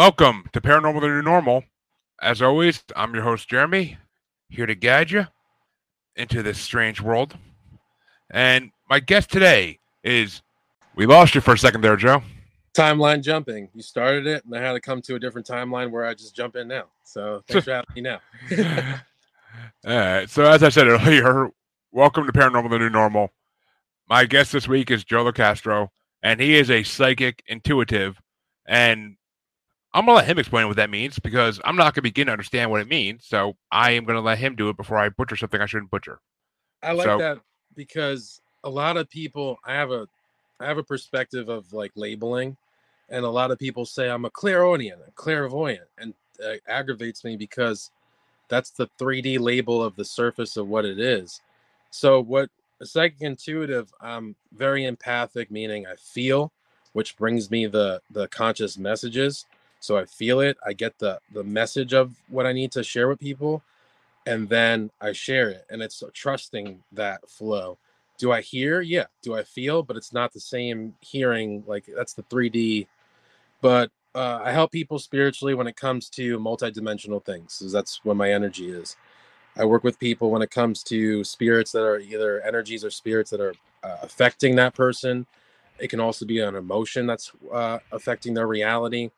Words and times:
Welcome 0.00 0.48
to 0.54 0.62
Paranormal 0.62 1.02
the 1.02 1.08
New 1.08 1.20
Normal. 1.20 1.62
As 2.22 2.40
always, 2.40 2.82
I'm 2.96 3.12
your 3.12 3.22
host, 3.22 3.50
Jeremy, 3.50 3.98
here 4.48 4.64
to 4.64 4.74
guide 4.74 5.10
you 5.10 5.26
into 6.16 6.42
this 6.42 6.58
strange 6.58 7.02
world. 7.02 7.36
And 8.30 8.70
my 8.88 9.00
guest 9.00 9.30
today 9.30 9.78
is 10.02 10.40
we 10.96 11.04
lost 11.04 11.34
you 11.34 11.42
for 11.42 11.52
a 11.52 11.58
second 11.58 11.82
there, 11.82 11.98
Joe. 11.98 12.22
Timeline 12.74 13.22
jumping. 13.22 13.68
You 13.74 13.82
started 13.82 14.26
it, 14.26 14.42
and 14.46 14.56
I 14.56 14.66
had 14.66 14.72
to 14.72 14.80
come 14.80 15.02
to 15.02 15.16
a 15.16 15.18
different 15.18 15.46
timeline 15.46 15.90
where 15.90 16.06
I 16.06 16.14
just 16.14 16.34
jump 16.34 16.56
in 16.56 16.66
now. 16.66 16.84
So 17.04 17.42
thanks 17.46 17.66
for 17.66 17.72
having 17.72 17.94
me 17.94 18.00
now. 18.00 18.20
All 19.86 19.98
right. 19.98 20.30
So 20.30 20.44
as 20.44 20.62
I 20.62 20.70
said 20.70 20.86
earlier, 20.86 21.50
welcome 21.92 22.24
to 22.24 22.32
Paranormal 22.32 22.70
the 22.70 22.78
New 22.78 22.88
Normal. 22.88 23.34
My 24.08 24.24
guest 24.24 24.52
this 24.52 24.66
week 24.66 24.90
is 24.90 25.04
Joe 25.04 25.30
LoCastro, 25.30 25.88
and 26.22 26.40
he 26.40 26.56
is 26.56 26.70
a 26.70 26.84
psychic 26.84 27.42
intuitive. 27.48 28.18
And 28.66 29.16
I'm 29.92 30.06
gonna 30.06 30.16
let 30.18 30.26
him 30.26 30.38
explain 30.38 30.68
what 30.68 30.76
that 30.76 30.90
means 30.90 31.18
because 31.18 31.60
I'm 31.64 31.76
not 31.76 31.94
gonna 31.94 32.02
begin 32.02 32.26
to 32.26 32.32
understand 32.32 32.70
what 32.70 32.80
it 32.80 32.88
means. 32.88 33.24
So 33.24 33.56
I 33.72 33.92
am 33.92 34.04
gonna 34.04 34.20
let 34.20 34.38
him 34.38 34.54
do 34.54 34.68
it 34.68 34.76
before 34.76 34.98
I 34.98 35.08
butcher 35.08 35.36
something 35.36 35.60
I 35.60 35.66
shouldn't 35.66 35.90
butcher. 35.90 36.20
I 36.82 36.92
like 36.92 37.06
So- 37.06 37.18
that 37.18 37.38
because 37.74 38.40
a 38.64 38.70
lot 38.70 38.96
of 38.96 39.08
people 39.10 39.58
I 39.64 39.74
have 39.74 39.90
a 39.90 40.06
I 40.60 40.66
have 40.66 40.78
a 40.78 40.84
perspective 40.84 41.48
of 41.48 41.72
like 41.72 41.92
labeling, 41.94 42.56
and 43.08 43.24
a 43.24 43.30
lot 43.30 43.50
of 43.50 43.58
people 43.58 43.86
say 43.86 44.10
I'm 44.10 44.26
a 44.26 44.30
clairaudient, 44.30 45.00
a 45.06 45.10
clairvoyant, 45.12 45.88
and 45.98 46.14
uh, 46.44 46.54
aggravates 46.68 47.24
me 47.24 47.36
because 47.36 47.90
that's 48.48 48.70
the 48.70 48.88
3D 48.98 49.38
label 49.38 49.82
of 49.82 49.96
the 49.96 50.04
surface 50.04 50.56
of 50.56 50.68
what 50.68 50.84
it 50.84 50.98
is. 51.00 51.40
So 51.90 52.20
what 52.20 52.50
a 52.80 52.86
psychic 52.86 53.22
intuitive, 53.22 53.92
I'm 54.00 54.36
very 54.52 54.84
empathic, 54.84 55.50
meaning 55.50 55.86
I 55.86 55.96
feel, 55.96 56.52
which 56.92 57.16
brings 57.16 57.50
me 57.50 57.66
the 57.66 58.02
the 58.10 58.28
conscious 58.28 58.78
messages. 58.78 59.46
So 59.80 59.98
I 59.98 60.06
feel 60.06 60.40
it, 60.40 60.58
I 60.66 60.72
get 60.74 60.98
the 60.98 61.20
the 61.34 61.44
message 61.44 61.94
of 61.94 62.14
what 62.28 62.46
I 62.46 62.52
need 62.52 62.72
to 62.72 62.84
share 62.84 63.08
with 63.08 63.20
people, 63.20 63.62
and 64.26 64.48
then 64.48 64.90
I 65.00 65.12
share 65.12 65.50
it, 65.50 65.66
and 65.70 65.82
it's 65.82 66.02
trusting 66.14 66.82
that 66.92 67.28
flow. 67.30 67.78
Do 68.18 68.32
I 68.32 68.40
hear? 68.42 68.80
Yeah. 68.82 69.06
Do 69.22 69.36
I 69.36 69.44
feel? 69.44 69.82
But 69.82 69.96
it's 69.96 70.12
not 70.12 70.32
the 70.32 70.40
same 70.40 70.94
hearing. 71.00 71.64
Like 71.66 71.86
that's 71.96 72.14
the 72.14 72.22
3D. 72.24 72.86
But 73.62 73.90
uh, 74.14 74.40
I 74.44 74.52
help 74.52 74.72
people 74.72 74.98
spiritually 75.00 75.54
when 75.54 75.68
it 75.68 75.76
comes 75.76 76.10
to 76.10 76.38
multidimensional 76.38 77.24
things. 77.24 77.58
'cause 77.60 77.72
that's 77.72 78.00
what 78.04 78.16
my 78.16 78.32
energy 78.32 78.70
is. 78.70 78.96
I 79.56 79.64
work 79.66 79.84
with 79.84 79.98
people 79.98 80.30
when 80.30 80.42
it 80.42 80.50
comes 80.50 80.82
to 80.84 81.24
spirits 81.24 81.72
that 81.72 81.82
are 81.84 81.98
either 81.98 82.40
energies 82.42 82.84
or 82.84 82.90
spirits 82.90 83.30
that 83.30 83.40
are 83.40 83.54
uh, 83.84 83.98
affecting 84.02 84.56
that 84.56 84.74
person. 84.74 85.26
It 85.78 85.88
can 85.88 86.00
also 86.00 86.24
be 86.26 86.40
an 86.40 86.54
emotion 86.56 87.06
that's 87.06 87.32
uh, 87.52 87.78
affecting 87.92 88.34
their 88.34 88.46
reality. 88.46 89.10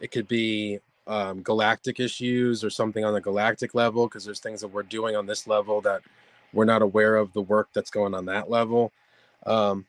It 0.00 0.10
could 0.10 0.28
be 0.28 0.80
um, 1.06 1.42
galactic 1.42 2.00
issues 2.00 2.62
or 2.62 2.70
something 2.70 3.04
on 3.04 3.14
the 3.14 3.20
galactic 3.20 3.74
level 3.74 4.06
because 4.06 4.24
there's 4.24 4.40
things 4.40 4.60
that 4.60 4.68
we're 4.68 4.82
doing 4.82 5.16
on 5.16 5.26
this 5.26 5.46
level 5.46 5.80
that 5.80 6.02
we're 6.52 6.64
not 6.64 6.82
aware 6.82 7.16
of 7.16 7.32
the 7.32 7.42
work 7.42 7.68
that's 7.72 7.90
going 7.90 8.14
on 8.14 8.26
that 8.26 8.50
level. 8.50 8.92
Um, 9.46 9.86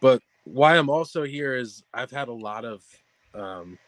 but 0.00 0.22
why 0.44 0.76
I'm 0.76 0.90
also 0.90 1.24
here 1.24 1.54
is 1.54 1.82
I've 1.92 2.10
had 2.10 2.28
a 2.28 2.32
lot 2.32 2.64
of 2.64 2.84
um, 3.34 3.78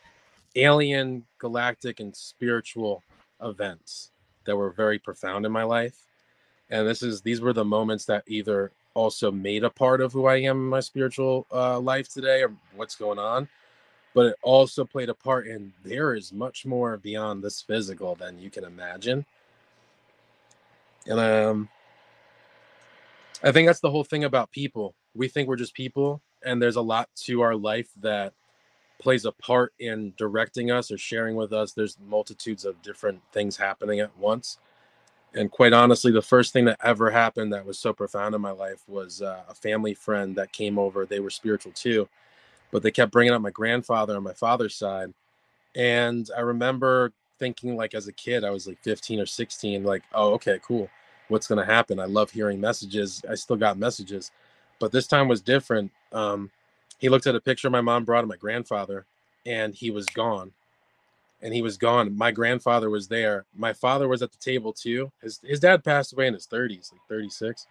alien, 0.56 1.24
galactic, 1.38 2.00
and 2.00 2.14
spiritual 2.14 3.02
events 3.42 4.10
that 4.44 4.56
were 4.56 4.70
very 4.70 4.98
profound 4.98 5.46
in 5.46 5.52
my 5.52 5.62
life. 5.62 5.96
And 6.70 6.86
this 6.86 7.02
is 7.02 7.20
these 7.20 7.40
were 7.40 7.52
the 7.52 7.64
moments 7.64 8.04
that 8.06 8.24
either 8.26 8.72
also 8.94 9.30
made 9.30 9.64
a 9.64 9.70
part 9.70 10.00
of 10.00 10.12
who 10.12 10.26
I 10.26 10.36
am 10.36 10.56
in 10.56 10.68
my 10.68 10.80
spiritual 10.80 11.46
uh, 11.52 11.78
life 11.78 12.08
today 12.08 12.42
or 12.42 12.52
what's 12.74 12.96
going 12.96 13.18
on, 13.18 13.48
but 14.14 14.26
it 14.26 14.36
also 14.42 14.84
played 14.84 15.08
a 15.08 15.14
part 15.14 15.46
in 15.46 15.72
there 15.84 16.14
is 16.14 16.32
much 16.32 16.66
more 16.66 16.96
beyond 16.96 17.42
this 17.42 17.62
physical 17.62 18.14
than 18.14 18.38
you 18.38 18.50
can 18.50 18.64
imagine. 18.64 19.24
And 21.06 21.20
um, 21.20 21.68
I 23.42 23.52
think 23.52 23.66
that's 23.66 23.80
the 23.80 23.90
whole 23.90 24.04
thing 24.04 24.24
about 24.24 24.50
people. 24.50 24.94
We 25.14 25.28
think 25.28 25.48
we're 25.48 25.56
just 25.56 25.74
people, 25.74 26.20
and 26.44 26.60
there's 26.60 26.76
a 26.76 26.82
lot 26.82 27.08
to 27.24 27.40
our 27.40 27.54
life 27.54 27.88
that 28.00 28.32
plays 29.00 29.24
a 29.24 29.32
part 29.32 29.72
in 29.78 30.12
directing 30.16 30.70
us 30.70 30.90
or 30.90 30.98
sharing 30.98 31.34
with 31.34 31.52
us. 31.52 31.72
There's 31.72 31.96
multitudes 32.06 32.64
of 32.64 32.80
different 32.82 33.20
things 33.32 33.56
happening 33.56 34.00
at 34.00 34.16
once. 34.18 34.58
And 35.32 35.50
quite 35.50 35.72
honestly, 35.72 36.12
the 36.12 36.20
first 36.20 36.52
thing 36.52 36.64
that 36.66 36.78
ever 36.82 37.10
happened 37.10 37.52
that 37.52 37.64
was 37.64 37.78
so 37.78 37.92
profound 37.92 38.34
in 38.34 38.40
my 38.40 38.50
life 38.50 38.82
was 38.88 39.22
uh, 39.22 39.42
a 39.48 39.54
family 39.54 39.94
friend 39.94 40.36
that 40.36 40.52
came 40.52 40.78
over. 40.78 41.06
They 41.06 41.20
were 41.20 41.30
spiritual 41.30 41.72
too, 41.72 42.08
but 42.72 42.82
they 42.82 42.90
kept 42.90 43.12
bringing 43.12 43.32
up 43.32 43.42
my 43.42 43.50
grandfather 43.50 44.16
on 44.16 44.22
my 44.22 44.32
father's 44.32 44.74
side. 44.74 45.12
And 45.74 46.28
I 46.36 46.40
remember 46.40 47.12
thinking, 47.38 47.76
like, 47.76 47.94
as 47.94 48.08
a 48.08 48.12
kid, 48.12 48.44
I 48.44 48.50
was 48.50 48.66
like 48.66 48.82
15 48.82 49.20
or 49.20 49.26
16, 49.26 49.84
like, 49.84 50.02
oh, 50.12 50.32
okay, 50.34 50.58
cool. 50.62 50.88
What's 51.28 51.46
going 51.46 51.64
to 51.64 51.72
happen? 51.72 52.00
I 52.00 52.06
love 52.06 52.30
hearing 52.30 52.60
messages. 52.60 53.22
I 53.28 53.34
still 53.36 53.56
got 53.56 53.78
messages, 53.78 54.32
but 54.78 54.92
this 54.92 55.06
time 55.06 55.28
was 55.28 55.40
different. 55.40 55.92
Um, 56.12 56.50
he 56.98 57.08
looked 57.08 57.26
at 57.26 57.36
a 57.36 57.40
picture 57.40 57.70
my 57.70 57.80
mom 57.80 58.04
brought 58.04 58.24
of 58.24 58.28
my 58.28 58.36
grandfather, 58.36 59.06
and 59.46 59.74
he 59.74 59.90
was 59.90 60.06
gone 60.06 60.52
and 61.42 61.54
he 61.54 61.62
was 61.62 61.76
gone. 61.76 62.16
My 62.16 62.30
grandfather 62.30 62.90
was 62.90 63.08
there. 63.08 63.44
My 63.56 63.72
father 63.72 64.08
was 64.08 64.22
at 64.22 64.32
the 64.32 64.38
table 64.38 64.72
too. 64.72 65.10
His 65.22 65.40
his 65.42 65.60
dad 65.60 65.84
passed 65.84 66.12
away 66.12 66.26
in 66.26 66.34
his 66.34 66.46
30s, 66.46 66.92
like 66.92 67.00
36. 67.08 67.66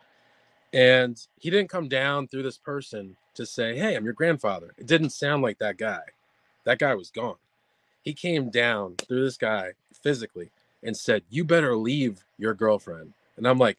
And 0.73 1.19
he 1.39 1.49
didn't 1.49 1.69
come 1.69 1.87
down 1.87 2.27
through 2.27 2.43
this 2.43 2.57
person 2.57 3.15
to 3.35 3.45
say, 3.45 3.77
"Hey, 3.77 3.95
I'm 3.95 4.05
your 4.05 4.13
grandfather." 4.13 4.73
It 4.77 4.85
didn't 4.85 5.09
sound 5.11 5.41
like 5.41 5.59
that 5.59 5.77
guy. 5.77 6.01
That 6.65 6.79
guy 6.79 6.93
was 6.95 7.09
gone. 7.09 7.37
He 8.03 8.13
came 8.13 8.49
down 8.49 8.95
through 8.97 9.23
this 9.23 9.37
guy 9.37 9.73
physically 10.03 10.51
and 10.83 10.95
said, 10.95 11.23
"You 11.29 11.43
better 11.43 11.75
leave 11.75 12.23
your 12.37 12.53
girlfriend." 12.53 13.13
And 13.37 13.47
I'm 13.47 13.57
like, 13.57 13.77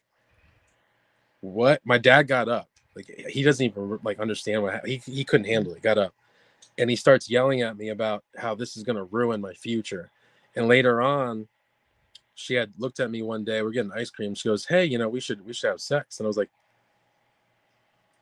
"What?" 1.39 1.81
My 1.85 1.97
dad 1.97 2.27
got 2.27 2.49
up. 2.49 2.67
Like 2.95 3.07
he 3.29 3.41
doesn't 3.43 3.65
even 3.65 3.99
like 4.03 4.19
understand 4.19 4.63
what 4.63 4.85
he 4.85 4.97
he 4.97 5.23
couldn't 5.23 5.47
handle 5.47 5.73
it. 5.73 5.81
Got 5.81 5.97
up 5.97 6.13
and 6.77 6.89
he 6.89 6.95
starts 6.95 7.29
yelling 7.29 7.61
at 7.61 7.77
me 7.77 7.89
about 7.89 8.23
how 8.37 8.55
this 8.55 8.77
is 8.77 8.83
going 8.83 8.95
to 8.95 9.03
ruin 9.03 9.41
my 9.41 9.53
future. 9.53 10.09
And 10.55 10.67
later 10.67 11.01
on, 11.01 11.47
she 12.35 12.55
had 12.55 12.71
looked 12.77 12.99
at 12.99 13.11
me 13.11 13.21
one 13.21 13.43
day. 13.43 13.61
We're 13.61 13.71
getting 13.71 13.91
ice 13.91 14.09
cream. 14.09 14.35
She 14.35 14.49
goes, 14.49 14.65
"Hey, 14.65 14.85
you 14.85 14.97
know, 14.97 15.09
we 15.09 15.19
should 15.19 15.45
we 15.45 15.53
should 15.53 15.69
have 15.69 15.81
sex." 15.81 16.19
And 16.19 16.25
I 16.25 16.29
was 16.29 16.37
like, 16.37 16.49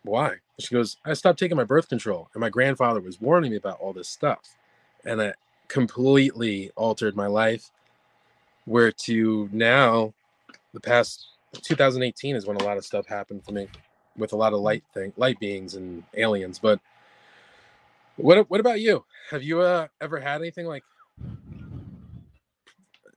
"Why?" 0.04 0.36
She 0.60 0.74
goes, 0.74 0.98
"I 1.06 1.14
stopped 1.14 1.40
taking 1.40 1.58
my 1.58 1.64
birth 1.64 1.90
control, 1.90 2.30
and 2.34 2.42
my 2.42 2.50
grandfather 2.50 3.02
was 3.02 3.22
warning 3.22 3.52
me 3.52 3.58
about 3.58 3.80
all 3.80 3.94
this 3.94 4.10
stuff, 4.10 4.56
and 5.06 5.22
it 5.22 5.36
completely 5.68 6.72
altered 6.76 7.16
my 7.16 7.28
life. 7.28 7.72
Where 8.66 8.92
to 8.92 9.50
now, 9.52 10.14
the 10.74 10.80
past 10.80 11.28
2018 11.54 12.36
is 12.36 12.46
when 12.46 12.58
a 12.58 12.64
lot 12.64 12.78
of 12.78 12.86
stuff 12.86 13.08
happened 13.08 13.44
for 13.44 13.52
me, 13.52 13.68
with 14.18 14.34
a 14.34 14.38
lot 14.38 14.54
of 14.54 14.60
light 14.60 14.84
thing, 14.94 15.14
light 15.18 15.40
beings 15.40 15.76
and 15.76 16.04
aliens, 16.16 16.60
but." 16.60 16.80
What 18.18 18.50
What 18.50 18.60
about 18.60 18.82
you? 18.82 19.06
Have 19.32 19.44
you 19.44 19.62
uh, 19.62 19.88
ever 20.02 20.20
had 20.20 20.42
anything 20.42 20.66
like 20.66 20.84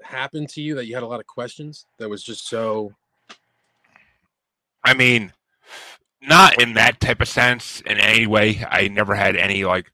happen 0.03 0.47
to 0.47 0.61
you 0.61 0.75
that 0.75 0.87
you 0.87 0.95
had 0.95 1.03
a 1.03 1.07
lot 1.07 1.21
of 1.21 1.27
questions 1.27 1.87
that 1.99 2.09
was 2.09 2.23
just 2.23 2.47
so? 2.47 2.95
I 4.85 4.95
mean, 4.95 5.33
not 6.23 6.61
in 6.63 6.75
that 6.75 7.01
type 7.01 7.21
of 7.21 7.29
sense 7.29 7.81
in 7.83 7.99
any 7.99 8.27
way. 8.27 8.65
I 8.69 8.89
never 8.89 9.15
had 9.15 9.37
any 9.37 9.65
like 9.65 9.91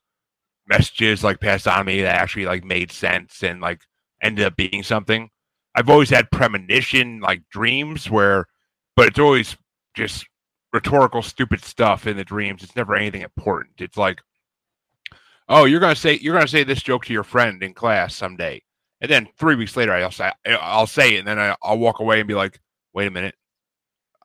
messages 0.68 1.24
like 1.24 1.40
passed 1.40 1.66
on 1.66 1.86
me 1.86 2.02
that 2.02 2.16
actually 2.16 2.46
like 2.46 2.64
made 2.64 2.92
sense 2.92 3.42
and 3.42 3.60
like 3.60 3.80
ended 4.22 4.44
up 4.44 4.56
being 4.56 4.82
something. 4.82 5.30
I've 5.74 5.88
always 5.90 6.10
had 6.10 6.30
premonition 6.30 7.20
like 7.20 7.48
dreams 7.50 8.10
where, 8.10 8.46
but 8.96 9.08
it's 9.08 9.18
always 9.18 9.56
just 9.94 10.26
rhetorical 10.72 11.22
stupid 11.22 11.64
stuff 11.64 12.06
in 12.06 12.16
the 12.16 12.24
dreams. 12.24 12.62
It's 12.62 12.76
never 12.76 12.94
anything 12.94 13.22
important. 13.22 13.74
It's 13.78 13.96
like, 13.96 14.20
oh, 15.48 15.64
you're 15.64 15.80
gonna 15.80 15.96
say 15.96 16.18
you're 16.20 16.34
gonna 16.34 16.48
say 16.48 16.64
this 16.64 16.82
joke 16.82 17.04
to 17.06 17.12
your 17.12 17.24
friend 17.24 17.62
in 17.62 17.74
class 17.74 18.14
someday, 18.14 18.62
and 19.00 19.10
then 19.10 19.28
three 19.38 19.54
weeks 19.54 19.76
later 19.76 19.92
I'll 19.92 20.10
say 20.10 20.30
I'll 20.46 20.86
say 20.86 21.14
it, 21.14 21.20
and 21.20 21.28
then 21.28 21.38
I, 21.38 21.56
I'll 21.62 21.78
walk 21.78 22.00
away 22.00 22.20
and 22.20 22.28
be 22.28 22.34
like, 22.34 22.60
wait 22.92 23.06
a 23.06 23.10
minute, 23.10 23.34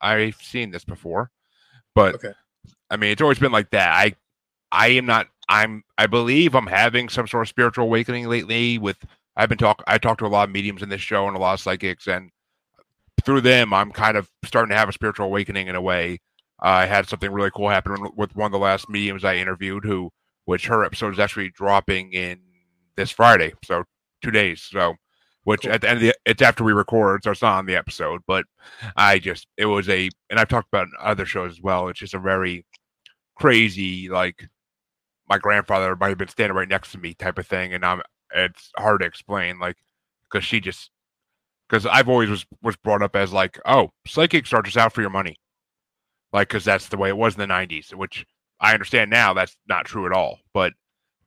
I've 0.01 0.35
seen 0.41 0.71
this 0.71 0.83
before, 0.83 1.31
but 1.95 2.15
Okay. 2.15 2.31
I 2.89 2.97
mean 2.97 3.11
it's 3.11 3.21
always 3.21 3.39
been 3.39 3.51
like 3.51 3.69
that. 3.71 3.89
I 3.89 4.15
I 4.73 4.87
am 4.87 5.05
not. 5.05 5.27
I'm. 5.47 5.83
I 5.97 6.07
believe 6.07 6.55
I'm 6.55 6.67
having 6.67 7.07
some 7.07 7.27
sort 7.27 7.43
of 7.43 7.47
spiritual 7.49 7.85
awakening 7.85 8.27
lately. 8.27 8.79
With 8.79 8.97
I've 9.37 9.49
been 9.49 9.57
talk. 9.57 9.83
I 9.87 9.99
talked 9.99 10.19
to 10.19 10.25
a 10.25 10.27
lot 10.27 10.49
of 10.49 10.53
mediums 10.53 10.81
in 10.81 10.89
this 10.89 10.99
show 11.01 11.27
and 11.27 11.37
a 11.37 11.39
lot 11.39 11.53
of 11.53 11.59
psychics, 11.59 12.07
and 12.07 12.31
through 13.23 13.41
them, 13.41 13.71
I'm 13.71 13.91
kind 13.91 14.17
of 14.17 14.29
starting 14.43 14.71
to 14.71 14.75
have 14.77 14.89
a 14.89 14.93
spiritual 14.93 15.27
awakening 15.27 15.67
in 15.67 15.75
a 15.75 15.81
way. 15.81 16.19
I 16.59 16.87
had 16.87 17.07
something 17.07 17.31
really 17.31 17.51
cool 17.51 17.69
happen 17.69 18.09
with 18.15 18.35
one 18.35 18.47
of 18.47 18.51
the 18.51 18.57
last 18.57 18.89
mediums 18.89 19.23
I 19.23 19.35
interviewed, 19.35 19.85
who, 19.85 20.09
which 20.45 20.65
her 20.67 20.83
episode 20.83 21.13
is 21.13 21.19
actually 21.19 21.49
dropping 21.49 22.13
in 22.13 22.39
this 22.95 23.11
Friday, 23.11 23.53
so 23.63 23.83
two 24.23 24.31
days. 24.31 24.61
So, 24.71 24.95
which 25.43 25.63
Cool. 25.63 25.71
at 25.71 25.81
the 25.81 25.89
end 25.89 25.97
of 25.97 26.01
the, 26.03 26.15
it's 26.25 26.41
after 26.41 26.63
we 26.63 26.73
record, 26.73 27.23
so 27.23 27.31
it's 27.31 27.41
not 27.41 27.57
on 27.57 27.65
the 27.65 27.75
episode. 27.75 28.21
But 28.27 28.45
I 28.95 29.19
just, 29.19 29.47
it 29.57 29.65
was 29.65 29.89
a, 29.89 30.09
and 30.29 30.39
I've 30.39 30.47
talked 30.49 30.69
about 30.71 30.87
other 30.99 31.25
shows 31.25 31.51
as 31.53 31.61
well. 31.61 31.87
It's 31.89 31.99
just 31.99 32.13
a 32.13 32.19
very 32.19 32.65
crazy, 33.35 34.09
like 34.09 34.47
my 35.29 35.37
grandfather 35.37 35.95
might 35.95 36.09
have 36.09 36.17
been 36.17 36.27
standing 36.27 36.55
right 36.55 36.67
next 36.67 36.91
to 36.91 36.97
me 36.97 37.13
type 37.13 37.37
of 37.37 37.47
thing, 37.47 37.73
and 37.73 37.85
I'm 37.85 38.01
it's 38.35 38.71
hard 38.77 39.01
to 39.01 39.07
explain, 39.07 39.59
like 39.59 39.77
because 40.23 40.45
she 40.45 40.59
just 40.59 40.89
because 41.69 41.85
I've 41.85 42.09
always 42.09 42.29
was 42.29 42.45
was 42.61 42.75
brought 42.75 43.01
up 43.03 43.15
as 43.15 43.33
like, 43.33 43.59
oh, 43.65 43.91
psychics 44.07 44.53
are 44.53 44.61
just 44.61 44.77
out 44.77 44.93
for 44.93 45.01
your 45.01 45.09
money, 45.09 45.37
like 46.31 46.49
because 46.49 46.65
that's 46.65 46.89
the 46.89 46.97
way 46.97 47.09
it 47.09 47.17
was 47.17 47.35
in 47.35 47.39
the 47.39 47.53
'90s, 47.53 47.93
which 47.93 48.25
I 48.59 48.73
understand 48.73 49.11
now 49.11 49.33
that's 49.33 49.57
not 49.67 49.85
true 49.85 50.05
at 50.05 50.11
all, 50.13 50.39
but 50.53 50.73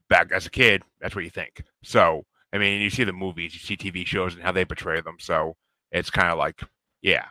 back 0.09 0.31
as 0.33 0.47
a 0.47 0.51
kid, 0.51 0.83
that's 1.01 1.15
what 1.15 1.25
you 1.25 1.31
think. 1.31 1.63
So 1.83 2.25
I 2.57 2.59
mean, 2.59 2.81
you 2.81 2.91
see 2.91 3.05
the 3.05 3.13
movies, 3.13 3.55
you 3.55 3.61
see 3.61 3.77
TV 3.77 4.07
shows, 4.07 4.35
and 4.35 4.43
how 4.43 4.53
they 4.53 4.65
portray 4.65 5.01
them, 5.01 5.17
so 5.21 5.57
it's 5.93 6.11
kind 6.11 6.31
of 6.31 6.39
like, 6.39 6.63
yeah. 7.03 7.27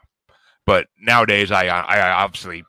But 0.66 0.88
nowadays, 1.00 1.52
I 1.52 1.66
I 1.66 2.12
obviously 2.12 2.64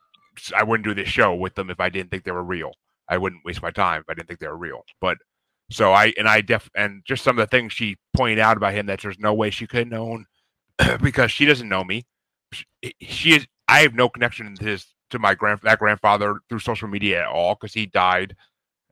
I 0.55 0.62
wouldn't 0.64 0.87
do 0.87 0.94
this 0.94 1.08
show 1.08 1.35
with 1.35 1.55
them 1.55 1.70
if 1.70 1.81
I 1.81 1.88
didn't 1.88 2.11
think 2.11 2.25
they 2.25 2.32
were 2.32 2.44
real. 2.44 2.73
I 3.08 3.19
wouldn't 3.19 3.44
waste 3.44 3.62
my 3.62 3.70
time 3.70 4.00
if 4.00 4.11
I 4.11 4.14
didn't 4.14 4.29
think 4.29 4.41
they 4.41 4.49
were 4.49 4.56
real. 4.56 4.82
But 5.00 5.19
so 5.70 5.93
I 5.93 6.12
and 6.19 6.29
I 6.29 6.41
def 6.41 6.70
and 6.75 7.03
just 7.06 7.25
some 7.25 7.38
of 7.38 7.49
the 7.49 7.56
things 7.56 7.73
she 7.73 7.97
pointed 8.14 8.38
out 8.38 8.56
about 8.56 8.75
him 8.75 8.87
that 8.87 9.00
there's 9.00 9.19
no 9.19 9.35
way 9.35 9.50
she 9.50 9.67
could 9.67 9.81
have 9.81 9.88
known 9.88 10.26
because 11.02 11.31
she 11.31 11.44
doesn't 11.44 11.69
know 11.69 11.85
me. 11.85 12.05
She, 12.52 12.64
she 13.00 13.35
is. 13.35 13.47
I 13.69 13.81
have 13.81 13.94
no 13.94 14.09
connection 14.09 14.55
to 14.55 14.64
his 14.64 14.87
to 15.11 15.19
my 15.19 15.35
grand 15.35 15.61
that 15.62 15.79
grandfather 15.79 16.41
through 16.49 16.61
social 16.61 16.88
media 16.88 17.23
at 17.23 17.29
all 17.29 17.55
because 17.55 17.75
he 17.75 17.87
died 17.87 18.37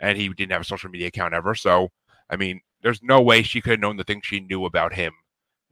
and 0.00 0.18
he 0.18 0.28
didn't 0.28 0.52
have 0.52 0.62
a 0.62 0.66
social 0.66 0.90
media 0.90 1.08
account 1.08 1.34
ever. 1.34 1.54
So 1.54 1.90
I 2.30 2.36
mean, 2.36 2.60
there's 2.84 3.02
no 3.02 3.20
way 3.20 3.42
she 3.42 3.62
could 3.62 3.70
have 3.70 3.80
known 3.80 3.96
the 3.96 4.04
things 4.04 4.24
she 4.24 4.38
knew 4.38 4.66
about 4.66 4.92
him 4.92 5.14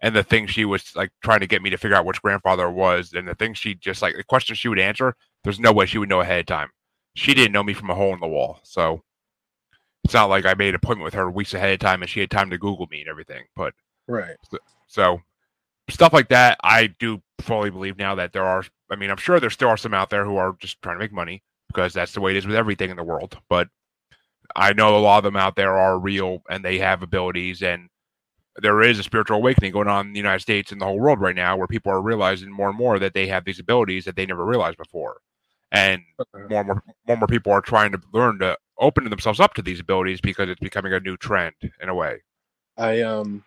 and 0.00 0.16
the 0.16 0.24
things 0.24 0.50
she 0.50 0.64
was 0.64 0.96
like 0.96 1.10
trying 1.22 1.40
to 1.40 1.46
get 1.46 1.62
me 1.62 1.70
to 1.70 1.76
figure 1.76 1.96
out 1.96 2.06
which 2.06 2.22
grandfather 2.22 2.68
was 2.70 3.12
and 3.12 3.28
the 3.28 3.34
things 3.34 3.58
she 3.58 3.74
just 3.74 4.00
like 4.00 4.16
the 4.16 4.24
questions 4.24 4.58
she 4.58 4.68
would 4.68 4.80
answer. 4.80 5.14
There's 5.44 5.60
no 5.60 5.72
way 5.72 5.86
she 5.86 5.98
would 5.98 6.08
know 6.08 6.20
ahead 6.20 6.40
of 6.40 6.46
time. 6.46 6.70
She 7.14 7.34
didn't 7.34 7.52
know 7.52 7.62
me 7.62 7.74
from 7.74 7.90
a 7.90 7.94
hole 7.94 8.14
in 8.14 8.20
the 8.20 8.26
wall. 8.26 8.60
So 8.64 9.02
it's 10.04 10.14
not 10.14 10.30
like 10.30 10.46
I 10.46 10.54
made 10.54 10.70
an 10.70 10.76
appointment 10.76 11.04
with 11.04 11.14
her 11.14 11.30
weeks 11.30 11.52
ahead 11.52 11.74
of 11.74 11.78
time 11.80 12.00
and 12.00 12.10
she 12.10 12.20
had 12.20 12.30
time 12.30 12.48
to 12.48 12.58
Google 12.58 12.88
me 12.90 13.00
and 13.00 13.08
everything. 13.08 13.44
But 13.54 13.74
right. 14.08 14.34
So 14.88 15.20
stuff 15.90 16.14
like 16.14 16.28
that, 16.28 16.58
I 16.64 16.86
do 16.98 17.22
fully 17.42 17.68
believe 17.68 17.98
now 17.98 18.14
that 18.14 18.32
there 18.32 18.44
are. 18.44 18.64
I 18.90 18.96
mean, 18.96 19.10
I'm 19.10 19.18
sure 19.18 19.38
there 19.38 19.50
still 19.50 19.68
are 19.68 19.76
some 19.76 19.94
out 19.94 20.08
there 20.08 20.24
who 20.24 20.36
are 20.36 20.56
just 20.58 20.80
trying 20.80 20.96
to 20.96 21.00
make 21.00 21.12
money 21.12 21.42
because 21.68 21.92
that's 21.92 22.12
the 22.12 22.20
way 22.20 22.30
it 22.30 22.38
is 22.38 22.46
with 22.46 22.56
everything 22.56 22.90
in 22.90 22.96
the 22.96 23.04
world. 23.04 23.38
But 23.50 23.68
I 24.54 24.72
know 24.72 24.96
a 24.96 24.98
lot 24.98 25.18
of 25.18 25.24
them 25.24 25.36
out 25.36 25.56
there 25.56 25.76
are 25.76 25.98
real 25.98 26.42
and 26.48 26.64
they 26.64 26.78
have 26.78 27.02
abilities 27.02 27.62
and 27.62 27.88
there 28.56 28.82
is 28.82 28.98
a 28.98 29.02
spiritual 29.02 29.38
awakening 29.38 29.72
going 29.72 29.88
on 29.88 30.08
in 30.08 30.12
the 30.12 30.18
United 30.18 30.40
States 30.40 30.72
and 30.72 30.80
the 30.80 30.84
whole 30.84 30.98
world 30.98 31.20
right 31.20 31.34
now 31.34 31.56
where 31.56 31.66
people 31.66 31.90
are 31.90 32.02
realizing 32.02 32.50
more 32.50 32.68
and 32.68 32.76
more 32.76 32.98
that 32.98 33.14
they 33.14 33.26
have 33.26 33.44
these 33.44 33.58
abilities 33.58 34.04
that 34.04 34.16
they 34.16 34.26
never 34.26 34.44
realized 34.44 34.76
before. 34.76 35.18
And 35.70 36.02
more 36.18 36.26
and 36.34 36.50
more, 36.50 36.64
more 36.64 36.84
and 37.08 37.20
more 37.20 37.26
people 37.26 37.52
are 37.52 37.62
trying 37.62 37.92
to 37.92 38.00
learn 38.12 38.38
to 38.40 38.58
open 38.78 39.08
themselves 39.08 39.40
up 39.40 39.54
to 39.54 39.62
these 39.62 39.80
abilities 39.80 40.20
because 40.20 40.50
it's 40.50 40.60
becoming 40.60 40.92
a 40.92 41.00
new 41.00 41.16
trend 41.16 41.54
in 41.80 41.88
a 41.88 41.94
way. 41.94 42.22
I 42.76 43.00
um 43.02 43.42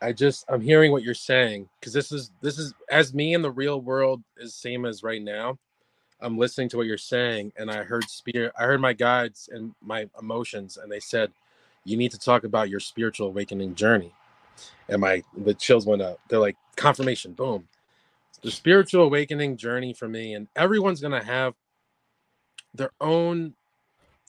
I 0.00 0.12
just 0.12 0.44
I'm 0.48 0.60
hearing 0.60 0.92
what 0.92 1.02
you're 1.02 1.14
saying 1.14 1.68
because 1.78 1.92
this 1.92 2.12
is 2.12 2.30
this 2.40 2.58
is 2.58 2.72
as 2.90 3.12
me 3.12 3.34
in 3.34 3.42
the 3.42 3.50
real 3.50 3.80
world 3.80 4.22
is 4.38 4.54
same 4.54 4.86
as 4.86 5.02
right 5.02 5.22
now. 5.22 5.58
I'm 6.24 6.38
listening 6.38 6.70
to 6.70 6.78
what 6.78 6.86
you're 6.86 6.96
saying 6.96 7.52
and 7.56 7.70
I 7.70 7.82
heard 7.82 8.08
spirit 8.08 8.52
I 8.58 8.64
heard 8.64 8.80
my 8.80 8.94
guides 8.94 9.50
and 9.52 9.74
my 9.82 10.08
emotions 10.18 10.78
and 10.78 10.90
they 10.90 11.00
said 11.00 11.30
you 11.84 11.98
need 11.98 12.10
to 12.12 12.18
talk 12.18 12.44
about 12.44 12.70
your 12.70 12.80
spiritual 12.80 13.28
awakening 13.28 13.74
journey. 13.74 14.12
And 14.88 15.00
my 15.00 15.22
the 15.36 15.54
chills 15.54 15.86
went 15.86 16.02
up. 16.02 16.18
They're 16.28 16.38
like 16.38 16.56
confirmation, 16.76 17.32
boom. 17.32 17.68
The 18.42 18.50
spiritual 18.50 19.04
awakening 19.04 19.56
journey 19.56 19.92
for 19.92 20.08
me, 20.08 20.34
and 20.34 20.48
everyone's 20.56 21.00
gonna 21.00 21.22
have 21.22 21.54
their 22.74 22.90
own 23.00 23.54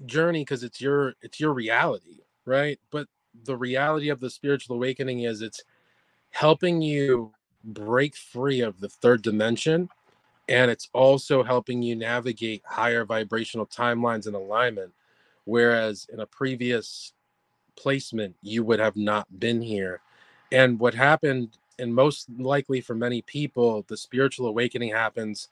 journey 0.05 0.41
because 0.41 0.63
it's 0.63 0.81
your 0.81 1.13
it's 1.21 1.39
your 1.39 1.53
reality, 1.53 2.19
right? 2.45 2.79
But 2.91 3.07
the 3.43 3.55
reality 3.55 4.09
of 4.09 4.19
the 4.19 4.29
spiritual 4.29 4.75
awakening 4.75 5.21
is 5.21 5.41
it's 5.41 5.63
helping 6.31 6.81
you 6.81 7.31
break 7.63 8.15
free 8.15 8.61
of 8.61 8.79
the 8.79 8.89
third 8.89 9.21
dimension 9.21 9.89
and 10.47 10.69
it's 10.69 10.89
also 10.93 11.43
helping 11.43 11.81
you 11.81 11.95
navigate 11.95 12.61
higher 12.65 13.05
vibrational 13.05 13.65
timelines 13.65 14.27
and 14.27 14.35
alignment 14.35 14.91
whereas 15.45 16.07
in 16.11 16.19
a 16.19 16.25
previous 16.25 17.13
placement 17.75 18.35
you 18.41 18.63
would 18.63 18.79
have 18.79 18.95
not 18.95 19.39
been 19.39 19.61
here. 19.61 20.01
And 20.51 20.79
what 20.79 20.93
happened 20.93 21.57
and 21.79 21.93
most 21.93 22.27
likely 22.37 22.81
for 22.81 22.95
many 22.95 23.21
people 23.21 23.85
the 23.87 23.97
spiritual 23.97 24.47
awakening 24.47 24.91
happens 24.91 25.49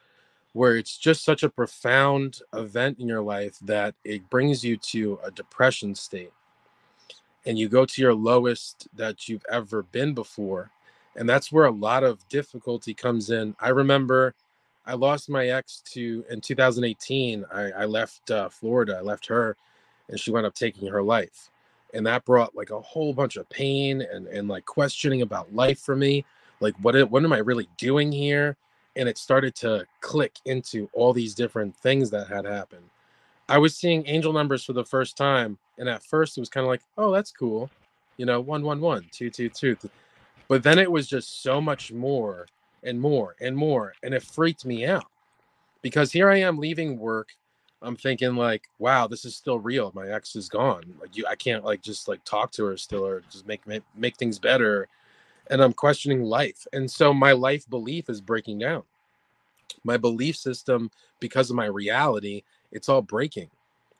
where 0.53 0.77
it's 0.77 0.97
just 0.97 1.23
such 1.23 1.43
a 1.43 1.49
profound 1.49 2.39
event 2.53 2.99
in 2.99 3.07
your 3.07 3.21
life 3.21 3.57
that 3.63 3.95
it 4.03 4.29
brings 4.29 4.63
you 4.63 4.77
to 4.77 5.19
a 5.23 5.31
depression 5.31 5.95
state. 5.95 6.31
And 7.45 7.57
you 7.57 7.67
go 7.67 7.85
to 7.85 8.01
your 8.01 8.13
lowest 8.13 8.87
that 8.95 9.27
you've 9.27 9.45
ever 9.49 9.83
been 9.83 10.13
before 10.13 10.71
and 11.15 11.29
that's 11.29 11.51
where 11.51 11.65
a 11.65 11.71
lot 11.71 12.03
of 12.03 12.27
difficulty 12.27 12.93
comes 12.93 13.29
in. 13.29 13.55
I 13.59 13.69
remember 13.69 14.33
i 14.85 14.93
lost 14.93 15.29
my 15.29 15.47
ex 15.47 15.81
to 15.85 16.25
in 16.29 16.41
2018 16.41 17.45
i, 17.51 17.61
I 17.71 17.85
left 17.85 18.31
uh, 18.31 18.49
florida 18.49 18.97
i 18.97 19.01
left 19.01 19.25
her 19.27 19.55
and 20.09 20.19
she 20.19 20.31
wound 20.31 20.45
up 20.45 20.53
taking 20.53 20.87
her 20.87 21.01
life. 21.01 21.49
And 21.93 22.05
that 22.07 22.25
brought 22.25 22.55
like 22.55 22.71
a 22.71 22.81
whole 22.81 23.13
bunch 23.13 23.35
of 23.35 23.47
pain 23.49 24.01
and 24.01 24.27
and 24.27 24.47
like 24.47 24.65
questioning 24.65 25.21
about 25.21 25.53
life 25.53 25.79
for 25.79 25.95
me 25.95 26.25
like 26.59 26.75
what 26.81 26.95
what 27.11 27.23
am 27.23 27.33
i 27.33 27.37
really 27.37 27.69
doing 27.77 28.11
here? 28.11 28.57
And 28.95 29.09
it 29.09 29.17
started 29.17 29.55
to 29.55 29.85
click 30.01 30.37
into 30.45 30.89
all 30.93 31.13
these 31.13 31.33
different 31.33 31.75
things 31.77 32.09
that 32.11 32.27
had 32.27 32.45
happened. 32.45 32.89
I 33.49 33.57
was 33.57 33.75
seeing 33.75 34.07
angel 34.07 34.33
numbers 34.33 34.63
for 34.63 34.73
the 34.73 34.85
first 34.85 35.17
time 35.17 35.57
and 35.77 35.89
at 35.89 36.03
first 36.03 36.37
it 36.37 36.41
was 36.41 36.49
kind 36.49 36.65
of 36.65 36.69
like 36.69 36.81
oh 36.97 37.11
that's 37.11 37.31
cool. 37.31 37.69
You 38.17 38.25
know 38.25 38.39
one 38.41 38.63
one 38.63 38.81
one 38.81 39.05
two 39.11 39.29
two 39.29 39.49
two 39.49 39.77
but 40.47 40.63
then 40.63 40.79
it 40.79 40.91
was 40.91 41.07
just 41.07 41.43
so 41.43 41.61
much 41.61 41.91
more 41.91 42.47
and 42.83 42.99
more 42.99 43.35
and 43.41 43.55
more 43.55 43.93
and 44.03 44.13
it 44.13 44.23
freaked 44.23 44.65
me 44.65 44.85
out 44.85 45.05
because 45.81 46.11
here 46.11 46.29
i 46.29 46.37
am 46.37 46.57
leaving 46.57 46.97
work 46.97 47.29
I'm 47.83 47.97
thinking 47.97 48.35
like, 48.35 48.69
wow, 48.79 49.07
this 49.07 49.25
is 49.25 49.35
still 49.35 49.59
real. 49.59 49.91
My 49.93 50.07
ex 50.07 50.35
is 50.37 50.47
gone. 50.47 50.83
Like 51.01 51.17
you, 51.17 51.25
I 51.27 51.35
can't 51.35 51.65
like 51.65 51.81
just 51.81 52.07
like 52.07 52.23
talk 52.23 52.51
to 52.53 52.63
her 52.63 52.77
still 52.77 53.05
or 53.05 53.21
just 53.29 53.45
make 53.45 53.67
make, 53.67 53.83
make 53.95 54.15
things 54.15 54.39
better. 54.39 54.87
And 55.51 55.61
I'm 55.61 55.73
questioning 55.73 56.23
life. 56.23 56.65
And 56.71 56.89
so 56.89 57.13
my 57.13 57.33
life 57.33 57.69
belief 57.69 58.09
is 58.09 58.21
breaking 58.21 58.59
down. 58.59 58.83
My 59.83 59.97
belief 59.97 60.37
system, 60.37 60.89
because 61.19 61.49
of 61.49 61.57
my 61.57 61.65
reality, 61.65 62.43
it's 62.71 62.87
all 62.87 63.01
breaking. 63.01 63.49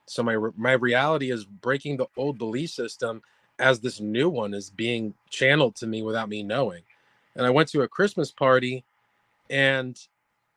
So 0.05 0.24
my 0.24 0.38
my 0.55 0.74
reality 0.74 1.29
is 1.29 1.43
breaking 1.43 1.98
the 1.98 2.07
old 2.15 2.38
belief 2.38 2.69
system 2.69 3.22
as 3.60 3.81
this 3.81 4.00
new 4.00 4.29
one 4.29 4.53
is 4.53 4.69
being 4.69 5.13
channeled 5.29 5.75
to 5.75 5.88
me 5.88 6.03
without 6.03 6.29
me 6.29 6.41
knowing. 6.41 6.84
And 7.35 7.45
I 7.45 7.49
went 7.49 7.69
to 7.69 7.81
a 7.81 7.87
Christmas 7.87 8.31
party 8.31 8.83
and 9.49 9.99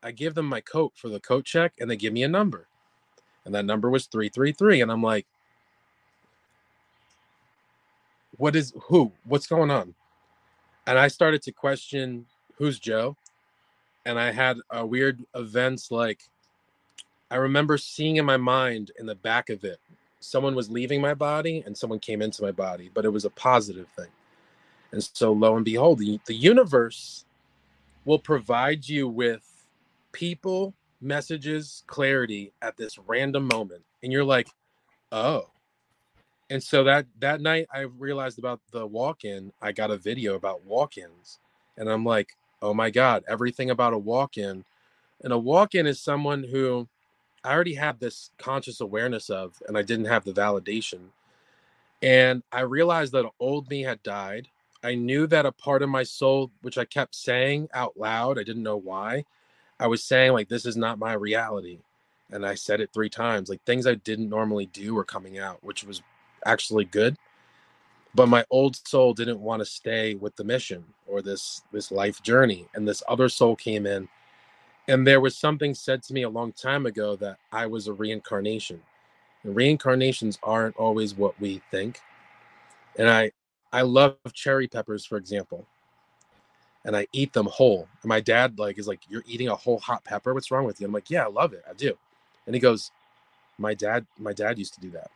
I 0.02 0.12
give 0.12 0.35
them 0.35 0.47
my 0.47 0.61
coat 0.61 0.92
for 0.95 1.09
the 1.09 1.21
coat 1.21 1.45
check 1.45 1.75
and 1.80 1.90
they 1.90 1.97
give 1.97 2.12
me 2.12 2.23
a 2.23 2.28
number. 2.28 2.68
And 3.45 3.54
that 3.54 3.64
number 3.64 3.90
was 3.90 4.06
333 4.06 4.83
and 4.83 4.90
i'm 4.90 5.02
like 5.02 5.26
what 8.38 8.56
is 8.56 8.73
who 8.88 9.12
what's 9.25 9.47
going 9.47 9.71
on? 9.71 9.95
And 10.87 10.99
i 10.99 11.09
started 11.09 11.42
to 11.42 11.52
question 11.52 12.26
who's 12.56 12.78
joe? 12.78 13.16
And 14.04 14.18
i 14.18 14.30
had 14.33 14.59
a 14.71 14.85
weird 14.85 15.25
events 15.35 15.90
like 15.90 16.21
i 17.30 17.37
remember 17.37 17.78
seeing 17.78 18.16
in 18.16 18.25
my 18.25 18.37
mind 18.37 18.92
in 18.99 19.06
the 19.06 19.14
back 19.14 19.50
of 19.50 19.64
it 19.64 19.78
someone 20.21 20.54
was 20.54 20.71
leaving 20.71 21.00
my 21.00 21.14
body 21.14 21.62
and 21.66 21.76
someone 21.76 21.99
came 21.99 22.23
into 22.23 22.42
my 22.42 22.52
body 22.52 22.90
but 22.95 23.04
it 23.04 23.11
was 23.11 23.25
a 23.25 23.30
positive 23.30 23.88
thing 23.97 24.09
and 24.97 25.11
so 25.12 25.31
lo 25.31 25.57
and 25.57 25.65
behold 25.67 25.99
the, 25.99 26.19
the 26.25 26.35
universe 26.35 27.26
will 28.07 28.19
provide 28.19 28.88
you 28.88 29.07
with 29.07 29.67
people 30.12 30.73
messages 31.03 31.83
clarity 31.87 32.50
at 32.62 32.79
this 32.79 32.99
random 33.07 33.47
moment. 33.47 33.83
And 34.03 34.11
you're 34.11 34.25
like 34.25 34.49
oh. 35.12 35.50
And 36.49 36.62
so 36.62 36.83
that 36.85 37.05
that 37.21 37.43
night 37.43 37.67
i 37.71 37.81
realized 37.81 38.38
about 38.38 38.61
the 38.71 38.87
walk-in 38.87 39.53
i 39.61 39.71
got 39.71 39.91
a 39.91 39.99
video 39.99 40.35
about 40.35 40.65
walk-ins. 40.65 41.41
And 41.76 41.91
i'm 41.91 42.05
like 42.05 42.31
oh 42.62 42.73
my 42.73 42.88
god 42.88 43.23
everything 43.29 43.69
about 43.69 43.93
a 43.93 43.99
walk-in. 43.99 44.65
And 45.23 45.33
a 45.33 45.38
walk-in 45.38 45.87
is 45.87 46.00
someone 46.00 46.43
who 46.43 46.88
i 47.45 47.53
already 47.53 47.75
have 47.75 47.99
this 47.99 48.31
conscious 48.38 48.81
awareness 48.81 49.29
of 49.29 49.62
and 49.69 49.76
i 49.76 49.83
didn't 49.83 50.07
have 50.07 50.25
the 50.25 50.33
validation. 50.33 51.09
And 52.00 52.43
i 52.50 52.61
realized 52.61 53.12
that 53.12 53.31
old 53.38 53.69
me 53.69 53.83
had 53.83 54.03
died 54.03 54.49
i 54.83 54.95
knew 54.95 55.26
that 55.26 55.47
a 55.47 55.52
part 55.52 55.83
of 55.83 55.88
my 55.88 56.02
soul 56.02 56.50
which 56.62 56.78
i 56.78 56.85
kept 56.85 57.14
saying 57.14 57.68
out 57.75 57.97
loud 57.97 58.38
i 58.38 58.42
didn't 58.42 58.62
know 58.62 58.76
why 58.76 59.25
I 59.78 59.87
was 59.87 60.02
saying 60.02 60.33
like 60.33 60.49
this 60.49 60.66
is 60.66 60.76
not 60.76 60.99
my 60.99 61.12
reality. 61.12 61.78
And 62.30 62.45
I 62.45 62.54
said 62.54 62.80
it 62.80 62.90
three 62.92 63.11
times. 63.11 63.49
Like 63.49 63.62
things 63.64 63.87
I 63.87 63.95
didn't 63.95 64.28
normally 64.28 64.66
do 64.66 64.95
were 64.95 65.04
coming 65.04 65.38
out, 65.38 65.62
which 65.62 65.85
was 65.85 66.02
actually 66.45 66.85
good. 66.85 67.16
But 68.14 68.28
my 68.28 68.45
old 68.50 68.76
soul 68.88 69.12
didn't 69.12 69.40
want 69.40 69.61
to 69.61 69.66
stay 69.66 70.14
with 70.14 70.35
the 70.37 70.45
mission 70.45 70.85
or 71.06 71.21
this 71.21 71.62
this 71.73 71.92
life 71.92 72.23
journey. 72.23 72.66
And 72.75 72.88
this 72.88 73.02
other 73.09 73.28
soul 73.28 73.54
came 73.54 73.87
in. 73.87 74.09
And 74.88 75.06
there 75.06 75.21
was 75.21 75.37
something 75.37 75.75
said 75.75 76.02
to 76.04 76.14
me 76.14 76.23
a 76.23 76.28
long 76.28 76.52
time 76.52 76.87
ago 76.87 77.16
that 77.16 77.38
I 77.52 77.66
was 77.66 77.87
a 77.87 77.92
reincarnation. 77.92 78.80
And 79.45 79.54
reincarnations 79.54 80.38
aren't 80.42 80.76
always 80.76 81.14
what 81.14 81.38
we 81.40 81.61
think. 81.71 82.00
And 82.97 83.11
I 83.11 83.33
I 83.73 83.83
love 83.83 84.17
cherry 84.33 84.69
peppers, 84.69 85.05
for 85.05 85.19
example, 85.19 85.67
and 86.85 86.97
I 86.97 87.07
eat 87.13 87.33
them 87.33 87.47
whole. 87.47 87.89
And 88.03 88.09
my 88.09 88.21
dad 88.21 88.59
like 88.59 88.79
is 88.79 88.89
like, 88.89 89.01
"You're 89.09 89.25
eating 89.27 89.49
a 89.49 89.57
whole 89.57 89.79
hot 89.79 90.05
pepper? 90.05 90.33
What's 90.35 90.51
wrong 90.51 90.65
with 90.65 90.81
you?" 90.81 90.87
I'm 90.87 90.93
like, 90.93 91.11
"Yeah, 91.11 91.25
I 91.25 91.29
love 91.29 91.53
it. 91.53 91.65
I 91.69 91.73
do." 91.75 91.97
And 92.47 92.55
he 92.55 92.61
goes, 92.61 92.91
"My 93.59 93.75
dad, 93.75 94.07
my 94.19 94.33
dad 94.33 94.59
used 94.59 94.75
to 94.75 94.81
do 94.81 94.91
that." 94.91 95.11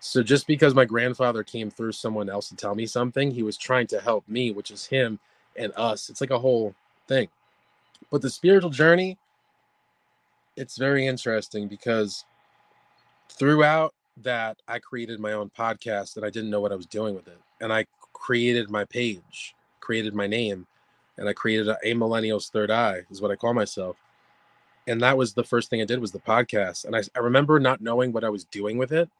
So 0.00 0.22
just 0.22 0.46
because 0.46 0.74
my 0.74 0.86
grandfather 0.86 1.42
came 1.44 1.70
through 1.70 1.92
someone 1.92 2.30
else 2.30 2.48
to 2.48 2.56
tell 2.56 2.74
me 2.74 2.86
something, 2.86 3.30
he 3.30 3.42
was 3.42 3.58
trying 3.58 3.86
to 3.88 4.00
help 4.00 4.26
me, 4.28 4.50
which 4.50 4.70
is 4.70 4.86
him 4.86 5.18
and 5.56 5.72
us. 5.76 6.08
It's 6.08 6.22
like 6.22 6.30
a 6.30 6.38
whole 6.38 6.74
thing. 7.06 7.28
But 8.10 8.22
the 8.22 8.30
spiritual 8.30 8.70
journey, 8.70 9.18
it's 10.56 10.78
very 10.78 11.06
interesting 11.06 11.68
because 11.68 12.24
throughout 13.28 13.94
that 14.22 14.58
I 14.68 14.78
created 14.78 15.20
my 15.20 15.32
own 15.32 15.50
podcast 15.50 16.16
and 16.16 16.24
I 16.24 16.30
didn't 16.30 16.50
know 16.50 16.60
what 16.60 16.72
I 16.72 16.76
was 16.76 16.86
doing 16.86 17.14
with 17.14 17.28
it. 17.28 17.38
And 17.60 17.72
I 17.72 17.86
created 18.12 18.70
my 18.70 18.84
page, 18.84 19.54
created 19.80 20.14
my 20.14 20.26
name, 20.26 20.66
and 21.16 21.28
I 21.28 21.32
created 21.32 21.68
a, 21.68 21.78
a 21.84 21.94
millennial's 21.94 22.48
third 22.48 22.70
eye, 22.70 23.02
is 23.10 23.20
what 23.20 23.30
I 23.30 23.36
call 23.36 23.54
myself. 23.54 23.96
And 24.86 25.00
that 25.02 25.16
was 25.16 25.34
the 25.34 25.44
first 25.44 25.70
thing 25.70 25.80
I 25.80 25.84
did 25.84 26.00
was 26.00 26.12
the 26.12 26.18
podcast. 26.18 26.84
And 26.84 26.96
I, 26.96 27.02
I 27.14 27.20
remember 27.20 27.60
not 27.60 27.80
knowing 27.80 28.12
what 28.12 28.24
I 28.24 28.30
was 28.30 28.44
doing 28.44 28.78
with 28.78 28.92
it 28.92 29.10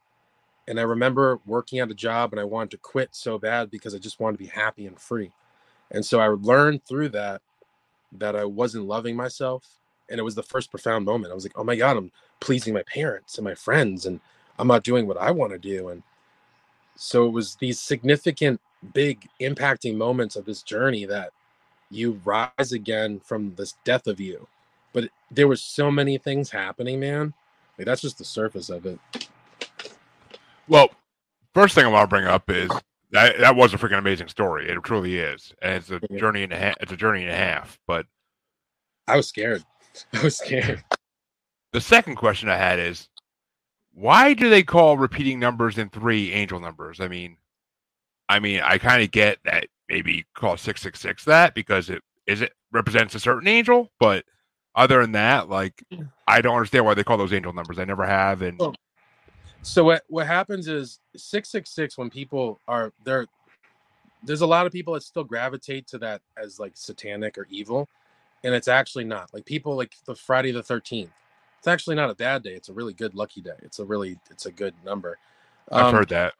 and 0.70 0.78
I 0.78 0.84
remember 0.84 1.40
working 1.46 1.80
at 1.80 1.90
a 1.90 1.94
job 1.94 2.32
and 2.32 2.38
I 2.38 2.44
wanted 2.44 2.70
to 2.70 2.76
quit 2.76 3.08
so 3.12 3.38
bad 3.38 3.72
because 3.72 3.92
I 3.92 3.98
just 3.98 4.20
wanted 4.20 4.38
to 4.38 4.44
be 4.44 4.50
happy 4.50 4.86
and 4.86 4.96
free. 4.96 5.32
And 5.90 6.06
so 6.06 6.20
I 6.20 6.28
learned 6.28 6.84
through 6.84 7.08
that 7.10 7.42
that 8.12 8.36
I 8.36 8.44
wasn't 8.44 8.86
loving 8.86 9.16
myself. 9.16 9.66
And 10.08 10.20
it 10.20 10.22
was 10.22 10.36
the 10.36 10.44
first 10.44 10.70
profound 10.70 11.04
moment. 11.04 11.32
I 11.32 11.34
was 11.34 11.44
like, 11.44 11.58
oh 11.58 11.64
my 11.64 11.74
God, 11.74 11.96
I'm 11.96 12.12
pleasing 12.38 12.72
my 12.72 12.84
parents 12.84 13.36
and 13.36 13.44
my 13.44 13.54
friends, 13.54 14.06
and 14.06 14.20
I'm 14.58 14.68
not 14.68 14.84
doing 14.84 15.06
what 15.06 15.16
I 15.16 15.30
want 15.30 15.52
to 15.52 15.58
do. 15.58 15.88
And 15.88 16.02
so 16.96 17.26
it 17.26 17.30
was 17.30 17.56
these 17.56 17.80
significant, 17.80 18.60
big, 18.92 19.28
impacting 19.40 19.96
moments 19.96 20.36
of 20.36 20.44
this 20.44 20.62
journey 20.62 21.04
that 21.06 21.30
you 21.90 22.20
rise 22.24 22.72
again 22.72 23.20
from 23.20 23.54
this 23.56 23.74
death 23.84 24.06
of 24.06 24.20
you. 24.20 24.46
But 24.92 25.08
there 25.30 25.48
were 25.48 25.56
so 25.56 25.90
many 25.90 26.18
things 26.18 26.50
happening, 26.50 27.00
man. 27.00 27.32
Like 27.78 27.86
that's 27.86 28.02
just 28.02 28.18
the 28.18 28.24
surface 28.24 28.68
of 28.68 28.86
it. 28.86 28.98
Well, 30.68 30.90
first 31.54 31.74
thing 31.74 31.84
I 31.84 31.88
want 31.88 32.08
to 32.08 32.14
bring 32.14 32.26
up 32.26 32.50
is 32.50 32.70
that 33.12 33.38
that 33.38 33.56
was 33.56 33.74
a 33.74 33.78
freaking 33.78 33.98
amazing 33.98 34.28
story. 34.28 34.68
It 34.68 34.78
truly 34.84 35.18
is, 35.18 35.52
and 35.62 35.74
it's 35.74 35.90
a 35.90 36.00
journey 36.18 36.42
and 36.44 36.52
a 36.52 36.56
half. 36.56 36.76
It's 36.80 36.92
a 36.92 36.96
journey 36.96 37.22
and 37.22 37.32
a 37.32 37.36
half. 37.36 37.78
But 37.86 38.06
I 39.08 39.16
was 39.16 39.26
scared. 39.28 39.64
I 40.12 40.22
was 40.22 40.36
scared. 40.36 40.84
The 41.72 41.80
second 41.80 42.16
question 42.16 42.48
I 42.48 42.56
had 42.56 42.78
is, 42.78 43.08
why 44.00 44.34
do 44.34 44.48
they 44.48 44.62
call 44.62 44.96
repeating 44.96 45.38
numbers 45.38 45.78
in 45.78 45.90
three 45.90 46.32
angel 46.32 46.60
numbers? 46.60 47.00
I 47.00 47.08
mean, 47.08 47.36
I 48.28 48.38
mean, 48.38 48.60
I 48.60 48.78
kind 48.78 49.02
of 49.02 49.10
get 49.10 49.38
that 49.44 49.66
maybe 49.88 50.24
call 50.34 50.56
six 50.56 50.80
six 50.80 51.00
six 51.00 51.24
that 51.24 51.54
because 51.54 51.90
it 51.90 52.02
is 52.26 52.40
it 52.42 52.52
represents 52.72 53.14
a 53.14 53.20
certain 53.20 53.48
angel, 53.48 53.90
but 53.98 54.24
other 54.74 55.00
than 55.02 55.12
that, 55.12 55.48
like 55.48 55.82
I 56.26 56.40
don't 56.40 56.54
understand 56.54 56.84
why 56.84 56.94
they 56.94 57.04
call 57.04 57.18
those 57.18 57.32
angel 57.32 57.52
numbers. 57.52 57.78
I 57.78 57.84
never 57.84 58.06
have, 58.06 58.42
and 58.42 58.60
so 59.62 59.84
what 59.84 60.02
what 60.08 60.26
happens 60.26 60.68
is 60.68 61.00
666 61.16 61.98
when 61.98 62.08
people 62.08 62.58
are 62.66 62.92
there 63.04 63.26
there's 64.22 64.40
a 64.40 64.46
lot 64.46 64.66
of 64.66 64.72
people 64.72 64.94
that 64.94 65.02
still 65.02 65.24
gravitate 65.24 65.86
to 65.88 65.98
that 65.98 66.22
as 66.36 66.58
like 66.58 66.72
satanic 66.74 67.36
or 67.36 67.46
evil 67.50 67.88
and 68.44 68.54
it's 68.54 68.68
actually 68.68 69.04
not. 69.04 69.32
Like 69.32 69.44
people 69.44 69.76
like 69.76 69.94
the 70.06 70.14
Friday 70.14 70.50
the 70.50 70.62
13th. 70.62 71.10
It's 71.60 71.68
actually 71.68 71.96
not 71.96 72.08
a 72.08 72.14
bad 72.14 72.42
day. 72.42 72.54
It's 72.54 72.70
a 72.70 72.72
really 72.72 72.94
good 72.94 73.14
lucky 73.14 73.42
day. 73.42 73.50
It's 73.58 73.80
a 73.80 73.84
really 73.84 74.18
it's 74.30 74.46
a 74.46 74.50
good 74.50 74.72
number. 74.82 75.18
Um, 75.70 75.84
I've 75.84 75.92
heard 75.92 76.08
that. 76.08 76.32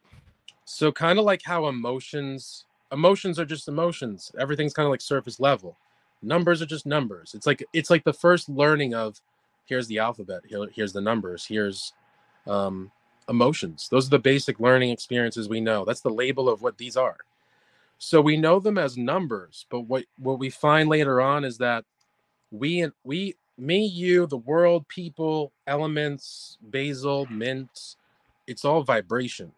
So 0.65 0.91
kind 0.91 1.19
of 1.19 1.27
like 1.27 1.43
how 1.45 1.67
emotions 1.67 2.65
emotions 2.91 3.39
are 3.39 3.45
just 3.45 3.69
emotions. 3.69 4.33
Everything's 4.39 4.73
kind 4.73 4.87
of 4.87 4.91
like 4.91 5.03
surface 5.03 5.39
level. 5.39 5.77
Numbers 6.23 6.63
are 6.63 6.67
just 6.67 6.87
numbers. 6.87 7.35
It's 7.35 7.47
like 7.47 7.63
it's 7.75 7.91
like 7.91 8.03
the 8.05 8.15
first 8.15 8.49
learning 8.49 8.95
of 8.95 9.21
here's 9.67 9.87
the 9.89 9.99
alphabet. 9.99 10.41
Here, 10.47 10.67
here's 10.73 10.95
the 10.95 11.03
numbers. 11.03 11.45
Here's 11.45 11.93
um 12.47 12.91
emotions. 13.29 13.89
Those 13.91 14.07
are 14.07 14.11
the 14.11 14.19
basic 14.19 14.59
learning 14.59 14.89
experiences 14.89 15.51
we 15.51 15.61
know. 15.61 15.85
That's 15.85 16.01
the 16.01 16.09
label 16.09 16.49
of 16.49 16.63
what 16.63 16.79
these 16.79 16.97
are. 16.97 17.19
So 17.99 18.23
we 18.23 18.39
know 18.39 18.59
them 18.59 18.79
as 18.79 18.97
numbers, 18.97 19.67
but 19.69 19.81
what 19.81 20.07
what 20.17 20.39
we 20.39 20.49
find 20.49 20.89
later 20.89 21.21
on 21.21 21.45
is 21.45 21.59
that 21.59 21.85
we 22.51 22.89
we 23.05 23.37
me 23.61 23.85
you 23.85 24.27
the 24.27 24.37
world 24.37 24.87
people 24.89 25.53
elements 25.67 26.59
basil 26.71 27.27
mint 27.31 27.97
it's 28.47 28.65
all 28.65 28.83
vibration 28.83 29.53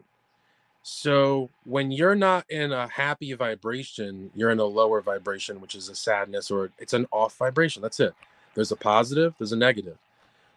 so 0.83 1.49
when 1.63 1.91
you're 1.91 2.15
not 2.15 2.45
in 2.49 2.71
a 2.71 2.87
happy 2.87 3.33
vibration 3.33 4.29
you're 4.35 4.51
in 4.51 4.59
a 4.59 4.65
lower 4.65 5.01
vibration 5.01 5.61
which 5.61 5.75
is 5.75 5.89
a 5.89 5.95
sadness 5.95 6.51
or 6.51 6.69
it's 6.79 6.93
an 6.93 7.07
off 7.11 7.37
vibration 7.37 7.81
that's 7.81 7.99
it 7.99 8.13
there's 8.55 8.71
a 8.71 8.75
positive 8.75 9.33
there's 9.39 9.53
a 9.53 9.57
negative 9.57 9.97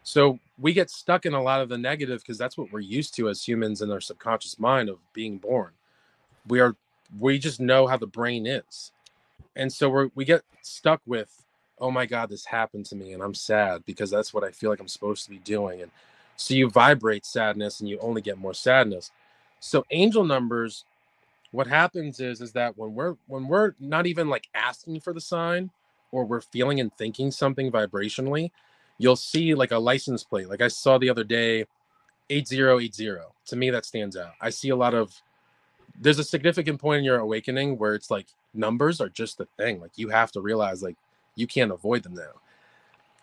so 0.06 0.38
we 0.60 0.72
get 0.72 0.88
stuck 0.88 1.26
in 1.26 1.34
a 1.34 1.42
lot 1.42 1.62
of 1.62 1.68
the 1.68 1.76
negative 1.76 2.20
because 2.20 2.38
that's 2.38 2.56
what 2.56 2.70
we're 2.70 2.78
used 2.78 3.16
to 3.16 3.28
as 3.28 3.42
humans 3.42 3.82
in 3.82 3.90
our 3.90 4.00
subconscious 4.00 4.56
mind 4.56 4.88
of 4.88 4.98
being 5.12 5.36
born. 5.36 5.72
We 6.46 6.60
are 6.60 6.76
we 7.18 7.40
just 7.40 7.58
know 7.58 7.88
how 7.88 7.96
the 7.96 8.06
brain 8.06 8.46
is. 8.46 8.92
And 9.56 9.72
so 9.72 9.88
we 9.88 10.10
we 10.14 10.24
get 10.24 10.42
stuck 10.62 11.00
with, 11.06 11.44
oh 11.78 11.90
my 11.90 12.06
God, 12.06 12.30
this 12.30 12.46
happened 12.46 12.86
to 12.86 12.96
me 12.96 13.12
and 13.12 13.22
I'm 13.22 13.34
sad 13.34 13.84
because 13.84 14.10
that's 14.10 14.32
what 14.32 14.44
I 14.44 14.50
feel 14.50 14.70
like 14.70 14.80
I'm 14.80 14.88
supposed 14.88 15.24
to 15.24 15.30
be 15.30 15.38
doing. 15.38 15.82
And 15.82 15.90
so 16.36 16.54
you 16.54 16.70
vibrate 16.70 17.26
sadness 17.26 17.80
and 17.80 17.88
you 17.88 17.98
only 18.00 18.22
get 18.22 18.38
more 18.38 18.54
sadness. 18.54 19.10
So 19.60 19.84
angel 19.90 20.24
numbers, 20.24 20.84
what 21.50 21.66
happens 21.66 22.20
is 22.20 22.40
is 22.40 22.52
that 22.52 22.76
when 22.76 22.94
we're 22.94 23.16
when 23.26 23.48
we're 23.48 23.74
not 23.80 24.06
even 24.06 24.28
like 24.28 24.48
asking 24.54 25.00
for 25.00 25.12
the 25.12 25.20
sign 25.20 25.70
or 26.12 26.24
we're 26.24 26.40
feeling 26.40 26.80
and 26.80 26.92
thinking 26.96 27.30
something 27.30 27.70
vibrationally, 27.70 28.50
you'll 28.98 29.16
see 29.16 29.54
like 29.54 29.72
a 29.72 29.78
license 29.78 30.24
plate. 30.24 30.48
Like 30.48 30.62
I 30.62 30.68
saw 30.68 30.98
the 30.98 31.10
other 31.10 31.24
day, 31.24 31.66
8080. 32.30 33.18
To 33.46 33.56
me, 33.56 33.70
that 33.70 33.86
stands 33.86 34.16
out. 34.16 34.32
I 34.40 34.50
see 34.50 34.70
a 34.70 34.76
lot 34.76 34.94
of 34.94 35.20
there's 35.98 36.18
a 36.18 36.24
significant 36.24 36.80
point 36.80 36.98
in 36.98 37.04
your 37.04 37.18
awakening 37.18 37.78
where 37.78 37.94
it's 37.94 38.10
like 38.10 38.26
numbers 38.52 39.00
are 39.00 39.08
just 39.08 39.40
a 39.40 39.46
thing. 39.56 39.80
Like 39.80 39.92
you 39.96 40.08
have 40.10 40.32
to 40.32 40.40
realize 40.40 40.82
like 40.82 40.96
you 41.36 41.46
can't 41.46 41.70
avoid 41.70 42.02
them 42.02 42.14
now. 42.14 42.40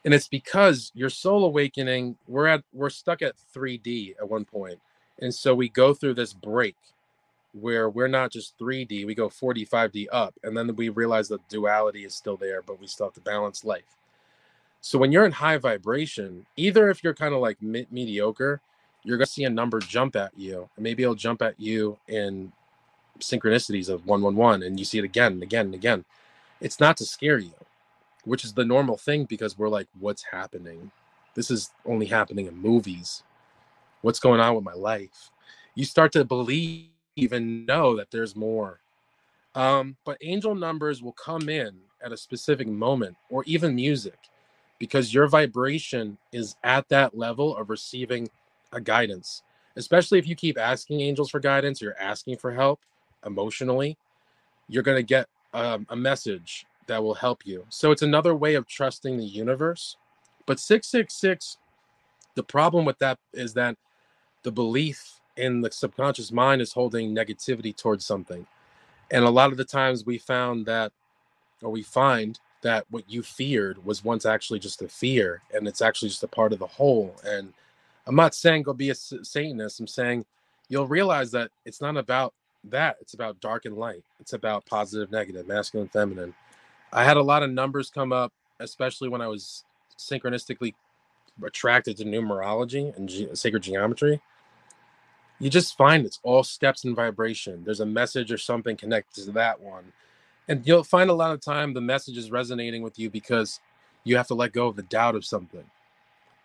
And 0.06 0.14
it's 0.14 0.28
because 0.28 0.92
your 0.94 1.10
soul 1.10 1.46
awakening, 1.46 2.18
we're 2.28 2.48
at 2.48 2.64
we're 2.74 2.90
stuck 2.90 3.22
at 3.22 3.36
3D 3.54 4.16
at 4.20 4.30
one 4.30 4.46
point. 4.46 4.80
And 5.20 5.34
so 5.34 5.54
we 5.56 5.70
go 5.70 5.94
through 5.94 6.16
this 6.16 6.34
break 6.34 6.76
where 7.54 7.90
we're 7.90 8.08
not 8.08 8.32
just 8.32 8.58
3D, 8.58 9.06
we 9.06 9.14
go 9.14 9.30
45D 9.30 10.08
up. 10.12 10.34
And 10.44 10.58
then 10.58 10.76
we 10.76 10.90
realize 10.90 11.28
that 11.30 11.48
duality 11.50 12.04
is 12.04 12.16
still 12.16 12.36
there, 12.36 12.62
but 12.62 12.80
we 12.80 12.88
still 12.88 13.08
have 13.08 13.14
to 13.14 13.22
balance 13.22 13.64
life. 13.64 13.98
So 14.82 14.98
when 15.00 15.12
you're 15.12 15.26
in 15.26 15.32
high 15.32 15.58
vibration, 15.58 16.46
either 16.58 16.90
if 16.90 17.04
you're 17.04 17.14
kind 17.14 17.34
of 17.34 17.40
like 17.40 17.62
me- 17.62 17.88
mediocre, 17.92 18.60
you're 19.04 19.18
gonna 19.18 19.26
see 19.28 19.44
a 19.46 19.50
number 19.50 19.80
jump 19.80 20.16
at 20.16 20.32
you, 20.38 20.70
and 20.76 20.84
maybe 20.84 21.04
it'll 21.04 21.16
jump 21.16 21.42
at 21.42 21.60
you 21.60 21.98
in 22.08 22.52
synchronicities 23.20 23.90
of 23.90 24.06
one 24.06 24.22
one 24.22 24.36
one, 24.36 24.64
and 24.64 24.80
you 24.80 24.86
see 24.86 24.98
it 24.98 25.06
again 25.06 25.34
and 25.34 25.44
again 25.44 25.68
and 25.68 25.76
again. 25.76 26.06
It's 26.60 26.80
not 26.80 26.98
to 26.98 27.06
scare 27.06 27.38
you, 27.38 27.54
which 28.26 28.44
is 28.44 28.54
the 28.54 28.66
normal 28.66 28.98
thing 28.98 29.26
because 29.26 29.58
we're 29.58 29.70
like, 29.70 29.88
what's 30.00 30.24
happening? 30.24 30.92
This 31.36 31.50
is 31.52 31.72
only 31.86 32.06
happening 32.06 32.48
in 32.48 32.56
movies. 32.56 33.24
What's 34.02 34.20
going 34.20 34.40
on 34.40 34.56
with 34.56 34.64
my 34.64 34.74
life? 34.74 35.32
You 35.76 35.86
start 35.86 36.12
to 36.14 36.24
believe 36.24 36.90
and 37.32 37.66
know 37.66 37.96
that 37.98 38.12
there's 38.12 38.36
more. 38.36 38.80
Um, 39.56 39.98
but 40.06 40.18
angel 40.22 40.56
numbers 40.56 41.02
will 41.02 41.14
come 41.14 41.50
in 41.50 41.76
at 42.04 42.12
a 42.12 42.18
specific 42.18 42.68
moment, 42.68 43.16
or 43.30 43.44
even 43.46 43.76
music 43.76 44.18
because 44.80 45.14
your 45.14 45.28
vibration 45.28 46.18
is 46.34 46.56
at 46.64 46.90
that 46.90 47.18
level 47.18 47.56
of 47.56 47.70
receiving 47.70 48.28
a 48.74 48.82
guidance. 48.82 49.44
Especially 49.76 50.20
if 50.20 50.28
you 50.28 50.36
keep 50.36 50.58
asking 50.58 51.00
angels 51.02 51.30
for 51.30 51.40
guidance, 51.40 51.82
you're 51.82 51.98
asking 52.00 52.38
for 52.38 52.52
help 52.52 52.82
emotionally, 53.26 53.98
you're 54.68 54.84
going 54.84 54.98
to 54.98 55.04
get 55.04 55.28
um, 55.54 55.86
a 55.90 55.96
message 55.96 56.66
that 56.88 57.04
will 57.04 57.14
help 57.14 57.46
you. 57.46 57.66
So 57.70 57.92
it's 57.92 58.02
another 58.02 58.36
way 58.36 58.56
of 58.56 58.68
trusting 58.68 59.18
the 59.18 59.26
universe. 59.26 59.98
But 60.46 60.60
666, 60.60 61.58
the 62.36 62.44
problem 62.44 62.86
with 62.86 63.00
that 63.00 63.20
is 63.34 63.54
that 63.54 63.78
the 64.44 64.52
belief 64.52 65.20
in 65.38 65.62
the 65.62 65.72
subconscious 65.72 66.32
mind 66.32 66.62
is 66.62 66.74
holding 66.74 67.16
negativity 67.16 67.76
towards 67.76 68.06
something. 68.06 68.46
And 69.12 69.24
a 69.24 69.30
lot 69.30 69.52
of 69.52 69.58
the 69.58 69.66
times 69.66 70.06
we 70.06 70.18
found 70.18 70.66
that, 70.66 70.92
or 71.62 71.70
we 71.70 71.84
find 71.84 72.40
that 72.64 72.86
what 72.90 73.10
you 73.10 73.22
feared 73.22 73.86
was 73.86 74.04
once 74.04 74.26
actually 74.26 74.58
just 74.58 74.82
a 74.82 74.88
fear 74.88 75.42
and 75.54 75.68
it's 75.68 75.82
actually 75.82 76.10
just 76.10 76.24
a 76.24 76.28
part 76.28 76.52
of 76.52 76.60
the 76.60 76.68
whole 76.68 77.16
and 77.26 77.54
i'm 78.08 78.16
not 78.16 78.34
saying 78.34 78.64
go 78.64 78.74
be 78.74 78.90
a 78.90 78.96
satanist 78.96 79.80
i'm 79.80 79.88
saying 79.88 80.26
you'll 80.70 80.88
realize 80.88 81.30
that 81.30 81.52
it's 81.66 81.82
not 81.82 81.96
about 81.96 82.34
that 82.64 82.96
it's 83.02 83.14
about 83.14 83.40
dark 83.42 83.66
and 83.66 83.78
light 83.78 84.04
it's 84.20 84.34
about 84.34 84.66
positive 84.66 85.12
negative 85.12 85.46
masculine 85.46 85.90
feminine 85.90 86.34
i 86.94 87.06
had 87.06 87.18
a 87.18 87.24
lot 87.24 87.44
of 87.44 87.52
numbers 87.52 87.92
come 87.92 88.14
up 88.14 88.34
especially 88.62 89.10
when 89.10 89.22
i 89.22 89.28
was 89.28 89.66
synchronistically 90.00 90.76
attracted 91.46 91.98
to 91.98 92.06
numerology 92.06 92.96
and 92.98 93.10
ge- 93.10 93.28
sacred 93.38 93.64
geometry 93.64 94.14
you 95.40 95.50
just 95.50 95.76
find 95.78 96.06
it's 96.06 96.20
all 96.24 96.44
steps 96.44 96.84
and 96.86 96.96
vibration. 96.96 97.64
There's 97.66 97.82
a 97.82 97.86
message 97.86 98.32
or 98.32 98.38
something 98.38 98.78
connected 98.78 99.26
to 99.26 99.32
that 99.32 99.60
one. 99.60 99.92
And 100.48 100.68
you'll 100.68 100.84
find 100.84 101.10
a 101.10 101.14
lot 101.16 101.34
of 101.34 101.42
time 101.42 101.74
the 101.74 101.82
message 101.82 102.18
is 102.18 102.32
resonating 102.32 102.84
with 102.84 103.00
you 103.00 103.10
because 103.10 103.60
you 104.04 104.18
have 104.18 104.28
to 104.28 104.36
let 104.36 104.54
go 104.54 104.68
of 104.68 104.76
the 104.78 104.84
doubt 104.84 105.16
of 105.16 105.26
something. 105.26 105.66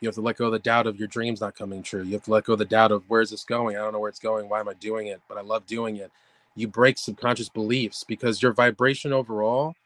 You 0.00 0.08
have 0.08 0.16
to 0.16 0.22
let 0.22 0.38
go 0.38 0.46
of 0.46 0.52
the 0.52 0.60
doubt 0.60 0.86
of 0.86 0.98
your 0.98 1.08
dreams 1.08 1.40
not 1.40 1.56
coming 1.56 1.82
true. 1.82 2.02
You 2.04 2.14
have 2.14 2.24
to 2.24 2.32
let 2.32 2.44
go 2.44 2.54
of 2.54 2.60
the 2.60 2.66
doubt 2.66 2.92
of 2.92 3.04
where's 3.08 3.30
this 3.30 3.44
going? 3.44 3.76
I 3.76 3.80
don't 3.80 3.92
know 3.94 4.00
where 4.00 4.10
it's 4.10 4.20
going. 4.20 4.48
Why 4.48 4.60
am 4.60 4.68
I 4.68 4.74
doing 4.74 5.08
it? 5.08 5.22
But 5.28 5.38
I 5.38 5.42
love 5.42 5.66
doing 5.66 5.96
it. 5.96 6.12
You 6.56 6.68
break 6.68 6.98
subconscious 6.98 7.48
beliefs 7.50 8.04
because 8.04 8.42
your 8.42 8.52
vibration 8.52 9.12
overall, 9.12 9.76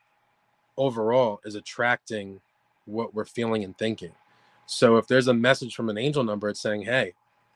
overall, 0.76 1.40
is 1.44 1.54
attracting 1.54 2.40
what 2.86 3.14
we're 3.14 3.24
feeling 3.24 3.64
and 3.64 3.76
thinking. 3.76 4.12
So 4.66 4.96
if 4.96 5.06
there's 5.06 5.28
a 5.28 5.34
message 5.34 5.74
from 5.74 5.88
an 5.88 5.98
angel 5.98 6.24
number, 6.24 6.48
it's 6.48 6.60
saying, 6.60 6.82
hey, 6.82 7.14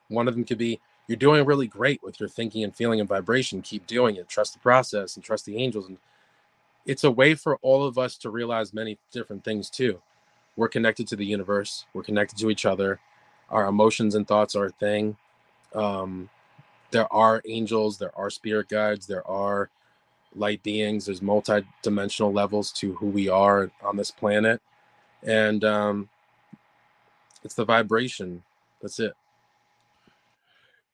one 0.08 0.28
of 0.28 0.34
them 0.34 0.44
could 0.44 0.58
be, 0.58 0.80
you're 1.08 1.16
doing 1.16 1.44
really 1.44 1.66
great 1.66 2.02
with 2.02 2.18
your 2.20 2.28
thinking 2.28 2.64
and 2.64 2.74
feeling 2.74 3.00
and 3.00 3.08
vibration. 3.08 3.62
Keep 3.62 3.86
doing 3.86 4.16
it. 4.16 4.28
Trust 4.28 4.52
the 4.54 4.58
process 4.58 5.16
and 5.16 5.24
trust 5.24 5.46
the 5.46 5.56
angels. 5.56 5.86
And 5.86 5.98
it's 6.84 7.04
a 7.04 7.10
way 7.10 7.34
for 7.34 7.56
all 7.62 7.84
of 7.84 7.98
us 7.98 8.16
to 8.18 8.30
realize 8.30 8.74
many 8.74 8.98
different 9.12 9.44
things 9.44 9.70
too. 9.70 10.00
We're 10.56 10.68
connected 10.68 11.06
to 11.08 11.16
the 11.16 11.26
universe. 11.26 11.86
We're 11.92 12.02
connected 12.02 12.38
to 12.38 12.50
each 12.50 12.66
other. 12.66 12.98
Our 13.50 13.66
emotions 13.66 14.14
and 14.14 14.26
thoughts 14.26 14.56
are 14.56 14.66
a 14.66 14.70
thing. 14.70 15.16
Um, 15.74 16.28
there 16.90 17.12
are 17.12 17.42
angels. 17.46 17.98
There 17.98 18.16
are 18.16 18.30
spirit 18.30 18.68
guides. 18.68 19.06
There 19.06 19.26
are 19.26 19.70
light 20.36 20.62
beings. 20.62 21.06
There's 21.06 21.22
multi-dimensional 21.22 22.32
levels 22.32 22.72
to 22.74 22.94
who 22.94 23.06
we 23.06 23.28
are 23.28 23.70
on 23.82 23.96
this 23.96 24.10
planet, 24.10 24.60
and 25.22 25.64
um, 25.64 26.08
it's 27.44 27.54
the 27.54 27.64
vibration. 27.64 28.42
That's 28.82 29.00
it. 29.00 29.14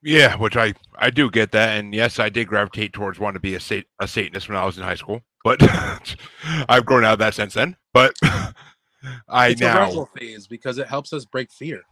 Yeah, 0.03 0.37
which 0.37 0.57
I 0.57 0.75
I 0.97 1.11
do 1.11 1.31
get 1.31 1.53
that, 1.53 1.79
and 1.79 1.95
yes, 1.95 2.19
I 2.19 2.29
did 2.29 2.49
gravitate 2.49 2.93
towards 2.93 3.19
wanting 3.21 3.35
to 3.35 3.41
be 3.41 3.55
a 3.55 3.61
sat- 3.61 3.87
a 4.01 4.09
Satanist 4.09 4.49
when 4.49 4.59
I 4.59 4.65
was 4.67 4.79
in 4.79 4.85
high 4.85 4.97
school, 4.97 5.23
but 5.45 5.61
I've 6.69 6.87
grown 6.87 7.05
out 7.05 7.15
of 7.15 7.19
that 7.21 7.35
since 7.35 7.55
then. 7.55 7.77
But 7.95 8.15
I 9.29 9.49
it's 9.49 9.61
now 9.61 9.91
a 9.93 10.07
phase 10.07 10.47
because 10.47 10.79
it 10.79 10.89
helps 10.89 11.13
us 11.13 11.25
break 11.25 11.53
fear. 11.53 11.83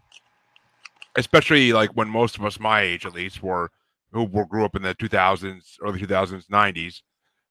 especially 1.16 1.73
like 1.73 1.90
when 1.97 2.09
most 2.09 2.37
of 2.38 2.45
us 2.45 2.61
my 2.61 2.80
age 2.83 3.07
at 3.07 3.14
least 3.14 3.42
were 3.42 3.71
who 4.12 4.25
were, 4.25 4.47
grew 4.47 4.64
up 4.64 4.75
in 4.76 4.83
the 4.83 4.95
2000s 4.95 5.76
early 5.83 6.00
2000s 6.00 6.47
90s 6.49 7.02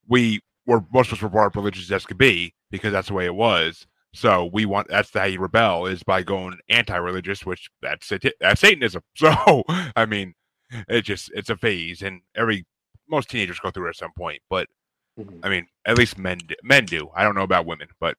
we 0.09 0.41
were 0.65 0.83
most 0.93 1.11
of 1.11 1.19
us 1.19 1.21
were 1.21 1.29
brought 1.29 1.47
up 1.47 1.55
religious 1.55 1.89
as 1.91 2.05
could 2.05 2.17
be 2.17 2.53
because 2.71 2.91
that's 2.91 3.07
the 3.07 3.13
way 3.13 3.25
it 3.25 3.35
was. 3.35 3.87
So 4.13 4.49
we 4.51 4.65
want 4.65 4.87
that's 4.89 5.13
how 5.13 5.25
you 5.25 5.39
rebel 5.39 5.85
is 5.85 6.03
by 6.03 6.23
going 6.23 6.57
anti-religious 6.69 7.45
which 7.45 7.69
that's 7.81 8.11
it 8.11 8.25
that's 8.41 8.61
satanism. 8.61 9.01
So 9.15 9.63
i 9.95 10.05
mean 10.05 10.33
it 10.87 11.03
just 11.03 11.31
it's 11.33 11.49
a 11.49 11.55
phase 11.57 12.01
and 12.01 12.21
every 12.35 12.65
most 13.09 13.29
teenagers 13.29 13.59
go 13.59 13.71
through 13.71 13.87
it 13.87 13.89
at 13.91 13.95
some 13.97 14.11
point 14.17 14.41
but 14.49 14.67
Mhm. 15.19 15.39
i 15.43 15.49
mean 15.49 15.67
at 15.85 15.97
least 15.97 16.17
men 16.17 16.37
do, 16.37 16.55
men 16.63 16.85
do. 16.85 17.09
I 17.15 17.23
don't 17.23 17.35
know 17.35 17.41
about 17.43 17.65
women 17.65 17.89
but 17.99 18.15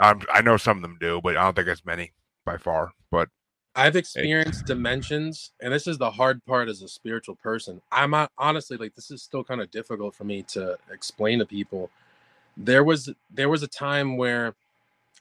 um, 0.00 0.22
i 0.32 0.40
know 0.42 0.56
some 0.56 0.76
of 0.78 0.82
them 0.82 0.96
do 1.00 1.20
but 1.22 1.36
i 1.36 1.42
don't 1.42 1.56
think 1.56 1.68
as 1.68 1.84
many 1.84 2.12
by 2.46 2.56
far 2.56 2.92
but 3.10 3.28
I've 3.76 3.96
experienced 3.96 4.66
dimensions, 4.66 5.52
and 5.60 5.72
this 5.72 5.86
is 5.86 5.96
the 5.96 6.10
hard 6.10 6.44
part 6.44 6.68
as 6.68 6.82
a 6.82 6.88
spiritual 6.88 7.36
person. 7.36 7.80
I'm 7.92 8.10
not, 8.10 8.32
honestly 8.36 8.76
like 8.76 8.94
this 8.94 9.10
is 9.10 9.22
still 9.22 9.44
kind 9.44 9.60
of 9.60 9.70
difficult 9.70 10.14
for 10.14 10.24
me 10.24 10.42
to 10.48 10.76
explain 10.92 11.38
to 11.38 11.46
people. 11.46 11.90
There 12.56 12.84
was 12.84 13.10
there 13.32 13.48
was 13.48 13.62
a 13.62 13.68
time 13.68 14.16
where 14.16 14.54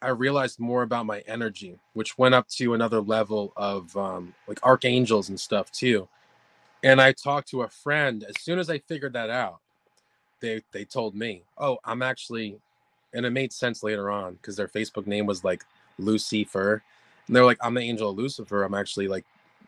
I 0.01 0.09
realized 0.09 0.59
more 0.59 0.83
about 0.83 1.05
my 1.05 1.21
energy, 1.27 1.77
which 1.93 2.17
went 2.17 2.35
up 2.35 2.47
to 2.49 2.73
another 2.73 3.01
level 3.01 3.53
of 3.57 3.95
um, 3.97 4.33
like 4.47 4.59
archangels 4.63 5.29
and 5.29 5.39
stuff 5.39 5.71
too. 5.71 6.07
And 6.83 7.01
I 7.01 7.11
talked 7.11 7.49
to 7.49 7.63
a 7.63 7.69
friend 7.69 8.23
as 8.27 8.41
soon 8.41 8.59
as 8.59 8.69
I 8.69 8.79
figured 8.79 9.13
that 9.13 9.29
out. 9.29 9.59
They 10.41 10.61
they 10.71 10.85
told 10.85 11.15
me, 11.15 11.43
"Oh, 11.57 11.79
I'm 11.85 12.01
actually," 12.01 12.59
and 13.13 13.25
it 13.25 13.31
made 13.31 13.53
sense 13.53 13.83
later 13.83 14.09
on 14.09 14.35
because 14.35 14.55
their 14.55 14.69
Facebook 14.69 15.07
name 15.07 15.25
was 15.25 15.43
like 15.43 15.65
Lucifer. 15.99 16.83
And 17.29 17.37
they're 17.37 17.45
like, 17.45 17.59
I'm 17.61 17.75
the 17.75 17.81
angel 17.81 18.09
of 18.09 18.17
Lucifer. 18.17 18.63
I'm 18.63 18.73
actually 18.73 19.07
like, 19.07 19.23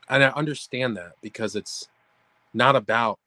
and 0.09 0.23
I 0.23 0.29
understand 0.31 0.97
that 0.97 1.13
because 1.21 1.55
it's 1.55 1.89
not 2.53 2.75
about 2.75 3.19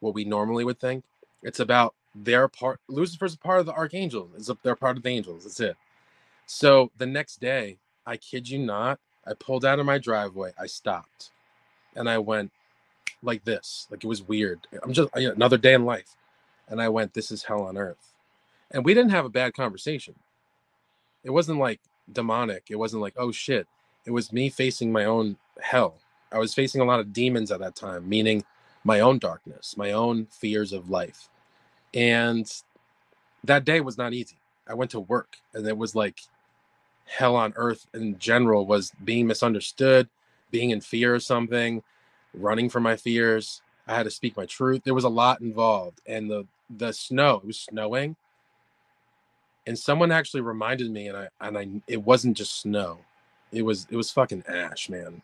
what 0.00 0.14
we 0.14 0.24
normally 0.24 0.64
would 0.64 0.80
think. 0.80 1.04
It's 1.42 1.60
about 1.60 1.94
their 2.14 2.48
part. 2.48 2.80
Lucifer's 2.88 3.34
a 3.34 3.38
part 3.38 3.60
of 3.60 3.66
the 3.66 3.72
archangel. 3.74 4.28
It's 4.36 4.50
a, 4.50 4.58
they're 4.64 4.76
part 4.76 4.96
of 4.96 5.04
the 5.04 5.10
angels. 5.10 5.44
That's 5.44 5.60
it. 5.60 5.76
So 6.46 6.90
the 6.98 7.06
next 7.06 7.40
day, 7.40 7.78
I 8.06 8.16
kid 8.16 8.48
you 8.48 8.58
not, 8.58 8.98
I 9.26 9.34
pulled 9.34 9.64
out 9.64 9.78
of 9.78 9.86
my 9.86 9.98
driveway. 9.98 10.52
I 10.60 10.66
stopped, 10.66 11.30
and 11.96 12.10
I 12.10 12.18
went 12.18 12.52
like 13.22 13.44
this. 13.44 13.86
Like 13.90 14.04
it 14.04 14.08
was 14.08 14.22
weird. 14.22 14.66
I'm 14.82 14.92
just 14.92 15.10
yeah, 15.16 15.30
another 15.30 15.58
day 15.58 15.74
in 15.74 15.84
life, 15.84 16.16
and 16.68 16.82
I 16.82 16.88
went, 16.88 17.14
"This 17.14 17.30
is 17.30 17.44
hell 17.44 17.62
on 17.62 17.78
earth," 17.78 18.14
and 18.70 18.84
we 18.84 18.94
didn't 18.94 19.12
have 19.12 19.26
a 19.26 19.30
bad 19.30 19.54
conversation. 19.54 20.14
It 21.24 21.30
wasn't 21.30 21.58
like 21.60 21.80
demonic. 22.12 22.64
It 22.70 22.76
wasn't 22.76 23.02
like, 23.02 23.14
oh 23.16 23.32
shit. 23.32 23.66
It 24.04 24.10
was 24.10 24.32
me 24.32 24.48
facing 24.48 24.92
my 24.92 25.04
own 25.04 25.36
hell. 25.60 25.98
I 26.32 26.38
was 26.38 26.54
facing 26.54 26.80
a 26.80 26.84
lot 26.84 27.00
of 27.00 27.12
demons 27.12 27.50
at 27.50 27.60
that 27.60 27.76
time, 27.76 28.08
meaning 28.08 28.44
my 28.84 29.00
own 29.00 29.18
darkness, 29.18 29.76
my 29.76 29.92
own 29.92 30.26
fears 30.26 30.72
of 30.72 30.88
life. 30.88 31.28
And 31.92 32.50
that 33.44 33.64
day 33.64 33.80
was 33.80 33.98
not 33.98 34.12
easy. 34.14 34.36
I 34.66 34.74
went 34.74 34.92
to 34.92 35.00
work 35.00 35.36
and 35.52 35.66
it 35.66 35.76
was 35.76 35.94
like 35.94 36.20
hell 37.06 37.34
on 37.36 37.52
earth 37.56 37.86
in 37.92 38.18
general 38.18 38.66
was 38.66 38.92
being 39.04 39.26
misunderstood, 39.26 40.08
being 40.50 40.70
in 40.70 40.80
fear 40.80 41.16
of 41.16 41.22
something, 41.22 41.82
running 42.32 42.70
from 42.70 42.84
my 42.84 42.96
fears. 42.96 43.62
I 43.86 43.96
had 43.96 44.04
to 44.04 44.10
speak 44.10 44.36
my 44.36 44.46
truth. 44.46 44.82
There 44.84 44.94
was 44.94 45.04
a 45.04 45.08
lot 45.08 45.40
involved. 45.40 46.00
And 46.06 46.30
the 46.30 46.46
the 46.68 46.92
snow, 46.92 47.36
it 47.36 47.46
was 47.46 47.58
snowing 47.58 48.14
and 49.66 49.78
someone 49.78 50.12
actually 50.12 50.40
reminded 50.40 50.90
me 50.90 51.08
and 51.08 51.16
i 51.16 51.28
and 51.40 51.58
i 51.58 51.68
it 51.86 52.02
wasn't 52.02 52.36
just 52.36 52.60
snow 52.60 52.98
it 53.52 53.62
was 53.62 53.86
it 53.90 53.96
was 53.96 54.10
fucking 54.10 54.44
ash 54.48 54.88
man. 54.88 55.22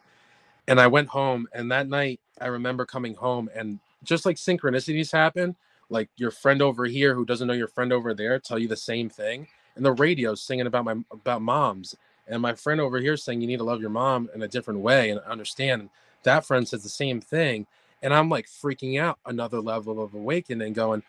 And 0.68 0.80
i 0.80 0.86
went 0.86 1.08
home 1.08 1.48
and 1.52 1.70
that 1.70 1.88
night 1.88 2.20
i 2.40 2.46
remember 2.46 2.84
coming 2.84 3.14
home 3.14 3.48
and 3.54 3.78
just 4.02 4.26
like 4.26 4.36
synchronicities 4.36 5.12
happen 5.12 5.54
like 5.88 6.08
your 6.16 6.30
friend 6.30 6.60
over 6.60 6.86
here 6.86 7.14
who 7.14 7.24
doesn't 7.24 7.46
know 7.46 7.54
your 7.54 7.68
friend 7.68 7.92
over 7.92 8.14
there 8.14 8.38
tell 8.38 8.58
you 8.58 8.68
the 8.68 8.76
same 8.76 9.08
thing 9.08 9.46
and 9.76 9.84
the 9.84 9.92
radio 9.92 10.34
singing 10.34 10.66
about 10.66 10.84
my 10.84 10.96
about 11.10 11.42
moms 11.42 11.94
and 12.26 12.42
my 12.42 12.54
friend 12.54 12.80
over 12.80 12.98
here 12.98 13.16
saying 13.16 13.40
you 13.40 13.46
need 13.46 13.58
to 13.58 13.64
love 13.64 13.80
your 13.80 13.90
mom 13.90 14.28
in 14.34 14.42
a 14.42 14.48
different 14.48 14.80
way 14.80 15.10
and 15.10 15.20
understand 15.20 15.82
and 15.82 15.90
that 16.24 16.44
friend 16.44 16.66
says 16.66 16.82
the 16.82 16.88
same 16.88 17.20
thing 17.20 17.66
and 18.02 18.12
i'm 18.12 18.28
like 18.28 18.46
freaking 18.46 19.00
out 19.00 19.18
another 19.26 19.60
level 19.60 20.02
of 20.02 20.14
awakening 20.14 20.72
going 20.72 21.02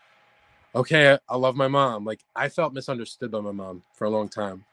okay, 0.78 1.18
I, 1.28 1.36
love 1.36 1.56
my 1.56 1.68
mom. 1.68 2.06
Like 2.06 2.24
I 2.36 2.50
felt 2.50 2.74
misunderstood 2.74 3.32
by 3.32 3.42
my 3.42 3.52
mom 3.52 3.84
for 3.94 4.06
a 4.06 4.10
long 4.10 4.30
time, 4.30 4.64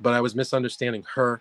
but 0.00 0.12
I 0.12 0.20
was 0.20 0.34
misunderstanding 0.34 1.04
her, 1.14 1.40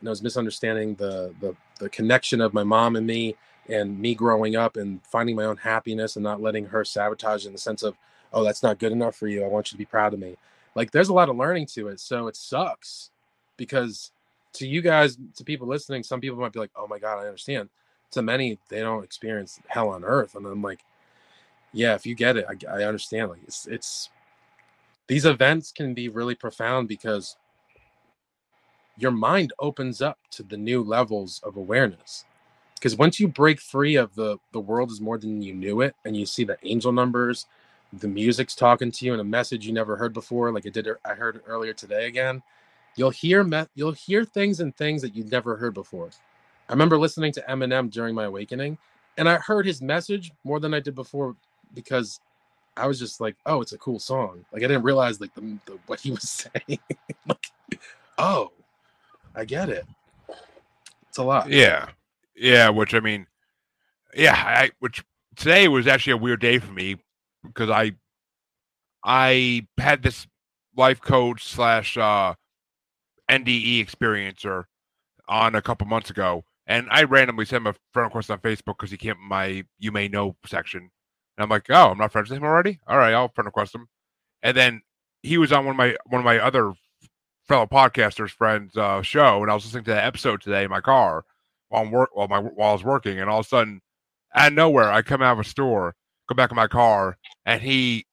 and 0.00 0.08
I 0.08 0.10
was 0.10 0.22
misunderstanding 0.22 0.94
the 0.96 1.34
the 1.40 1.56
the 1.80 1.88
connection 1.88 2.40
of 2.40 2.54
my 2.54 2.62
mom 2.62 2.96
and 2.96 3.06
me, 3.06 3.36
and 3.68 3.98
me 3.98 4.14
growing 4.14 4.56
up 4.56 4.76
and 4.76 5.00
finding 5.06 5.36
my 5.36 5.44
own 5.44 5.56
happiness 5.56 6.16
and 6.16 6.22
not 6.22 6.40
letting 6.40 6.66
her 6.66 6.84
sabotage 6.84 7.46
in 7.46 7.52
the 7.52 7.58
sense 7.58 7.82
of, 7.82 7.96
oh, 8.32 8.44
that's 8.44 8.62
not 8.62 8.78
good 8.78 8.92
enough 8.92 9.16
for 9.16 9.26
you. 9.26 9.42
I 9.44 9.48
want 9.48 9.72
you 9.72 9.76
to 9.76 9.78
be 9.78 9.86
proud 9.86 10.14
of 10.14 10.20
me. 10.20 10.36
Like 10.74 10.90
there's 10.90 11.08
a 11.08 11.14
lot 11.14 11.28
of 11.28 11.36
learning 11.36 11.66
to 11.74 11.88
it, 11.88 12.00
so 12.00 12.28
it 12.28 12.36
sucks 12.36 13.10
because 13.56 14.10
to 14.54 14.66
you 14.68 14.82
guys, 14.82 15.18
to 15.36 15.44
people 15.44 15.66
listening, 15.66 16.02
some 16.02 16.20
people 16.20 16.38
might 16.38 16.52
be 16.52 16.60
like, 16.60 16.70
oh 16.76 16.86
my 16.86 16.98
god, 16.98 17.18
I 17.18 17.26
understand. 17.26 17.70
To 18.12 18.22
many, 18.22 18.58
they 18.68 18.80
don't 18.80 19.02
experience 19.02 19.58
hell 19.66 19.88
on 19.88 20.04
earth, 20.04 20.36
and 20.36 20.46
I'm 20.46 20.62
like 20.62 20.80
yeah 21.74 21.94
if 21.94 22.06
you 22.06 22.14
get 22.14 22.36
it 22.36 22.46
i, 22.48 22.80
I 22.80 22.84
understand 22.84 23.30
like 23.30 23.42
it's 23.46 23.66
it's 23.66 24.08
these 25.06 25.26
events 25.26 25.70
can 25.70 25.92
be 25.92 26.08
really 26.08 26.34
profound 26.34 26.88
because 26.88 27.36
your 28.96 29.10
mind 29.10 29.52
opens 29.58 30.00
up 30.00 30.18
to 30.30 30.42
the 30.42 30.56
new 30.56 30.82
levels 30.82 31.40
of 31.44 31.56
awareness. 31.56 32.24
Because 32.74 32.96
once 32.96 33.18
you 33.18 33.28
break 33.28 33.60
free 33.60 33.96
of 33.96 34.14
the 34.14 34.36
the 34.52 34.60
world 34.60 34.90
is 34.90 35.00
more 35.00 35.18
than 35.18 35.40
you 35.42 35.54
knew 35.54 35.80
it 35.80 35.94
and 36.04 36.16
you 36.16 36.26
see 36.26 36.44
the 36.44 36.58
angel 36.64 36.92
numbers 36.92 37.46
the 37.94 38.08
music's 38.08 38.56
talking 38.56 38.90
to 38.90 39.06
you 39.06 39.12
and 39.12 39.20
a 39.20 39.24
message 39.24 39.64
you 39.66 39.72
never 39.72 39.96
heard 39.96 40.12
before 40.12 40.52
like 40.52 40.66
it 40.66 40.72
did 40.72 40.88
i 41.04 41.14
heard 41.14 41.40
earlier 41.46 41.72
today 41.72 42.06
again 42.08 42.42
you'll 42.96 43.08
hear 43.10 43.44
me- 43.44 43.66
you'll 43.74 43.92
hear 43.92 44.24
things 44.24 44.60
and 44.60 44.76
things 44.76 45.00
that 45.00 45.14
you've 45.14 45.30
never 45.30 45.56
heard 45.56 45.72
before. 45.72 46.10
I 46.68 46.72
remember 46.72 46.98
listening 46.98 47.32
to 47.34 47.42
eminem 47.48 47.90
during 47.90 48.14
my 48.14 48.24
awakening 48.24 48.76
and 49.16 49.28
i 49.28 49.36
heard 49.36 49.64
his 49.64 49.80
message 49.80 50.32
more 50.42 50.60
than 50.60 50.74
i 50.74 50.80
did 50.80 50.94
before 50.94 51.36
because 51.74 52.20
I 52.76 52.86
was 52.86 52.98
just 52.98 53.20
like, 53.20 53.36
oh, 53.46 53.60
it's 53.60 53.72
a 53.72 53.78
cool 53.78 53.98
song. 53.98 54.44
Like 54.52 54.62
I 54.62 54.66
didn't 54.66 54.82
realize 54.82 55.20
like 55.20 55.34
the, 55.34 55.58
the 55.66 55.78
what 55.86 56.00
he 56.00 56.10
was 56.10 56.28
saying. 56.28 56.78
like, 57.26 57.50
oh, 58.18 58.52
I 59.34 59.44
get 59.44 59.68
it. 59.68 59.86
It's 61.08 61.18
a 61.18 61.22
lot. 61.22 61.48
Yeah, 61.48 61.88
yeah. 62.36 62.68
Which 62.70 62.94
I 62.94 63.00
mean, 63.00 63.26
yeah. 64.14 64.34
I 64.34 64.70
which 64.80 65.04
today 65.36 65.68
was 65.68 65.86
actually 65.86 66.14
a 66.14 66.18
weird 66.18 66.40
day 66.40 66.58
for 66.58 66.72
me 66.72 66.96
because 67.44 67.70
I 67.70 67.92
I 69.04 69.66
had 69.78 70.02
this 70.02 70.26
life 70.76 71.00
coach 71.00 71.44
slash 71.44 71.96
uh, 71.96 72.34
NDE 73.30 73.86
experiencer 73.86 74.64
on 75.28 75.54
a 75.54 75.62
couple 75.62 75.86
months 75.86 76.10
ago, 76.10 76.44
And 76.66 76.88
I 76.90 77.04
randomly 77.04 77.44
sent 77.44 77.62
him 77.62 77.66
a 77.68 77.74
friend 77.92 78.06
request 78.06 78.30
on 78.30 78.38
Facebook 78.38 78.76
because 78.78 78.90
he 78.90 78.96
came 78.96 79.16
my 79.20 79.64
you 79.78 79.92
may 79.92 80.08
know 80.08 80.36
section. 80.46 80.90
And 81.36 81.42
I'm 81.44 81.50
like, 81.50 81.66
oh, 81.70 81.90
I'm 81.90 81.98
not 81.98 82.12
friends 82.12 82.30
with 82.30 82.38
him 82.38 82.44
already. 82.44 82.80
All 82.86 82.98
right, 82.98 83.12
I'll 83.12 83.28
friend 83.28 83.46
request 83.46 83.74
him. 83.74 83.88
And 84.42 84.56
then 84.56 84.82
he 85.22 85.38
was 85.38 85.52
on 85.52 85.64
one 85.64 85.72
of 85.72 85.76
my 85.76 85.96
one 86.06 86.20
of 86.20 86.24
my 86.24 86.38
other 86.38 86.74
fellow 87.48 87.66
podcasters 87.66 88.30
friends 88.30 88.76
uh, 88.76 89.02
show, 89.02 89.42
and 89.42 89.50
I 89.50 89.54
was 89.54 89.64
listening 89.64 89.84
to 89.84 89.90
that 89.92 90.04
episode 90.04 90.40
today 90.40 90.64
in 90.64 90.70
my 90.70 90.80
car 90.80 91.24
while 91.68 91.82
I'm 91.82 91.90
work 91.90 92.10
while 92.14 92.28
my 92.28 92.40
while 92.40 92.70
I 92.70 92.72
was 92.72 92.84
working, 92.84 93.20
and 93.20 93.28
all 93.28 93.40
of 93.40 93.46
a 93.46 93.48
sudden, 93.48 93.80
out 94.34 94.48
of 94.48 94.54
nowhere, 94.54 94.92
I 94.92 95.02
come 95.02 95.22
out 95.22 95.32
of 95.32 95.40
a 95.40 95.48
store, 95.48 95.94
go 96.28 96.34
back 96.34 96.50
in 96.50 96.56
my 96.56 96.68
car, 96.68 97.16
and 97.46 97.60
he 97.60 98.06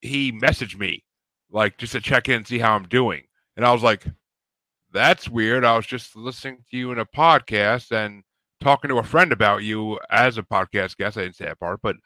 he 0.00 0.32
messaged 0.32 0.78
me 0.78 1.04
like 1.50 1.78
just 1.78 1.92
to 1.92 2.00
check 2.00 2.28
in 2.28 2.44
see 2.44 2.58
how 2.58 2.74
I'm 2.74 2.88
doing, 2.88 3.22
and 3.56 3.64
I 3.66 3.72
was 3.72 3.82
like, 3.82 4.04
that's 4.92 5.28
weird. 5.28 5.64
I 5.64 5.76
was 5.76 5.86
just 5.86 6.14
listening 6.14 6.58
to 6.70 6.76
you 6.76 6.92
in 6.92 6.98
a 6.98 7.06
podcast 7.06 7.90
and 7.90 8.22
talking 8.60 8.88
to 8.88 8.98
a 8.98 9.02
friend 9.02 9.32
about 9.32 9.62
you 9.62 9.98
as 10.10 10.38
a 10.38 10.42
podcast 10.42 10.96
guest. 10.96 11.18
I 11.18 11.22
didn't 11.22 11.36
say 11.36 11.46
that 11.46 11.60
part, 11.60 11.80
but 11.82 11.96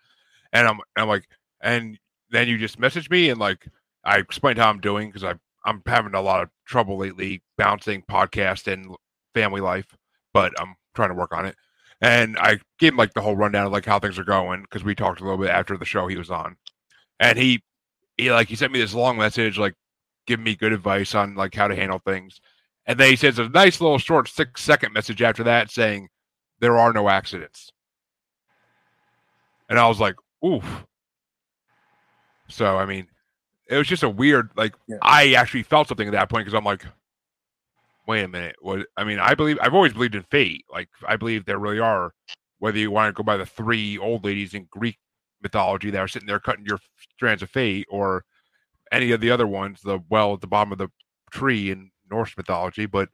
and 0.52 0.66
I'm 0.66 0.80
I'm 0.96 1.08
like, 1.08 1.28
and 1.60 1.98
then 2.30 2.48
you 2.48 2.58
just 2.58 2.78
message 2.78 3.10
me 3.10 3.30
and 3.30 3.40
like 3.40 3.66
I 4.04 4.18
explained 4.18 4.58
how 4.58 4.70
I'm 4.70 4.80
doing 4.80 5.08
because 5.08 5.24
I 5.24 5.34
I'm 5.64 5.82
having 5.86 6.14
a 6.14 6.22
lot 6.22 6.42
of 6.42 6.50
trouble 6.66 6.98
lately 6.98 7.42
bouncing 7.56 8.02
podcast 8.02 8.72
and 8.72 8.94
family 9.34 9.60
life, 9.60 9.96
but 10.32 10.52
I'm 10.60 10.76
trying 10.94 11.10
to 11.10 11.14
work 11.14 11.32
on 11.32 11.46
it. 11.46 11.56
And 12.00 12.38
I 12.38 12.58
gave 12.78 12.92
him 12.92 12.96
like 12.96 13.12
the 13.14 13.20
whole 13.20 13.36
rundown 13.36 13.66
of 13.66 13.72
like 13.72 13.84
how 13.84 13.98
things 13.98 14.18
are 14.18 14.24
going 14.24 14.62
because 14.62 14.84
we 14.84 14.94
talked 14.94 15.20
a 15.20 15.24
little 15.24 15.38
bit 15.38 15.50
after 15.50 15.76
the 15.76 15.84
show 15.84 16.06
he 16.06 16.16
was 16.16 16.30
on, 16.30 16.56
and 17.18 17.36
he 17.38 17.62
he 18.16 18.30
like 18.30 18.48
he 18.48 18.56
sent 18.56 18.72
me 18.72 18.78
this 18.78 18.94
long 18.94 19.18
message 19.18 19.58
like 19.58 19.74
giving 20.26 20.44
me 20.44 20.54
good 20.54 20.72
advice 20.72 21.14
on 21.14 21.34
like 21.34 21.54
how 21.54 21.66
to 21.68 21.74
handle 21.74 21.98
things, 21.98 22.40
and 22.86 22.98
then 23.00 23.10
he 23.10 23.16
sends 23.16 23.38
a 23.38 23.48
nice 23.48 23.80
little 23.80 23.98
short 23.98 24.28
six 24.28 24.62
second 24.62 24.92
message 24.92 25.22
after 25.22 25.42
that 25.44 25.70
saying 25.70 26.08
there 26.60 26.78
are 26.78 26.92
no 26.92 27.08
accidents, 27.08 27.72
and 29.68 29.78
I 29.78 29.88
was 29.88 29.98
like, 29.98 30.14
oof. 30.44 30.84
So 32.48 32.76
I 32.76 32.86
mean, 32.86 33.06
it 33.68 33.76
was 33.76 33.86
just 33.86 34.02
a 34.02 34.08
weird 34.08 34.50
like 34.56 34.74
yeah. 34.86 34.96
I 35.02 35.34
actually 35.34 35.62
felt 35.62 35.88
something 35.88 36.08
at 36.08 36.12
that 36.12 36.30
point 36.30 36.44
because 36.44 36.56
I'm 36.56 36.64
like, 36.64 36.84
wait 38.06 38.24
a 38.24 38.28
minute. 38.28 38.56
What 38.60 38.86
I 38.96 39.04
mean, 39.04 39.18
I 39.18 39.34
believe 39.34 39.58
I've 39.60 39.74
always 39.74 39.92
believed 39.92 40.14
in 40.14 40.22
fate. 40.24 40.64
Like 40.72 40.88
I 41.06 41.16
believe 41.16 41.44
there 41.44 41.58
really 41.58 41.78
are, 41.78 42.12
whether 42.58 42.78
you 42.78 42.90
want 42.90 43.14
to 43.14 43.16
go 43.16 43.24
by 43.24 43.36
the 43.36 43.46
three 43.46 43.98
old 43.98 44.24
ladies 44.24 44.54
in 44.54 44.66
Greek 44.70 44.98
mythology 45.42 45.90
that 45.90 46.00
are 46.00 46.08
sitting 46.08 46.26
there 46.26 46.40
cutting 46.40 46.66
your 46.66 46.80
strands 47.14 47.42
of 47.42 47.50
fate, 47.50 47.86
or 47.90 48.24
any 48.90 49.12
of 49.12 49.20
the 49.20 49.30
other 49.30 49.46
ones, 49.46 49.80
the 49.82 50.00
well 50.08 50.34
at 50.34 50.40
the 50.40 50.46
bottom 50.46 50.72
of 50.72 50.78
the 50.78 50.88
tree 51.30 51.70
in 51.70 51.90
Norse 52.10 52.34
mythology, 52.36 52.86
but 52.86 53.10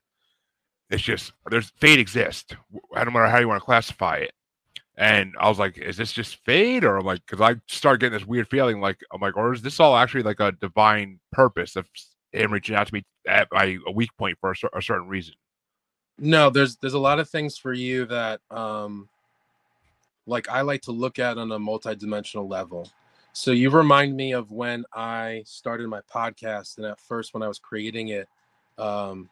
it's 0.90 1.02
just 1.02 1.32
there's 1.50 1.72
fate 1.80 1.98
exists. 1.98 2.54
I 2.94 3.04
don't 3.04 3.12
matter 3.12 3.26
how 3.26 3.38
you 3.38 3.48
want 3.48 3.60
to 3.60 3.64
classify 3.64 4.16
it. 4.18 4.32
And 4.96 5.35
I 5.40 5.48
was 5.48 5.59
like, 5.59 5.76
is 5.78 5.96
this 5.96 6.12
just 6.12 6.37
fate? 6.44 6.85
Or 6.85 6.96
I'm 6.96 7.04
like, 7.04 7.20
because 7.26 7.40
I 7.40 7.61
started 7.66 8.00
getting 8.00 8.18
this 8.18 8.26
weird 8.26 8.48
feeling 8.48 8.80
like, 8.80 9.00
I'm 9.12 9.20
like, 9.20 9.37
or 9.37 9.52
is 9.52 9.62
this 9.62 9.80
all 9.80 9.96
actually 9.96 10.22
like 10.22 10.40
a 10.40 10.52
divine 10.52 11.18
purpose 11.33 11.74
of 11.74 11.88
him 12.33 12.52
reaching 12.52 12.76
out 12.76 12.87
to 12.87 12.94
me 12.94 13.04
at 13.26 13.48
my 13.52 13.78
a 13.87 13.92
weak 13.92 14.11
point 14.16 14.38
for 14.40 14.52
a, 14.52 14.78
a 14.78 14.83
certain 14.83 15.09
reason? 15.09 15.35
No, 16.18 16.50
there's 16.50 16.76
there's 16.76 16.94
a 16.94 16.98
lot 16.98 17.18
of 17.18 17.28
things 17.28 17.59
for 17.59 17.72
you 17.72 18.04
that 18.07 18.40
um 18.50 19.09
like 20.26 20.48
I 20.48 20.61
like 20.62 20.83
to 20.83 20.92
look 20.92 21.18
at 21.18 21.38
on 21.38 21.50
a 21.52 21.59
multidimensional 21.59 22.48
level. 22.48 22.88
So 23.33 23.50
you 23.50 23.70
remind 23.70 24.16
me 24.16 24.33
of 24.33 24.52
when 24.52 24.85
I 24.92 25.42
started 25.44 25.88
my 25.88 26.00
podcast 26.02 26.76
and 26.76 26.87
at 26.87 27.00
first 27.00 27.35
when 27.35 27.42
I 27.42 27.48
was 27.48 27.59
creating 27.59 28.09
it 28.09 28.28
um 28.78 29.28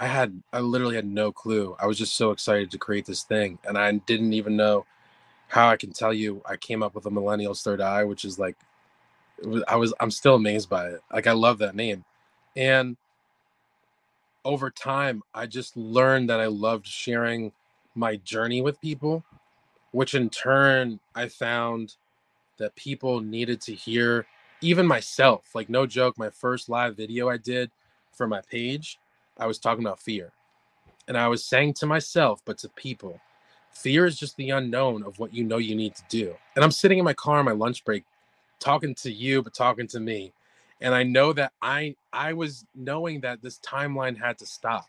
I 0.00 0.06
had 0.06 0.42
I 0.50 0.60
literally 0.60 0.96
had 0.96 1.06
no 1.06 1.30
clue. 1.30 1.76
I 1.78 1.86
was 1.86 1.98
just 1.98 2.16
so 2.16 2.30
excited 2.30 2.70
to 2.70 2.78
create 2.78 3.04
this 3.04 3.22
thing, 3.22 3.58
and 3.64 3.76
I 3.76 3.92
didn't 3.92 4.32
even 4.32 4.56
know 4.56 4.86
how 5.48 5.68
I 5.68 5.76
can 5.76 5.92
tell 5.92 6.14
you 6.14 6.40
I 6.48 6.56
came 6.56 6.82
up 6.82 6.94
with 6.94 7.04
a 7.04 7.10
millennial's 7.10 7.62
third 7.62 7.82
eye, 7.82 8.04
which 8.04 8.24
is 8.24 8.38
like 8.38 8.56
I 9.68 9.76
was 9.76 9.92
I'm 10.00 10.10
still 10.10 10.36
amazed 10.36 10.70
by 10.70 10.86
it. 10.88 11.02
Like 11.12 11.26
I 11.26 11.32
love 11.32 11.58
that 11.58 11.74
name, 11.74 12.06
and 12.56 12.96
over 14.42 14.70
time 14.70 15.22
I 15.34 15.44
just 15.44 15.76
learned 15.76 16.30
that 16.30 16.40
I 16.40 16.46
loved 16.46 16.86
sharing 16.86 17.52
my 17.94 18.16
journey 18.16 18.62
with 18.62 18.80
people, 18.80 19.22
which 19.92 20.14
in 20.14 20.30
turn 20.30 20.98
I 21.14 21.28
found 21.28 21.96
that 22.56 22.74
people 22.74 23.20
needed 23.20 23.60
to 23.62 23.74
hear. 23.74 24.26
Even 24.62 24.86
myself, 24.86 25.54
like 25.54 25.68
no 25.68 25.86
joke, 25.86 26.16
my 26.16 26.30
first 26.30 26.70
live 26.70 26.96
video 26.96 27.28
I 27.28 27.36
did 27.36 27.70
for 28.12 28.26
my 28.26 28.40
page 28.42 28.98
I 29.40 29.46
was 29.46 29.58
talking 29.58 29.84
about 29.84 29.98
fear. 29.98 30.32
And 31.08 31.16
I 31.18 31.26
was 31.28 31.44
saying 31.44 31.74
to 31.74 31.86
myself, 31.86 32.40
but 32.44 32.58
to 32.58 32.68
people, 32.68 33.20
fear 33.72 34.06
is 34.06 34.18
just 34.18 34.36
the 34.36 34.50
unknown 34.50 35.02
of 35.02 35.18
what 35.18 35.34
you 35.34 35.42
know 35.42 35.58
you 35.58 35.74
need 35.74 35.96
to 35.96 36.02
do. 36.08 36.34
And 36.54 36.64
I'm 36.64 36.70
sitting 36.70 36.98
in 36.98 37.04
my 37.04 37.14
car 37.14 37.38
on 37.38 37.44
my 37.46 37.52
lunch 37.52 37.84
break 37.84 38.04
talking 38.60 38.94
to 38.96 39.10
you, 39.10 39.42
but 39.42 39.54
talking 39.54 39.88
to 39.88 39.98
me. 39.98 40.32
And 40.80 40.94
I 40.94 41.02
know 41.02 41.32
that 41.32 41.52
I 41.60 41.96
I 42.12 42.32
was 42.32 42.64
knowing 42.74 43.20
that 43.22 43.42
this 43.42 43.58
timeline 43.58 44.18
had 44.18 44.38
to 44.38 44.46
stop. 44.46 44.86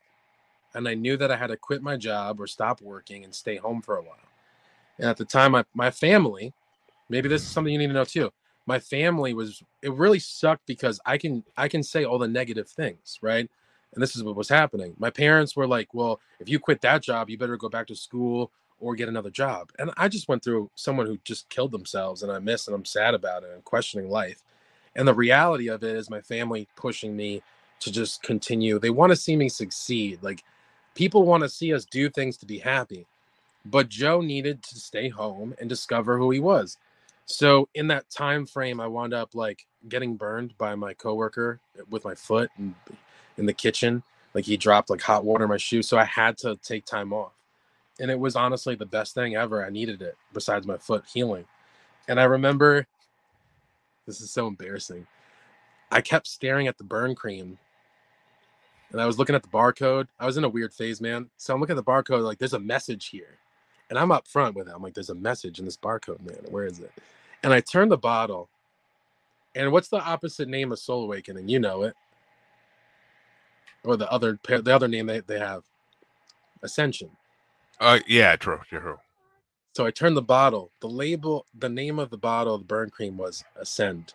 And 0.74 0.88
I 0.88 0.94
knew 0.94 1.18
that 1.18 1.32
I 1.32 1.36
had 1.36 1.48
to 1.48 1.58
quit 1.58 1.82
my 1.82 1.98
job 1.98 2.40
or 2.40 2.48
stop 2.48 2.82
working 2.82 3.24
and 3.24 3.34
stay 3.34 3.58
home 3.58 3.82
for 3.82 3.98
a 3.98 4.02
while. 4.02 4.16
And 4.98 5.10
at 5.10 5.18
the 5.18 5.26
time, 5.26 5.54
my, 5.54 5.66
my 5.74 5.92
family, 5.92 6.54
maybe 7.10 7.28
this 7.28 7.42
is 7.42 7.48
something 7.50 7.74
you 7.74 7.80
need 7.80 7.88
to 7.88 7.94
know 7.94 8.06
too. 8.06 8.32
My 8.68 8.80
family 8.80 9.34
was 9.34 9.64
it 9.82 9.92
really 9.94 10.20
sucked 10.20 10.66
because 10.68 11.00
I 11.06 11.18
can 11.18 11.44
I 11.58 11.68
can 11.68 11.84
say 11.84 12.06
all 12.06 12.20
the 12.20 12.28
negative 12.28 12.70
things, 12.70 13.18
right? 13.22 13.50
And 13.94 14.02
this 14.02 14.16
is 14.16 14.24
what 14.24 14.36
was 14.36 14.50
happening. 14.50 14.94
My 14.98 15.10
parents 15.10 15.56
were 15.56 15.68
like, 15.68 15.94
"Well, 15.94 16.20
if 16.40 16.50
you 16.50 16.60
quit 16.60 16.82
that 16.82 17.02
job, 17.02 17.30
you 17.30 17.38
better 17.38 17.58
go 17.58 17.70
back 17.70 17.88
to 17.88 17.96
school 17.96 18.52
or 18.80 18.96
get 18.96 19.10
another 19.10 19.30
job." 19.30 19.72
And 19.80 19.92
I 19.98 20.08
just 20.08 20.28
went 20.28 20.44
through 20.44 20.70
someone 20.76 21.08
who 21.08 21.18
just 21.24 21.50
killed 21.50 21.72
themselves, 21.72 22.24
and 22.24 22.32
I 22.32 22.40
miss 22.40 22.68
and 22.68 22.76
I'm 22.76 22.86
sad 22.86 23.14
about 23.14 23.44
it 23.44 23.52
and 23.54 23.64
questioning 23.64 24.10
life. 24.10 24.44
And 24.96 25.08
the 25.08 25.14
reality 25.14 25.70
of 25.70 25.84
it 25.84 25.96
is, 25.96 26.10
my 26.10 26.22
family 26.22 26.68
pushing 26.76 27.16
me 27.16 27.42
to 27.80 27.92
just 27.92 28.24
continue. 28.24 28.80
They 28.80 28.90
want 28.90 29.12
to 29.12 29.16
see 29.16 29.36
me 29.36 29.50
succeed. 29.50 30.20
Like 30.22 30.44
people 30.96 31.24
want 31.24 31.44
to 31.44 31.50
see 31.50 31.74
us 31.74 31.86
do 31.86 32.10
things 32.10 32.38
to 32.38 32.46
be 32.46 32.60
happy, 32.60 33.06
but 33.66 33.90
Joe 33.90 34.22
needed 34.22 34.64
to 34.64 34.76
stay 34.80 35.10
home 35.10 35.54
and 35.60 35.68
discover 35.68 36.18
who 36.18 36.32
he 36.32 36.40
was. 36.40 36.78
So 37.26 37.70
in 37.76 37.88
that 37.88 38.10
time 38.10 38.46
frame, 38.46 38.80
I 38.80 38.88
wound 38.88 39.14
up 39.14 39.36
like 39.36 39.66
getting 39.90 40.16
burned 40.16 40.58
by 40.58 40.76
my 40.76 40.94
coworker 40.94 41.60
eh, 41.78 41.84
with 41.90 42.04
my 42.06 42.16
foot 42.16 42.50
and 42.58 42.76
in 43.38 43.46
the 43.46 43.54
kitchen. 43.54 44.04
Like 44.34 44.46
he 44.46 44.58
dropped 44.58 44.90
like 44.90 45.02
hot 45.02 45.26
water 45.26 45.44
in 45.44 45.50
my 45.50 45.58
shoe. 45.58 45.82
So 45.82 45.98
I 45.98 46.06
had 46.06 46.38
to 46.40 46.56
take 46.58 46.86
time 46.86 47.14
off. 47.14 47.34
And 48.00 48.10
it 48.10 48.20
was 48.20 48.36
honestly 48.36 48.76
the 48.76 48.86
best 48.86 49.14
thing 49.14 49.36
ever. 49.36 49.66
I 49.66 49.70
needed 49.70 50.02
it 50.02 50.16
besides 50.34 50.66
my 50.66 50.78
foot 50.78 51.04
healing. 51.12 51.46
And 52.08 52.20
I 52.20 52.24
remember 52.24 52.88
this 54.08 54.22
is 54.22 54.32
so 54.32 54.48
embarrassing. 54.48 55.06
I 55.92 56.02
kept 56.02 56.28
staring 56.28 56.68
at 56.68 56.78
the 56.78 56.84
burn 56.84 57.16
cream 57.16 57.58
and 58.92 59.02
I 59.02 59.06
was 59.06 59.20
looking 59.20 59.36
at 59.36 59.44
the 59.44 59.50
barcode. 59.50 60.08
I 60.20 60.26
was 60.26 60.38
in 60.38 60.44
a 60.44 60.50
weird 60.50 60.74
phase, 60.74 61.00
man. 61.02 61.30
So 61.38 61.54
I'm 61.54 61.60
looking 61.60 61.78
at 61.78 61.86
the 61.86 61.92
barcode, 61.92 62.24
like 62.24 62.40
there's 62.40 62.54
a 62.54 62.60
message 62.60 63.08
here. 63.08 63.38
And 63.90 64.00
I'm 64.00 64.12
up 64.12 64.28
front 64.28 64.56
with 64.56 64.70
it. 64.70 64.74
I'm 64.74 64.82
like, 64.82 64.94
there's 64.94 65.10
a 65.10 65.16
message 65.16 65.60
in 65.60 65.66
this 65.66 65.78
barcode, 65.78 66.22
man. 66.26 66.40
Where 66.50 66.66
is 66.66 66.80
it? 66.80 66.92
And 67.44 67.54
I 67.54 67.60
turned 67.60 67.92
the 67.92 67.98
bottle. 67.98 68.50
And 69.54 69.72
what's 69.74 69.90
the 69.90 70.02
opposite 70.02 70.48
name 70.48 70.72
of 70.72 70.80
Soul 70.80 71.04
Awakening? 71.04 71.50
You 71.50 71.60
know 71.60 71.84
it 71.84 71.96
or 73.84 73.98
the 73.98 74.12
other 74.12 74.40
the 74.48 74.74
other 74.74 74.88
name 74.88 75.08
they, 75.08 75.20
they 75.22 75.40
have. 75.40 75.64
Ascension. 76.64 77.10
Uh 77.80 78.00
yeah 78.08 78.36
true 78.36 78.60
true. 78.70 78.98
So 79.74 79.86
i 79.86 79.92
turned 79.92 80.18
the 80.18 80.22
bottle 80.22 80.72
the 80.80 80.90
label 80.90 81.46
the 81.58 81.70
name 81.70 82.00
of 82.00 82.10
the 82.10 82.18
bottle 82.18 82.56
of 82.56 82.62
the 82.62 82.68
burn 82.68 82.90
cream 82.90 83.18
was 83.18 83.44
ascend. 83.56 84.14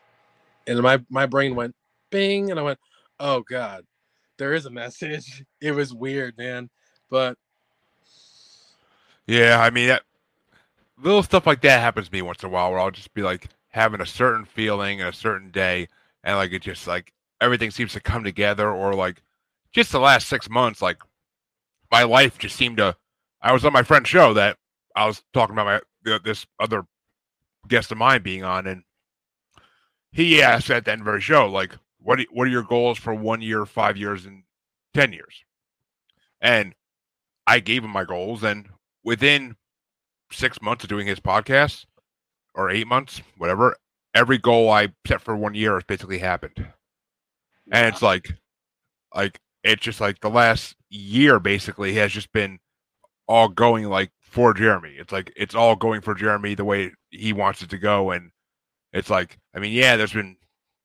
And 0.67 0.81
my 0.81 1.01
my 1.11 1.27
brain 1.27 1.55
went 1.55 1.75
bing 2.11 2.51
and 2.51 2.61
i 2.61 2.63
went 2.63 2.79
oh 3.19 3.43
god 3.49 3.85
there 4.39 4.53
is 4.53 4.67
a 4.67 4.71
message. 4.71 5.45
It 5.61 5.73
was 5.73 5.95
weird 5.95 6.37
man. 6.39 6.71
But 7.11 7.39
yeah 9.27 9.61
i 9.61 9.71
mean 9.71 9.89
that, 9.89 10.03
little 11.03 11.23
stuff 11.23 11.47
like 11.47 11.61
that 11.63 11.81
happens 11.81 12.09
to 12.09 12.13
me 12.13 12.23
once 12.23 12.43
in 12.43 12.49
a 12.49 12.53
while 12.53 12.71
where 12.71 12.81
i'll 12.81 12.91
just 12.91 13.13
be 13.15 13.23
like 13.23 13.49
having 13.71 14.01
a 14.01 14.07
certain 14.07 14.45
feeling 14.45 15.03
a 15.03 15.13
certain 15.13 15.51
day 15.51 15.89
and 16.25 16.37
like 16.37 16.53
it 16.53 16.63
just 16.63 16.87
like 16.87 17.13
everything 17.41 17.71
seems 17.71 17.93
to 17.93 18.01
come 18.01 18.25
together 18.25 18.71
or 18.71 18.95
like 18.95 19.23
just 19.77 19.93
the 19.93 20.01
last 20.01 20.27
six 20.27 20.49
months, 20.49 20.81
like 20.81 20.99
my 21.93 22.03
life 22.03 22.39
just 22.39 22.57
seemed 22.57 22.79
to. 22.79 22.97
I 23.43 23.53
was 23.53 23.65
on 23.65 23.75
my 23.75 23.83
friend's 23.83 24.09
show 24.09 24.33
that 24.33 24.57
I 24.97 25.07
was 25.07 25.23
talking 25.35 25.55
about 25.55 25.83
my 26.05 26.19
this 26.25 26.47
other 26.59 26.87
guest 27.69 27.93
of 27.93 27.99
mine 27.99 28.23
being 28.23 28.43
on, 28.43 28.67
and 28.67 28.83
he 30.11 30.43
asked 30.43 30.71
at 30.71 30.87
the 30.87 30.93
end 30.93 31.03
of 31.03 31.09
our 31.09 31.21
show, 31.21 31.47
like, 31.47 31.73
"What 31.99 32.21
what 32.31 32.49
are 32.49 32.51
your 32.51 32.63
goals 32.63 32.99
for 32.99 33.15
one 33.15 33.43
year, 33.43 33.67
five 33.67 33.99
years, 33.99 34.25
and 34.25 34.45
ten 34.95 35.13
years?" 35.13 35.45
And 36.41 36.75
I 37.47 37.61
gave 37.61 37.85
him 37.85 37.91
my 37.91 38.05
goals, 38.05 38.43
and 38.43 38.71
within 39.05 39.57
six 40.33 40.63
months 40.63 40.85
of 40.85 40.89
doing 40.89 41.07
his 41.07 41.21
podcast, 41.21 41.85
or 42.55 42.71
eight 42.71 42.87
months, 42.87 43.21
whatever, 43.37 43.77
every 44.15 44.39
goal 44.39 44.71
I 44.71 44.89
set 45.07 45.21
for 45.21 45.37
one 45.37 45.55
year 45.55 45.75
has 45.75 45.85
basically 45.85 46.19
happened. 46.19 46.67
And 47.71 47.87
it's 47.87 48.03
like, 48.03 48.33
like 49.15 49.39
it's 49.67 49.83
just 49.83 50.01
like 50.01 50.21
the 50.21 50.31
last 50.31 50.77
year 50.89 51.41
basically 51.41 51.95
has 51.95 52.13
just 52.13 52.33
been 52.33 52.59
all 53.27 53.49
going 53.49 53.85
like 53.85 54.11
for 54.21 54.55
Jeremy. 54.55 54.95
It's 54.99 55.13
like 55.13 55.33
it's 55.37 55.55
all 55.55 55.77
going 55.77 56.01
for 56.01 56.15
Jeremy 56.15 56.55
the 56.55 56.65
way 56.65 56.93
he 57.11 57.33
wants 57.33 57.63
it 57.63 57.71
to 57.71 57.79
go, 57.79 58.11
and 58.11 58.31
it's 58.93 59.11
like 59.11 59.39
I 59.55 59.59
mean, 59.59 59.73
yeah, 59.73 59.97
there's 59.97 60.13
been 60.13 60.37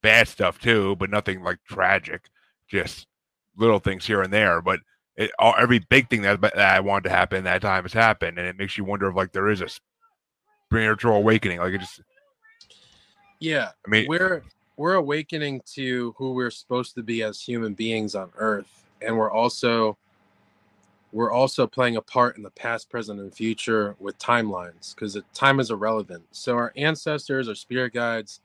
bad 0.02 0.28
stuff 0.28 0.60
too, 0.60 0.96
but 0.98 1.10
nothing 1.10 1.44
like 1.44 1.60
tragic, 1.68 2.26
just 2.68 3.08
little 3.56 3.80
things 3.80 4.06
here 4.06 4.22
and 4.22 4.34
there. 4.34 4.62
But 4.62 4.80
it, 5.16 5.32
all, 5.38 5.54
every 5.58 5.80
big 5.80 6.10
thing 6.10 6.24
that, 6.24 6.42
that 6.42 6.58
I 6.58 6.80
wanted 6.80 7.10
to 7.10 7.16
happen 7.16 7.44
that 7.44 7.62
time 7.62 7.84
has 7.84 7.94
happened, 7.94 8.40
and 8.40 8.48
it 8.48 8.58
makes 8.58 8.78
you 8.78 8.84
wonder 8.84 9.10
if 9.10 9.16
like 9.16 9.32
there 9.32 9.50
is 9.50 9.62
a 9.62 9.68
spiritual 10.68 11.16
awakening. 11.16 11.60
Like 11.60 11.74
it 11.74 11.82
just, 11.82 12.02
yeah. 13.40 13.70
I 13.86 13.90
mean, 13.90 14.08
we're 14.08 14.44
we're 14.82 14.96
awakening 14.96 15.62
to 15.64 16.12
who 16.18 16.34
we're 16.34 16.50
supposed 16.50 16.96
to 16.96 17.04
be 17.04 17.22
as 17.22 17.40
human 17.40 17.76
beings 17.76 18.16
on 18.16 18.32
Earth, 18.36 18.84
and 19.00 19.16
we're 19.16 19.30
also 19.30 19.96
we're 21.12 21.32
also 21.32 21.68
playing 21.68 21.98
a 21.98 22.02
part 22.02 22.36
in 22.36 22.42
the 22.42 22.50
past, 22.50 22.90
present, 22.90 23.20
and 23.20 23.32
future 23.32 23.96
with 24.00 24.18
timelines 24.18 24.96
because 24.96 25.16
time 25.36 25.60
is 25.60 25.70
irrelevant. 25.70 26.24
So 26.32 26.56
our 26.56 26.74
ancestors, 26.76 27.48
our 27.48 27.54
spirit 27.54 27.94
guides, 27.94 28.40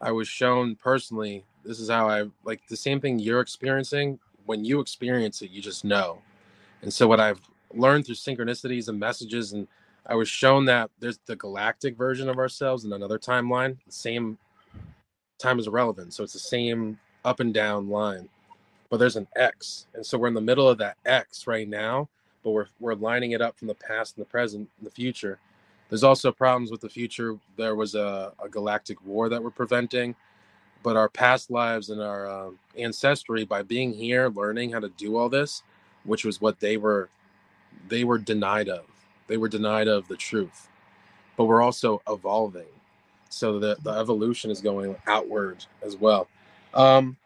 I 0.00 0.10
was 0.10 0.26
shown 0.26 0.74
personally. 0.74 1.44
This 1.66 1.80
is 1.80 1.90
how 1.90 2.08
I 2.08 2.24
like 2.44 2.66
the 2.68 2.76
same 2.76 2.98
thing 2.98 3.18
you're 3.18 3.40
experiencing. 3.40 4.18
When 4.46 4.64
you 4.64 4.80
experience 4.80 5.42
it, 5.42 5.50
you 5.50 5.60
just 5.60 5.84
know. 5.84 6.22
And 6.80 6.90
so 6.90 7.06
what 7.06 7.20
I've 7.20 7.42
learned 7.74 8.06
through 8.06 8.14
synchronicities 8.14 8.88
and 8.88 8.98
messages, 8.98 9.52
and 9.52 9.68
I 10.06 10.14
was 10.14 10.30
shown 10.30 10.64
that 10.64 10.90
there's 10.98 11.18
the 11.26 11.36
galactic 11.36 11.94
version 11.94 12.30
of 12.30 12.38
ourselves 12.38 12.86
in 12.86 12.92
another 12.94 13.18
timeline. 13.18 13.76
Same 13.90 14.38
time 15.38 15.58
is 15.58 15.66
irrelevant, 15.66 16.14
so 16.14 16.22
it's 16.22 16.32
the 16.32 16.38
same 16.38 16.98
up 17.24 17.40
and 17.40 17.52
down 17.54 17.88
line 17.88 18.28
but 18.90 18.98
there's 18.98 19.16
an 19.16 19.26
X. 19.36 19.86
And 19.94 20.04
so 20.04 20.18
we're 20.18 20.28
in 20.28 20.34
the 20.34 20.40
middle 20.40 20.68
of 20.68 20.78
that 20.78 20.96
X 21.04 21.46
right 21.46 21.68
now, 21.68 22.08
but 22.42 22.50
we're 22.50 22.66
we're 22.80 22.94
lining 22.94 23.32
it 23.32 23.40
up 23.42 23.58
from 23.58 23.68
the 23.68 23.74
past 23.74 24.16
and 24.16 24.24
the 24.24 24.28
present 24.28 24.68
and 24.78 24.86
the 24.86 24.90
future. 24.90 25.38
There's 25.88 26.04
also 26.04 26.32
problems 26.32 26.70
with 26.70 26.80
the 26.80 26.88
future. 26.88 27.38
There 27.56 27.74
was 27.74 27.94
a, 27.94 28.32
a 28.42 28.48
galactic 28.48 29.04
war 29.06 29.28
that 29.30 29.42
we're 29.42 29.50
preventing, 29.50 30.14
but 30.82 30.96
our 30.96 31.08
past 31.08 31.50
lives 31.50 31.88
and 31.88 32.02
our 32.02 32.28
um, 32.28 32.58
ancestry, 32.76 33.44
by 33.44 33.62
being 33.62 33.94
here, 33.94 34.28
learning 34.28 34.70
how 34.70 34.80
to 34.80 34.90
do 34.90 35.16
all 35.16 35.30
this, 35.30 35.62
which 36.04 36.26
was 36.26 36.42
what 36.42 36.60
they 36.60 36.76
were, 36.76 37.08
they 37.88 38.04
were 38.04 38.18
denied 38.18 38.68
of. 38.68 38.84
They 39.28 39.38
were 39.38 39.48
denied 39.48 39.88
of 39.88 40.08
the 40.08 40.16
truth, 40.16 40.68
but 41.38 41.46
we're 41.46 41.62
also 41.62 42.02
evolving. 42.06 42.66
So 43.28 43.58
the, 43.58 43.76
the 43.82 43.92
evolution 43.92 44.50
is 44.50 44.60
going 44.60 44.96
outward 45.06 45.64
as 45.82 45.96
well. 45.96 46.28
Um, 46.74 47.16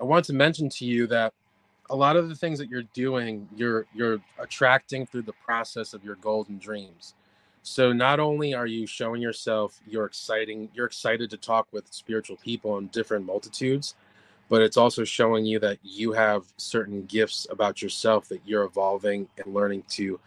I 0.00 0.04
want 0.04 0.24
to 0.26 0.32
mention 0.32 0.68
to 0.70 0.84
you 0.84 1.06
that 1.08 1.34
a 1.90 1.96
lot 1.96 2.16
of 2.16 2.28
the 2.28 2.34
things 2.34 2.58
that 2.58 2.70
you're 2.70 2.84
doing, 2.94 3.48
you're 3.56 3.86
you're 3.94 4.20
attracting 4.38 5.06
through 5.06 5.22
the 5.22 5.32
process 5.44 5.92
of 5.92 6.04
your 6.04 6.14
golden 6.16 6.58
dreams. 6.58 7.14
So 7.62 7.92
not 7.92 8.20
only 8.20 8.54
are 8.54 8.66
you 8.66 8.86
showing 8.86 9.20
yourself 9.20 9.80
you're 9.86 10.06
exciting, 10.06 10.70
you're 10.72 10.86
excited 10.86 11.28
to 11.30 11.36
talk 11.36 11.68
with 11.72 11.92
spiritual 11.92 12.36
people 12.36 12.78
in 12.78 12.86
different 12.86 13.26
multitudes, 13.26 13.96
but 14.48 14.62
it's 14.62 14.76
also 14.78 15.04
showing 15.04 15.44
you 15.44 15.58
that 15.58 15.78
you 15.82 16.12
have 16.12 16.44
certain 16.56 17.04
gifts 17.04 17.46
about 17.50 17.82
yourself 17.82 18.28
that 18.28 18.40
you're 18.46 18.64
evolving 18.64 19.28
and 19.36 19.52
learning 19.54 19.84
to 19.90 20.18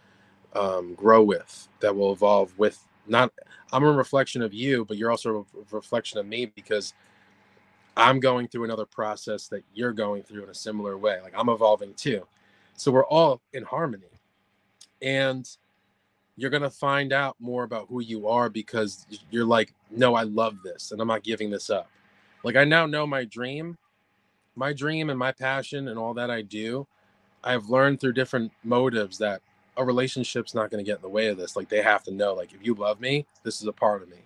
um, 0.54 0.94
grow 0.94 1.22
with 1.22 1.68
that 1.80 1.94
will 1.94 2.12
evolve 2.12 2.56
with 2.58 2.86
not 3.06 3.32
i'm 3.72 3.84
a 3.84 3.92
reflection 3.92 4.42
of 4.42 4.54
you 4.54 4.84
but 4.84 4.96
you're 4.96 5.10
also 5.10 5.46
a 5.70 5.74
reflection 5.74 6.18
of 6.18 6.26
me 6.26 6.46
because 6.46 6.94
I'm 7.96 8.20
going 8.20 8.48
through 8.48 8.64
another 8.64 8.86
process 8.86 9.48
that 9.48 9.62
you're 9.72 9.92
going 9.92 10.22
through 10.22 10.44
in 10.44 10.50
a 10.50 10.54
similar 10.54 10.98
way. 10.98 11.20
Like 11.22 11.34
I'm 11.36 11.48
evolving 11.48 11.94
too. 11.94 12.26
So 12.74 12.90
we're 12.90 13.06
all 13.06 13.40
in 13.52 13.62
harmony. 13.62 14.02
And 15.00 15.48
you're 16.36 16.50
going 16.50 16.62
to 16.62 16.70
find 16.70 17.12
out 17.12 17.36
more 17.38 17.62
about 17.62 17.86
who 17.88 18.00
you 18.00 18.26
are 18.26 18.48
because 18.48 19.06
you're 19.30 19.44
like, 19.44 19.72
no, 19.90 20.14
I 20.14 20.24
love 20.24 20.56
this 20.64 20.90
and 20.90 21.00
I'm 21.00 21.06
not 21.06 21.22
giving 21.22 21.50
this 21.50 21.70
up. 21.70 21.88
Like 22.42 22.56
I 22.56 22.64
now 22.64 22.86
know 22.86 23.06
my 23.06 23.24
dream, 23.24 23.78
my 24.56 24.72
dream 24.72 25.10
and 25.10 25.18
my 25.18 25.30
passion 25.30 25.88
and 25.88 25.98
all 25.98 26.14
that 26.14 26.30
I 26.30 26.42
do. 26.42 26.86
I've 27.44 27.68
learned 27.68 28.00
through 28.00 28.14
different 28.14 28.50
motives 28.64 29.18
that 29.18 29.42
a 29.76 29.84
relationship's 29.84 30.54
not 30.54 30.70
going 30.70 30.84
to 30.84 30.88
get 30.88 30.96
in 30.98 31.02
the 31.02 31.08
way 31.08 31.28
of 31.28 31.38
this. 31.38 31.56
Like 31.56 31.68
they 31.68 31.82
have 31.82 32.04
to 32.04 32.12
know, 32.12 32.34
like, 32.34 32.52
if 32.54 32.64
you 32.66 32.74
love 32.74 33.00
me, 33.00 33.26
this 33.44 33.60
is 33.62 33.68
a 33.68 33.72
part 33.72 34.02
of 34.02 34.08
me 34.10 34.18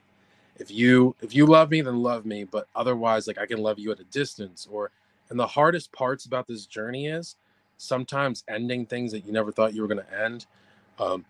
if 0.58 0.70
you 0.70 1.14
if 1.22 1.34
you 1.34 1.46
love 1.46 1.70
me 1.70 1.80
then 1.80 2.02
love 2.02 2.26
me 2.26 2.44
but 2.44 2.68
otherwise 2.76 3.26
like 3.28 3.38
i 3.38 3.46
can 3.46 3.58
love 3.60 3.78
you 3.80 3.92
at 3.92 4.00
a 4.00 4.04
distance 4.06 4.68
or 4.70 4.90
and 5.30 5.40
the 5.40 5.46
hardest 5.48 5.92
parts 5.92 6.26
about 6.26 6.46
this 6.48 6.66
journey 6.66 7.08
is 7.08 7.36
sometimes 7.78 8.44
ending 8.48 8.86
things 8.86 9.12
that 9.12 9.26
you 9.26 9.32
never 9.32 9.52
thought 9.52 9.74
you 9.74 9.82
were 9.82 9.88
going 9.88 10.04
to 10.04 10.20
end 10.24 10.46
um, 11.00 11.24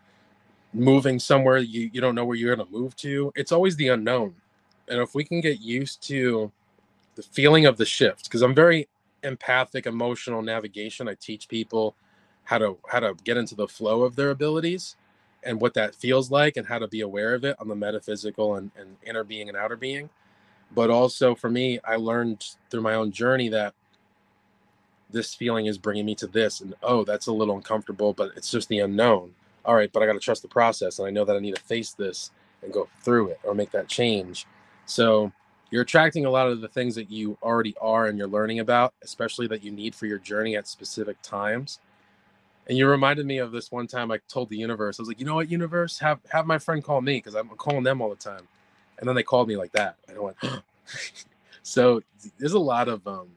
moving 0.74 1.18
somewhere 1.18 1.58
you, 1.58 1.90
you 1.92 2.00
don't 2.00 2.14
know 2.14 2.24
where 2.24 2.36
you're 2.36 2.54
going 2.54 2.66
to 2.66 2.72
move 2.72 2.96
to 2.96 3.32
it's 3.36 3.52
always 3.52 3.76
the 3.76 3.88
unknown 3.88 4.34
and 4.88 5.00
if 5.00 5.14
we 5.14 5.24
can 5.24 5.40
get 5.40 5.60
used 5.60 6.02
to 6.02 6.52
the 7.16 7.22
feeling 7.22 7.66
of 7.66 7.76
the 7.78 7.86
shift 7.86 8.24
because 8.24 8.42
i'm 8.42 8.54
very 8.54 8.88
empathic 9.24 9.86
emotional 9.86 10.42
navigation 10.42 11.08
i 11.08 11.14
teach 11.14 11.48
people 11.48 11.96
how 12.48 12.56
to 12.56 12.78
how 12.88 12.98
to 12.98 13.14
get 13.24 13.36
into 13.36 13.54
the 13.54 13.68
flow 13.68 14.04
of 14.04 14.16
their 14.16 14.30
abilities 14.30 14.96
and 15.44 15.60
what 15.60 15.74
that 15.74 15.94
feels 15.94 16.30
like 16.30 16.56
and 16.56 16.66
how 16.66 16.78
to 16.78 16.88
be 16.88 17.02
aware 17.02 17.34
of 17.34 17.44
it 17.44 17.54
on 17.60 17.68
the 17.68 17.74
metaphysical 17.76 18.56
and, 18.56 18.70
and 18.74 18.96
inner 19.04 19.22
being 19.22 19.48
and 19.48 19.56
outer 19.56 19.76
being. 19.76 20.08
But 20.74 20.88
also 20.88 21.34
for 21.34 21.50
me, 21.50 21.78
I 21.84 21.96
learned 21.96 22.44
through 22.70 22.80
my 22.80 22.94
own 22.94 23.12
journey 23.12 23.50
that 23.50 23.74
this 25.10 25.34
feeling 25.34 25.66
is 25.66 25.76
bringing 25.76 26.06
me 26.06 26.14
to 26.16 26.26
this. 26.26 26.62
And 26.62 26.74
oh, 26.82 27.04
that's 27.04 27.26
a 27.26 27.32
little 27.32 27.54
uncomfortable, 27.54 28.14
but 28.14 28.32
it's 28.34 28.50
just 28.50 28.68
the 28.68 28.78
unknown. 28.80 29.34
All 29.66 29.74
right, 29.74 29.92
but 29.92 30.02
I 30.02 30.06
got 30.06 30.14
to 30.14 30.18
trust 30.18 30.40
the 30.40 30.48
process. 30.48 30.98
And 30.98 31.06
I 31.06 31.10
know 31.10 31.26
that 31.26 31.36
I 31.36 31.40
need 31.40 31.54
to 31.54 31.60
face 31.60 31.92
this 31.92 32.30
and 32.62 32.72
go 32.72 32.88
through 33.02 33.28
it 33.28 33.40
or 33.44 33.54
make 33.54 33.72
that 33.72 33.88
change. 33.88 34.46
So 34.86 35.32
you're 35.70 35.82
attracting 35.82 36.24
a 36.24 36.30
lot 36.30 36.48
of 36.48 36.62
the 36.62 36.68
things 36.68 36.94
that 36.94 37.10
you 37.10 37.36
already 37.42 37.74
are 37.78 38.06
and 38.06 38.16
you're 38.16 38.26
learning 38.26 38.60
about, 38.60 38.94
especially 39.02 39.46
that 39.48 39.62
you 39.62 39.70
need 39.70 39.94
for 39.94 40.06
your 40.06 40.18
journey 40.18 40.56
at 40.56 40.66
specific 40.66 41.20
times. 41.20 41.78
And 42.68 42.76
you 42.76 42.86
reminded 42.86 43.24
me 43.24 43.38
of 43.38 43.50
this 43.50 43.72
one 43.72 43.86
time 43.86 44.10
I 44.10 44.18
told 44.28 44.50
the 44.50 44.56
universe, 44.56 44.98
I 44.98 45.02
was 45.02 45.08
like, 45.08 45.18
you 45.18 45.26
know 45.26 45.36
what, 45.36 45.50
universe, 45.50 45.98
have 46.00 46.20
have 46.30 46.46
my 46.46 46.58
friend 46.58 46.84
call 46.84 47.00
me 47.00 47.16
because 47.16 47.34
I'm 47.34 47.48
calling 47.50 47.82
them 47.82 48.02
all 48.02 48.10
the 48.10 48.16
time. 48.16 48.46
And 48.98 49.08
then 49.08 49.16
they 49.16 49.22
called 49.22 49.48
me 49.48 49.56
like 49.56 49.72
that. 49.72 49.96
And 50.06 50.18
I 50.18 50.20
went, 50.20 50.36
so 51.62 52.02
there's 52.38 52.52
a 52.52 52.58
lot 52.58 52.88
of 52.88 53.06
um 53.06 53.28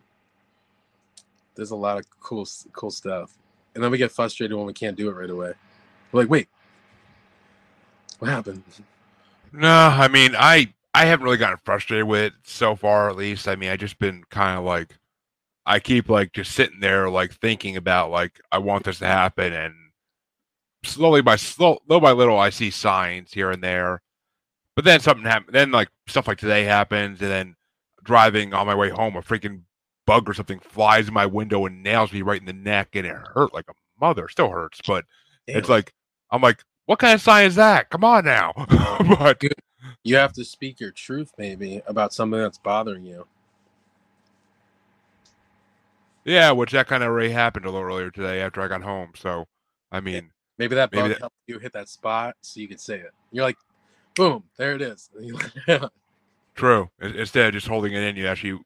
there's 1.55 1.71
a 1.71 1.75
lot 1.75 1.97
of 1.97 2.05
cool 2.19 2.45
cool 2.73 2.91
stuff. 2.91 3.33
And 3.73 3.81
then 3.81 3.89
we 3.89 3.97
get 3.97 4.11
frustrated 4.11 4.57
when 4.57 4.65
we 4.65 4.73
can't 4.73 4.97
do 4.97 5.09
it 5.09 5.13
right 5.13 5.29
away. 5.29 5.53
We're 6.11 6.21
like, 6.21 6.29
wait, 6.29 6.49
what 8.19 8.29
happened? 8.29 8.63
No, 9.53 9.69
I 9.69 10.09
mean 10.09 10.35
I 10.37 10.73
I 10.93 11.05
haven't 11.05 11.23
really 11.23 11.37
gotten 11.37 11.57
frustrated 11.63 12.05
with 12.05 12.21
it 12.21 12.33
so 12.43 12.75
far 12.75 13.09
at 13.09 13.15
least. 13.15 13.47
I 13.47 13.55
mean 13.55 13.69
I 13.69 13.77
just 13.77 13.97
been 13.97 14.25
kind 14.29 14.59
of 14.59 14.65
like 14.65 14.97
I 15.71 15.79
keep 15.79 16.09
like 16.09 16.33
just 16.33 16.51
sitting 16.51 16.81
there 16.81 17.09
like 17.09 17.31
thinking 17.31 17.77
about 17.77 18.11
like 18.11 18.41
I 18.51 18.57
want 18.57 18.83
this 18.83 18.99
to 18.99 19.05
happen 19.05 19.53
and 19.53 19.73
slowly 20.83 21.21
by 21.21 21.37
slow 21.37 21.79
little 21.87 22.01
by 22.01 22.11
little 22.11 22.37
I 22.37 22.49
see 22.49 22.69
signs 22.71 23.31
here 23.31 23.51
and 23.51 23.63
there. 23.63 24.01
But 24.75 24.83
then 24.83 24.99
something 24.99 25.25
happens 25.25 25.53
then 25.53 25.71
like 25.71 25.87
stuff 26.07 26.27
like 26.27 26.39
today 26.39 26.65
happens 26.65 27.21
and 27.21 27.31
then 27.31 27.55
driving 28.03 28.53
on 28.53 28.67
my 28.67 28.75
way 28.75 28.89
home 28.89 29.15
a 29.15 29.21
freaking 29.21 29.61
bug 30.05 30.29
or 30.29 30.33
something 30.33 30.59
flies 30.59 31.07
in 31.07 31.13
my 31.13 31.25
window 31.25 31.65
and 31.65 31.81
nails 31.81 32.11
me 32.11 32.21
right 32.21 32.41
in 32.41 32.47
the 32.47 32.51
neck 32.51 32.89
and 32.93 33.07
it 33.07 33.15
hurt 33.33 33.53
like 33.53 33.69
a 33.69 33.73
mother. 33.97 34.27
Still 34.27 34.49
hurts, 34.49 34.81
but 34.85 35.05
Damn. 35.47 35.59
it's 35.59 35.69
like 35.69 35.93
I'm 36.31 36.41
like, 36.41 36.65
what 36.85 36.99
kind 36.99 37.13
of 37.13 37.21
sign 37.21 37.45
is 37.45 37.55
that? 37.55 37.89
Come 37.89 38.03
on 38.03 38.25
now. 38.25 38.51
but 39.17 39.41
you 40.03 40.17
have 40.17 40.33
to 40.33 40.43
speak 40.43 40.81
your 40.81 40.91
truth 40.91 41.31
maybe 41.37 41.81
about 41.87 42.11
something 42.11 42.41
that's 42.41 42.57
bothering 42.57 43.05
you. 43.05 43.25
Yeah, 46.23 46.51
which 46.51 46.71
that 46.71 46.87
kind 46.87 47.03
of 47.03 47.09
already 47.09 47.31
happened 47.31 47.65
a 47.65 47.71
little 47.71 47.87
earlier 47.87 48.11
today 48.11 48.41
after 48.41 48.61
I 48.61 48.67
got 48.67 48.81
home. 48.81 49.11
So, 49.15 49.45
I 49.91 49.99
mean, 49.99 50.31
maybe 50.57 50.75
that 50.75 50.91
bug 50.91 51.01
maybe 51.01 51.13
that... 51.13 51.19
helped 51.19 51.35
you 51.47 51.59
hit 51.59 51.73
that 51.73 51.89
spot 51.89 52.35
so 52.41 52.59
you 52.59 52.67
could 52.67 52.79
say 52.79 52.95
it. 52.95 53.11
You're 53.31 53.43
like, 53.43 53.57
boom, 54.15 54.43
there 54.57 54.75
it 54.75 54.81
is. 54.81 55.09
True. 56.55 56.89
Instead 57.01 57.47
of 57.47 57.53
just 57.53 57.67
holding 57.67 57.93
it 57.93 58.03
in, 58.03 58.15
you 58.15 58.27
actually, 58.27 58.59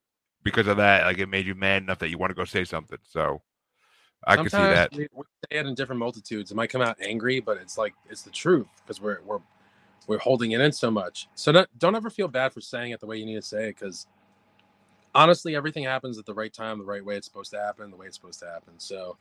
because 0.43 0.67
of 0.67 0.77
that, 0.77 1.05
like 1.05 1.17
it 1.17 1.27
made 1.27 1.45
you 1.45 1.55
mad 1.55 1.83
enough 1.83 1.99
that 1.99 2.09
you 2.09 2.17
want 2.17 2.31
to 2.31 2.35
go 2.35 2.45
say 2.45 2.65
something. 2.65 2.99
So, 3.03 3.41
I 4.27 4.35
can 4.35 4.49
see 4.49 4.57
that. 4.57 4.91
We, 4.91 5.07
we 5.13 5.23
say 5.51 5.59
it 5.59 5.65
in 5.65 5.75
different 5.75 5.99
multitudes. 5.99 6.51
It 6.51 6.55
might 6.55 6.69
come 6.69 6.81
out 6.81 6.97
angry, 6.99 7.39
but 7.39 7.57
it's 7.57 7.77
like 7.77 7.93
it's 8.09 8.23
the 8.23 8.31
truth 8.31 8.67
because 8.81 8.99
we're 8.99 9.19
we're 9.23 9.39
we're 10.07 10.17
holding 10.17 10.51
it 10.51 10.61
in 10.61 10.71
so 10.71 10.89
much. 10.89 11.27
So 11.35 11.51
don't 11.51 11.79
don't 11.79 11.95
ever 11.95 12.09
feel 12.09 12.27
bad 12.27 12.53
for 12.53 12.61
saying 12.61 12.91
it 12.91 12.99
the 12.99 13.05
way 13.05 13.17
you 13.17 13.25
need 13.25 13.35
to 13.35 13.41
say 13.41 13.69
it 13.69 13.77
because 13.79 14.07
honestly, 15.15 15.56
everything 15.56 15.86
happens 15.86 16.19
at 16.19 16.25
the 16.28 16.34
right 16.34 16.54
time, 16.54 16.78
the 16.78 16.86
right 16.86 17.04
way 17.04 17.15
it's 17.15 17.25
supposed 17.25 17.51
to 17.51 17.60
happen, 17.60 17.89
the 17.89 17.97
way 17.97 18.08
it's 18.08 18.17
supposed 18.17 18.39
to 18.41 18.45
happen. 18.47 18.73
So, 18.78 19.17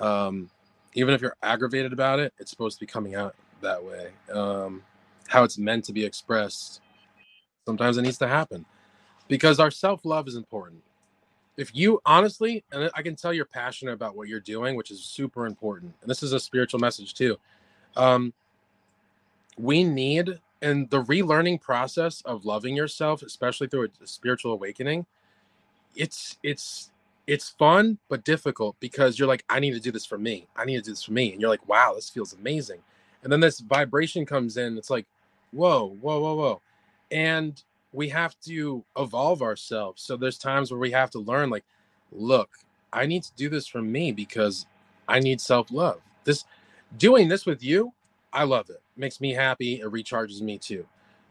um, 0.00 0.50
even 0.94 1.12
if 1.12 1.20
you're 1.20 1.36
aggravated 1.42 1.92
about 1.92 2.20
it, 2.20 2.32
it's 2.38 2.50
supposed 2.50 2.78
to 2.78 2.80
be 2.80 2.86
coming 2.86 3.14
out 3.14 3.34
that 3.60 3.84
way. 3.84 4.12
Um, 4.32 4.82
how 5.28 5.44
it's 5.44 5.58
meant 5.58 5.84
to 5.86 5.92
be 5.92 6.04
expressed. 6.04 6.80
Sometimes 7.66 7.98
it 7.98 8.02
needs 8.02 8.18
to 8.18 8.28
happen 8.28 8.64
because 9.28 9.60
our 9.60 9.70
self 9.70 10.04
love 10.04 10.28
is 10.28 10.36
important. 10.36 10.82
If 11.56 11.74
you 11.74 12.00
honestly, 12.06 12.64
and 12.72 12.90
I 12.94 13.02
can 13.02 13.16
tell 13.16 13.32
you're 13.32 13.44
passionate 13.46 13.92
about 13.92 14.16
what 14.16 14.28
you're 14.28 14.40
doing, 14.40 14.76
which 14.76 14.90
is 14.90 15.02
super 15.02 15.46
important, 15.46 15.94
and 16.00 16.10
this 16.10 16.22
is 16.22 16.32
a 16.32 16.40
spiritual 16.40 16.80
message 16.80 17.14
too. 17.14 17.38
Um, 17.96 18.32
we 19.58 19.84
need 19.84 20.38
and 20.62 20.88
the 20.90 21.02
relearning 21.02 21.60
process 21.60 22.22
of 22.22 22.44
loving 22.44 22.76
yourself, 22.76 23.22
especially 23.22 23.68
through 23.68 23.88
a 24.02 24.06
spiritual 24.06 24.52
awakening, 24.52 25.06
it's 25.96 26.38
it's 26.42 26.90
it's 27.26 27.50
fun 27.50 27.98
but 28.08 28.24
difficult 28.24 28.76
because 28.80 29.18
you're 29.18 29.28
like, 29.28 29.44
I 29.48 29.58
need 29.60 29.72
to 29.72 29.80
do 29.80 29.90
this 29.90 30.06
for 30.06 30.18
me. 30.18 30.46
I 30.56 30.64
need 30.64 30.76
to 30.76 30.82
do 30.82 30.92
this 30.92 31.02
for 31.02 31.12
me, 31.12 31.32
and 31.32 31.40
you're 31.40 31.50
like, 31.50 31.68
wow, 31.68 31.92
this 31.94 32.08
feels 32.10 32.32
amazing. 32.32 32.80
And 33.22 33.32
then 33.32 33.40
this 33.40 33.60
vibration 33.60 34.26
comes 34.26 34.56
in. 34.56 34.78
It's 34.78 34.90
like, 34.90 35.06
whoa, 35.52 35.96
whoa, 36.00 36.20
whoa, 36.20 36.34
whoa, 36.34 36.60
and 37.10 37.62
we 37.92 38.08
have 38.10 38.38
to 38.42 38.84
evolve 38.96 39.42
ourselves. 39.42 40.02
So 40.02 40.16
there's 40.16 40.38
times 40.38 40.70
where 40.70 40.80
we 40.80 40.90
have 40.92 41.10
to 41.12 41.18
learn, 41.18 41.50
like, 41.50 41.64
look, 42.12 42.50
I 42.92 43.06
need 43.06 43.22
to 43.24 43.32
do 43.36 43.48
this 43.48 43.66
for 43.66 43.82
me 43.82 44.12
because 44.12 44.66
I 45.08 45.20
need 45.20 45.40
self 45.40 45.70
love. 45.72 46.00
This 46.24 46.44
doing 46.96 47.28
this 47.28 47.46
with 47.46 47.62
you, 47.62 47.92
I 48.32 48.44
love 48.44 48.70
it. 48.70 48.82
Makes 48.96 49.20
me 49.20 49.32
happy. 49.32 49.80
It 49.80 49.86
recharges 49.90 50.40
me 50.42 50.58
too. 50.58 50.86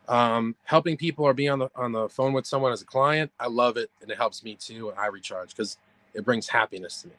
Um, 0.07 0.55
helping 0.63 0.97
people 0.97 1.25
or 1.25 1.33
being 1.33 1.49
on 1.49 1.59
the 1.59 1.69
on 1.75 1.91
the 1.91 2.09
phone 2.09 2.33
with 2.33 2.45
someone 2.45 2.71
as 2.71 2.81
a 2.81 2.85
client, 2.85 3.31
I 3.39 3.47
love 3.47 3.77
it, 3.77 3.89
and 4.01 4.11
it 4.11 4.17
helps 4.17 4.43
me 4.43 4.55
too, 4.55 4.89
and 4.89 4.99
I 4.99 5.07
recharge 5.07 5.49
because 5.49 5.77
it 6.13 6.23
brings 6.25 6.47
happiness 6.47 7.01
to 7.01 7.07
me. 7.09 7.13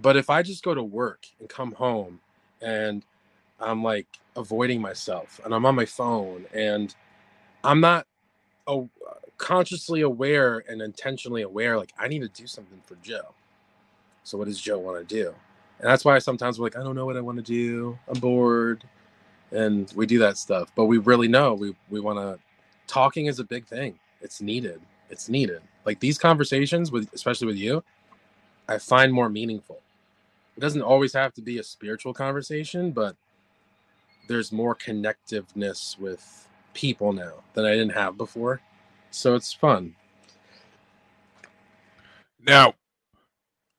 But 0.00 0.16
if 0.16 0.30
I 0.30 0.42
just 0.42 0.64
go 0.64 0.74
to 0.74 0.82
work 0.82 1.26
and 1.40 1.48
come 1.48 1.72
home 1.72 2.20
and 2.60 3.04
I'm 3.60 3.82
like 3.82 4.06
avoiding 4.36 4.80
myself 4.80 5.40
and 5.44 5.54
I'm 5.54 5.64
on 5.64 5.74
my 5.74 5.84
phone 5.84 6.46
and 6.52 6.94
I'm 7.62 7.80
not 7.80 8.06
oh, 8.66 8.88
consciously 9.38 10.00
aware 10.00 10.64
and 10.68 10.82
intentionally 10.82 11.42
aware, 11.42 11.78
like 11.78 11.92
I 11.98 12.08
need 12.08 12.20
to 12.22 12.28
do 12.28 12.46
something 12.46 12.80
for 12.84 12.96
Joe. 12.96 13.34
So 14.24 14.38
what 14.38 14.46
does 14.46 14.60
Joe 14.60 14.78
want 14.78 15.06
to 15.06 15.14
do? 15.14 15.34
And 15.78 15.88
that's 15.88 16.04
why 16.04 16.16
I 16.16 16.18
sometimes 16.18 16.58
we're 16.58 16.66
like, 16.66 16.76
I 16.76 16.82
don't 16.82 16.96
know 16.96 17.06
what 17.06 17.16
I 17.16 17.20
want 17.20 17.38
to 17.38 17.42
do. 17.42 17.98
I'm 18.08 18.18
bored. 18.18 18.84
And 19.54 19.90
we 19.94 20.06
do 20.06 20.18
that 20.18 20.36
stuff. 20.36 20.72
But 20.74 20.86
we 20.86 20.98
really 20.98 21.28
know 21.28 21.54
we, 21.54 21.74
we 21.88 22.00
want 22.00 22.18
to, 22.18 22.38
talking 22.86 23.26
is 23.26 23.38
a 23.38 23.44
big 23.44 23.66
thing. 23.66 23.98
It's 24.20 24.40
needed. 24.40 24.80
It's 25.10 25.28
needed. 25.28 25.62
Like 25.86 26.00
these 26.00 26.18
conversations 26.18 26.90
with, 26.90 27.08
especially 27.14 27.46
with 27.46 27.56
you, 27.56 27.82
I 28.68 28.78
find 28.78 29.12
more 29.12 29.28
meaningful. 29.28 29.80
It 30.56 30.60
doesn't 30.60 30.82
always 30.82 31.12
have 31.12 31.32
to 31.34 31.42
be 31.42 31.58
a 31.58 31.62
spiritual 31.62 32.14
conversation, 32.14 32.90
but 32.90 33.16
there's 34.28 34.52
more 34.52 34.74
connectiveness 34.74 35.98
with 35.98 36.48
people 36.72 37.12
now 37.12 37.34
than 37.54 37.64
I 37.64 37.72
didn't 37.72 37.92
have 37.92 38.16
before. 38.16 38.60
So 39.10 39.34
it's 39.34 39.52
fun. 39.52 39.94
Now, 42.40 42.74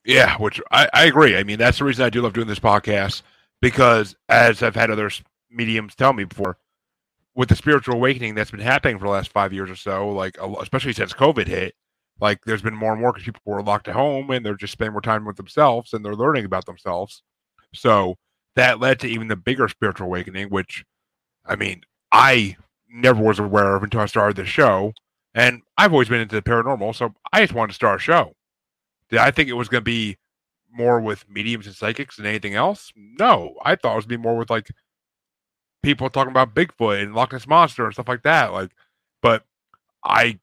yeah, 0.06 0.38
which 0.38 0.62
I, 0.72 0.88
I 0.94 1.06
agree. 1.06 1.36
I 1.36 1.44
mean, 1.44 1.58
that's 1.58 1.80
the 1.80 1.86
reason 1.86 2.06
I 2.06 2.10
do 2.10 2.22
love 2.22 2.34
doing 2.34 2.48
this 2.48 2.60
podcast 2.60 3.22
because, 3.62 4.16
as 4.30 4.62
I've 4.64 4.76
had 4.76 4.92
other 4.92 5.10
mediums 5.56 5.96
tell 5.96 6.14
me 6.14 6.26
before, 6.26 6.58
with 7.34 7.50
the 7.50 7.56
spiritual 7.56 7.96
awakening 7.96 8.36
that's 8.36 8.52
been 8.52 8.60
happening 8.60 8.98
for 8.98 9.06
the 9.06 9.12
last 9.12 9.32
five 9.32 9.54
years 9.54 9.70
or 9.70 9.76
so, 9.76 10.10
like 10.10 10.38
especially 10.62 10.94
since 10.94 11.14
COVID 11.14 11.48
hit, 11.48 11.76
like 12.20 12.44
there's 12.46 12.62
been 12.62 12.76
more 12.76 12.94
and 12.94 13.02
more 13.02 13.12
because 13.12 13.26
people 13.26 13.42
were 13.46 13.62
locked 13.62 13.88
at 13.88 13.94
home 13.94 14.30
and 14.32 14.46
they're 14.46 14.56
just 14.56 14.74
spending 14.74 14.94
more 14.94 15.02
time 15.02 15.26
with 15.26 15.36
themselves 15.36 15.94
and 15.94 16.04
they're 16.04 16.16
learning 16.16 16.46
about 16.46 16.66
themselves. 16.66 17.24
So 17.74 18.16
that 18.56 18.80
led 18.80 19.00
to 19.02 19.08
even 19.08 19.28
the 19.28 19.36
bigger 19.36 19.68
spiritual 19.68 20.08
awakening, 20.08 20.50
which, 20.50 20.86
I 21.46 21.58
mean, 21.58 21.82
I 22.12 22.56
never 22.90 23.22
was 23.22 23.40
aware 23.40 23.76
of 23.76 23.84
until 23.84 24.00
I 24.00 24.06
started 24.06 24.38
the 24.38 24.46
show. 24.46 24.94
And 25.34 25.64
I've 25.78 25.92
always 25.92 26.08
been 26.08 26.22
into 26.22 26.36
the 26.36 26.42
paranormal, 26.42 26.96
so 26.96 27.14
I 27.34 27.42
just 27.42 27.54
wanted 27.54 27.72
to 27.72 27.76
start 27.76 28.00
a 28.00 28.02
show. 28.02 28.32
Did 29.10 29.20
I 29.20 29.32
think 29.32 29.50
it 29.50 29.54
was 29.54 29.68
going 29.68 29.82
to 29.82 29.86
be 29.86 30.16
more 30.72 31.02
with 31.02 31.30
mediums 31.30 31.68
and 31.68 31.76
psychics 31.76 32.16
than 32.16 32.26
anything 32.26 32.56
else? 32.56 32.94
No, 32.96 33.56
I 33.66 33.76
thought 33.76 33.92
it 33.92 33.98
was 33.98 34.06
be 34.06 34.16
more 34.16 34.38
with 34.38 34.50
like 34.50 34.70
people 35.86 36.10
talking 36.10 36.32
about 36.32 36.56
Bigfoot 36.56 37.02
and 37.02 37.14
Loch 37.14 37.32
Ness 37.32 37.48
monster 37.48 37.86
and 37.86 37.94
stuff 37.94 38.08
like 38.08 38.24
that. 38.24 38.52
Like, 38.52 38.72
but 39.22 39.46
I 40.04 40.40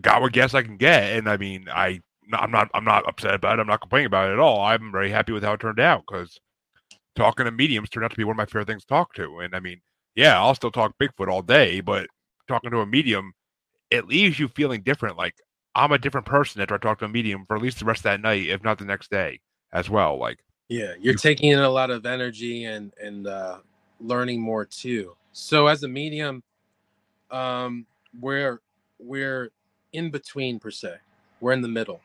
got 0.00 0.20
what 0.20 0.32
guess 0.32 0.52
I 0.52 0.62
can 0.62 0.76
get, 0.76 1.16
and 1.16 1.28
I 1.28 1.36
mean, 1.36 1.68
I 1.70 2.02
I'm 2.32 2.50
not 2.50 2.70
I'm 2.74 2.84
not 2.84 3.08
upset 3.08 3.34
about 3.34 3.58
it. 3.58 3.62
I'm 3.62 3.68
not 3.68 3.80
complaining 3.80 4.06
about 4.06 4.30
it 4.30 4.34
at 4.34 4.38
all. 4.40 4.60
I'm 4.60 4.90
very 4.90 5.10
happy 5.10 5.32
with 5.32 5.44
how 5.44 5.52
it 5.52 5.60
turned 5.60 5.80
out 5.80 6.02
because 6.06 6.38
talking 7.14 7.44
to 7.46 7.52
mediums 7.52 7.88
turned 7.88 8.04
out 8.04 8.10
to 8.10 8.16
be 8.16 8.24
one 8.24 8.34
of 8.34 8.38
my 8.38 8.46
favorite 8.46 8.66
things 8.66 8.82
to 8.82 8.88
talk 8.88 9.14
to. 9.14 9.38
And 9.38 9.54
I 9.54 9.60
mean, 9.60 9.80
yeah, 10.16 10.40
I'll 10.40 10.54
still 10.54 10.72
talk 10.72 10.98
Bigfoot 11.00 11.28
all 11.28 11.42
day, 11.42 11.80
but 11.80 12.08
talking 12.48 12.70
to 12.72 12.80
a 12.80 12.86
medium, 12.86 13.32
it 13.90 14.08
leaves 14.08 14.38
you 14.38 14.48
feeling 14.48 14.82
different. 14.82 15.16
Like 15.16 15.36
I'm 15.76 15.92
a 15.92 15.98
different 15.98 16.26
person 16.26 16.60
after 16.60 16.74
I 16.74 16.78
talk 16.78 16.98
to 16.98 17.04
a 17.04 17.08
medium 17.08 17.44
for 17.46 17.56
at 17.56 17.62
least 17.62 17.78
the 17.78 17.84
rest 17.84 18.00
of 18.00 18.04
that 18.04 18.20
night, 18.20 18.48
if 18.48 18.64
not 18.64 18.78
the 18.78 18.84
next 18.84 19.10
day 19.10 19.40
as 19.72 19.88
well. 19.88 20.18
Like, 20.18 20.38
yeah, 20.68 20.94
you're 20.98 21.12
you, 21.12 21.18
taking 21.18 21.52
in 21.52 21.60
a 21.60 21.70
lot 21.70 21.90
of 21.90 22.06
energy 22.06 22.64
and 22.64 22.92
and 23.00 23.28
uh, 23.28 23.58
learning 24.00 24.40
more 24.40 24.64
too. 24.64 25.16
So 25.32 25.66
as 25.66 25.82
a 25.82 25.88
medium, 25.88 26.42
um, 27.30 27.86
we're 28.20 28.60
we're 28.98 29.50
in 29.92 30.10
between 30.10 30.58
per 30.58 30.70
se. 30.70 30.96
We're 31.40 31.52
in 31.52 31.62
the 31.62 31.68
middle. 31.68 32.00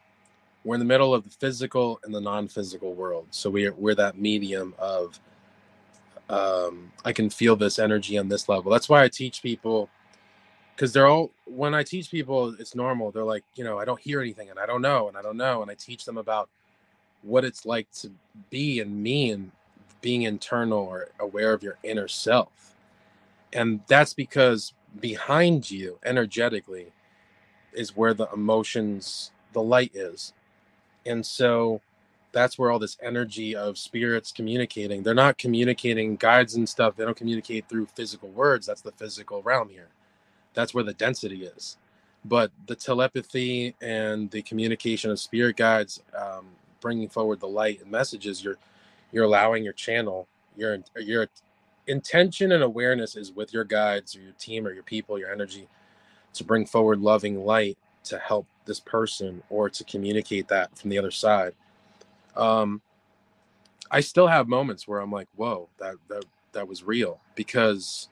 We're 0.64 0.76
in 0.76 0.80
the 0.80 0.86
middle 0.86 1.14
of 1.14 1.24
the 1.24 1.30
physical 1.30 2.00
and 2.04 2.14
the 2.14 2.22
non-physical 2.22 2.94
world. 2.94 3.28
So 3.32 3.50
we're 3.50 3.74
we're 3.74 3.96
that 3.96 4.18
medium 4.18 4.76
of 4.78 5.20
um, 6.30 6.92
I 7.04 7.14
can 7.14 7.30
feel 7.30 7.56
this 7.56 7.80
energy 7.80 8.18
on 8.18 8.30
this 8.30 8.48
level. 8.50 8.72
That's 8.72 8.90
why 8.90 9.04
I 9.04 9.10
teach 9.10 9.42
people 9.42 9.90
because 10.80 10.94
they're 10.94 11.08
all 11.08 11.32
when 11.46 11.74
I 11.74 11.84
teach 11.84 12.10
people, 12.10 12.56
it's 12.58 12.74
normal. 12.74 13.12
They're 13.12 13.24
like, 13.24 13.44
you 13.56 13.66
know, 13.66 13.78
I 13.78 13.84
don't 13.84 14.00
hear 14.00 14.22
anything 14.22 14.50
and 14.50 14.58
I 14.58 14.66
don't 14.66 14.82
know 14.82 15.10
and 15.10 15.18
I 15.18 15.22
don't 15.22 15.36
know. 15.36 15.62
And 15.62 15.70
I 15.70 15.74
teach 15.74 16.06
them 16.06 16.18
about 16.18 16.50
what 17.22 17.44
it's 17.44 17.66
like 17.66 17.92
to 17.96 18.10
be 18.50 18.80
and 18.80 19.04
me 19.04 19.32
and 19.32 19.52
being 20.02 20.24
internal 20.24 20.80
or 20.80 21.10
aware 21.20 21.54
of 21.54 21.64
your 21.64 21.78
inner 21.84 22.08
self. 22.08 22.76
And 23.54 23.82
that's 23.88 24.14
because 24.14 24.74
behind 25.00 25.72
you, 25.72 26.00
energetically, 26.06 26.88
is 27.74 27.96
where 27.96 28.14
the 28.14 28.28
emotions, 28.34 29.32
the 29.54 29.64
light 29.64 29.92
is. 29.96 30.34
And 31.06 31.26
so 31.26 31.82
that's 32.32 32.60
where 32.60 32.72
all 32.72 32.80
this 32.80 32.98
energy 33.04 33.56
of 33.56 33.78
spirits 33.78 34.32
communicating. 34.32 35.04
They're 35.04 35.16
not 35.16 35.38
communicating 35.38 36.18
guides 36.18 36.56
and 36.56 36.70
stuff. 36.70 36.96
They 36.96 37.06
don't 37.06 37.18
communicate 37.18 37.70
through 37.70 37.88
physical 37.88 38.30
words. 38.30 38.68
That's 38.68 38.82
the 38.82 38.92
physical 38.94 39.42
realm 39.44 39.70
here 39.70 39.90
that's 40.56 40.76
where 40.76 40.86
the 40.86 40.94
density 40.96 41.46
is 41.46 41.78
but 42.26 42.52
the 42.68 42.76
telepathy 42.76 43.76
and 43.82 44.32
the 44.32 44.44
communication 44.44 45.12
of 45.12 45.20
spirit 45.20 45.58
guides 45.58 46.04
um, 46.18 46.46
bringing 46.82 47.10
forward 47.10 47.42
the 47.42 47.48
light 47.48 47.82
and 47.82 47.92
messages 47.92 48.44
you're 48.44 48.58
you're 49.12 49.26
allowing 49.26 49.64
your 49.64 49.74
channel 49.74 50.28
your 50.58 50.80
your 50.98 51.28
intention 51.88 52.52
and 52.52 52.64
awareness 52.64 53.16
is 53.16 53.32
with 53.32 53.54
your 53.54 53.64
guides 53.64 54.16
or 54.16 54.22
your 54.22 54.34
team 54.34 54.66
or 54.66 54.74
your 54.74 54.84
people 54.84 55.18
your 55.18 55.32
energy 55.32 55.68
to 56.34 56.44
bring 56.44 56.66
forward 56.66 57.00
loving 57.00 57.44
light 57.46 57.78
to 58.04 58.18
help 58.20 58.48
this 58.66 58.80
person 58.80 59.42
or 59.50 59.70
to 59.70 59.84
communicate 59.84 60.48
that 60.48 60.78
from 60.78 60.90
the 60.90 60.98
other 60.98 61.12
side 61.12 61.54
um 62.36 62.82
i 63.92 64.00
still 64.00 64.28
have 64.28 64.48
moments 64.48 64.88
where 64.88 65.00
i'm 65.00 65.12
like 65.12 65.28
whoa 65.36 65.68
that 65.80 65.96
that 66.08 66.24
that 66.52 66.68
was 66.68 66.84
real 66.84 67.20
because 67.36 68.10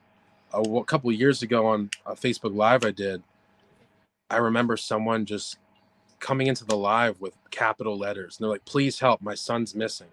a, 0.53 0.61
a 0.61 0.83
couple 0.83 1.11
years 1.11 1.41
ago 1.41 1.65
on 1.67 1.89
a 2.05 2.13
Facebook 2.13 2.55
Live 2.55 2.85
I 2.85 2.91
did, 2.91 3.21
I 4.29 4.37
remember 4.37 4.77
someone 4.77 5.25
just 5.25 5.57
coming 6.19 6.47
into 6.47 6.65
the 6.65 6.75
live 6.75 7.19
with 7.21 7.33
capital 7.51 7.97
letters. 7.97 8.37
And 8.37 8.43
they're 8.43 8.51
like, 8.51 8.65
please 8.65 8.99
help, 8.99 9.21
my 9.21 9.35
son's 9.35 9.75
missing. 9.75 10.07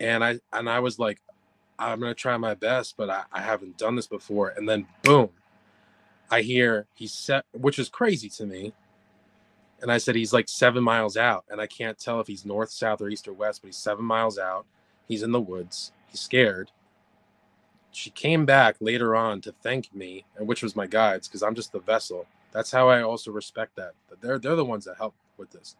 And 0.00 0.24
I 0.24 0.40
and 0.52 0.68
I 0.68 0.80
was 0.80 0.98
like, 0.98 1.20
I'm 1.78 2.00
gonna 2.00 2.14
try 2.14 2.36
my 2.36 2.54
best, 2.54 2.96
but 2.96 3.10
I, 3.10 3.24
I 3.32 3.40
haven't 3.40 3.78
done 3.78 3.96
this 3.96 4.06
before. 4.06 4.50
And 4.50 4.68
then 4.68 4.86
boom, 5.02 5.30
I 6.30 6.42
hear 6.42 6.86
he's 6.94 7.12
set, 7.12 7.44
which 7.52 7.78
is 7.78 7.88
crazy 7.88 8.28
to 8.30 8.46
me. 8.46 8.72
And 9.82 9.92
I 9.92 9.98
said 9.98 10.14
he's 10.14 10.32
like 10.32 10.48
seven 10.48 10.82
miles 10.82 11.16
out, 11.16 11.44
and 11.50 11.60
I 11.60 11.66
can't 11.66 11.98
tell 11.98 12.20
if 12.20 12.26
he's 12.26 12.46
north, 12.46 12.70
south, 12.70 13.02
or 13.02 13.08
east 13.08 13.28
or 13.28 13.34
west, 13.34 13.60
but 13.62 13.68
he's 13.68 13.76
seven 13.76 14.04
miles 14.04 14.38
out. 14.38 14.64
He's 15.06 15.22
in 15.22 15.32
the 15.32 15.40
woods. 15.40 15.92
He's 16.08 16.20
scared 16.20 16.70
she 17.94 18.10
came 18.10 18.44
back 18.44 18.76
later 18.80 19.14
on 19.14 19.40
to 19.42 19.52
thank 19.62 19.94
me, 19.94 20.24
and 20.36 20.46
which 20.46 20.62
was 20.62 20.76
my 20.76 20.86
guides, 20.86 21.28
because 21.28 21.42
I'm 21.42 21.54
just 21.54 21.72
the 21.72 21.78
vessel. 21.78 22.26
That's 22.52 22.70
how 22.70 22.88
I 22.88 23.02
also 23.02 23.30
respect 23.30 23.76
that. 23.76 23.92
That 24.08 24.20
they're 24.20 24.38
they're 24.38 24.56
the 24.56 24.64
ones 24.64 24.84
that 24.84 24.96
help 24.96 25.14
with 25.36 25.50
this. 25.50 25.76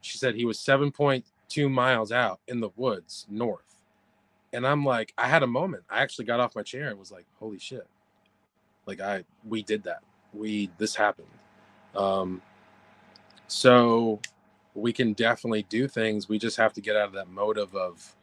She 0.00 0.18
said 0.18 0.34
he 0.34 0.44
was 0.44 0.58
7.2 1.48 1.70
miles 1.70 2.12
out 2.12 2.40
in 2.48 2.60
the 2.60 2.70
woods 2.76 3.26
north. 3.30 3.78
And 4.52 4.66
I'm 4.66 4.84
like, 4.84 5.12
I 5.18 5.28
had 5.28 5.42
a 5.42 5.46
moment. 5.46 5.84
I 5.90 6.02
actually 6.02 6.24
got 6.24 6.40
off 6.40 6.56
my 6.56 6.62
chair 6.62 6.88
and 6.88 6.98
was 6.98 7.12
like, 7.12 7.26
holy 7.38 7.58
shit. 7.58 7.86
Like 8.86 9.00
I 9.00 9.24
we 9.46 9.62
did 9.62 9.82
that. 9.84 10.02
We 10.32 10.70
this 10.78 10.94
happened. 10.94 11.28
Um 11.94 12.40
so 13.46 14.20
we 14.74 14.92
can 14.92 15.12
definitely 15.12 15.64
do 15.64 15.88
things. 15.88 16.28
We 16.28 16.38
just 16.38 16.56
have 16.56 16.72
to 16.74 16.80
get 16.80 16.96
out 16.96 17.08
of 17.08 17.14
that 17.14 17.28
motive 17.28 17.74
of 17.74 18.14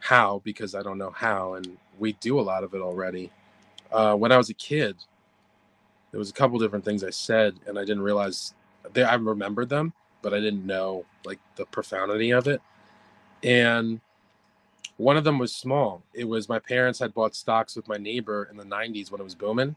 how 0.00 0.40
because 0.44 0.74
I 0.74 0.82
don't 0.82 0.98
know 0.98 1.10
how, 1.10 1.54
and 1.54 1.76
we 1.98 2.12
do 2.14 2.38
a 2.38 2.42
lot 2.42 2.64
of 2.64 2.74
it 2.74 2.80
already. 2.80 3.30
Uh, 3.90 4.14
when 4.14 4.32
I 4.32 4.36
was 4.36 4.50
a 4.50 4.54
kid, 4.54 4.96
there 6.10 6.18
was 6.18 6.30
a 6.30 6.34
couple 6.34 6.58
different 6.58 6.84
things 6.84 7.02
I 7.02 7.10
said, 7.10 7.54
and 7.66 7.78
I 7.78 7.82
didn't 7.82 8.02
realize 8.02 8.54
they, 8.92 9.02
I 9.02 9.14
remembered 9.14 9.68
them, 9.68 9.92
but 10.28 10.36
I 10.36 10.40
didn't 10.40 10.66
know 10.66 11.06
like 11.24 11.40
the 11.56 11.66
profundity 11.66 12.32
of 12.32 12.48
it. 12.48 12.60
And 13.44 14.00
One 14.98 15.16
of 15.16 15.24
them 15.24 15.38
was 15.38 15.54
small. 15.54 16.02
It 16.14 16.24
was 16.24 16.48
my 16.48 16.60
parents 16.60 16.98
had 17.00 17.14
bought 17.14 17.34
stocks 17.34 17.76
with 17.76 17.88
my 17.88 17.96
neighbor 17.96 18.48
in 18.50 18.56
the 18.56 18.64
90s 18.64 19.10
when 19.10 19.20
it 19.20 19.24
was 19.24 19.34
booming. 19.34 19.76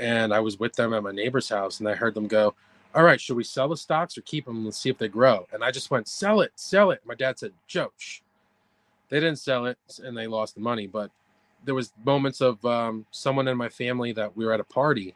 And 0.00 0.34
I 0.34 0.40
was 0.40 0.58
with 0.58 0.74
them 0.74 0.94
at 0.94 1.02
my 1.02 1.12
neighbor's 1.12 1.48
house 1.50 1.80
and 1.80 1.88
I 1.88 1.94
heard 1.94 2.14
them 2.14 2.28
go, 2.28 2.54
All 2.94 3.04
right, 3.04 3.20
should 3.20 3.36
we 3.36 3.44
sell 3.44 3.68
the 3.68 3.76
stocks 3.76 4.18
or 4.18 4.22
keep 4.22 4.46
them 4.46 4.64
and 4.64 4.74
see 4.74 4.90
if 4.90 4.98
they 4.98 5.08
grow? 5.08 5.46
And 5.52 5.64
I 5.64 5.70
just 5.72 5.90
went, 5.90 6.08
Sell 6.08 6.42
it, 6.42 6.52
sell 6.56 6.92
it. 6.92 7.02
My 7.06 7.14
dad 7.14 7.38
said, 7.38 7.52
Josh. 7.66 8.22
They 9.10 9.20
didn't 9.20 9.40
sell 9.40 9.66
it 9.66 9.78
and 10.04 10.16
they 10.16 10.26
lost 10.26 10.54
the 10.54 10.60
money. 10.62 10.86
But 10.86 11.10
there 11.64 11.74
was 11.76 11.92
moments 12.04 12.40
of 12.40 12.64
um, 12.64 13.06
someone 13.10 13.48
in 13.48 13.56
my 13.58 13.68
family 13.70 14.12
that 14.12 14.36
we 14.36 14.46
were 14.46 14.54
at 14.54 14.60
a 14.60 14.64
party 14.64 15.14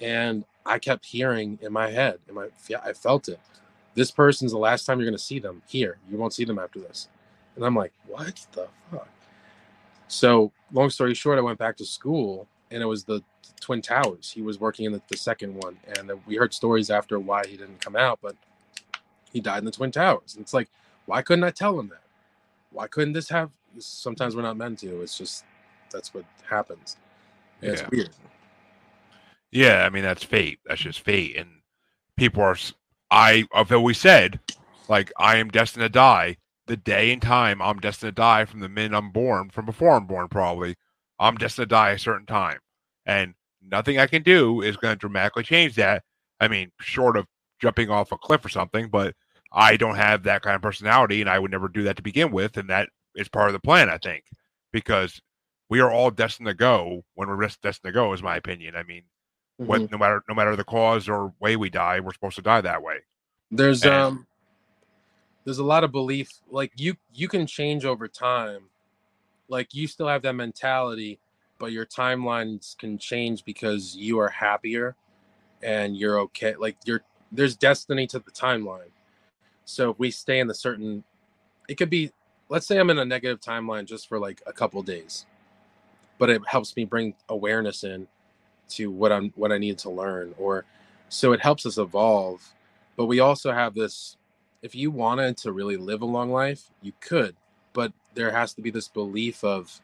and 0.00 0.44
I 0.66 0.78
kept 0.78 1.06
hearing 1.06 1.58
in 1.62 1.72
my 1.72 1.90
head, 1.90 2.18
in 2.28 2.34
my 2.34 2.48
I 2.84 2.92
felt 2.94 3.28
it. 3.28 3.40
This 3.94 4.10
person's 4.10 4.52
the 4.52 4.58
last 4.58 4.84
time 4.84 4.98
you're 4.98 5.06
going 5.06 5.16
to 5.16 5.22
see 5.22 5.38
them 5.38 5.62
here. 5.66 5.98
You 6.10 6.16
won't 6.16 6.32
see 6.32 6.44
them 6.44 6.58
after 6.58 6.80
this. 6.80 7.08
And 7.56 7.64
I'm 7.64 7.76
like, 7.76 7.92
what 8.06 8.46
the 8.52 8.68
fuck? 8.90 9.08
So, 10.08 10.52
long 10.72 10.90
story 10.90 11.14
short, 11.14 11.38
I 11.38 11.42
went 11.42 11.58
back 11.58 11.76
to 11.78 11.84
school 11.84 12.48
and 12.70 12.82
it 12.82 12.86
was 12.86 13.04
the 13.04 13.22
Twin 13.60 13.80
Towers. 13.80 14.30
He 14.30 14.42
was 14.42 14.58
working 14.58 14.84
in 14.86 14.92
the, 14.92 15.00
the 15.08 15.16
second 15.16 15.54
one. 15.54 15.78
And 15.96 16.10
we 16.26 16.36
heard 16.36 16.52
stories 16.52 16.90
after 16.90 17.18
why 17.18 17.42
he 17.46 17.56
didn't 17.56 17.80
come 17.80 17.96
out, 17.96 18.18
but 18.20 18.36
he 19.32 19.40
died 19.40 19.58
in 19.58 19.64
the 19.64 19.70
Twin 19.70 19.92
Towers. 19.92 20.34
And 20.34 20.42
it's 20.42 20.54
like, 20.54 20.68
why 21.06 21.22
couldn't 21.22 21.44
I 21.44 21.50
tell 21.50 21.78
him 21.78 21.88
that? 21.88 22.02
Why 22.70 22.88
couldn't 22.88 23.12
this 23.12 23.28
have? 23.28 23.50
Sometimes 23.78 24.34
we're 24.34 24.42
not 24.42 24.56
meant 24.56 24.80
to. 24.80 25.02
It's 25.02 25.16
just, 25.16 25.44
that's 25.90 26.12
what 26.12 26.24
happens. 26.48 26.96
Yeah. 27.60 27.70
It's 27.70 27.90
weird. 27.90 28.10
Yeah, 29.54 29.84
I 29.86 29.88
mean 29.88 30.02
that's 30.02 30.24
fate. 30.24 30.58
That's 30.66 30.80
just 30.80 31.00
fate, 31.00 31.36
and 31.36 31.48
people 32.16 32.42
are. 32.42 32.56
I 33.14 33.44
I've 33.54 33.70
always 33.70 33.98
said, 33.98 34.40
like 34.88 35.12
I 35.16 35.36
am 35.36 35.48
destined 35.48 35.84
to 35.84 35.88
die 35.88 36.36
the 36.66 36.76
day 36.76 37.12
and 37.12 37.22
time 37.22 37.62
I'm 37.62 37.78
destined 37.78 38.16
to 38.16 38.20
die 38.20 38.44
from 38.44 38.58
the 38.58 38.68
minute 38.68 38.96
I'm 38.96 39.12
born, 39.12 39.50
from 39.50 39.66
before 39.66 39.92
I'm 39.92 40.06
born, 40.06 40.26
probably. 40.28 40.74
I'm 41.20 41.36
destined 41.36 41.68
to 41.68 41.74
die 41.74 41.90
a 41.90 41.98
certain 41.98 42.26
time. 42.26 42.58
And 43.06 43.34
nothing 43.62 43.98
I 43.98 44.08
can 44.08 44.22
do 44.22 44.62
is 44.62 44.76
going 44.76 44.94
to 44.94 44.98
dramatically 44.98 45.44
change 45.44 45.76
that. 45.76 46.02
I 46.40 46.48
mean, 46.48 46.72
short 46.80 47.16
of 47.16 47.26
jumping 47.60 47.88
off 47.88 48.10
a 48.10 48.18
cliff 48.18 48.44
or 48.44 48.48
something, 48.48 48.88
but 48.88 49.14
I 49.52 49.76
don't 49.76 49.94
have 49.94 50.24
that 50.24 50.42
kind 50.42 50.56
of 50.56 50.62
personality 50.62 51.20
and 51.20 51.30
I 51.30 51.38
would 51.38 51.52
never 51.52 51.68
do 51.68 51.84
that 51.84 51.96
to 51.96 52.02
begin 52.02 52.32
with. 52.32 52.56
And 52.56 52.68
that 52.70 52.88
is 53.14 53.28
part 53.28 53.48
of 53.48 53.52
the 53.52 53.60
plan, 53.60 53.88
I 53.88 53.98
think, 53.98 54.24
because 54.72 55.20
we 55.70 55.78
are 55.78 55.92
all 55.92 56.10
destined 56.10 56.48
to 56.48 56.54
go 56.54 57.04
when 57.14 57.28
we're 57.28 57.46
destined 57.46 57.84
to 57.84 57.92
go, 57.92 58.12
is 58.12 58.24
my 58.24 58.36
opinion. 58.36 58.74
I 58.74 58.82
mean, 58.82 59.04
mm-hmm. 59.60 59.66
what, 59.66 59.90
no 59.90 59.98
matter 59.98 60.22
no 60.28 60.34
matter 60.34 60.56
the 60.56 60.64
cause 60.64 61.08
or 61.08 61.32
way 61.40 61.56
we 61.56 61.70
die, 61.70 62.00
we're 62.00 62.12
supposed 62.12 62.36
to 62.36 62.42
die 62.42 62.60
that 62.60 62.82
way. 62.82 62.98
There's 63.50 63.82
and, 63.84 63.94
um 63.94 64.26
there's 65.44 65.58
a 65.58 65.64
lot 65.64 65.84
of 65.84 65.92
belief 65.92 66.30
like 66.50 66.72
you 66.76 66.96
you 67.12 67.28
can 67.28 67.46
change 67.46 67.84
over 67.84 68.08
time 68.08 68.62
like 69.48 69.74
you 69.74 69.86
still 69.86 70.08
have 70.08 70.22
that 70.22 70.32
mentality 70.32 71.18
but 71.58 71.70
your 71.70 71.86
timelines 71.86 72.76
can 72.78 72.98
change 72.98 73.44
because 73.44 73.94
you 73.94 74.18
are 74.18 74.28
happier 74.28 74.96
and 75.62 75.96
you're 75.96 76.18
okay 76.18 76.54
like 76.56 76.76
you're 76.84 77.02
there's 77.30 77.56
destiny 77.56 78.06
to 78.06 78.18
the 78.18 78.30
timeline 78.30 78.90
so 79.64 79.90
if 79.90 79.98
we 79.98 80.10
stay 80.10 80.40
in 80.40 80.46
the 80.46 80.54
certain 80.54 81.04
it 81.68 81.76
could 81.76 81.90
be 81.90 82.10
let's 82.48 82.66
say 82.66 82.78
i'm 82.78 82.90
in 82.90 82.98
a 82.98 83.04
negative 83.04 83.40
timeline 83.40 83.84
just 83.84 84.08
for 84.08 84.18
like 84.18 84.42
a 84.46 84.52
couple 84.52 84.82
days 84.82 85.26
but 86.18 86.30
it 86.30 86.40
helps 86.46 86.74
me 86.76 86.84
bring 86.84 87.14
awareness 87.28 87.84
in 87.84 88.06
to 88.76 88.90
what 88.90 89.12
i'm 89.12 89.32
what 89.36 89.52
i 89.52 89.58
need 89.58 89.78
to 89.78 89.90
learn 89.90 90.34
or 90.38 90.64
so 91.08 91.32
it 91.32 91.40
helps 91.40 91.66
us 91.66 91.78
evolve 91.78 92.54
but 92.96 93.06
we 93.06 93.20
also 93.20 93.52
have 93.52 93.74
this 93.74 94.16
if 94.64 94.74
you 94.74 94.90
wanted 94.90 95.36
to 95.36 95.52
really 95.52 95.76
live 95.76 96.00
a 96.00 96.06
long 96.06 96.30
life, 96.30 96.70
you 96.80 96.94
could, 96.98 97.36
but 97.74 97.92
there 98.14 98.30
has 98.30 98.54
to 98.54 98.62
be 98.62 98.70
this 98.70 98.88
belief 98.88 99.44
of 99.44 99.78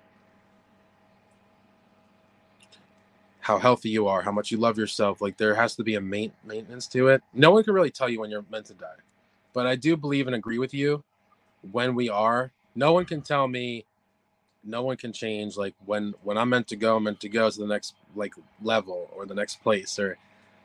how 3.41 3.59
healthy 3.59 3.91
you 3.91 4.09
are, 4.09 4.22
how 4.22 4.32
much 4.32 4.51
you 4.51 4.57
love 4.57 4.78
yourself. 4.78 5.20
Like 5.20 5.36
there 5.36 5.55
has 5.55 5.76
to 5.76 5.84
be 5.84 5.97
a 5.97 6.01
main, 6.01 6.32
maintenance 6.47 6.86
to 6.88 7.09
it. 7.09 7.22
No 7.34 7.51
one 7.51 7.62
can 7.62 7.74
really 7.74 7.91
tell 7.91 8.09
you 8.09 8.20
when 8.20 8.30
you're 8.30 8.47
meant 8.51 8.66
to 8.66 8.74
die, 8.74 9.03
but 9.53 9.66
I 9.66 9.76
do 9.76 9.99
believe 9.99 10.26
and 10.26 10.34
agree 10.34 10.59
with 10.59 10.72
you 10.72 11.05
when 11.72 11.95
we 11.95 12.09
are. 12.09 12.51
No 12.74 12.95
one 12.95 13.05
can 13.05 13.20
tell 13.20 13.47
me. 13.47 13.84
No 14.64 14.82
one 14.82 14.97
can 14.97 15.12
change. 15.12 15.59
Like 15.59 15.74
when 15.84 16.14
when 16.22 16.38
I'm 16.38 16.49
meant 16.49 16.68
to 16.68 16.76
go, 16.76 16.97
I'm 16.97 17.03
meant 17.03 17.20
to 17.20 17.28
go 17.28 17.51
to 17.51 17.59
the 17.59 17.66
next 17.66 17.97
like 18.15 18.35
level 18.63 19.09
or 19.15 19.27
the 19.27 19.35
next 19.35 19.63
place. 19.63 19.99
Or 19.99 20.19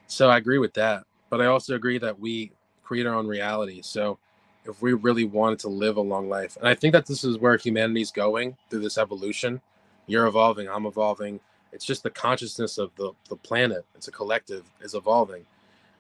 so 0.08 0.30
I 0.30 0.38
agree 0.38 0.58
with 0.58 0.74
that. 0.74 1.04
But 1.30 1.42
I 1.42 1.48
also 1.48 1.76
agree 1.76 1.98
that 2.00 2.20
we 2.20 2.52
create 2.84 3.06
our 3.06 3.16
own 3.16 3.28
reality. 3.28 3.82
So 3.82 4.20
if 4.66 4.82
we 4.82 4.94
really 4.94 5.26
wanted 5.26 5.60
to 5.60 5.70
live 5.70 5.98
a 5.98 6.02
long 6.02 6.30
life, 6.30 6.58
and 6.58 6.68
I 6.68 6.76
think 6.76 6.94
that 6.94 7.06
this 7.06 7.24
is 7.24 7.38
where 7.38 7.58
humanity's 7.58 8.12
going 8.12 8.58
through 8.70 8.82
this 8.82 8.98
evolution. 8.98 9.62
You're 10.08 10.28
evolving, 10.28 10.70
I'm 10.70 10.86
evolving. 10.86 11.40
It's 11.72 11.86
just 11.86 12.04
the 12.04 12.10
consciousness 12.10 12.78
of 12.78 12.92
the, 12.96 13.12
the 13.30 13.36
planet, 13.36 13.86
it's 13.96 14.08
a 14.08 14.12
collective, 14.12 14.64
is 14.82 14.94
evolving. 14.94 15.46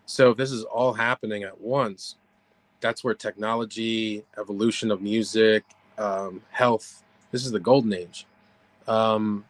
So 0.06 0.32
if 0.32 0.38
this 0.38 0.52
is 0.52 0.64
all 0.64 0.93
happening 0.93 1.43
at 1.43 1.60
once, 1.60 2.16
that's 2.80 3.04
where 3.04 3.14
technology, 3.14 4.24
evolution 4.38 4.91
of 4.91 5.02
music, 5.02 5.64
um, 5.98 6.41
health, 6.52 7.04
this 7.32 7.46
is 7.46 7.52
the 7.52 7.60
golden 7.60 7.93
age. 7.93 8.26
Um, 8.88 9.46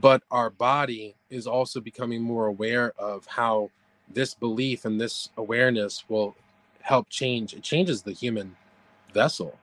but 0.00 0.22
our 0.30 0.50
body 0.50 1.14
is 1.30 1.46
also 1.46 1.80
becoming 1.80 2.20
more 2.20 2.46
aware 2.46 2.92
of 2.98 3.26
how 3.26 3.70
this 4.12 4.34
belief 4.34 4.84
and 4.84 5.00
this 5.00 5.30
awareness 5.36 6.04
will 6.08 6.34
help 6.80 7.08
change 7.08 7.54
it 7.54 7.62
changes 7.62 8.02
the 8.02 8.12
human 8.12 8.54
vessel. 9.12 9.58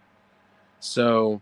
So 0.79 1.41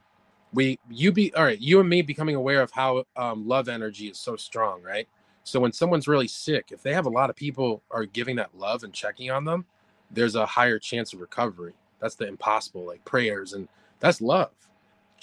we 0.54 0.80
you 0.90 1.12
be 1.12 1.34
all 1.36 1.44
right 1.44 1.60
you 1.62 1.80
and 1.80 1.88
me 1.88 2.02
becoming 2.02 2.36
aware 2.36 2.62
of 2.62 2.72
how 2.72 3.04
um, 3.16 3.48
love 3.48 3.70
energy 3.70 4.08
is 4.08 4.18
so 4.18 4.36
strong 4.36 4.82
right? 4.82 5.08
So 5.44 5.60
when 5.60 5.72
someone's 5.72 6.08
really 6.08 6.28
sick 6.28 6.72
if 6.72 6.82
they 6.82 6.94
have 6.94 7.06
a 7.06 7.10
lot 7.10 7.30
of 7.30 7.36
people 7.36 7.84
are 7.92 8.06
giving 8.06 8.36
that 8.38 8.58
love 8.58 8.84
and 8.84 8.92
checking 8.92 9.30
on 9.30 9.46
them 9.46 9.66
there's 10.12 10.36
a 10.36 10.46
higher 10.46 10.80
chance 10.80 11.14
of 11.14 11.22
recovery. 11.22 11.74
That's 12.00 12.16
the 12.16 12.28
impossible 12.28 12.86
like 12.88 13.06
prayers 13.06 13.54
and 13.54 13.68
that's 14.00 14.20
love. 14.20 14.52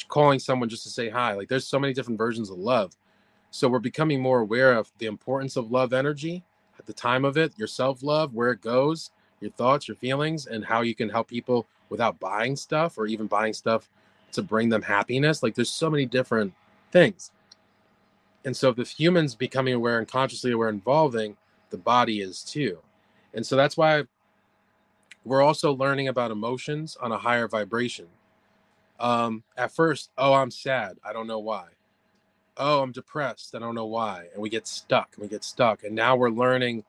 Calling 0.09 0.39
someone 0.39 0.69
just 0.69 0.85
to 0.85 0.91
say 0.91 1.09
hi 1.09 1.35
like 1.35 1.49
there's 1.49 1.67
so 1.67 1.81
many 1.81 1.93
different 1.93 2.19
versions 2.19 2.49
of 2.49 2.59
love 2.59 2.97
so 3.57 3.69
we're 3.69 3.79
becoming 3.79 4.21
more 4.21 4.41
aware 4.41 4.75
of 4.75 4.93
the 4.99 5.07
importance 5.07 5.57
of 5.57 5.71
love 5.71 5.95
energy 5.95 6.45
at 6.79 6.85
the 6.85 6.93
time 6.93 7.25
of 7.25 7.39
it, 7.39 7.55
your 7.57 7.67
self 7.67 8.03
love, 8.03 8.35
where 8.35 8.51
it 8.51 8.61
goes, 8.61 9.13
your 9.41 9.51
thoughts, 9.53 9.89
your 9.89 9.97
feelings, 9.97 10.47
and 10.47 10.63
how 10.63 10.83
you 10.83 10.95
can 10.95 11.09
help 11.09 11.27
people 11.27 11.67
without 11.89 12.21
buying 12.21 12.55
stuff 12.55 12.99
or 12.99 13.07
even 13.07 13.27
buying 13.27 13.55
stuff 13.55 13.89
to 14.33 14.43
bring 14.43 14.69
them 14.69 14.83
happiness. 14.83 15.43
Like 15.43 15.55
there's 15.55 15.71
so 15.71 15.89
many 15.89 16.05
different 16.05 16.53
things. 16.93 17.31
And 18.45 18.55
so 18.55 18.75
if 18.77 18.91
humans 18.91 19.35
becoming 19.35 19.73
aware 19.73 19.99
and 19.99 20.07
consciously 20.07 20.53
aware 20.53 20.69
involving, 20.69 21.35
the 21.71 21.79
body 21.79 22.21
is 22.21 22.43
too. 22.43 22.79
And 23.33 23.45
so 23.45 23.57
that's 23.57 23.79
why 23.79 24.05
we're 25.25 25.43
also 25.43 25.73
learning 25.73 26.09
about 26.09 26.31
emotions 26.31 26.95
on 27.01 27.11
a 27.11 27.19
higher 27.19 27.49
vibration. 27.49 28.07
Um, 29.01 29.45
at 29.57 29.75
first, 29.75 30.11
oh, 30.19 30.35
I'm 30.35 30.51
sad. 30.51 30.99
I 31.03 31.15
don't 31.15 31.27
know 31.27 31.39
why 31.39 31.69
oh, 32.57 32.83
I'm 32.83 32.93
depressed. 32.93 33.55
I 33.55 33.59
don't 33.59 33.75
know 33.75 33.87
why. 33.87 34.27
And 34.33 34.43
we 34.43 34.49
get 34.49 34.67
stuck 34.67 35.11
and 35.15 35.23
we 35.23 35.29
get 35.29 35.45
stuck. 35.45 35.85
And 35.85 35.95
now 35.95 36.17
we're 36.17 36.31
learning, 36.31 36.85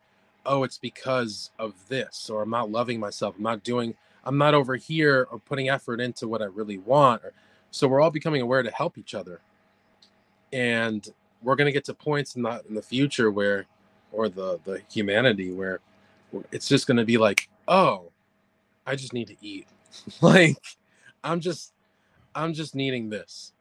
oh, 0.45 0.63
it's 0.63 0.77
because 0.77 1.51
of 1.59 1.73
this, 1.87 2.29
or 2.29 2.43
I'm 2.43 2.49
not 2.49 2.71
loving 2.71 2.99
myself. 2.99 3.35
I'm 3.37 3.43
not 3.43 3.63
doing, 3.63 3.95
I'm 4.23 4.37
not 4.37 4.53
over 4.53 4.75
here 4.75 5.27
or 5.31 5.39
putting 5.39 5.69
effort 5.69 5.99
into 5.99 6.27
what 6.27 6.41
I 6.41 6.45
really 6.45 6.77
want. 6.77 7.21
So 7.71 7.87
we're 7.87 8.01
all 8.01 8.11
becoming 8.11 8.41
aware 8.41 8.63
to 8.63 8.71
help 8.71 8.97
each 8.97 9.13
other. 9.13 9.41
And 10.53 11.07
we're 11.41 11.55
going 11.55 11.67
to 11.67 11.73
get 11.73 11.85
to 11.85 11.93
points 11.93 12.35
in 12.35 12.43
the, 12.43 12.63
in 12.67 12.75
the 12.75 12.81
future 12.81 13.29
where, 13.29 13.65
or 14.11 14.29
the, 14.29 14.59
the 14.63 14.81
humanity 14.89 15.51
where 15.51 15.81
it's 16.51 16.67
just 16.67 16.87
going 16.87 16.97
to 16.97 17.05
be 17.05 17.17
like, 17.17 17.49
oh, 17.67 18.11
I 18.85 18.95
just 18.95 19.13
need 19.13 19.27
to 19.27 19.35
eat. 19.41 19.67
like, 20.21 20.57
I'm 21.23 21.41
just, 21.41 21.73
I'm 22.33 22.53
just 22.53 22.73
needing 22.73 23.09
this 23.09 23.51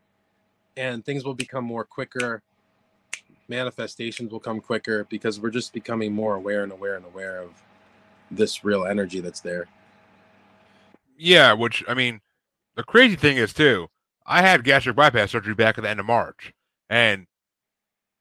and 0.76 1.04
things 1.04 1.24
will 1.24 1.34
become 1.34 1.64
more 1.64 1.84
quicker. 1.84 2.42
Manifestations 3.48 4.30
will 4.30 4.40
come 4.40 4.60
quicker 4.60 5.04
because 5.04 5.40
we're 5.40 5.50
just 5.50 5.72
becoming 5.72 6.12
more 6.12 6.34
aware 6.34 6.62
and 6.62 6.72
aware 6.72 6.96
and 6.96 7.04
aware 7.04 7.40
of 7.40 7.50
this 8.30 8.64
real 8.64 8.84
energy 8.86 9.20
that's 9.20 9.40
there. 9.40 9.68
Yeah 11.18 11.52
which 11.54 11.82
i 11.88 11.94
mean 11.94 12.20
the 12.74 12.82
crazy 12.82 13.16
thing 13.16 13.38
is 13.38 13.54
too 13.54 13.88
i 14.26 14.42
had 14.42 14.64
gastric 14.64 14.96
bypass 14.96 15.30
surgery 15.30 15.54
back 15.54 15.78
at 15.78 15.82
the 15.84 15.88
end 15.88 15.98
of 15.98 16.04
march 16.04 16.52
and 16.90 17.26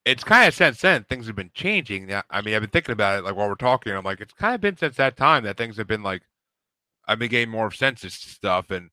it's 0.05 0.23
kind 0.23 0.47
of 0.47 0.53
since 0.53 0.79
then 0.79 1.03
things 1.03 1.27
have 1.27 1.35
been 1.35 1.51
changing. 1.53 2.13
I 2.29 2.41
mean 2.41 2.55
i've 2.55 2.61
been 2.61 2.69
thinking 2.69 2.93
about 2.93 3.19
it 3.19 3.25
like 3.25 3.35
while 3.35 3.49
we're 3.49 3.55
talking 3.55 3.91
i'm 3.93 4.05
like 4.05 4.21
it's 4.21 4.33
kind 4.33 4.55
of 4.55 4.61
been 4.61 4.77
since 4.77 4.95
that 4.95 5.17
time 5.17 5.43
that 5.43 5.57
things 5.57 5.75
have 5.75 5.87
been 5.87 6.03
like 6.03 6.21
i've 7.07 7.19
been 7.19 7.29
getting 7.29 7.49
more 7.49 7.69
senses 7.69 8.13
stuff 8.13 8.71
and 8.71 8.91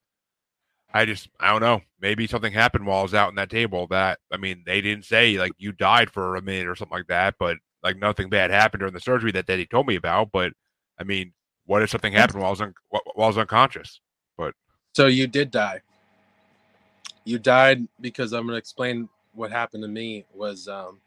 I 0.94 1.04
just 1.04 1.28
I 1.40 1.50
don't 1.50 1.62
know. 1.62 1.80
Maybe 2.00 2.26
something 2.26 2.52
happened 2.52 2.86
while 2.86 3.00
I 3.00 3.02
was 3.02 3.14
out 3.14 3.30
in 3.30 3.36
that 3.36 3.50
table 3.50 3.86
that 3.88 4.18
I 4.32 4.36
mean 4.36 4.62
they 4.66 4.80
didn't 4.80 5.04
say 5.04 5.38
like 5.38 5.52
you 5.58 5.72
died 5.72 6.10
for 6.10 6.36
a 6.36 6.42
minute 6.42 6.68
or 6.68 6.76
something 6.76 6.96
like 6.96 7.06
that, 7.08 7.36
but 7.38 7.56
like 7.82 7.96
nothing 7.96 8.28
bad 8.28 8.50
happened 8.50 8.80
during 8.80 8.94
the 8.94 9.00
surgery 9.00 9.32
that, 9.32 9.46
that 9.46 9.58
he 9.58 9.66
told 9.66 9.86
me 9.86 9.96
about. 9.96 10.30
But 10.32 10.52
I 10.98 11.04
mean, 11.04 11.32
what 11.66 11.82
if 11.82 11.90
something 11.90 12.12
happened 12.12 12.40
while 12.40 12.48
I 12.48 12.50
was 12.50 12.60
un- 12.60 12.74
while 12.88 13.02
I 13.16 13.28
was 13.28 13.38
unconscious? 13.38 14.00
But 14.36 14.54
so 14.94 15.06
you 15.06 15.26
did 15.26 15.50
die. 15.50 15.80
You 17.24 17.38
died 17.38 17.86
because 18.00 18.32
I'm 18.32 18.42
going 18.42 18.54
to 18.54 18.58
explain 18.58 19.08
what 19.34 19.50
happened 19.50 19.82
to 19.84 19.88
me 19.88 20.24
was 20.34 20.68
um, 20.68 21.00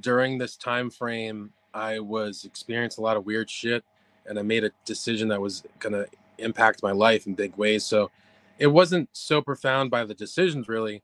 during 0.00 0.38
this 0.38 0.56
time 0.56 0.88
frame 0.90 1.52
I 1.74 1.98
was 1.98 2.44
experiencing 2.44 3.02
a 3.02 3.04
lot 3.04 3.16
of 3.16 3.26
weird 3.26 3.50
shit 3.50 3.84
and 4.24 4.38
I 4.38 4.42
made 4.42 4.64
a 4.64 4.70
decision 4.84 5.28
that 5.28 5.40
was 5.40 5.62
going 5.78 5.92
to 5.92 6.06
impact 6.38 6.82
my 6.82 6.92
life 6.92 7.26
in 7.26 7.34
big 7.34 7.56
ways. 7.56 7.84
So 7.84 8.10
it 8.58 8.68
wasn't 8.68 9.08
so 9.12 9.42
profound 9.42 9.90
by 9.90 10.04
the 10.04 10.14
decisions 10.14 10.68
really. 10.68 11.02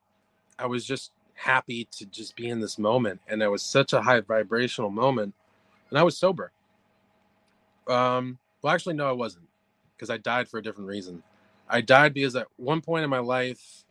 I 0.58 0.66
was 0.66 0.84
just 0.84 1.12
happy 1.34 1.88
to 1.92 2.06
just 2.06 2.36
be 2.36 2.48
in 2.48 2.60
this 2.60 2.78
moment 2.78 3.20
and 3.28 3.42
it 3.42 3.48
was 3.48 3.62
such 3.62 3.92
a 3.92 4.02
high 4.02 4.20
vibrational 4.20 4.90
moment 4.90 5.34
and 5.90 5.98
I 5.98 6.02
was 6.02 6.16
sober. 6.16 6.52
Um 7.88 8.38
well 8.62 8.74
actually 8.74 8.94
no 8.94 9.08
I 9.08 9.12
wasn't 9.12 9.46
because 9.96 10.10
I 10.10 10.18
died 10.18 10.48
for 10.48 10.58
a 10.58 10.62
different 10.62 10.88
reason. 10.88 11.22
I 11.68 11.80
died 11.80 12.14
because 12.14 12.36
at 12.36 12.48
one 12.56 12.80
point 12.80 13.04
in 13.04 13.10
my 13.10 13.18
life 13.18 13.84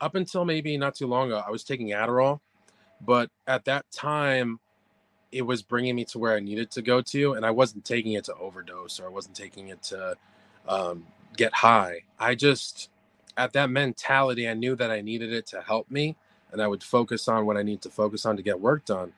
up 0.00 0.14
until 0.14 0.44
maybe 0.44 0.76
not 0.76 0.94
too 0.94 1.06
long 1.06 1.28
ago 1.28 1.42
I 1.46 1.50
was 1.50 1.64
taking 1.64 1.88
Adderall 1.88 2.40
but 3.02 3.30
at 3.46 3.64
that 3.66 3.90
time 3.90 4.58
it 5.32 5.42
was 5.42 5.62
bringing 5.62 5.94
me 5.96 6.04
to 6.06 6.18
where 6.18 6.34
I 6.36 6.40
needed 6.40 6.70
to 6.72 6.82
go 6.82 7.02
to, 7.02 7.34
and 7.34 7.44
I 7.44 7.50
wasn't 7.50 7.84
taking 7.84 8.12
it 8.12 8.24
to 8.24 8.34
overdose 8.36 8.98
or 9.00 9.06
I 9.06 9.10
wasn't 9.10 9.36
taking 9.36 9.68
it 9.68 9.82
to 9.84 10.16
um, 10.66 11.06
get 11.36 11.54
high. 11.54 12.02
I 12.18 12.34
just, 12.34 12.90
at 13.36 13.52
that 13.52 13.70
mentality, 13.70 14.48
I 14.48 14.54
knew 14.54 14.76
that 14.76 14.90
I 14.90 15.00
needed 15.00 15.32
it 15.32 15.46
to 15.48 15.60
help 15.60 15.90
me, 15.90 16.16
and 16.52 16.62
I 16.62 16.66
would 16.66 16.82
focus 16.82 17.28
on 17.28 17.46
what 17.46 17.56
I 17.56 17.62
need 17.62 17.82
to 17.82 17.90
focus 17.90 18.26
on 18.26 18.36
to 18.36 18.42
get 18.42 18.60
work 18.60 18.84
done. 18.84 19.12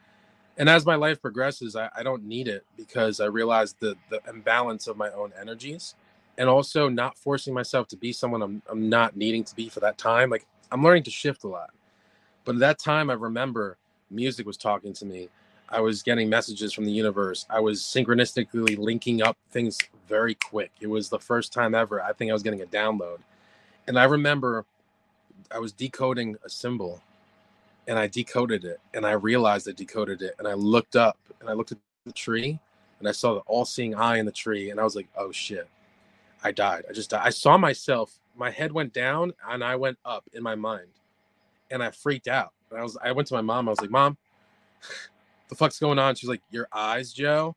And 0.58 0.68
as 0.68 0.84
my 0.84 0.96
life 0.96 1.22
progresses, 1.22 1.76
I, 1.76 1.88
I 1.96 2.02
don't 2.02 2.24
need 2.24 2.48
it 2.48 2.64
because 2.76 3.20
I 3.20 3.26
realized 3.26 3.76
the 3.80 3.96
the 4.10 4.20
imbalance 4.28 4.86
of 4.86 4.96
my 4.96 5.10
own 5.12 5.32
energies, 5.40 5.94
and 6.38 6.48
also 6.48 6.88
not 6.88 7.18
forcing 7.18 7.54
myself 7.54 7.88
to 7.88 7.96
be 7.96 8.12
someone 8.12 8.42
I'm 8.42 8.62
I'm 8.70 8.88
not 8.88 9.16
needing 9.16 9.44
to 9.44 9.56
be 9.56 9.68
for 9.68 9.80
that 9.80 9.98
time. 9.98 10.30
Like 10.30 10.46
I'm 10.70 10.82
learning 10.82 11.04
to 11.04 11.10
shift 11.10 11.44
a 11.44 11.48
lot, 11.48 11.70
but 12.44 12.56
at 12.56 12.60
that 12.60 12.78
time, 12.78 13.10
I 13.10 13.14
remember 13.14 13.78
music 14.10 14.46
was 14.46 14.56
talking 14.58 14.92
to 14.94 15.06
me 15.06 15.28
I 15.70 15.80
was 15.80 16.02
getting 16.02 16.28
messages 16.28 16.72
from 16.72 16.84
the 16.84 16.92
universe. 16.92 17.46
I 17.48 17.60
was 17.60 17.80
synchronistically 17.80 18.76
linking 18.78 19.22
up 19.22 19.36
things 19.50 19.78
very 20.08 20.34
quick. 20.34 20.72
It 20.80 20.88
was 20.88 21.08
the 21.08 21.18
first 21.18 21.52
time 21.52 21.74
ever. 21.74 22.02
I 22.02 22.12
think 22.12 22.30
I 22.30 22.34
was 22.34 22.42
getting 22.42 22.62
a 22.62 22.66
download. 22.66 23.18
And 23.86 23.98
I 23.98 24.04
remember 24.04 24.66
I 25.50 25.58
was 25.58 25.72
decoding 25.72 26.36
a 26.44 26.50
symbol 26.50 27.02
and 27.86 27.98
I 27.98 28.06
decoded 28.06 28.64
it 28.64 28.80
and 28.94 29.06
I 29.06 29.12
realized 29.12 29.68
I 29.68 29.72
decoded 29.72 30.22
it 30.22 30.34
and 30.38 30.46
I 30.46 30.54
looked 30.54 30.96
up 30.96 31.18
and 31.40 31.48
I 31.48 31.52
looked 31.52 31.72
at 31.72 31.78
the 32.04 32.12
tree 32.12 32.58
and 32.98 33.08
I 33.08 33.12
saw 33.12 33.34
the 33.34 33.40
all 33.40 33.64
seeing 33.64 33.94
eye 33.94 34.18
in 34.18 34.26
the 34.26 34.32
tree 34.32 34.70
and 34.70 34.80
I 34.80 34.84
was 34.84 34.96
like, 34.96 35.08
oh 35.16 35.32
shit, 35.32 35.68
I 36.42 36.52
died. 36.52 36.84
I 36.88 36.92
just 36.92 37.10
died. 37.10 37.22
I 37.24 37.30
saw 37.30 37.56
myself, 37.56 38.18
my 38.36 38.50
head 38.50 38.72
went 38.72 38.92
down 38.92 39.32
and 39.48 39.62
I 39.64 39.76
went 39.76 39.98
up 40.04 40.24
in 40.32 40.42
my 40.42 40.54
mind 40.54 40.88
and 41.70 41.82
I 41.82 41.90
freaked 41.90 42.28
out. 42.28 42.52
And 42.70 42.78
I 42.78 42.82
was, 42.82 42.96
I 43.02 43.12
went 43.12 43.28
to 43.28 43.34
my 43.34 43.42
mom. 43.42 43.68
I 43.68 43.72
was 43.72 43.80
like, 43.80 43.90
mom, 43.90 44.16
the 45.50 45.56
fuck's 45.56 45.78
going 45.78 45.98
on? 45.98 46.14
She's 46.14 46.28
like, 46.30 46.40
your 46.50 46.68
eyes, 46.72 47.12
Joe. 47.12 47.54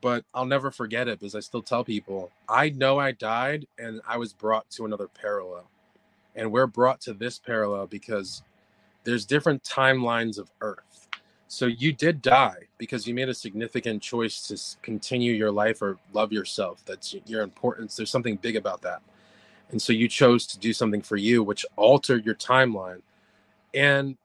But 0.00 0.24
I'll 0.34 0.46
never 0.46 0.70
forget 0.70 1.08
it 1.08 1.18
because 1.18 1.34
I 1.34 1.40
still 1.40 1.62
tell 1.62 1.82
people, 1.82 2.30
I 2.48 2.68
know 2.70 2.98
I 2.98 3.12
died 3.12 3.66
and 3.78 4.00
I 4.06 4.18
was 4.18 4.32
brought 4.32 4.70
to 4.72 4.84
another 4.84 5.08
parallel. 5.08 5.64
And 6.36 6.52
we're 6.52 6.66
brought 6.66 7.00
to 7.02 7.14
this 7.14 7.38
parallel 7.38 7.86
because 7.86 8.42
there's 9.04 9.24
different 9.24 9.62
timelines 9.62 10.38
of 10.38 10.50
Earth. 10.60 11.08
So 11.48 11.66
you 11.66 11.92
did 11.92 12.20
die 12.20 12.64
because 12.78 13.06
you 13.06 13.14
made 13.14 13.28
a 13.28 13.34
significant 13.34 14.02
choice 14.02 14.46
to 14.48 14.82
continue 14.82 15.32
your 15.32 15.52
life 15.52 15.80
or 15.80 15.98
love 16.12 16.32
yourself. 16.32 16.82
That's 16.84 17.14
your 17.26 17.42
importance. 17.42 17.96
There's 17.96 18.10
something 18.10 18.36
big 18.36 18.56
about 18.56 18.82
that. 18.82 19.00
And 19.70 19.80
so 19.80 19.92
you 19.92 20.08
chose 20.08 20.46
to 20.48 20.58
do 20.58 20.72
something 20.72 21.00
for 21.00 21.16
you, 21.16 21.42
which 21.42 21.64
altered 21.76 22.26
your 22.26 22.34
timeline. 22.34 23.00
And 23.72 24.16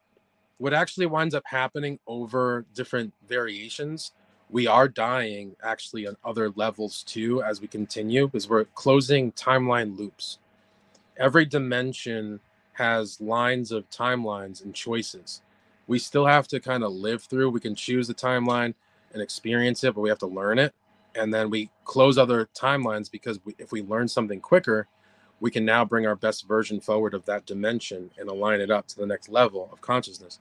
what 0.59 0.73
actually 0.73 1.07
winds 1.07 1.33
up 1.33 1.43
happening 1.47 1.99
over 2.07 2.65
different 2.75 3.13
variations 3.27 4.11
we 4.49 4.65
are 4.65 4.87
dying 4.87 5.55
actually 5.63 6.07
on 6.07 6.17
other 6.23 6.49
levels 6.55 7.03
too 7.03 7.43
as 7.43 7.61
we 7.61 7.67
continue 7.67 8.27
because 8.27 8.49
we're 8.49 8.65
closing 8.65 9.31
timeline 9.33 9.97
loops. 9.97 10.39
Every 11.17 11.45
dimension 11.45 12.39
has 12.73 13.21
lines 13.21 13.71
of 13.71 13.89
timelines 13.89 14.63
and 14.63 14.73
choices. 14.73 15.41
We 15.87 15.99
still 15.99 16.25
have 16.25 16.47
to 16.47 16.59
kind 16.59 16.83
of 16.83 16.91
live 16.91 17.23
through 17.23 17.51
we 17.51 17.59
can 17.59 17.75
choose 17.75 18.07
the 18.07 18.13
timeline 18.13 18.73
and 19.13 19.21
experience 19.21 19.83
it 19.83 19.93
but 19.93 20.01
we 20.01 20.09
have 20.09 20.19
to 20.19 20.27
learn 20.27 20.59
it 20.59 20.73
and 21.15 21.33
then 21.33 21.49
we 21.49 21.69
close 21.83 22.17
other 22.17 22.47
timelines 22.55 23.11
because 23.11 23.39
we, 23.43 23.55
if 23.57 23.71
we 23.71 23.81
learn 23.81 24.07
something 24.07 24.39
quicker 24.39 24.87
we 25.39 25.49
can 25.49 25.65
now 25.65 25.83
bring 25.83 26.05
our 26.05 26.15
best 26.15 26.47
version 26.47 26.79
forward 26.79 27.13
of 27.15 27.25
that 27.25 27.45
dimension 27.45 28.11
and 28.19 28.29
align 28.29 28.61
it 28.61 28.69
up 28.69 28.87
to 28.87 28.97
the 28.97 29.05
next 29.05 29.29
level 29.29 29.67
of 29.73 29.81
consciousness 29.81 30.39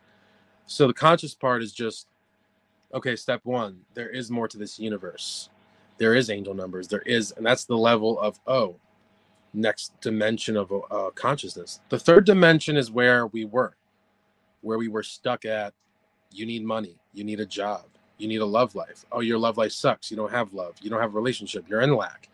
so 0.69 0.87
the 0.87 0.95
conscious 0.95 1.35
part 1.35 1.63
is 1.63 1.73
just 1.73 2.07
okay, 2.95 3.17
step 3.17 3.41
one, 3.45 3.81
there 3.95 4.09
is 4.09 4.31
more 4.31 4.49
to 4.49 4.57
this 4.57 4.79
universe. 4.79 5.51
There 5.99 6.15
is 6.15 6.31
angel 6.31 6.55
numbers. 6.55 6.89
There 6.89 7.03
is, 7.03 7.33
and 7.33 7.45
that's 7.45 7.65
the 7.65 7.77
level 7.77 8.21
of 8.21 8.39
oh, 8.47 8.77
next 9.53 9.99
dimension 10.01 10.57
of 10.57 10.73
uh, 10.91 11.11
consciousness. 11.15 11.81
The 11.89 11.99
third 11.99 12.25
dimension 12.25 12.77
is 12.77 12.91
where 12.91 13.27
we 13.27 13.45
were, 13.45 13.77
where 14.61 14.79
we 14.79 14.89
were 14.89 15.03
stuck 15.03 15.45
at. 15.45 15.75
You 16.31 16.47
need 16.47 16.65
money. 16.65 16.97
You 17.13 17.25
need 17.25 17.41
a 17.41 17.47
job. 17.47 17.87
You 18.19 18.29
need 18.29 18.41
a 18.41 18.47
love 18.47 18.75
life. 18.75 19.05
Oh, 19.11 19.21
your 19.21 19.39
love 19.39 19.57
life 19.57 19.73
sucks. 19.73 20.11
You 20.11 20.17
don't 20.17 20.31
have 20.31 20.53
love. 20.53 20.77
You 20.83 20.91
don't 20.91 21.01
have 21.01 21.15
a 21.15 21.17
relationship. 21.17 21.65
You're 21.69 21.81
in 21.81 21.95
lack. 21.95 22.29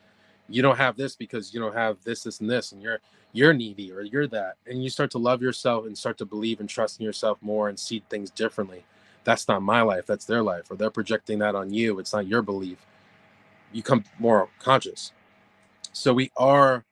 You 0.49 0.61
don't 0.61 0.77
have 0.77 0.97
this 0.97 1.15
because 1.17 1.55
you 1.55 1.61
don't 1.61 1.75
have 1.75 2.03
this, 2.05 2.25
this, 2.25 2.41
and 2.41 2.51
this, 2.51 2.73
and 2.73 2.83
you're 2.83 3.01
you're 3.35 3.53
needy 3.53 3.93
or 3.93 4.01
you're 4.01 4.27
that 4.27 4.55
and 4.67 4.83
you 4.83 4.89
start 4.89 5.11
to 5.11 5.19
love 5.19 5.43
yourself 5.43 5.85
and 5.85 5.99
start 5.99 6.17
to 6.17 6.25
believe 6.25 6.61
and 6.61 6.69
trust 6.71 6.99
in 6.99 7.05
yourself 7.05 7.37
more 7.43 7.69
and 7.69 7.79
see 7.79 8.03
things 8.09 8.31
differently 8.31 8.83
that's 9.25 9.49
not 9.49 9.61
my 9.63 9.83
life 9.83 10.07
that's 10.07 10.25
their 10.25 10.43
life 10.43 10.71
or 10.71 10.77
they're 10.77 10.91
projecting 10.91 11.39
that 11.39 11.55
on 11.55 11.71
you 11.71 11.99
it's 11.99 12.15
not 12.15 12.27
your 12.27 12.41
belief 12.41 12.79
you 13.73 13.83
come 13.83 14.05
more 14.19 14.49
conscious. 14.61 15.13
So 15.93 16.15
we 16.15 16.31
are 16.37 16.85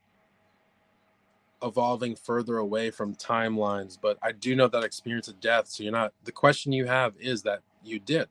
evolving 1.63 2.17
further 2.17 2.57
away 2.59 2.91
from 2.91 3.15
timelines 3.15 3.97
but 4.01 4.19
i 4.21 4.33
do 4.33 4.57
know 4.57 4.67
that 4.67 4.83
experience 4.83 5.29
of 5.29 5.39
death 5.39 5.69
so 5.69 5.85
you're 5.85 5.93
not 5.93 6.13
the 6.25 6.33
question 6.33 6.73
you 6.73 6.87
have 6.87 7.15
is 7.21 7.41
that 7.43 7.61
you 7.85 7.99
did. 7.99 8.29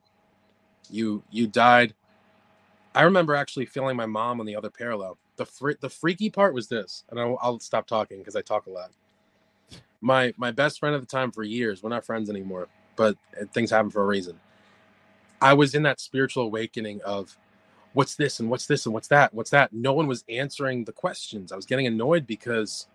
You 0.89 1.24
you 1.30 1.47
died. 1.47 1.93
I 2.93 3.03
remember 3.03 3.36
actually 3.36 3.66
feeling 3.66 3.95
my 3.95 4.05
mom 4.05 4.39
on 4.39 4.45
the 4.45 4.55
other 4.55 4.70
parallel 4.70 5.18
the 5.38 5.46
fr- 5.46 5.72
the 5.80 5.90
freaky 5.90 6.30
part 6.30 6.54
was 6.54 6.68
this, 6.68 7.04
and 7.10 7.20
I'll, 7.20 7.38
I'll 7.42 7.60
stop 7.60 7.88
talking 7.88 8.20
because 8.20 8.36
I 8.36 8.42
talk 8.42 8.68
a 8.68 8.72
lot. 8.72 8.92
My 10.02 10.34
my 10.38 10.52
best 10.52 10.80
friend 10.80 10.96
at 10.96 11.02
the 11.02 11.08
time 11.08 11.32
for 11.32 11.44
years, 11.44 11.82
we're 11.84 11.90
not 11.90 12.06
friends 12.06 12.30
anymore, 12.30 12.68
but 12.96 13.18
uh, 13.40 13.46
things 13.54 13.72
happen 13.72 13.92
for 13.92 14.04
a 14.04 14.08
reason. 14.08 14.40
I 15.42 15.54
was 15.54 15.74
in 15.74 15.84
that 15.84 16.00
spiritual 16.00 16.44
awakening 16.44 17.02
of 17.04 17.36
what's 17.94 18.16
this 18.16 18.40
and 18.40 18.50
what's 18.50 18.68
this 18.68 18.86
and 18.86 18.94
what's 18.94 19.08
that, 19.10 19.34
what's 19.34 19.50
that. 19.52 19.74
No 19.74 19.94
one 19.94 20.08
was 20.08 20.24
answering 20.30 20.86
the 20.86 20.92
questions. 20.92 21.52
I 21.52 21.56
was 21.56 21.66
getting 21.66 21.88
annoyed 21.88 22.28
because 22.28 22.88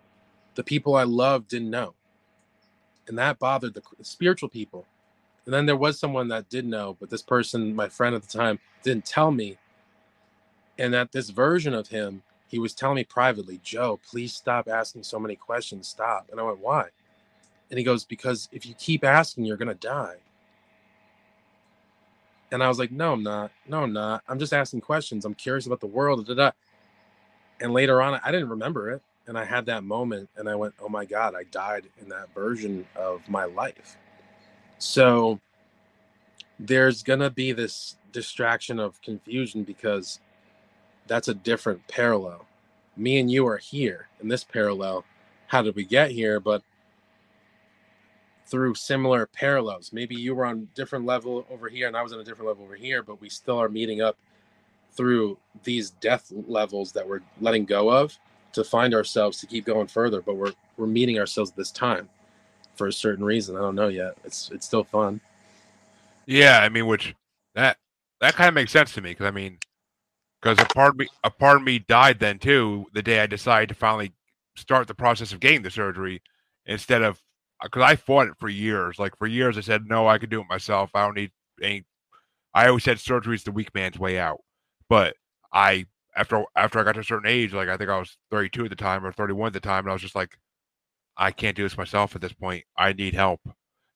the 0.55 0.63
people 0.63 0.95
I 0.95 1.03
loved 1.03 1.49
didn't 1.49 1.69
know, 1.69 1.93
and 3.07 3.17
that 3.17 3.39
bothered 3.39 3.73
the 3.73 3.81
spiritual 4.01 4.49
people. 4.49 4.85
And 5.45 5.53
then 5.53 5.65
there 5.65 5.77
was 5.77 5.97
someone 5.97 6.27
that 6.27 6.49
did 6.49 6.65
know, 6.65 6.97
but 6.99 7.09
this 7.09 7.21
person, 7.21 7.73
my 7.73 7.87
friend 7.87 8.13
at 8.13 8.21
the 8.21 8.37
time, 8.37 8.59
didn't 8.83 9.05
tell 9.05 9.31
me. 9.31 9.57
And 10.77 10.93
that 10.93 11.13
this 11.13 11.29
version 11.29 11.73
of 11.73 11.87
him 11.87 12.21
he 12.47 12.59
was 12.59 12.73
telling 12.73 12.95
me 12.95 13.03
privately, 13.03 13.59
Joe, 13.63 13.99
please 14.09 14.33
stop 14.33 14.67
asking 14.67 15.03
so 15.03 15.19
many 15.19 15.35
questions. 15.35 15.87
Stop. 15.87 16.29
And 16.31 16.39
I 16.39 16.43
went, 16.43 16.59
why? 16.59 16.87
And 17.69 17.77
he 17.77 17.83
goes, 17.83 18.05
because 18.05 18.47
if 18.51 18.65
you 18.65 18.73
keep 18.75 19.03
asking, 19.03 19.45
you're 19.45 19.57
going 19.57 19.67
to 19.67 19.75
die. 19.75 20.15
And 22.51 22.63
I 22.63 22.69
was 22.69 22.79
like, 22.79 22.91
no, 22.91 23.13
I'm 23.13 23.23
not. 23.23 23.51
No, 23.67 23.83
I'm 23.83 23.91
not. 23.91 24.23
I'm 24.29 24.39
just 24.39 24.53
asking 24.53 24.81
questions. 24.81 25.25
I'm 25.25 25.33
curious 25.33 25.65
about 25.65 25.81
the 25.81 25.87
world. 25.87 26.25
Da, 26.25 26.33
da, 26.33 26.45
da. 26.45 26.51
And 27.59 27.73
later 27.73 28.01
on, 28.01 28.19
I 28.23 28.31
didn't 28.31 28.49
remember 28.49 28.91
it. 28.91 29.01
And 29.27 29.37
I 29.37 29.43
had 29.43 29.65
that 29.65 29.83
moment 29.83 30.29
and 30.37 30.47
I 30.47 30.55
went, 30.55 30.73
oh 30.79 30.87
my 30.87 31.03
God, 31.03 31.35
I 31.35 31.43
died 31.43 31.87
in 32.01 32.07
that 32.09 32.33
version 32.33 32.87
of 32.95 33.27
my 33.27 33.43
life. 33.43 33.97
So 34.77 35.41
there's 36.59 37.03
going 37.03 37.19
to 37.19 37.29
be 37.29 37.51
this 37.51 37.97
distraction 38.13 38.79
of 38.79 39.01
confusion 39.01 39.63
because 39.63 40.21
that's 41.07 41.27
a 41.27 41.33
different 41.33 41.87
parallel. 41.87 42.45
Me 42.95 43.19
and 43.19 43.29
you 43.29 43.47
are 43.47 43.57
here 43.57 44.07
in 44.21 44.27
this 44.27 44.43
parallel. 44.43 45.05
How 45.47 45.61
did 45.61 45.75
we 45.75 45.85
get 45.85 46.11
here? 46.11 46.39
But 46.39 46.63
through 48.47 48.75
similar 48.75 49.27
parallels. 49.27 49.91
Maybe 49.91 50.15
you 50.15 50.33
were 50.33 50.45
on 50.45 50.59
a 50.71 50.75
different 50.75 51.05
level 51.05 51.45
over 51.51 51.67
here 51.67 51.87
and 51.87 51.97
I 51.97 52.01
was 52.01 52.13
on 52.13 52.19
a 52.19 52.23
different 52.23 52.47
level 52.47 52.63
over 52.63 52.75
here, 52.75 53.03
but 53.03 53.19
we 53.19 53.29
still 53.29 53.61
are 53.61 53.69
meeting 53.69 54.01
up 54.01 54.17
through 54.93 55.37
these 55.63 55.91
death 55.91 56.31
levels 56.47 56.91
that 56.93 57.07
we're 57.07 57.21
letting 57.41 57.65
go 57.65 57.89
of 57.89 58.17
to 58.53 58.63
find 58.63 58.93
ourselves 58.93 59.39
to 59.39 59.47
keep 59.47 59.65
going 59.65 59.87
further. 59.87 60.21
But 60.21 60.35
we're 60.35 60.53
we're 60.77 60.87
meeting 60.87 61.19
ourselves 61.19 61.51
this 61.51 61.71
time 61.71 62.09
for 62.75 62.87
a 62.87 62.93
certain 62.93 63.23
reason. 63.23 63.55
I 63.55 63.59
don't 63.59 63.75
know 63.75 63.89
yet. 63.89 64.17
It's 64.23 64.49
it's 64.51 64.65
still 64.65 64.83
fun. 64.83 65.19
Yeah, 66.25 66.59
I 66.59 66.69
mean, 66.69 66.87
which 66.87 67.15
that 67.53 67.77
that 68.21 68.35
kind 68.35 68.47
of 68.47 68.53
makes 68.53 68.71
sense 68.71 68.93
to 68.93 69.01
me 69.01 69.11
because 69.11 69.27
I 69.27 69.31
mean, 69.31 69.59
because 70.41 70.59
a 70.59 70.65
part 70.65 70.91
of 70.91 70.97
me 70.97 71.07
a 71.23 71.29
part 71.29 71.57
of 71.57 71.63
me 71.63 71.79
died 71.79 72.19
then 72.19 72.39
too 72.39 72.85
the 72.93 73.01
day 73.01 73.19
I 73.19 73.27
decided 73.27 73.69
to 73.69 73.75
finally 73.75 74.13
start 74.55 74.87
the 74.87 74.95
process 74.95 75.31
of 75.31 75.39
getting 75.39 75.61
the 75.61 75.71
surgery 75.71 76.21
instead 76.65 77.01
of 77.01 77.21
uh, 77.61 77.65
because 77.65 77.83
I 77.83 77.95
fought 77.95 78.27
it 78.27 78.37
for 78.37 78.49
years. 78.49 78.99
Like 78.99 79.17
for 79.17 79.27
years, 79.27 79.57
I 79.57 79.61
said 79.61 79.85
no, 79.85 80.07
I 80.07 80.17
can 80.17 80.29
do 80.29 80.41
it 80.41 80.47
myself. 80.49 80.91
I 80.93 81.05
don't 81.05 81.15
need 81.15 81.31
any. 81.61 81.85
I 82.53 82.67
always 82.67 82.83
said 82.83 82.99
surgery 82.99 83.35
is 83.35 83.43
the 83.43 83.51
weak 83.51 83.73
man's 83.73 83.99
way 83.99 84.19
out. 84.19 84.41
But 84.89 85.15
I 85.51 85.85
after 86.15 86.43
after 86.55 86.79
I 86.79 86.83
got 86.83 86.93
to 86.93 87.01
a 87.01 87.03
certain 87.03 87.29
age, 87.29 87.53
like 87.53 87.69
I 87.69 87.77
think 87.77 87.89
I 87.89 87.99
was 87.99 88.17
32 88.31 88.65
at 88.65 88.69
the 88.69 88.75
time 88.75 89.05
or 89.05 89.11
31 89.11 89.47
at 89.47 89.53
the 89.53 89.59
time, 89.59 89.85
and 89.85 89.89
I 89.89 89.93
was 89.93 90.01
just 90.01 90.15
like, 90.15 90.37
I 91.17 91.31
can't 91.31 91.55
do 91.55 91.63
this 91.63 91.77
myself 91.77 92.15
at 92.15 92.21
this 92.21 92.33
point. 92.33 92.63
I 92.77 92.93
need 92.93 93.13
help. 93.13 93.41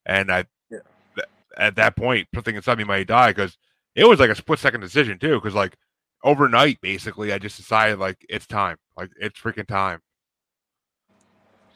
And 0.05 0.31
I 0.31 0.45
yeah. 0.69 0.79
th- 1.15 1.27
at 1.57 1.75
that 1.75 1.95
point, 1.95 2.27
something 2.33 2.55
inside 2.55 2.77
me 2.77 2.83
might 2.83 3.07
die 3.07 3.31
because 3.31 3.57
it 3.95 4.05
was 4.05 4.19
like 4.19 4.29
a 4.29 4.35
split 4.35 4.59
second 4.59 4.81
decision 4.81 5.19
too. 5.19 5.35
Because 5.35 5.53
like 5.53 5.77
overnight, 6.23 6.79
basically, 6.81 7.33
I 7.33 7.39
just 7.39 7.57
decided 7.57 7.99
like 7.99 8.25
it's 8.29 8.47
time. 8.47 8.77
Like 8.97 9.11
it's 9.19 9.39
freaking 9.39 9.67
time. 9.67 9.99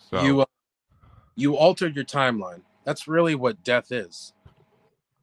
So 0.10 0.24
you 0.24 0.42
uh, 0.42 0.46
you 1.36 1.56
altered 1.56 1.96
your 1.96 2.06
timeline. 2.06 2.62
That's 2.84 3.08
really 3.08 3.36
what 3.36 3.64
death 3.64 3.92
is. 3.92 4.34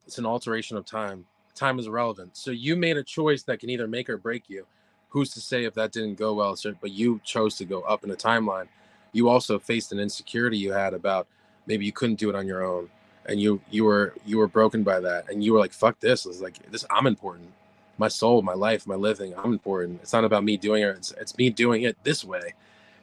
It's 0.06 0.18
an 0.18 0.26
alteration 0.26 0.76
of 0.76 0.84
time. 0.84 1.26
Time 1.54 1.78
is 1.78 1.86
irrelevant. 1.86 2.36
So 2.36 2.50
you 2.50 2.76
made 2.76 2.96
a 2.96 3.04
choice 3.04 3.42
that 3.44 3.60
can 3.60 3.70
either 3.70 3.86
make 3.86 4.10
or 4.10 4.16
break 4.16 4.48
you. 4.48 4.66
Who's 5.10 5.30
to 5.34 5.40
say 5.40 5.64
if 5.64 5.74
that 5.74 5.92
didn't 5.92 6.14
go 6.14 6.34
well? 6.34 6.56
But 6.80 6.90
you 6.90 7.20
chose 7.24 7.56
to 7.56 7.64
go 7.64 7.82
up 7.82 8.02
in 8.02 8.10
the 8.10 8.16
timeline. 8.16 8.68
You 9.12 9.28
also 9.28 9.58
faced 9.58 9.92
an 9.92 10.00
insecurity 10.00 10.56
you 10.56 10.72
had 10.72 10.94
about 10.94 11.28
maybe 11.66 11.84
you 11.84 11.92
couldn't 11.92 12.18
do 12.18 12.30
it 12.30 12.34
on 12.34 12.46
your 12.46 12.64
own, 12.64 12.88
and 13.26 13.40
you 13.40 13.60
you 13.70 13.84
were 13.84 14.14
you 14.24 14.38
were 14.38 14.48
broken 14.48 14.82
by 14.82 15.00
that, 15.00 15.30
and 15.30 15.44
you 15.44 15.52
were 15.52 15.58
like, 15.58 15.72
"Fuck 15.72 16.00
this!" 16.00 16.24
It's 16.24 16.40
like 16.40 16.58
this. 16.70 16.84
I'm 16.90 17.06
important. 17.06 17.52
My 17.98 18.08
soul, 18.08 18.42
my 18.42 18.54
life, 18.54 18.86
my 18.86 18.94
living. 18.94 19.34
I'm 19.36 19.52
important. 19.52 20.00
It's 20.02 20.12
not 20.12 20.24
about 20.24 20.44
me 20.44 20.56
doing 20.56 20.82
it. 20.82 20.96
It's, 20.96 21.12
it's 21.12 21.36
me 21.36 21.50
doing 21.50 21.82
it 21.82 21.96
this 22.02 22.24
way. 22.24 22.54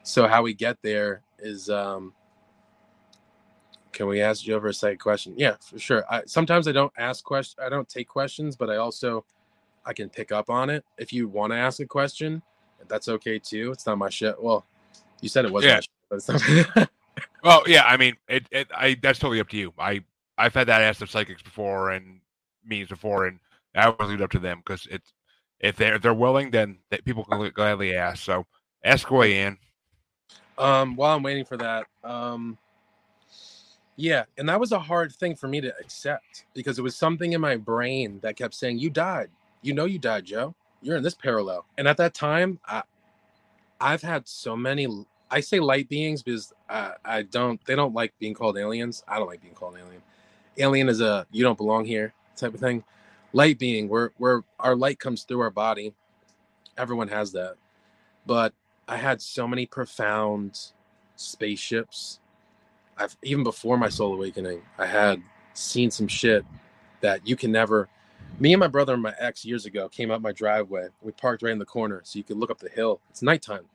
So 0.04 0.28
how 0.28 0.42
we 0.42 0.54
get 0.54 0.78
there 0.82 1.22
is 1.40 1.70
um 1.70 2.14
can 3.92 4.08
we 4.08 4.22
ask 4.22 4.46
you 4.46 4.56
over 4.56 4.68
a 4.68 4.74
second 4.74 5.00
question? 5.00 5.34
Yeah, 5.38 5.56
for 5.62 5.80
sure. 5.80 6.04
I 6.10 6.24
sometimes 6.26 6.68
I 6.68 6.72
don't 6.72 6.94
ask 6.98 7.24
questions. 7.24 7.58
I 7.64 7.70
don't 7.70 7.88
take 7.88 8.08
questions, 8.08 8.56
but 8.56 8.70
I 8.70 8.78
also 8.78 9.26
I 9.86 9.94
can 9.94 10.10
pick 10.10 10.32
up 10.32 10.50
on 10.50 10.70
it. 10.70 10.86
If 10.98 11.12
you 11.12 11.28
want 11.28 11.52
to 11.54 11.58
ask 11.58 11.80
a 11.80 11.86
question, 11.86 12.42
that's 12.88 13.08
okay 13.08 13.40
too. 13.40 13.72
It's 13.72 13.86
not 13.86 13.98
my 13.98 14.10
shit. 14.10 14.42
Well, 14.42 14.66
you 15.22 15.30
said 15.30 15.46
it 15.46 15.52
wasn't. 15.52 15.72
Yeah. 15.72 15.80
Shit, 15.82 15.90
but 16.10 16.16
it's 16.18 16.76
not. 16.76 16.90
well, 17.44 17.64
yeah. 17.68 17.84
I 17.86 17.98
mean, 17.98 18.16
it, 18.28 18.48
it. 18.52 18.68
I 18.76 18.96
that's 19.02 19.20
totally 19.20 19.40
up 19.40 19.50
to 19.50 19.58
you. 19.58 19.74
I 19.78 20.04
I've 20.38 20.54
had 20.54 20.68
that 20.68 20.82
asked 20.82 21.02
of 21.02 21.10
psychics 21.10 21.42
before 21.42 21.92
and 21.92 22.20
means 22.66 22.90
before, 22.90 23.26
and 23.26 23.40
I 23.76 23.86
always 23.86 24.10
leave 24.10 24.22
it 24.22 24.24
up 24.24 24.32
to 24.32 24.40
them 24.40 24.62
because 24.66 24.88
it's 24.90 25.14
if 25.60 25.76
they're 25.76 25.96
if 25.96 26.02
they're 26.02 26.14
willing, 26.14 26.52
then 26.52 26.80
they, 26.90 27.00
people 27.00 27.24
can 27.24 27.52
gladly 27.54 27.96
ask. 27.96 28.24
So 28.24 28.46
ask 28.84 29.10
away, 29.10 29.34
Ian. 29.34 29.58
Um, 30.58 30.96
while 30.96 31.16
I'm 31.16 31.24
waiting 31.24 31.46
for 31.46 31.58
that, 31.58 31.88
um, 32.04 32.58
yeah, 33.96 34.24
and 34.38 34.48
that 34.50 34.60
was 34.60 34.72
a 34.72 34.80
hard 34.80 35.14
thing 35.14 35.36
for 35.36 35.48
me 35.48 35.62
to 35.62 35.74
accept 35.80 36.46
because 36.54 36.80
it 36.80 36.82
was 36.82 36.96
something 36.96 37.34
in 37.34 37.42
my 37.42 37.58
brain 37.58 38.20
that 38.22 38.36
kept 38.36 38.54
saying, 38.54 38.80
"You 38.80 38.90
died. 38.90 39.30
You 39.62 39.74
know 39.74 39.86
you 39.86 40.00
died, 40.00 40.26
Joe. 40.26 40.56
You're 40.82 40.98
in 40.98 41.04
this 41.04 41.16
parallel." 41.16 41.66
And 41.78 41.88
at 41.88 41.98
that 41.98 42.14
time, 42.14 42.60
I, 42.66 42.84
I've 43.80 44.02
had 44.02 44.28
so 44.28 44.56
many. 44.56 44.88
I 45.32 45.42
say 45.42 45.60
light 45.60 45.90
beings 45.90 46.24
because 46.24 46.54
I, 46.70 46.94
I 47.04 47.22
don't. 47.24 47.64
They 47.66 47.76
don't 47.76 47.94
like 47.94 48.14
being 48.20 48.34
called 48.34 48.58
aliens. 48.58 49.04
I 49.08 49.18
don't 49.18 49.28
like 49.28 49.42
being 49.42 49.54
called 49.54 49.76
alien. 49.78 50.02
Alien 50.58 50.90
is 50.90 51.02
a 51.02 51.26
you 51.32 51.44
don't 51.44 51.58
belong 51.58 51.86
here 51.86 52.14
type 52.36 52.54
of 52.54 52.60
thing. 52.60 52.84
Light 53.34 53.60
being, 53.60 53.90
where 53.90 54.12
where 54.18 54.44
our 54.60 54.76
light 54.76 55.00
comes 55.00 55.24
through 55.24 55.42
our 55.42 55.52
body. 55.52 55.94
Everyone 56.78 57.10
has 57.10 57.32
that, 57.34 57.56
but 58.26 58.54
I 58.88 58.98
had 58.98 59.22
so 59.22 59.48
many 59.48 59.66
profound 59.66 60.60
spaceships 61.16 62.20
I've 63.00 63.16
even 63.24 63.44
before 63.44 63.78
my 63.78 63.90
soul 63.90 64.14
awakening, 64.14 64.62
I 64.78 64.86
had 64.86 65.24
seen 65.54 65.90
some 65.90 66.08
shit 66.08 66.46
that 67.02 67.26
you 67.28 67.36
can 67.36 67.52
never. 67.52 67.88
Me 68.40 68.54
and 68.54 68.60
my 68.60 68.68
brother 68.68 68.94
and 68.94 69.02
my 69.02 69.14
ex 69.20 69.46
years 69.46 69.66
ago 69.66 69.90
came 69.90 70.12
up 70.12 70.22
my 70.22 70.34
driveway. 70.34 70.88
We 71.02 71.14
parked 71.14 71.42
right 71.42 71.54
in 71.54 71.60
the 71.60 71.66
corner 71.66 72.02
so 72.04 72.18
you 72.20 72.24
could 72.24 72.38
look 72.38 72.52
up 72.52 72.60
the 72.60 72.70
hill. 72.70 73.00
It's 73.10 73.22
nighttime. 73.22 73.66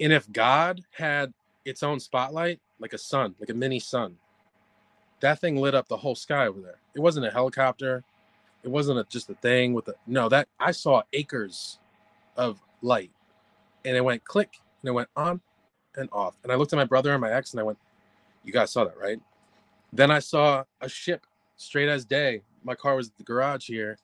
And 0.00 0.12
if 0.12 0.30
God 0.32 0.82
had 0.92 1.32
its 1.64 1.82
own 1.82 2.00
spotlight, 2.00 2.60
like 2.80 2.92
a 2.92 2.98
sun, 2.98 3.34
like 3.40 3.50
a 3.50 3.54
mini 3.54 3.80
sun, 3.80 4.16
that 5.20 5.40
thing 5.40 5.56
lit 5.56 5.74
up 5.74 5.88
the 5.88 5.96
whole 5.96 6.14
sky 6.14 6.46
over 6.46 6.60
there. 6.60 6.80
It 6.94 7.00
wasn't 7.00 7.26
a 7.26 7.30
helicopter. 7.30 8.04
It 8.66 8.72
wasn't 8.72 8.98
a, 8.98 9.04
just 9.04 9.30
a 9.30 9.34
thing 9.34 9.74
with 9.74 9.86
a 9.86 9.94
no. 10.08 10.28
That 10.28 10.48
I 10.58 10.72
saw 10.72 11.02
acres 11.12 11.78
of 12.36 12.60
light, 12.82 13.12
and 13.84 13.96
it 13.96 14.04
went 14.04 14.24
click, 14.24 14.58
and 14.82 14.88
it 14.88 14.92
went 14.92 15.08
on 15.14 15.40
and 15.96 16.08
off. 16.10 16.34
And 16.42 16.50
I 16.50 16.56
looked 16.56 16.72
at 16.72 16.76
my 16.76 16.84
brother 16.84 17.12
and 17.12 17.20
my 17.20 17.32
ex, 17.32 17.52
and 17.52 17.60
I 17.60 17.62
went, 17.62 17.78
you 18.42 18.52
guys 18.52 18.72
saw 18.72 18.84
that, 18.84 18.98
right? 18.98 19.20
Then 19.92 20.10
I 20.10 20.18
saw 20.18 20.64
a 20.80 20.88
ship 20.88 21.26
straight 21.56 21.88
as 21.88 22.04
day. 22.04 22.42
My 22.64 22.74
car 22.74 22.96
was 22.96 23.06
at 23.06 23.16
the 23.16 23.22
garage 23.22 23.68
here, 23.68 23.98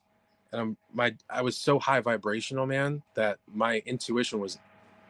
and 0.53 0.61
I'm 0.61 0.77
my 0.93 1.13
I 1.29 1.41
was 1.41 1.57
so 1.57 1.77
high 1.77 1.99
vibrational, 1.99 2.65
man, 2.65 3.03
that 3.15 3.39
my 3.53 3.83
intuition 3.85 4.39
was 4.39 4.59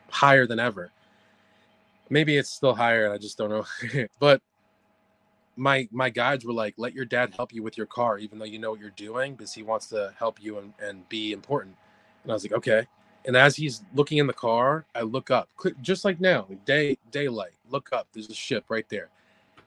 higher 0.09 0.47
than 0.47 0.59
ever. 0.59 0.91
Maybe 2.09 2.37
it's 2.37 2.49
still 2.49 2.73
higher, 2.73 3.13
I 3.13 3.19
just 3.19 3.37
don't 3.37 3.51
know. 3.51 4.07
but 4.19 4.41
my 5.55 5.87
my 5.91 6.09
guides 6.09 6.45
were 6.45 6.53
like, 6.53 6.73
let 6.77 6.93
your 6.93 7.05
dad 7.05 7.33
help 7.35 7.53
you 7.53 7.63
with 7.63 7.77
your 7.77 7.87
car, 7.87 8.17
even 8.17 8.39
though 8.39 8.45
you 8.45 8.59
know 8.59 8.71
what 8.71 8.79
you're 8.79 8.89
doing, 8.91 9.35
because 9.35 9.53
he 9.53 9.63
wants 9.63 9.87
to 9.87 10.13
help 10.17 10.41
you 10.41 10.57
and, 10.59 10.73
and 10.81 11.07
be 11.09 11.33
important. 11.33 11.75
And 12.23 12.31
I 12.31 12.35
was 12.35 12.43
like, 12.43 12.53
okay. 12.53 12.87
And 13.25 13.37
as 13.37 13.55
he's 13.55 13.83
looking 13.93 14.17
in 14.17 14.27
the 14.27 14.33
car, 14.33 14.85
I 14.93 15.01
look 15.01 15.31
up, 15.31 15.47
just 15.81 16.03
like 16.03 16.19
now, 16.19 16.45
day 16.65 16.97
daylight. 17.11 17.53
Look 17.69 17.89
up. 17.93 18.07
There's 18.13 18.29
a 18.29 18.33
ship 18.33 18.65
right 18.69 18.87
there 18.89 19.09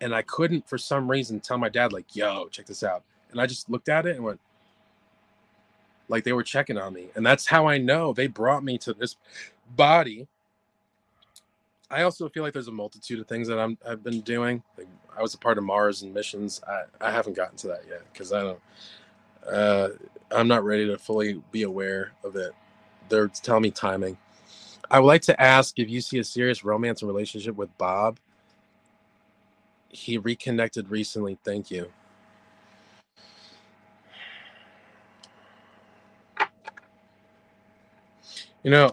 and 0.00 0.14
I 0.14 0.22
couldn't 0.22 0.68
for 0.68 0.78
some 0.78 1.10
reason 1.10 1.40
tell 1.40 1.58
my 1.58 1.68
dad 1.68 1.92
like, 1.92 2.14
"Yo, 2.14 2.48
check 2.48 2.66
this 2.66 2.82
out." 2.82 3.02
And 3.30 3.40
I 3.40 3.46
just 3.46 3.70
looked 3.70 3.88
at 3.88 4.06
it 4.06 4.16
and 4.16 4.24
went 4.24 4.40
like 6.08 6.24
they 6.24 6.32
were 6.32 6.42
checking 6.42 6.78
on 6.78 6.92
me. 6.92 7.08
And 7.14 7.24
that's 7.26 7.46
how 7.46 7.66
I 7.66 7.78
know 7.78 8.12
they 8.12 8.26
brought 8.26 8.62
me 8.64 8.78
to 8.78 8.92
this 8.94 9.16
body. 9.74 10.28
I 11.90 12.02
also 12.02 12.28
feel 12.28 12.42
like 12.42 12.52
there's 12.52 12.68
a 12.68 12.72
multitude 12.72 13.20
of 13.20 13.26
things 13.26 13.48
that 13.48 13.58
I'm 13.58 13.78
I've 13.86 14.02
been 14.02 14.20
doing. 14.22 14.62
Like 14.76 14.88
I 15.16 15.22
was 15.22 15.34
a 15.34 15.38
part 15.38 15.58
of 15.58 15.64
Mars 15.64 16.02
and 16.02 16.14
missions. 16.14 16.60
I 16.68 16.84
I 17.00 17.10
haven't 17.10 17.36
gotten 17.36 17.56
to 17.58 17.68
that 17.68 17.84
yet 17.88 18.02
cuz 18.14 18.32
I 18.32 18.42
don't 18.42 18.60
uh 19.50 19.90
I'm 20.32 20.48
not 20.48 20.64
ready 20.64 20.86
to 20.88 20.98
fully 20.98 21.42
be 21.52 21.62
aware 21.64 22.12
of 22.24 22.36
it. 22.36 22.52
They're 23.08 23.28
telling 23.28 23.62
me 23.62 23.70
timing. 23.72 24.18
I 24.90 25.00
would 25.00 25.06
like 25.08 25.22
to 25.22 25.40
ask 25.40 25.78
if 25.78 25.90
you 25.90 26.00
see 26.00 26.18
a 26.18 26.24
serious 26.24 26.64
romance 26.64 27.02
and 27.02 27.08
relationship 27.08 27.56
with 27.56 27.76
Bob 27.78 28.18
he 29.88 30.18
reconnected 30.18 30.90
recently. 30.90 31.38
Thank 31.44 31.70
you. 31.70 31.90
You 38.62 38.70
know, 38.70 38.92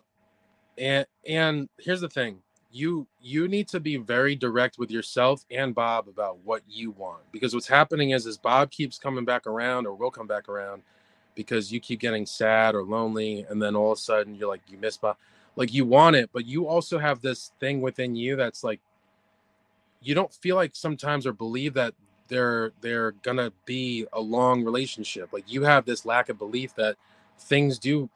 and 0.78 1.06
and 1.28 1.70
here's 1.80 2.02
the 2.02 2.10
thing. 2.10 2.40
You 2.76 3.06
you 3.22 3.48
need 3.48 3.68
to 3.68 3.80
be 3.80 3.98
very 3.98 4.36
direct 4.36 4.80
with 4.80 4.90
yourself 4.90 5.46
and 5.52 5.76
Bob 5.76 6.08
about 6.08 6.40
what 6.40 6.64
you 6.68 6.90
want 6.90 7.22
because 7.32 7.54
what's 7.54 7.68
happening 7.68 8.10
is 8.10 8.26
is 8.26 8.36
Bob 8.36 8.72
keeps 8.72 8.98
coming 8.98 9.26
back 9.26 9.46
around 9.46 9.86
or 9.86 9.94
will 9.94 10.10
come 10.10 10.26
back 10.26 10.50
around 10.50 10.82
because 11.36 11.72
you 11.72 11.80
keep 11.80 12.00
getting 12.00 12.26
sad 12.26 12.74
or 12.74 12.82
lonely 12.84 13.46
and 13.48 13.62
then 13.62 13.76
all 13.76 13.92
of 13.92 14.00
a 14.00 14.02
sudden 14.02 14.34
you're 14.34 14.48
like 14.48 14.62
you 14.68 14.80
miss 14.80 14.98
Bob. 14.98 15.18
Like 15.56 15.72
you 15.72 15.86
want 15.86 16.16
it 16.16 16.32
but 16.34 16.48
you 16.48 16.68
also 16.68 16.98
have 16.98 17.22
this 17.22 17.52
thing 17.60 17.80
within 17.80 18.16
you 18.16 18.36
that's 18.36 18.64
like 18.64 18.80
you 20.02 20.16
don't 20.16 20.34
feel 20.34 20.56
like 20.56 20.76
sometimes 20.76 21.28
or 21.28 21.34
believe 21.34 21.76
that 21.76 21.94
they're 22.28 22.72
they're 22.82 23.12
gonna 23.12 23.52
be 23.66 24.08
a 24.14 24.20
long 24.20 24.64
relationship. 24.64 25.32
Like 25.32 25.44
you 25.48 25.62
have 25.62 25.86
this 25.86 26.08
lack 26.08 26.30
of 26.30 26.40
belief 26.40 26.74
that 26.76 26.96
things 27.38 27.78
do 27.78 28.10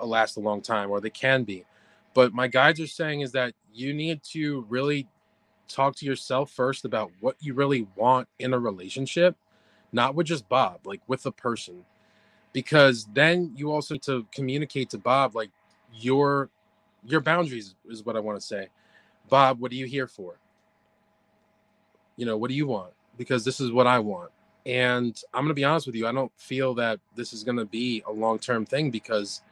last 0.00 0.36
a 0.36 0.40
long 0.40 0.62
time 0.62 0.90
or 0.90 1.00
they 1.00 1.10
can 1.10 1.42
be 1.42 1.64
but 2.16 2.34
my 2.34 2.48
guides 2.48 2.80
are 2.80 2.86
saying 2.88 3.20
is 3.20 3.32
that 3.32 3.54
you 3.72 3.94
need 3.94 4.22
to 4.24 4.66
really 4.70 5.06
talk 5.68 5.94
to 5.96 6.06
yourself 6.06 6.50
first 6.50 6.84
about 6.84 7.12
what 7.20 7.36
you 7.40 7.54
really 7.54 7.86
want 7.96 8.26
in 8.40 8.54
a 8.54 8.58
relationship 8.58 9.36
not 9.92 10.14
with 10.14 10.26
just 10.26 10.48
bob 10.48 10.80
like 10.86 11.02
with 11.06 11.22
the 11.22 11.32
person 11.32 11.84
because 12.54 13.06
then 13.12 13.52
you 13.54 13.70
also 13.70 13.96
to 13.96 14.26
communicate 14.32 14.90
to 14.90 14.98
bob 14.98 15.36
like 15.36 15.50
your 15.92 16.50
your 17.04 17.20
boundaries 17.20 17.76
is 17.88 18.04
what 18.04 18.16
i 18.16 18.20
want 18.20 18.40
to 18.40 18.46
say 18.46 18.68
bob 19.28 19.60
what 19.60 19.70
are 19.70 19.76
you 19.76 19.86
here 19.86 20.08
for 20.08 20.38
you 22.16 22.26
know, 22.26 22.36
what 22.36 22.48
do 22.48 22.54
you 22.54 22.66
want? 22.66 22.92
Because 23.16 23.44
this 23.44 23.60
is 23.60 23.70
what 23.70 23.86
I 23.86 23.98
want. 23.98 24.30
And 24.64 25.20
I'm 25.32 25.42
going 25.42 25.48
to 25.48 25.54
be 25.54 25.64
honest 25.64 25.86
with 25.86 25.94
you, 25.94 26.06
I 26.06 26.12
don't 26.12 26.32
feel 26.36 26.74
that 26.74 26.98
this 27.14 27.32
is 27.32 27.44
going 27.44 27.58
to 27.58 27.64
be 27.64 28.02
a 28.06 28.12
long 28.12 28.38
term 28.38 28.66
thing 28.66 28.90
because 28.90 29.42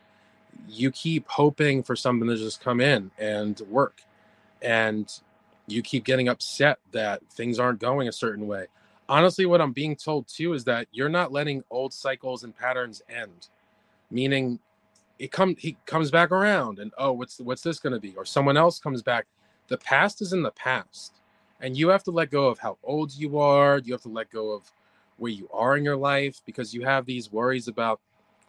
you 0.68 0.90
keep 0.90 1.28
hoping 1.28 1.82
for 1.82 1.96
something 1.96 2.28
to 2.28 2.36
just 2.36 2.60
come 2.62 2.80
in 2.80 3.10
and 3.18 3.60
work. 3.68 4.02
And 4.62 5.12
you 5.66 5.82
keep 5.82 6.04
getting 6.04 6.28
upset 6.28 6.78
that 6.92 7.22
things 7.30 7.58
aren't 7.58 7.80
going 7.80 8.08
a 8.08 8.12
certain 8.12 8.46
way. 8.46 8.66
Honestly, 9.08 9.46
what 9.46 9.60
I'm 9.60 9.72
being 9.72 9.96
told 9.96 10.28
too 10.28 10.54
is 10.54 10.64
that 10.64 10.88
you're 10.92 11.08
not 11.08 11.32
letting 11.32 11.64
old 11.70 11.92
cycles 11.94 12.44
and 12.44 12.56
patterns 12.56 13.02
end. 13.08 13.48
Meaning 14.10 14.60
it 15.18 15.32
come 15.32 15.56
he 15.58 15.76
comes 15.86 16.10
back 16.10 16.32
around 16.32 16.78
and 16.80 16.92
oh 16.98 17.12
what's 17.12 17.38
what's 17.40 17.62
this 17.62 17.78
going 17.78 17.92
to 17.92 18.00
be 18.00 18.14
or 18.16 18.24
someone 18.24 18.56
else 18.56 18.78
comes 18.80 19.02
back 19.02 19.26
the 19.68 19.78
past 19.78 20.22
is 20.22 20.32
in 20.32 20.42
the 20.42 20.50
past 20.52 21.20
And 21.60 21.76
you 21.76 21.88
have 21.88 22.04
to 22.04 22.10
let 22.10 22.30
go 22.30 22.48
of 22.48 22.58
how 22.58 22.78
old 22.84 23.14
you 23.14 23.38
are. 23.38 23.78
You 23.78 23.94
have 23.94 24.02
to 24.02 24.08
let 24.08 24.30
go 24.30 24.50
of 24.52 24.70
where 25.18 25.32
you 25.32 25.48
are 25.52 25.76
in 25.76 25.84
your 25.84 25.96
life 25.96 26.42
because 26.44 26.74
you 26.74 26.84
have 26.84 27.06
these 27.06 27.32
worries 27.32 27.68
about, 27.68 28.00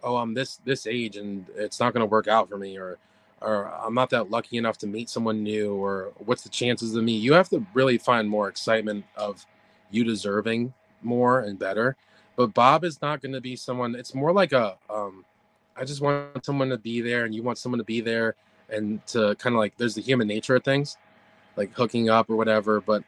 oh, 0.05 0.17
I'm 0.17 0.33
this 0.33 0.61
this 0.63 0.87
age 0.87 1.17
and 1.17 1.45
it's 1.55 1.79
not 1.79 1.93
going 1.93 2.01
to 2.01 2.05
work 2.05 2.27
out 2.27 2.47
for 2.47 2.57
me, 2.57 2.77
or 2.77 2.97
or 3.41 3.67
I'm 3.67 3.93
not 3.93 4.09
that 4.11 4.29
lucky 4.29 4.57
enough 4.57 4.77
to 4.79 4.87
meet 4.87 5.09
someone 5.09 5.43
new, 5.43 5.73
or 5.73 6.13
what's 6.19 6.43
the 6.43 6.49
chances 6.49 6.95
of 6.95 7.03
me? 7.03 7.13
You 7.13 7.33
have 7.33 7.49
to 7.49 7.65
really 7.73 7.97
find 7.97 8.29
more 8.29 8.47
excitement 8.47 9.03
of 9.17 9.45
you 9.91 10.03
deserving 10.03 10.73
more 11.01 11.41
and 11.41 11.59
better. 11.59 11.97
But 12.35 12.53
Bob 12.53 12.83
is 12.83 13.01
not 13.01 13.21
going 13.21 13.33
to 13.33 13.41
be 13.41 13.55
someone. 13.55 13.95
It's 13.95 14.13
more 14.13 14.33
like 14.33 14.51
a, 14.51 14.77
um, 14.89 15.23
I 15.77 15.85
just 15.85 16.01
want 16.01 16.45
someone 16.45 16.69
to 16.69 16.77
be 16.77 17.01
there, 17.01 17.25
and 17.25 17.35
you 17.35 17.43
want 17.43 17.57
someone 17.57 17.79
to 17.79 17.85
be 17.85 18.01
there, 18.01 18.35
and 18.69 19.05
to 19.07 19.35
kind 19.35 19.55
of 19.55 19.59
like 19.59 19.75
there's 19.77 19.95
the 19.95 20.01
human 20.01 20.27
nature 20.27 20.55
of 20.55 20.63
things, 20.63 20.97
like 21.55 21.73
hooking 21.73 22.09
up 22.09 22.29
or 22.29 22.35
whatever. 22.35 22.81
But 22.81 23.03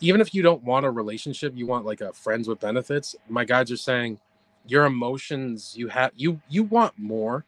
even 0.00 0.20
if 0.20 0.34
you 0.34 0.42
don't 0.42 0.62
want 0.64 0.86
a 0.86 0.90
relationship, 0.90 1.54
you 1.56 1.66
want 1.66 1.86
like 1.86 2.00
a 2.00 2.12
friends 2.12 2.48
with 2.48 2.60
benefits. 2.60 3.14
My 3.28 3.44
guides 3.44 3.70
are 3.70 3.76
saying 3.76 4.18
your 4.66 4.86
emotions, 4.86 5.74
you 5.76 5.88
have 5.88 6.12
you 6.16 6.40
you 6.48 6.62
want 6.64 6.98
more, 6.98 7.44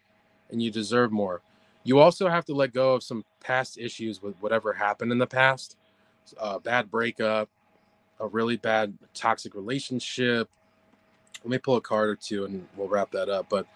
and 0.51 0.63
you 0.63 0.71
deserve 0.71 1.13
more. 1.13 1.43
You 1.85 1.99
also 1.99 2.29
have 2.29 2.45
to 2.47 2.55
let 2.55 2.73
go 2.73 2.95
of 2.95 3.03
some 3.03 3.25
past 3.41 3.79
issues 3.79 4.23
with 4.23 4.35
whatever 4.41 4.73
happened 4.73 5.13
in 5.13 5.19
the 5.19 5.27
past, 5.27 5.77
a 6.39 6.59
bad 6.59 6.91
breakup, 6.91 7.49
a 8.21 8.27
really 8.27 8.57
bad 8.57 8.97
toxic 9.13 9.55
relationship. 9.55 10.49
Let 11.43 11.51
me 11.51 11.59
pull 11.59 11.77
a 11.77 11.81
card 11.81 12.09
or 12.09 12.17
two 12.17 12.47
and 12.47 12.67
we'll 12.77 12.89
wrap 12.89 13.11
that 13.11 13.29
up. 13.29 13.49
But 13.51 13.67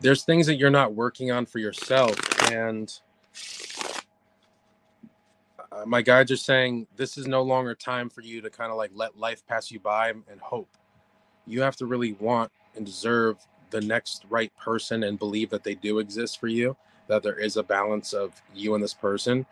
there's 0.00 0.22
things 0.22 0.46
that 0.46 0.56
you're 0.56 0.70
not 0.70 0.94
working 0.94 1.30
on 1.30 1.46
for 1.46 1.58
yourself. 1.58 2.14
And 2.52 2.92
uh, 5.72 5.84
my 5.86 6.02
guides 6.02 6.30
are 6.30 6.36
saying 6.36 6.86
this 6.96 7.16
is 7.16 7.26
no 7.26 7.42
longer 7.42 7.74
time 7.74 8.10
for 8.10 8.20
you 8.20 8.40
to 8.42 8.50
kind 8.50 8.70
of 8.70 8.76
like 8.76 8.90
let 8.94 9.18
life 9.18 9.46
pass 9.46 9.70
you 9.70 9.80
by 9.80 10.10
and 10.10 10.40
hope. 10.40 10.68
You 11.46 11.62
have 11.62 11.76
to 11.76 11.86
really 11.86 12.12
want 12.14 12.50
and 12.76 12.86
deserve 12.86 13.36
the 13.70 13.80
next 13.80 14.24
right 14.28 14.52
person 14.56 15.04
and 15.04 15.18
believe 15.18 15.50
that 15.50 15.64
they 15.64 15.74
do 15.74 15.98
exist 15.98 16.40
for 16.40 16.48
you 16.48 16.76
that 17.10 17.22
there 17.22 17.34
is 17.34 17.56
a 17.56 17.62
balance 17.62 18.12
of 18.12 18.40
you 18.54 18.74
and 18.74 18.82
this 18.82 18.94
person. 18.94 19.44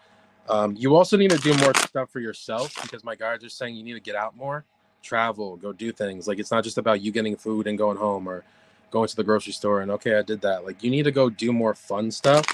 Um, 0.48 0.74
you 0.78 0.96
also 0.96 1.16
need 1.16 1.30
to 1.30 1.38
do 1.38 1.52
more 1.58 1.74
stuff 1.74 2.08
for 2.08 2.20
yourself 2.20 2.72
because 2.82 3.04
my 3.04 3.14
guides 3.14 3.44
are 3.44 3.50
saying 3.50 3.74
you 3.74 3.82
need 3.82 3.94
to 3.94 4.00
get 4.00 4.14
out 4.14 4.34
more, 4.36 4.64
travel, 5.02 5.56
go 5.56 5.72
do 5.72 5.92
things. 5.92 6.26
Like 6.26 6.38
it's 6.38 6.50
not 6.50 6.64
just 6.64 6.78
about 6.78 7.02
you 7.02 7.12
getting 7.12 7.36
food 7.36 7.66
and 7.66 7.76
going 7.76 7.98
home 7.98 8.26
or 8.26 8.44
going 8.90 9.08
to 9.08 9.16
the 9.16 9.24
grocery 9.24 9.52
store 9.52 9.82
and 9.82 9.90
okay, 9.90 10.16
I 10.16 10.22
did 10.22 10.40
that. 10.42 10.64
Like 10.64 10.82
you 10.82 10.90
need 10.90 11.02
to 11.02 11.10
go 11.10 11.28
do 11.28 11.52
more 11.52 11.74
fun 11.74 12.10
stuff. 12.10 12.46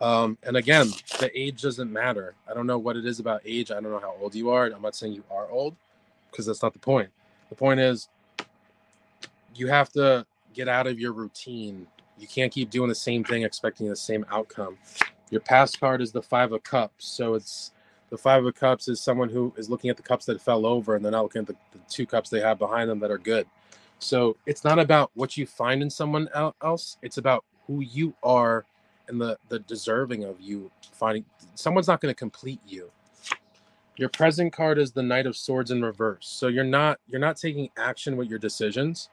Um, 0.00 0.36
and 0.42 0.56
again, 0.56 0.88
the 1.18 1.30
age 1.38 1.62
doesn't 1.62 1.90
matter. 1.90 2.34
I 2.50 2.52
don't 2.52 2.66
know 2.66 2.78
what 2.78 2.96
it 2.96 3.06
is 3.06 3.20
about 3.20 3.42
age. 3.44 3.70
I 3.70 3.74
don't 3.74 3.90
know 3.90 4.00
how 4.00 4.16
old 4.20 4.34
you 4.34 4.50
are. 4.50 4.66
I'm 4.66 4.82
not 4.82 4.96
saying 4.96 5.12
you 5.14 5.24
are 5.30 5.48
old 5.50 5.76
because 6.30 6.44
that's 6.44 6.62
not 6.62 6.72
the 6.72 6.78
point. 6.78 7.08
The 7.48 7.54
point 7.54 7.80
is 7.80 8.08
you 9.60 9.68
have 9.68 9.90
to 9.90 10.26
get 10.54 10.68
out 10.68 10.86
of 10.86 10.98
your 10.98 11.12
routine 11.12 11.86
you 12.20 12.26
can't 12.26 12.52
keep 12.52 12.68
doing 12.70 12.88
the 12.88 12.94
same 12.94 13.24
thing 13.24 13.42
expecting 13.42 13.88
the 13.88 13.96
same 13.96 14.26
outcome. 14.30 14.76
Your 15.30 15.40
past 15.40 15.80
card 15.80 16.02
is 16.02 16.12
the 16.12 16.20
Five 16.20 16.52
of 16.52 16.62
Cups. 16.62 17.06
So 17.06 17.34
it's 17.34 17.72
the 18.10 18.18
Five 18.18 18.44
of 18.44 18.54
Cups 18.54 18.88
is 18.88 19.00
someone 19.00 19.30
who 19.30 19.54
is 19.56 19.70
looking 19.70 19.88
at 19.88 19.96
the 19.96 20.02
cups 20.02 20.26
that 20.26 20.40
fell 20.40 20.66
over 20.66 20.94
and 20.94 21.04
they're 21.04 21.12
not 21.12 21.22
looking 21.22 21.40
at 21.40 21.46
the, 21.46 21.56
the 21.72 21.78
two 21.88 22.04
cups 22.04 22.28
they 22.28 22.40
have 22.40 22.58
behind 22.58 22.90
them 22.90 23.00
that 23.00 23.10
are 23.10 23.18
good. 23.18 23.46
So 23.98 24.36
it's 24.44 24.64
not 24.64 24.78
about 24.78 25.10
what 25.14 25.36
you 25.36 25.46
find 25.46 25.82
in 25.82 25.88
someone 25.88 26.28
else, 26.34 26.98
it's 27.02 27.16
about 27.18 27.44
who 27.66 27.80
you 27.80 28.14
are 28.22 28.64
and 29.08 29.20
the, 29.20 29.38
the 29.48 29.60
deserving 29.60 30.24
of 30.24 30.40
you 30.40 30.70
finding. 30.92 31.24
Someone's 31.54 31.88
not 31.88 32.00
going 32.00 32.12
to 32.12 32.18
complete 32.18 32.60
you. 32.66 32.90
Your 33.96 34.08
present 34.08 34.52
card 34.52 34.78
is 34.78 34.92
the 34.92 35.02
Knight 35.02 35.26
of 35.26 35.36
Swords 35.36 35.70
in 35.70 35.82
reverse. 35.82 36.26
So 36.26 36.48
you're 36.48 36.64
not 36.64 36.98
you're 37.08 37.20
not 37.20 37.36
taking 37.36 37.68
action 37.76 38.16
with 38.16 38.28
your 38.28 38.38
decisions. 38.38 39.10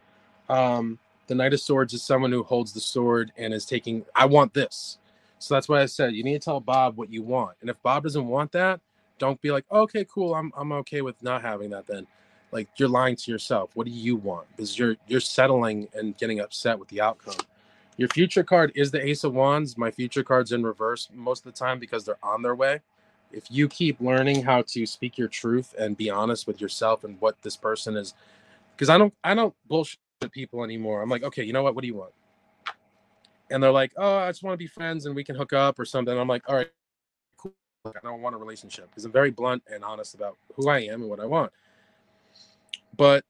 Um, 0.50 1.00
the 1.28 1.36
Knight 1.36 1.54
of 1.54 1.60
Swords 1.60 1.94
is 1.94 2.04
someone 2.04 2.32
who 2.32 2.44
holds 2.44 2.74
the 2.74 2.80
sword 2.80 3.32
and 3.38 3.54
is 3.54 3.66
taking, 3.66 4.06
I 4.16 4.26
want 4.26 4.54
this. 4.54 4.98
So 5.40 5.54
that's 5.54 5.70
why 5.70 5.82
I 5.82 5.86
said 5.86 6.14
you 6.14 6.24
need 6.24 6.42
to 6.42 6.46
tell 6.46 6.60
Bob 6.60 6.98
what 6.98 7.12
you 7.12 7.22
want. 7.22 7.58
And 7.62 7.70
if 7.70 7.82
Bob 7.84 8.04
doesn't 8.04 8.28
want 8.28 8.52
that, 8.54 8.80
don't 9.20 9.42
be 9.42 9.52
like, 9.52 9.66
okay, 9.72 10.06
cool, 10.06 10.34
I'm 10.34 10.52
I'm 10.56 10.72
okay 10.74 11.02
with 11.02 11.22
not 11.24 11.42
having 11.42 11.70
that 11.72 11.88
then. 11.88 12.08
Like 12.52 12.70
you're 12.78 12.90
lying 12.90 13.16
to 13.18 13.32
yourself. 13.32 13.72
What 13.74 13.86
do 13.86 13.92
you 13.92 14.16
want? 14.16 14.48
Because 14.56 14.78
you're 14.78 14.96
you're 15.08 15.20
settling 15.20 15.88
and 15.94 16.18
getting 16.18 16.40
upset 16.40 16.80
with 16.80 16.88
the 16.90 17.02
outcome. 17.02 17.38
Your 17.98 18.10
future 18.10 18.44
card 18.44 18.72
is 18.76 18.92
the 18.92 19.06
Ace 19.06 19.24
of 19.24 19.34
Wands. 19.34 19.78
My 19.78 19.90
future 19.90 20.24
card's 20.24 20.52
in 20.52 20.64
reverse 20.64 21.10
most 21.14 21.46
of 21.46 21.52
the 21.52 21.58
time 21.58 21.80
because 21.80 22.06
they're 22.06 22.24
on 22.24 22.42
their 22.42 22.56
way. 22.56 22.82
If 23.32 23.46
you 23.50 23.68
keep 23.68 24.00
learning 24.00 24.44
how 24.44 24.62
to 24.68 24.86
speak 24.86 25.18
your 25.18 25.28
truth 25.28 25.74
and 25.78 25.98
be 25.98 26.10
honest 26.10 26.48
with 26.48 26.62
yourself 26.62 27.04
and 27.04 27.20
what 27.20 27.42
this 27.42 27.58
person 27.58 27.98
is, 27.98 28.14
because 28.76 28.90
I 28.90 28.98
don't 28.98 29.14
I 29.24 29.34
don't 29.34 29.54
bullshit 29.68 30.00
people 30.26 30.64
anymore. 30.64 31.02
I'm 31.02 31.10
like, 31.10 31.24
okay, 31.24 31.44
you 31.44 31.54
know 31.54 31.62
what? 31.62 31.76
What 31.76 31.82
do 31.82 31.88
you 31.88 31.96
want? 31.96 32.14
And 33.52 33.62
they're 33.62 33.72
like, 33.72 33.92
oh, 33.98 34.18
I 34.18 34.30
just 34.30 34.44
want 34.44 34.54
to 34.54 34.58
be 34.58 34.68
friends 34.68 35.06
and 35.06 35.16
we 35.16 35.24
can 35.24 35.36
hook 35.36 35.54
up 35.54 35.80
or 35.80 35.86
something. 35.86 36.18
I'm 36.18 36.28
like, 36.28 36.44
all 36.48 36.56
right, 36.56 36.70
cool. 37.38 37.54
I 37.86 37.92
don't 38.04 38.22
want 38.22 38.36
a 38.36 38.38
relationship 38.38 38.90
because 38.90 39.06
I'm 39.06 39.12
very 39.12 39.32
blunt 39.32 39.64
and 39.72 39.84
honest 39.84 40.16
about 40.16 40.38
who 40.56 40.70
I 40.70 40.80
am 40.80 41.02
and 41.02 41.10
what 41.10 41.20
I 41.20 41.26
want. 41.26 41.52
But 42.98 43.24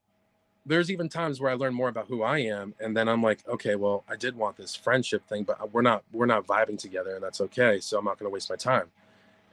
there's 0.65 0.89
even 0.89 1.09
times 1.09 1.39
where 1.39 1.51
I 1.51 1.55
learn 1.55 1.73
more 1.73 1.89
about 1.89 2.07
who 2.07 2.23
I 2.23 2.39
am, 2.39 2.73
and 2.79 2.95
then 2.95 3.07
I'm 3.07 3.21
like, 3.21 3.47
okay, 3.47 3.75
well, 3.75 4.03
I 4.09 4.15
did 4.15 4.35
want 4.35 4.57
this 4.57 4.75
friendship 4.75 5.27
thing, 5.27 5.43
but 5.43 5.61
uh, 5.61 5.67
we're 5.71 5.81
not 5.81 6.03
we're 6.11 6.25
not 6.25 6.47
vibing 6.47 6.79
together, 6.79 7.15
and 7.15 7.23
that's 7.23 7.41
okay. 7.41 7.79
So 7.79 7.97
I'm 7.97 8.05
not 8.05 8.17
going 8.17 8.29
to 8.29 8.33
waste 8.33 8.49
my 8.49 8.55
time 8.55 8.88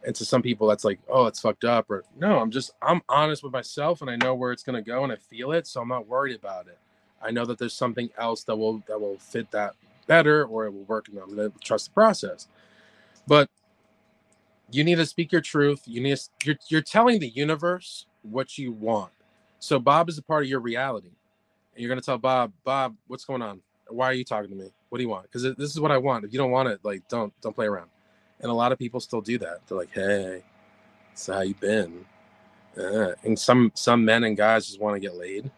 and 0.05 0.15
to 0.17 0.25
some 0.25 0.43
people 0.43 0.67
that's 0.69 0.85
like 0.85 1.01
oh 1.09 1.27
it's 1.27 1.41
fucked 1.41 1.65
up 1.65 1.91
or 1.91 2.05
no 2.19 2.39
i'm 2.39 2.51
just 2.51 2.73
i'm 2.83 3.03
honest 3.09 3.43
with 3.43 3.53
myself 3.53 4.01
and 4.01 4.11
i 4.11 4.17
know 4.17 4.35
where 4.35 4.53
it's 4.53 4.63
going 4.63 4.77
to 4.77 4.83
go 4.83 5.03
and 5.05 5.13
i 5.13 5.17
feel 5.17 5.53
it 5.53 5.67
so 5.67 5.81
i'm 5.81 5.89
not 5.89 6.07
worried 6.07 6.37
about 6.37 6.67
it 6.67 6.79
I 7.25 7.31
know 7.31 7.45
that 7.47 7.59
there's 7.59 7.75
something 7.75 8.11
else 8.19 8.45
that 8.45 8.57
will 8.57 8.83
that 8.87 9.01
will 9.01 9.19
fit 9.19 9.51
that 9.53 9.75
better 10.07 10.45
or 10.45 10.67
it 10.67 10.73
will 10.73 10.85
work 10.85 11.09
and 11.09 11.19
I'm 11.19 11.35
gonna 11.35 11.51
trust 11.63 11.87
the 11.87 11.93
process. 11.93 12.49
But 13.27 13.49
you 14.71 14.85
need 14.85 14.97
to 14.97 15.07
speak 15.07 15.33
your 15.33 15.41
truth. 15.41 15.83
You 15.87 16.03
need 16.03 16.17
to, 16.17 16.29
you're 16.45 16.57
you're 16.69 16.83
telling 16.83 17.21
the 17.21 17.29
universe 17.29 18.07
what 18.23 18.59
you 18.59 18.73
want. 18.73 19.13
So 19.59 19.79
Bob 19.79 20.09
is 20.09 20.19
a 20.19 20.23
part 20.23 20.45
of 20.45 20.49
your 20.49 20.61
reality. 20.61 21.11
And 21.75 21.83
you're 21.83 21.89
gonna 21.89 22.03
tell 22.03 22.19
Bob, 22.19 22.53
Bob, 22.65 22.97
what's 23.07 23.25
going 23.25 23.43
on? 23.43 23.61
Why 23.89 24.07
are 24.07 24.15
you 24.15 24.25
talking 24.25 24.51
to 24.51 24.57
me? 24.57 24.71
What 24.89 24.99
do 24.99 25.05
you 25.05 25.09
want? 25.11 25.25
Because 25.25 25.43
this 25.43 25.71
is 25.71 25.81
what 25.81 25.91
I 25.91 25.99
want. 25.99 26.25
If 26.25 26.33
you 26.33 26.39
don't 26.39 26.51
want 26.51 26.69
it, 26.69 26.81
like 26.83 27.07
don't 27.09 27.33
don't 27.41 27.55
play 27.55 27.67
around. 27.67 27.91
And 28.41 28.51
a 28.51 28.55
lot 28.55 28.73
of 28.73 28.79
people 28.79 29.01
still 29.01 29.21
do 29.21 29.39
that. 29.39 29.67
They're 29.67 29.79
like, 29.79 29.93
hey, 29.93 30.43
so 31.15 31.33
how 31.33 31.41
you 31.41 31.55
been? 31.55 32.05
Uh, 32.77 33.13
and 33.23 33.39
some 33.39 33.73
some 33.75 34.05
men 34.05 34.25
and 34.25 34.37
guys 34.37 34.67
just 34.67 34.81
want 34.81 34.97
to 34.97 35.01
get 35.01 35.15
laid 35.15 35.51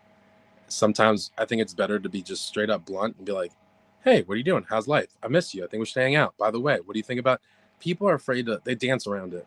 sometimes 0.68 1.30
I 1.38 1.44
think 1.44 1.62
it's 1.62 1.74
better 1.74 1.98
to 1.98 2.08
be 2.08 2.22
just 2.22 2.46
straight 2.46 2.70
up 2.70 2.84
blunt 2.84 3.16
and 3.16 3.26
be 3.26 3.32
like, 3.32 3.52
"Hey, 4.04 4.22
what 4.22 4.34
are 4.34 4.38
you 4.38 4.44
doing? 4.44 4.66
How's 4.68 4.88
life? 4.88 5.16
I 5.22 5.28
miss 5.28 5.54
you. 5.54 5.64
I 5.64 5.68
think 5.68 5.80
we 5.80 5.86
should 5.86 6.02
hang 6.02 6.16
out. 6.16 6.36
By 6.36 6.50
the 6.50 6.60
way, 6.60 6.78
what 6.84 6.94
do 6.94 6.98
you 6.98 7.04
think 7.04 7.20
about?" 7.20 7.40
People 7.80 8.08
are 8.08 8.14
afraid 8.14 8.46
to 8.46 8.60
they 8.64 8.74
dance 8.74 9.06
around 9.06 9.34
it, 9.34 9.46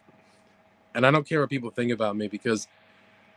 and 0.93 1.05
I 1.05 1.11
don't 1.11 1.27
care 1.27 1.39
what 1.41 1.49
people 1.49 1.71
think 1.71 1.91
about 1.91 2.15
me 2.15 2.27
because 2.27 2.67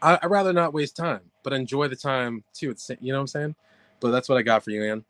I, 0.02 0.18
would 0.22 0.30
rather 0.30 0.52
not 0.52 0.74
waste 0.74 0.96
time, 0.96 1.22
but 1.42 1.52
enjoy 1.52 1.88
the 1.88 1.96
time 1.96 2.44
too. 2.52 2.70
It's 2.70 2.90
you 3.00 3.12
know 3.12 3.18
what 3.18 3.22
I'm 3.22 3.26
saying. 3.28 3.54
But 4.00 4.10
that's 4.10 4.28
what 4.28 4.36
I 4.36 4.42
got 4.42 4.64
for 4.64 4.70
you, 4.70 4.80
man. 4.80 5.04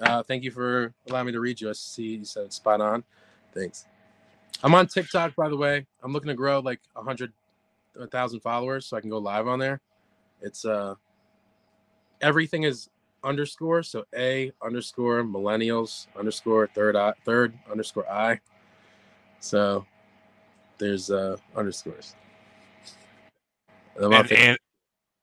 Uh, 0.00 0.22
thank 0.22 0.42
you 0.42 0.50
for 0.50 0.94
allowing 1.08 1.26
me 1.26 1.32
to 1.32 1.40
read 1.40 1.60
you. 1.60 1.68
I 1.68 1.72
see 1.72 2.16
you 2.16 2.24
said 2.24 2.52
spot 2.52 2.80
on. 2.80 3.04
Thanks. 3.52 3.84
I'm 4.62 4.74
on 4.74 4.86
TikTok, 4.86 5.36
by 5.36 5.48
the 5.48 5.56
way. 5.56 5.86
I'm 6.02 6.12
looking 6.12 6.28
to 6.28 6.34
grow 6.34 6.60
like 6.60 6.80
a 6.96 7.02
hundred, 7.02 7.32
a 7.98 8.06
thousand 8.06 8.40
followers, 8.40 8.86
so 8.86 8.96
I 8.96 9.00
can 9.00 9.10
go 9.10 9.18
live 9.18 9.46
on 9.46 9.58
there. 9.58 9.80
It's 10.40 10.64
uh 10.64 10.94
everything 12.20 12.64
is 12.64 12.88
underscore. 13.24 13.82
So 13.82 14.04
A 14.14 14.52
underscore 14.62 15.22
millennials 15.22 16.06
underscore 16.16 16.68
third 16.74 16.96
eye 16.96 17.14
third 17.24 17.52
underscore 17.70 18.08
eye. 18.10 18.40
So 19.40 19.86
there's 20.78 21.10
uh 21.10 21.36
underscores. 21.56 22.14
And, 23.96 24.14
and, 24.14 24.32
and, 24.32 24.58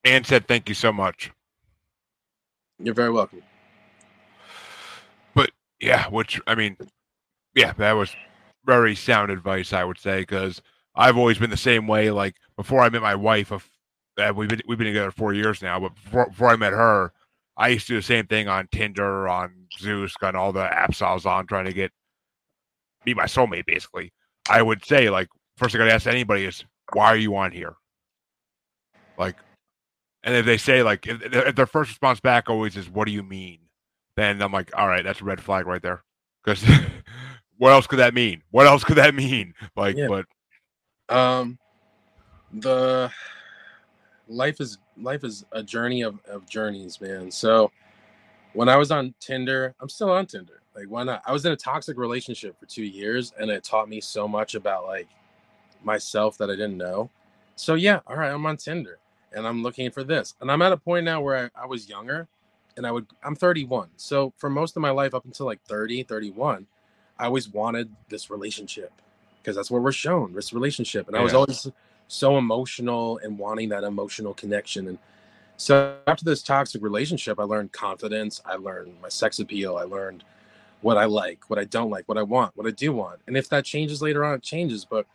and 0.04 0.26
said 0.26 0.48
thank 0.48 0.68
you 0.70 0.76
so 0.76 0.92
much. 0.92 1.32
You're 2.80 2.94
very 2.94 3.12
welcome. 3.12 3.42
But 5.34 5.52
yeah, 5.80 6.08
which 6.10 6.42
I 6.48 6.56
mean, 6.56 6.78
yeah, 7.54 7.74
that 7.74 7.94
was 7.94 8.14
very 8.66 8.96
sound 8.96 9.32
advice, 9.32 9.72
I 9.72 9.84
would 9.84 10.00
say, 10.00 10.22
because 10.22 10.62
I've 10.96 11.18
always 11.18 11.38
been 11.38 11.50
the 11.50 11.58
same 11.58 11.88
way. 11.88 12.12
Like 12.12 12.36
before 12.58 12.82
I 12.82 12.90
met 12.90 13.02
my 13.02 13.16
wife, 13.16 13.52
of 13.52 13.70
uh, 14.18 14.34
we've 14.36 14.50
been 14.50 14.62
we've 14.68 14.78
been 14.78 14.88
together 14.88 15.12
four 15.12 15.34
years 15.34 15.62
now. 15.62 15.80
But 15.80 15.96
before, 15.96 16.28
before 16.28 16.50
I 16.50 16.56
met 16.56 16.74
her, 16.74 17.12
I 17.58 17.70
used 17.70 17.88
to 17.88 17.94
do 17.94 17.98
the 17.98 18.04
same 18.04 18.28
thing 18.28 18.48
on 18.48 18.68
Tinder, 18.72 19.28
on 19.28 19.54
Zeus, 19.80 20.14
on 20.22 20.36
all 20.36 20.52
the 20.52 20.66
apps 20.66 21.02
I 21.02 21.14
was 21.14 21.26
on, 21.26 21.48
trying 21.48 21.66
to 21.66 21.74
get 21.74 21.92
be 23.04 23.14
my 23.14 23.26
soulmate. 23.26 23.66
Basically, 23.66 24.12
I 24.50 24.62
would 24.62 24.84
say 24.86 25.10
like 25.10 25.28
first 25.58 25.74
thing 25.74 25.82
I'd 25.82 25.90
ask 25.90 26.08
anybody 26.08 26.46
is, 26.46 26.64
"Why 26.94 27.08
are 27.08 27.18
you 27.18 27.36
on 27.36 27.52
here?" 27.52 27.76
Like, 29.18 29.36
and 30.24 30.36
if 30.36 30.46
they 30.46 30.58
say 30.58 30.84
like 30.84 31.08
if, 31.08 31.22
if 31.22 31.56
their 31.56 31.68
first 31.68 31.92
response 31.92 32.20
back 32.20 32.50
always 32.50 32.78
is, 32.78 32.90
"What 32.90 33.06
do 33.06 33.12
you 33.12 33.24
mean?" 33.24 33.60
Then 34.16 34.42
I'm 34.42 34.52
like, 34.52 34.72
"All 34.78 34.88
right, 34.88 35.04
that's 35.04 35.22
a 35.22 35.26
red 35.26 35.42
flag 35.42 35.68
right 35.68 35.82
there." 35.82 36.04
Because 36.44 36.64
what 37.58 37.72
else 37.72 37.88
could 37.88 38.00
that 38.00 38.14
mean? 38.14 38.44
What 38.52 38.68
else 38.68 38.84
could 38.84 38.98
that 38.98 39.16
mean? 39.16 39.54
Like, 39.76 39.98
yeah. 39.98 40.08
but 40.08 40.26
um, 41.16 41.58
the 42.52 43.12
life 44.28 44.60
is 44.60 44.78
life 44.98 45.24
is 45.24 45.46
a 45.52 45.62
journey 45.64 46.02
of, 46.02 46.20
of 46.28 46.48
journeys, 46.48 47.00
man. 47.02 47.32
So 47.32 47.72
when 48.54 48.70
I 48.70 48.78
was 48.78 48.92
on 48.92 49.14
Tinder, 49.20 49.76
I'm 49.80 49.90
still 49.90 50.12
on 50.12 50.26
Tinder. 50.26 50.62
Like 50.76 50.86
why 50.88 51.04
not? 51.04 51.22
I 51.26 51.32
was 51.32 51.46
in 51.46 51.52
a 51.52 51.58
toxic 51.58 51.98
relationship 51.98 52.60
for 52.60 52.66
two 52.66 52.84
years 52.84 53.34
and 53.40 53.50
it 53.50 53.64
taught 53.64 53.90
me 53.90 54.02
so 54.02 54.28
much 54.28 54.56
about 54.56 54.86
like 54.86 55.08
myself 55.84 56.38
that 56.38 56.50
I 56.50 56.54
didn't 56.54 56.78
know. 56.78 57.10
So 57.56 57.76
yeah, 57.76 58.00
all 58.08 58.16
right, 58.16 58.32
I'm 58.32 58.46
on 58.46 58.58
Tinder 58.58 59.00
and 59.34 59.48
I'm 59.48 59.64
looking 59.64 59.92
for 59.92 60.04
this. 60.04 60.36
And 60.42 60.52
I'm 60.52 60.62
at 60.62 60.72
a 60.72 60.78
point 60.78 61.06
now 61.06 61.22
where 61.22 61.52
I, 61.56 61.64
I 61.64 61.66
was 61.66 61.88
younger 61.88 62.28
and 62.78 62.86
I 62.86 62.92
would 62.92 63.08
I'm 63.24 63.36
31. 63.36 63.90
So 63.96 64.34
for 64.38 64.50
most 64.50 64.76
of 64.76 64.82
my 64.82 64.92
life 64.92 65.14
up 65.14 65.26
until 65.26 65.46
like 65.46 65.62
30, 65.66 66.04
31, 66.04 66.68
I 67.18 67.26
always 67.26 67.50
wanted 67.50 67.90
this 68.10 68.30
relationship 68.30 68.92
because 69.42 69.56
that's 69.56 69.72
what 69.72 69.82
we're 69.82 69.92
shown, 69.92 70.34
this 70.34 70.54
relationship. 70.54 71.08
And 71.08 71.16
I 71.16 71.22
was 71.22 71.34
always 71.34 71.68
so 72.08 72.38
emotional 72.38 73.20
and 73.24 73.38
wanting 73.38 73.70
that 73.70 73.84
emotional 73.84 74.34
connection. 74.34 74.88
And 74.88 74.98
so 75.58 75.98
after 76.08 76.26
this 76.26 76.44
toxic 76.44 76.82
relationship, 76.82 77.40
I 77.40 77.44
learned 77.44 77.72
confidence, 77.72 78.42
I 78.46 78.56
learned 78.56 78.94
my 79.02 79.10
sex 79.10 79.40
appeal, 79.40 79.78
I 79.78 79.84
learned 79.84 80.24
what 80.82 80.98
I 80.98 81.06
like, 81.06 81.50
what 81.50 81.58
I 81.58 81.64
don't 81.64 81.90
like, 81.90 82.08
what 82.08 82.18
I 82.18 82.24
want, 82.24 82.56
what 82.56 82.68
I 82.68 82.72
do 82.72 82.94
want. 82.94 83.20
And 83.28 83.36
if 83.36 83.50
that 83.50 83.66
changes 83.66 84.02
later 84.02 84.24
on, 84.24 84.36
it 84.36 84.44
changes. 84.44 84.86
But 84.86 85.08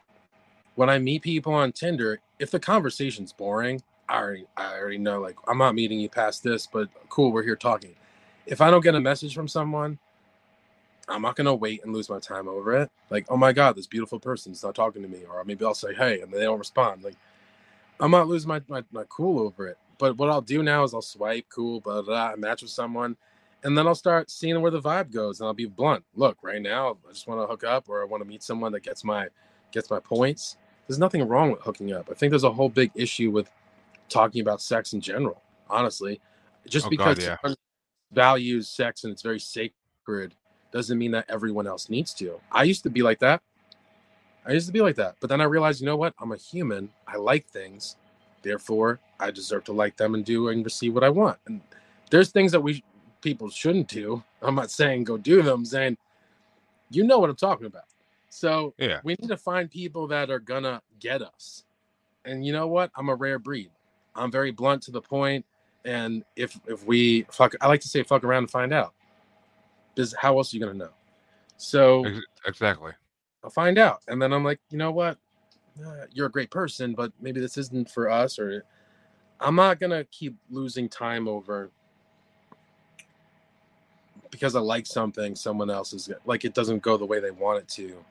when 0.74 0.90
I 0.90 0.98
meet 0.98 1.22
people 1.22 1.52
on 1.52 1.72
Tinder, 1.72 2.20
if 2.38 2.50
the 2.50 2.58
conversation's 2.58 3.32
boring, 3.32 3.82
I 4.08 4.16
already, 4.16 4.46
I 4.56 4.78
already 4.78 4.98
know 4.98 5.20
like 5.20 5.36
I'm 5.46 5.58
not 5.58 5.74
meeting 5.74 6.00
you 6.00 6.08
past 6.08 6.42
this, 6.42 6.66
but 6.66 6.88
cool, 7.08 7.30
we're 7.32 7.44
here 7.44 7.56
talking. 7.56 7.94
If 8.46 8.60
I 8.60 8.70
don't 8.70 8.82
get 8.82 8.94
a 8.94 9.00
message 9.00 9.34
from 9.34 9.46
someone, 9.46 9.98
I'm 11.08 11.22
not 11.22 11.36
gonna 11.36 11.54
wait 11.54 11.82
and 11.84 11.92
lose 11.92 12.08
my 12.08 12.18
time 12.18 12.48
over 12.48 12.76
it. 12.76 12.90
Like, 13.10 13.26
oh 13.28 13.36
my 13.36 13.52
god, 13.52 13.76
this 13.76 13.86
beautiful 13.86 14.20
person's 14.20 14.62
not 14.62 14.74
talking 14.74 15.02
to 15.02 15.08
me, 15.08 15.24
or 15.28 15.42
maybe 15.44 15.64
I'll 15.64 15.74
say 15.74 15.94
hey, 15.94 16.20
and 16.20 16.32
they 16.32 16.40
don't 16.40 16.58
respond. 16.58 17.02
Like, 17.02 17.16
I'm 17.98 18.10
not 18.10 18.28
losing 18.28 18.48
my, 18.48 18.62
my, 18.68 18.84
my 18.92 19.04
cool 19.08 19.40
over 19.40 19.66
it. 19.66 19.78
But 19.98 20.16
what 20.16 20.30
I'll 20.30 20.40
do 20.40 20.62
now 20.62 20.82
is 20.84 20.94
I'll 20.94 21.02
swipe, 21.02 21.46
cool, 21.50 21.80
blah, 21.80 22.00
blah, 22.00 22.30
blah, 22.30 22.36
match 22.36 22.62
with 22.62 22.70
someone, 22.70 23.16
and 23.62 23.76
then 23.76 23.86
I'll 23.86 23.94
start 23.94 24.30
seeing 24.30 24.60
where 24.60 24.70
the 24.70 24.80
vibe 24.80 25.12
goes, 25.12 25.40
and 25.40 25.46
I'll 25.46 25.54
be 25.54 25.66
blunt. 25.66 26.04
Look, 26.14 26.38
right 26.42 26.62
now, 26.62 26.96
I 27.08 27.12
just 27.12 27.28
want 27.28 27.42
to 27.42 27.46
hook 27.46 27.64
up, 27.64 27.88
or 27.88 28.00
I 28.00 28.04
want 28.04 28.22
to 28.22 28.28
meet 28.28 28.42
someone 28.42 28.72
that 28.72 28.82
gets 28.82 29.04
my 29.04 29.28
gets 29.72 29.90
my 29.90 30.00
points. 30.00 30.56
There's 30.86 30.98
nothing 30.98 31.26
wrong 31.28 31.50
with 31.50 31.60
hooking 31.60 31.92
up. 31.92 32.08
I 32.10 32.14
think 32.14 32.30
there's 32.30 32.44
a 32.44 32.52
whole 32.52 32.68
big 32.68 32.90
issue 32.94 33.30
with 33.30 33.50
talking 34.08 34.40
about 34.40 34.60
sex 34.60 34.92
in 34.92 35.00
general. 35.00 35.40
Honestly, 35.68 36.20
just 36.66 36.86
oh, 36.86 36.90
because 36.90 37.18
God, 37.18 37.38
yeah. 37.44 37.54
values 38.10 38.68
sex 38.68 39.04
and 39.04 39.12
it's 39.12 39.22
very 39.22 39.38
sacred 39.38 40.34
doesn't 40.72 40.98
mean 40.98 41.10
that 41.12 41.26
everyone 41.28 41.66
else 41.66 41.88
needs 41.88 42.14
to. 42.14 42.40
I 42.52 42.64
used 42.64 42.82
to 42.84 42.90
be 42.90 43.02
like 43.02 43.18
that. 43.20 43.42
I 44.46 44.52
used 44.52 44.66
to 44.66 44.72
be 44.72 44.80
like 44.80 44.96
that. 44.96 45.16
But 45.20 45.28
then 45.28 45.40
I 45.40 45.44
realized, 45.44 45.80
you 45.80 45.86
know 45.86 45.96
what? 45.96 46.14
I'm 46.18 46.32
a 46.32 46.36
human. 46.36 46.90
I 47.06 47.16
like 47.16 47.46
things. 47.46 47.96
Therefore, 48.42 49.00
I 49.18 49.30
deserve 49.30 49.64
to 49.64 49.72
like 49.72 49.96
them 49.96 50.14
and 50.14 50.24
do 50.24 50.48
and 50.48 50.64
receive 50.64 50.94
what 50.94 51.04
I 51.04 51.10
want. 51.10 51.38
And 51.46 51.60
there's 52.10 52.30
things 52.30 52.52
that 52.52 52.60
we 52.60 52.82
people 53.20 53.50
shouldn't 53.50 53.88
do. 53.88 54.22
I'm 54.42 54.54
not 54.54 54.70
saying 54.70 55.04
go 55.04 55.18
do 55.18 55.42
them, 55.42 55.60
I'm 55.60 55.64
saying 55.64 55.98
you 56.90 57.04
know 57.04 57.18
what 57.18 57.30
I'm 57.30 57.36
talking 57.36 57.66
about. 57.66 57.84
So 58.30 58.74
yeah. 58.78 59.00
we 59.04 59.14
need 59.20 59.28
to 59.28 59.36
find 59.36 59.70
people 59.70 60.06
that 60.08 60.30
are 60.30 60.40
gonna 60.40 60.80
get 60.98 61.22
us. 61.22 61.64
And 62.24 62.44
you 62.44 62.52
know 62.52 62.66
what? 62.66 62.90
I'm 62.96 63.08
a 63.08 63.14
rare 63.14 63.38
breed. 63.38 63.70
I'm 64.14 64.30
very 64.30 64.50
blunt 64.50 64.82
to 64.84 64.90
the 64.90 65.00
point. 65.00 65.44
And 65.84 66.24
if 66.36 66.58
if 66.66 66.84
we 66.86 67.26
fuck 67.30 67.54
I 67.60 67.68
like 67.68 67.80
to 67.82 67.88
say 67.88 68.02
fuck 68.02 68.24
around 68.24 68.44
and 68.44 68.50
find 68.50 68.72
out 68.72 68.94
because 70.00 70.14
how 70.18 70.38
else 70.38 70.52
are 70.52 70.56
you 70.56 70.64
gonna 70.64 70.78
know? 70.78 70.90
So 71.58 72.06
exactly, 72.46 72.92
I'll 73.44 73.50
find 73.50 73.78
out, 73.78 74.00
and 74.08 74.20
then 74.20 74.32
I'm 74.32 74.44
like, 74.44 74.60
you 74.70 74.78
know 74.78 74.90
what? 74.90 75.18
Uh, 75.84 76.06
you're 76.12 76.26
a 76.26 76.30
great 76.30 76.50
person, 76.50 76.94
but 76.94 77.12
maybe 77.20 77.40
this 77.40 77.58
isn't 77.58 77.90
for 77.90 78.10
us, 78.10 78.38
or 78.38 78.64
I'm 79.40 79.54
not 79.54 79.78
gonna 79.78 80.04
keep 80.04 80.34
losing 80.50 80.88
time 80.88 81.28
over 81.28 81.70
because 84.30 84.56
I 84.56 84.60
like 84.60 84.86
something 84.86 85.34
someone 85.36 85.70
else 85.70 85.92
is 85.92 86.10
like 86.24 86.44
it 86.44 86.54
doesn't 86.54 86.82
go 86.82 86.96
the 86.96 87.04
way 87.04 87.20
they 87.20 87.30
want 87.30 87.58
it 87.58 87.68
to. 87.70 88.02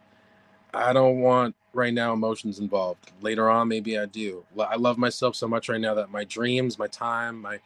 I 0.74 0.94
don't 0.94 1.22
want 1.22 1.56
right 1.74 1.94
now 1.94 2.14
emotions 2.14 2.60
involved. 2.60 3.12
Later 3.22 3.50
on, 3.50 3.68
maybe 3.68 3.98
I 3.98 4.06
do. 4.06 4.46
I 4.60 4.76
love 4.76 5.00
myself 5.00 5.36
so 5.36 5.48
much 5.48 5.70
right 5.70 5.82
now 5.82 5.96
that 5.96 6.12
my 6.12 6.24
dreams, 6.24 6.78
my 6.78 6.88
time, 6.88 7.42
my 7.42 7.60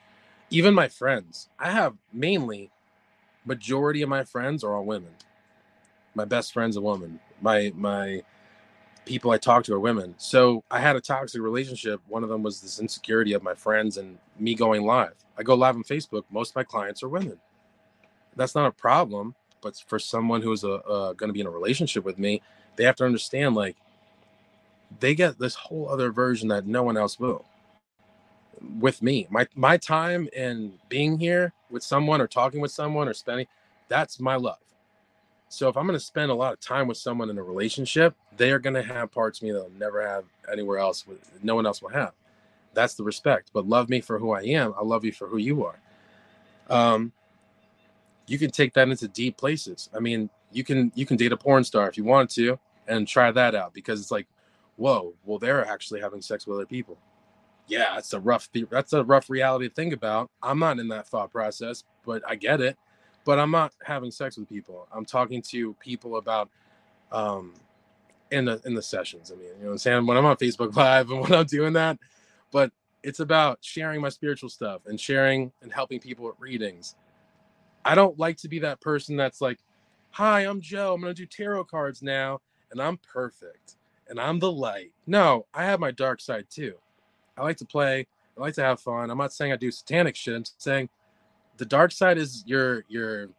even 0.50 0.74
my 0.74 0.88
friends, 0.88 1.50
I 1.60 1.72
have 1.72 1.96
mainly 2.14 2.70
majority 3.46 4.02
of 4.02 4.10
my 4.10 4.24
friends 4.24 4.64
are 4.64 4.74
all 4.74 4.86
women. 4.86 5.12
My 6.16 6.26
best 6.26 6.54
friend's 6.54 6.78
a 6.78 6.82
woman. 6.82 7.20
My 7.42 7.72
my 7.76 8.24
people 9.06 9.32
I 9.32 9.38
talk 9.38 9.64
to 9.66 9.74
are 9.74 9.80
women. 9.80 10.16
So 10.18 10.64
I 10.72 10.80
had 10.80 10.96
a 10.96 11.02
toxic 11.02 11.42
relationship. 11.42 12.02
One 12.08 12.24
of 12.24 12.30
them 12.30 12.44
was 12.44 12.62
this 12.62 12.80
insecurity 12.80 13.34
of 13.34 13.44
my 13.44 13.54
friends 13.54 13.98
and 13.98 14.18
me 14.40 14.56
going 14.56 14.86
live. 14.86 15.14
I 15.38 15.44
go 15.44 15.56
live 15.56 15.76
on 15.76 15.84
Facebook. 15.84 16.24
Most 16.32 16.52
of 16.52 16.56
my 16.56 16.64
clients 16.64 17.04
are 17.04 17.10
women. 17.10 17.40
That's 18.36 18.56
not 18.56 18.68
a 18.68 18.72
problem, 18.72 19.36
but 19.62 19.82
for 19.88 20.00
someone 20.00 20.42
who's 20.42 20.64
a, 20.64 20.74
uh, 20.74 21.14
going 21.14 21.30
to 21.30 21.34
be 21.34 21.42
in 21.42 21.48
a 21.48 21.52
relationship 21.52 22.04
with 22.04 22.18
me, 22.18 22.42
they 22.76 22.86
have 22.86 22.96
to 22.98 23.06
understand 23.06 23.56
like 23.56 23.76
they 25.00 25.16
get 25.16 25.38
this 25.38 25.56
whole 25.56 25.90
other 25.90 26.12
version 26.12 26.48
that 26.50 26.66
no 26.66 26.84
one 26.84 26.98
else 26.98 27.20
will 27.20 27.46
with 28.80 29.02
me. 29.02 29.28
My 29.30 29.48
my 29.56 29.78
time 29.78 30.30
and 30.36 30.74
being 30.90 31.20
here 31.20 31.54
with 31.74 31.84
someone 31.84 32.22
or 32.22 32.28
talking 32.28 32.62
with 32.62 32.72
someone 32.72 33.10
or 33.10 33.14
spending 33.14 33.48
that's 33.90 34.20
my 34.20 34.36
love. 34.36 34.58
So 35.50 35.70
if 35.70 35.78
I'm 35.78 35.86
going 35.86 36.00
to 36.00 36.04
spend 36.04 36.32
a 36.32 36.34
lot 36.36 36.54
of 36.54 36.60
time 36.60 36.88
with 36.88 36.98
someone 36.98 37.30
in 37.30 37.38
a 37.38 37.44
relationship, 37.44 38.16
they 38.38 38.52
are 38.52 38.60
going 38.60 38.74
to 38.74 38.82
have 38.82 39.12
parts 39.12 39.40
of 39.40 39.44
me 39.44 39.52
that'll 39.52 39.70
never 39.78 40.02
have 40.02 40.24
anywhere 40.52 40.80
else. 40.80 41.06
With, 41.06 41.20
no 41.44 41.54
one 41.54 41.68
else 41.68 41.82
will 41.82 41.90
have. 41.90 42.14
That's 42.74 42.96
the 42.96 43.04
respect. 43.04 43.52
But 43.54 43.68
love 43.68 43.88
me 43.88 44.02
for 44.02 44.18
who 44.18 44.32
I 44.32 44.42
am. 44.42 44.74
I 44.76 44.84
love 44.84 45.06
you 45.06 45.12
for 45.12 45.28
who 45.28 45.38
you 45.38 45.64
are. 45.64 45.76
Um, 46.70 47.12
you 48.26 48.40
can 48.40 48.50
take 48.50 48.74
that 48.74 48.88
into 48.88 49.08
deep 49.08 49.38
places. 49.38 49.90
I 49.96 50.00
mean, 50.00 50.30
you 50.52 50.64
can 50.64 50.92
you 50.96 51.06
can 51.06 51.18
date 51.18 51.32
a 51.32 51.38
porn 51.38 51.64
star 51.64 51.88
if 51.88 51.98
you 51.98 52.04
want 52.04 52.32
to 52.32 52.58
and 52.88 53.08
try 53.08 53.32
that 53.32 53.54
out 53.54 53.74
because 53.74 54.00
it's 54.02 54.12
like, 54.12 54.28
whoa, 54.78 55.14
well 55.24 55.38
they're 55.38 55.68
actually 55.68 56.00
having 56.00 56.22
sex 56.22 56.48
with 56.48 56.56
other 56.56 56.66
people 56.66 56.98
yeah, 57.68 57.96
that's 57.96 58.14
a 58.14 58.20
rough 58.20 58.50
that's 58.70 58.94
a 58.94 59.04
rough 59.04 59.30
reality 59.30 59.70
to 59.70 59.74
think 59.74 59.94
about. 59.94 60.30
I'm 60.42 60.60
not 60.60 60.80
in 60.80 60.90
that 60.90 61.08
thought 61.08 61.32
process, 61.32 61.84
but 62.06 62.22
I 62.28 62.36
get 62.36 62.62
it. 62.62 62.78
But 63.26 63.40
I'm 63.40 63.52
not 63.52 63.74
having 63.84 64.12
sex 64.12 64.38
with 64.38 64.50
people. 64.50 64.88
I'm 64.94 65.06
talking 65.06 65.42
to 65.44 65.74
people 65.76 66.18
about 66.18 66.50
um 67.12 67.54
in 68.32 68.46
the 68.46 68.62
in 68.66 68.74
the 68.74 68.82
sessions. 68.82 69.32
I 69.32 69.36
mean, 69.36 69.46
you 69.48 69.54
know 69.62 69.66
what 69.68 69.72
I'm 69.74 69.78
saying? 69.78 70.06
When 70.06 70.18
I'm 70.18 70.26
on 70.26 70.38
Facebook 70.38 70.76
Live 70.78 71.12
and 71.12 71.22
when 71.22 71.34
I'm 71.34 71.46
doing 71.46 71.74
that, 71.74 71.98
but 72.52 72.72
it's 73.04 73.20
about 73.20 73.60
sharing 73.62 74.02
my 74.02 74.10
spiritual 74.10 74.50
stuff 74.50 74.82
and 74.86 75.00
sharing 75.00 75.52
and 75.62 75.72
helping 75.72 76.00
people 76.00 76.26
with 76.26 76.36
readings. 76.40 76.96
I 77.86 77.96
don't 77.96 78.18
like 78.20 78.38
to 78.38 78.50
be 78.50 78.60
that 78.60 78.82
person 78.82 79.16
that's 79.18 79.42
like, 79.42 79.60
"Hi, 80.12 80.42
I'm 80.42 80.62
Joe. 80.62 80.94
I'm 80.94 81.02
to 81.04 81.14
do 81.14 81.26
tarot 81.26 81.66
cards 81.66 82.02
now 82.02 82.42
and 82.72 82.82
I'm 82.82 82.98
perfect 82.98 83.78
and 84.10 84.20
I'm 84.20 84.40
the 84.40 84.52
light." 84.52 84.92
No, 85.08 85.48
I 85.54 85.66
have 85.66 85.80
my 85.80 85.92
dark 85.92 86.22
side 86.22 86.48
too. 86.50 86.76
I 87.38 87.44
like 87.44 87.58
to 87.58 87.66
play. 87.66 88.08
I 88.38 88.42
like 88.42 88.56
to 88.56 88.64
have 88.64 88.80
fun. 88.80 89.10
I'm 89.10 89.18
not 89.18 89.34
saying 89.34 89.52
I 89.52 89.56
do 89.56 89.72
satanic 89.72 90.16
shit. 90.16 90.36
I'm 90.36 90.44
saying 90.58 90.90
the 91.58 91.66
dark 91.66 91.92
side 91.92 92.18
is 92.18 92.44
your 92.46 92.84
your 92.88 93.30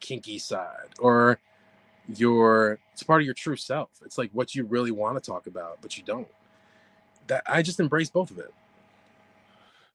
kinky 0.00 0.38
side 0.38 0.94
or 1.00 1.40
your 2.14 2.78
it's 2.92 3.02
part 3.02 3.20
of 3.20 3.26
your 3.26 3.34
true 3.34 3.56
self. 3.56 3.90
It's 4.04 4.18
like 4.18 4.30
what 4.32 4.54
you 4.54 4.64
really 4.64 4.90
want 4.90 5.22
to 5.22 5.30
talk 5.30 5.46
about, 5.46 5.78
but 5.82 5.96
you 5.96 6.04
don't. 6.04 6.28
That 7.26 7.42
I 7.46 7.62
just 7.62 7.80
embrace 7.80 8.10
both 8.10 8.30
of 8.30 8.38
it. 8.38 8.52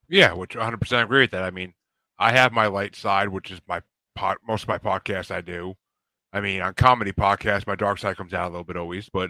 Yeah, 0.09 0.33
which 0.33 0.55
100 0.55 0.77
percent 0.77 1.03
agree 1.03 1.21
with 1.21 1.31
that. 1.31 1.43
I 1.43 1.51
mean, 1.51 1.73
I 2.19 2.31
have 2.31 2.51
my 2.51 2.67
light 2.67 2.95
side, 2.95 3.29
which 3.29 3.51
is 3.51 3.59
my 3.67 3.81
pot. 4.15 4.37
Most 4.47 4.63
of 4.63 4.69
my 4.69 4.77
podcasts 4.77 5.31
I 5.31 5.41
do. 5.41 5.75
I 6.31 6.41
mean, 6.41 6.61
on 6.61 6.73
comedy 6.73 7.11
podcasts, 7.11 7.67
my 7.67 7.75
dark 7.75 7.99
side 7.99 8.17
comes 8.17 8.33
out 8.33 8.47
a 8.47 8.49
little 8.49 8.63
bit 8.63 8.77
always, 8.77 9.07
but 9.09 9.29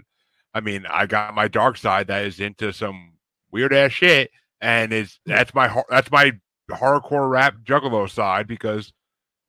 I 0.53 0.61
mean, 0.61 0.86
I 0.89 1.05
got 1.05 1.36
my 1.36 1.47
dark 1.47 1.78
side 1.78 2.07
that 2.07 2.26
is 2.26 2.39
into 2.39 2.72
some 2.72 3.12
weird 3.53 3.73
ass 3.73 3.91
shit, 3.91 4.31
and 4.59 4.91
is 4.91 5.19
that's 5.25 5.53
my 5.53 5.83
that's 5.89 6.11
my 6.11 6.33
hardcore 6.69 7.29
rap 7.29 7.55
juggalo 7.63 8.09
side 8.09 8.47
because 8.47 8.91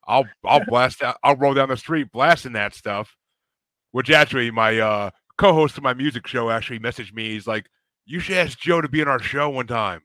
I'll 0.07 0.27
I'll 0.45 0.63
blast 0.63 1.03
out, 1.03 1.17
I'll 1.23 1.35
roll 1.35 1.55
down 1.55 1.69
the 1.69 1.77
street 1.77 2.11
blasting 2.13 2.53
that 2.53 2.73
stuff. 2.73 3.17
Which 3.91 4.11
actually 4.11 4.51
my 4.51 4.77
uh, 4.77 5.09
co-host 5.37 5.77
of 5.77 5.83
my 5.83 5.93
music 5.93 6.27
show 6.27 6.49
actually 6.49 6.79
messaged 6.79 7.13
me. 7.13 7.29
He's 7.29 7.47
like, 7.47 7.65
"You 8.05 8.19
should 8.19 8.37
ask 8.37 8.59
Joe 8.59 8.81
to 8.81 8.89
be 8.89 9.01
in 9.01 9.07
our 9.07 9.21
show 9.21 9.49
one 9.49 9.67
time." 9.67 10.01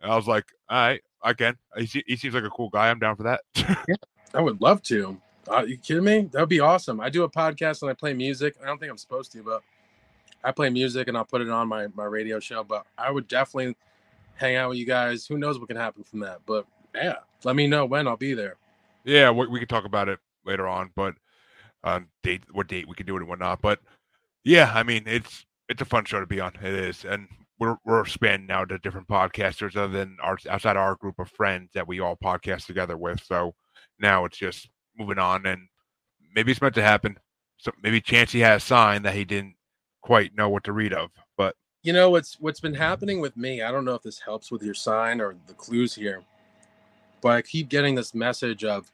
And 0.00 0.10
I 0.10 0.16
was 0.16 0.26
like, 0.26 0.44
"All 0.68 0.78
right, 0.78 1.00
I 1.22 1.32
can." 1.34 1.56
He, 1.76 2.04
he 2.06 2.16
seems 2.16 2.34
like 2.34 2.44
a 2.44 2.50
cool 2.50 2.70
guy. 2.70 2.90
I'm 2.90 3.00
down 3.00 3.16
for 3.16 3.24
that. 3.24 3.40
yeah, 3.56 3.96
I 4.34 4.40
would 4.40 4.60
love 4.60 4.82
to. 4.84 5.20
Are 5.48 5.66
you 5.66 5.78
kidding 5.78 6.04
me? 6.04 6.28
That 6.32 6.40
would 6.40 6.48
be 6.48 6.60
awesome. 6.60 7.00
I 7.00 7.08
do 7.10 7.24
a 7.24 7.30
podcast 7.30 7.82
and 7.82 7.90
I 7.90 7.94
play 7.94 8.12
music. 8.14 8.54
I 8.62 8.66
don't 8.66 8.78
think 8.78 8.90
I'm 8.90 8.98
supposed 8.98 9.32
to, 9.32 9.42
but 9.42 9.62
I 10.44 10.52
play 10.52 10.70
music 10.70 11.08
and 11.08 11.16
I'll 11.16 11.24
put 11.24 11.40
it 11.40 11.50
on 11.50 11.68
my 11.68 11.88
my 11.94 12.04
radio 12.04 12.40
show. 12.40 12.64
But 12.64 12.86
I 12.96 13.10
would 13.10 13.28
definitely 13.28 13.76
hang 14.34 14.56
out 14.56 14.70
with 14.70 14.78
you 14.78 14.86
guys. 14.86 15.26
Who 15.26 15.38
knows 15.38 15.58
what 15.58 15.68
can 15.68 15.76
happen 15.76 16.04
from 16.04 16.20
that? 16.20 16.40
But 16.46 16.66
yeah, 16.94 17.16
let 17.44 17.56
me 17.56 17.66
know 17.66 17.84
when 17.84 18.06
I'll 18.06 18.16
be 18.16 18.34
there. 18.34 18.56
Yeah, 19.04 19.30
we, 19.30 19.46
we 19.46 19.58
can 19.58 19.68
talk 19.68 19.84
about 19.84 20.08
it 20.08 20.18
later 20.44 20.66
on, 20.66 20.90
but 20.94 21.14
uh, 21.84 22.00
date 22.22 22.42
what 22.52 22.68
date 22.68 22.88
we 22.88 22.94
can 22.94 23.06
do 23.06 23.16
it 23.16 23.20
and 23.20 23.28
whatnot. 23.28 23.60
But 23.60 23.80
yeah, 24.44 24.72
I 24.74 24.82
mean 24.82 25.04
it's 25.06 25.44
it's 25.68 25.82
a 25.82 25.86
fun 25.86 26.04
show 26.04 26.20
to 26.20 26.26
be 26.26 26.40
on. 26.40 26.54
It 26.62 26.74
is, 26.74 27.04
and 27.04 27.28
we're 27.58 27.76
we're 27.84 28.00
expanding 28.00 28.46
now 28.46 28.64
to 28.64 28.78
different 28.78 29.08
podcasters 29.08 29.76
other 29.76 29.92
than 29.98 30.16
our 30.22 30.38
outside 30.48 30.76
our 30.76 30.94
group 30.96 31.18
of 31.18 31.30
friends 31.30 31.70
that 31.74 31.88
we 31.88 32.00
all 32.00 32.16
podcast 32.16 32.66
together 32.66 32.96
with. 32.96 33.22
So 33.24 33.54
now 33.98 34.24
it's 34.24 34.38
just 34.38 34.68
moving 34.96 35.18
on, 35.18 35.46
and 35.46 35.62
maybe 36.34 36.52
it's 36.52 36.62
meant 36.62 36.74
to 36.76 36.82
happen. 36.82 37.18
So 37.58 37.72
maybe 37.82 38.00
Chancey 38.00 38.40
has 38.40 38.62
a 38.62 38.66
sign 38.66 39.02
that 39.02 39.14
he 39.14 39.24
didn't 39.24 39.54
quite 40.08 40.34
know 40.34 40.48
what 40.48 40.64
to 40.64 40.72
read 40.72 40.94
of, 40.94 41.10
but 41.36 41.54
you 41.82 41.92
know 41.92 42.08
what's 42.08 42.40
what's 42.40 42.60
been 42.60 42.72
happening 42.72 43.20
with 43.20 43.36
me. 43.36 43.60
I 43.60 43.70
don't 43.70 43.84
know 43.84 43.94
if 43.94 44.02
this 44.02 44.18
helps 44.18 44.50
with 44.50 44.62
your 44.62 44.72
sign 44.72 45.20
or 45.20 45.36
the 45.46 45.52
clues 45.52 45.94
here, 45.94 46.24
but 47.20 47.32
I 47.32 47.42
keep 47.42 47.68
getting 47.68 47.94
this 47.94 48.14
message 48.14 48.64
of 48.64 48.90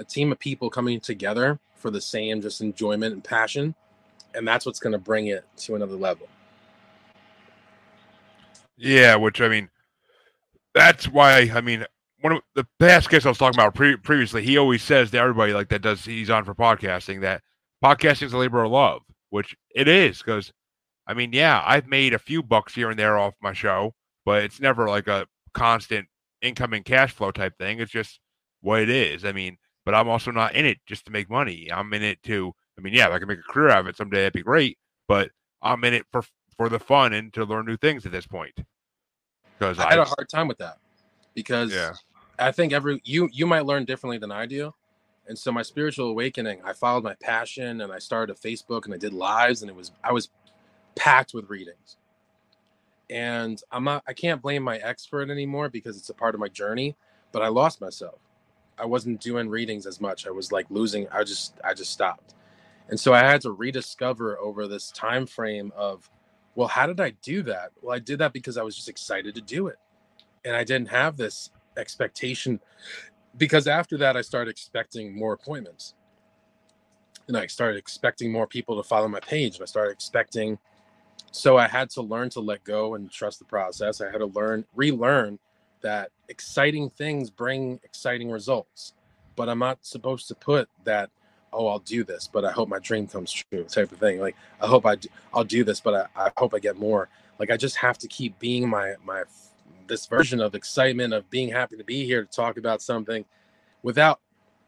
a 0.00 0.04
team 0.04 0.32
of 0.32 0.40
people 0.40 0.68
coming 0.68 0.98
together 0.98 1.60
for 1.76 1.92
the 1.92 2.00
same 2.00 2.42
just 2.42 2.60
enjoyment 2.60 3.14
and 3.14 3.22
passion, 3.22 3.76
and 4.34 4.46
that's 4.46 4.66
what's 4.66 4.80
going 4.80 4.94
to 4.94 4.98
bring 4.98 5.28
it 5.28 5.44
to 5.58 5.76
another 5.76 5.94
level. 5.94 6.26
Yeah, 8.76 9.14
which 9.14 9.40
I 9.40 9.48
mean, 9.48 9.70
that's 10.74 11.06
why 11.06 11.52
I 11.54 11.60
mean, 11.60 11.86
one 12.20 12.32
of 12.32 12.42
the 12.56 12.66
past 12.80 13.10
guests 13.10 13.26
I 13.26 13.28
was 13.28 13.38
talking 13.38 13.60
about 13.60 13.76
pre- 13.76 13.96
previously, 13.96 14.42
he 14.42 14.58
always 14.58 14.82
says 14.82 15.12
to 15.12 15.18
everybody 15.20 15.52
like 15.52 15.68
that 15.68 15.82
does 15.82 16.04
he's 16.04 16.30
on 16.30 16.44
for 16.44 16.52
podcasting 16.52 17.20
that 17.20 17.42
podcasting 17.80 18.24
is 18.24 18.32
a 18.32 18.38
labor 18.38 18.64
of 18.64 18.72
love, 18.72 19.02
which 19.32 19.56
it 19.74 19.88
is 19.88 20.18
because 20.18 20.52
I 21.06 21.14
mean, 21.14 21.32
yeah, 21.32 21.62
I've 21.66 21.86
made 21.86 22.12
a 22.12 22.18
few 22.18 22.42
bucks 22.42 22.74
here 22.74 22.90
and 22.90 22.98
there 22.98 23.18
off 23.18 23.34
my 23.42 23.54
show, 23.54 23.94
but 24.24 24.44
it's 24.44 24.60
never 24.60 24.88
like 24.88 25.08
a 25.08 25.26
constant 25.54 26.06
incoming 26.42 26.82
cash 26.82 27.12
flow 27.12 27.30
type 27.30 27.56
thing. 27.58 27.80
It's 27.80 27.90
just 27.90 28.20
what 28.60 28.82
it 28.82 28.90
is. 28.90 29.24
I 29.24 29.32
mean, 29.32 29.56
but 29.86 29.94
I'm 29.94 30.08
also 30.08 30.30
not 30.30 30.54
in 30.54 30.66
it 30.66 30.78
just 30.86 31.06
to 31.06 31.10
make 31.10 31.30
money. 31.30 31.70
I'm 31.72 31.92
in 31.94 32.02
it 32.02 32.22
to 32.24 32.52
I 32.78 32.82
mean, 32.82 32.92
yeah, 32.92 33.06
if 33.06 33.12
I 33.12 33.18
can 33.18 33.28
make 33.28 33.38
a 33.38 33.52
career 33.52 33.70
out 33.70 33.80
of 33.80 33.86
it 33.86 33.96
someday, 33.96 34.18
that'd 34.18 34.34
be 34.34 34.42
great. 34.42 34.78
But 35.08 35.30
I'm 35.62 35.82
in 35.84 35.94
it 35.94 36.04
for 36.12 36.22
for 36.58 36.68
the 36.68 36.78
fun 36.78 37.14
and 37.14 37.32
to 37.32 37.44
learn 37.44 37.64
new 37.64 37.78
things 37.78 38.04
at 38.04 38.12
this 38.12 38.26
point. 38.26 38.54
Because 39.58 39.78
I, 39.78 39.86
I 39.86 39.90
had 39.90 39.98
a 39.98 40.04
hard 40.04 40.28
time 40.28 40.46
with 40.46 40.58
that 40.58 40.76
because 41.34 41.72
yeah. 41.72 41.94
I 42.38 42.52
think 42.52 42.74
every 42.74 43.00
you 43.04 43.30
you 43.32 43.46
might 43.46 43.64
learn 43.64 43.86
differently 43.86 44.18
than 44.18 44.30
I 44.30 44.44
do. 44.44 44.74
And 45.28 45.38
so 45.38 45.52
my 45.52 45.62
spiritual 45.62 46.08
awakening, 46.08 46.60
I 46.64 46.72
followed 46.72 47.04
my 47.04 47.14
passion 47.14 47.80
and 47.80 47.92
I 47.92 47.98
started 47.98 48.36
a 48.36 48.38
Facebook 48.38 48.84
and 48.84 48.94
I 48.94 48.96
did 48.96 49.12
lives 49.12 49.62
and 49.62 49.70
it 49.70 49.76
was 49.76 49.92
I 50.02 50.12
was 50.12 50.30
packed 50.96 51.34
with 51.34 51.48
readings. 51.48 51.96
And 53.10 53.62
I'm 53.70 53.84
not 53.84 54.02
I 54.06 54.12
can't 54.12 54.42
blame 54.42 54.62
my 54.62 54.78
ex 54.78 55.06
for 55.06 55.22
it 55.22 55.30
anymore 55.30 55.68
because 55.68 55.96
it's 55.96 56.10
a 56.10 56.14
part 56.14 56.34
of 56.34 56.40
my 56.40 56.48
journey, 56.48 56.96
but 57.30 57.42
I 57.42 57.48
lost 57.48 57.80
myself. 57.80 58.18
I 58.78 58.86
wasn't 58.86 59.20
doing 59.20 59.48
readings 59.48 59.86
as 59.86 60.00
much. 60.00 60.26
I 60.26 60.30
was 60.30 60.50
like 60.50 60.66
losing 60.70 61.08
I 61.10 61.24
just 61.24 61.54
I 61.64 61.74
just 61.74 61.92
stopped. 61.92 62.34
And 62.88 62.98
so 62.98 63.14
I 63.14 63.20
had 63.20 63.40
to 63.42 63.52
rediscover 63.52 64.38
over 64.38 64.66
this 64.66 64.90
time 64.90 65.26
frame 65.26 65.72
of 65.76 66.10
well, 66.54 66.68
how 66.68 66.86
did 66.86 67.00
I 67.00 67.10
do 67.22 67.42
that? 67.44 67.70
Well, 67.80 67.94
I 67.94 67.98
did 67.98 68.18
that 68.18 68.32
because 68.32 68.58
I 68.58 68.62
was 68.62 68.76
just 68.76 68.88
excited 68.88 69.34
to 69.36 69.40
do 69.40 69.68
it. 69.68 69.78
And 70.44 70.54
I 70.54 70.64
didn't 70.64 70.88
have 70.88 71.16
this 71.16 71.50
expectation 71.78 72.60
because 73.36 73.66
after 73.66 73.96
that, 73.98 74.16
I 74.16 74.22
started 74.22 74.50
expecting 74.50 75.16
more 75.16 75.32
appointments. 75.32 75.94
And 77.28 77.36
I 77.36 77.46
started 77.46 77.78
expecting 77.78 78.32
more 78.32 78.46
people 78.46 78.76
to 78.76 78.86
follow 78.86 79.08
my 79.08 79.20
page. 79.20 79.60
I 79.60 79.64
started 79.64 79.92
expecting. 79.92 80.58
So 81.30 81.56
I 81.56 81.68
had 81.68 81.88
to 81.90 82.02
learn 82.02 82.30
to 82.30 82.40
let 82.40 82.64
go 82.64 82.94
and 82.94 83.10
trust 83.10 83.38
the 83.38 83.44
process. 83.44 84.00
I 84.00 84.10
had 84.10 84.18
to 84.18 84.26
learn, 84.26 84.64
relearn 84.74 85.38
that 85.82 86.10
exciting 86.28 86.90
things 86.90 87.30
bring 87.30 87.80
exciting 87.84 88.30
results. 88.30 88.94
But 89.36 89.48
I'm 89.48 89.58
not 89.58 89.78
supposed 89.82 90.28
to 90.28 90.34
put 90.34 90.68
that 90.84 91.10
oh 91.52 91.68
i'll 91.68 91.78
do 91.78 92.02
this 92.04 92.28
but 92.32 92.44
i 92.44 92.50
hope 92.50 92.68
my 92.68 92.78
dream 92.78 93.06
comes 93.06 93.30
true 93.32 93.64
type 93.64 93.92
of 93.92 93.98
thing 93.98 94.20
like 94.20 94.36
i 94.60 94.66
hope 94.66 94.86
i 94.86 94.94
do, 94.94 95.08
i'll 95.34 95.44
do 95.44 95.64
this 95.64 95.80
but 95.80 96.08
I, 96.16 96.26
I 96.26 96.30
hope 96.36 96.54
i 96.54 96.58
get 96.58 96.78
more 96.78 97.08
like 97.38 97.50
i 97.50 97.56
just 97.56 97.76
have 97.76 97.98
to 97.98 98.08
keep 98.08 98.38
being 98.38 98.68
my 98.68 98.94
my 99.04 99.24
this 99.92 100.06
version 100.06 100.40
of 100.40 100.54
excitement 100.54 101.12
of 101.12 101.28
being 101.30 101.50
happy 101.50 101.76
to 101.76 101.84
be 101.84 102.04
here 102.04 102.24
to 102.24 102.30
talk 102.30 102.56
about 102.56 102.80
something 102.80 103.24
without 103.82 104.20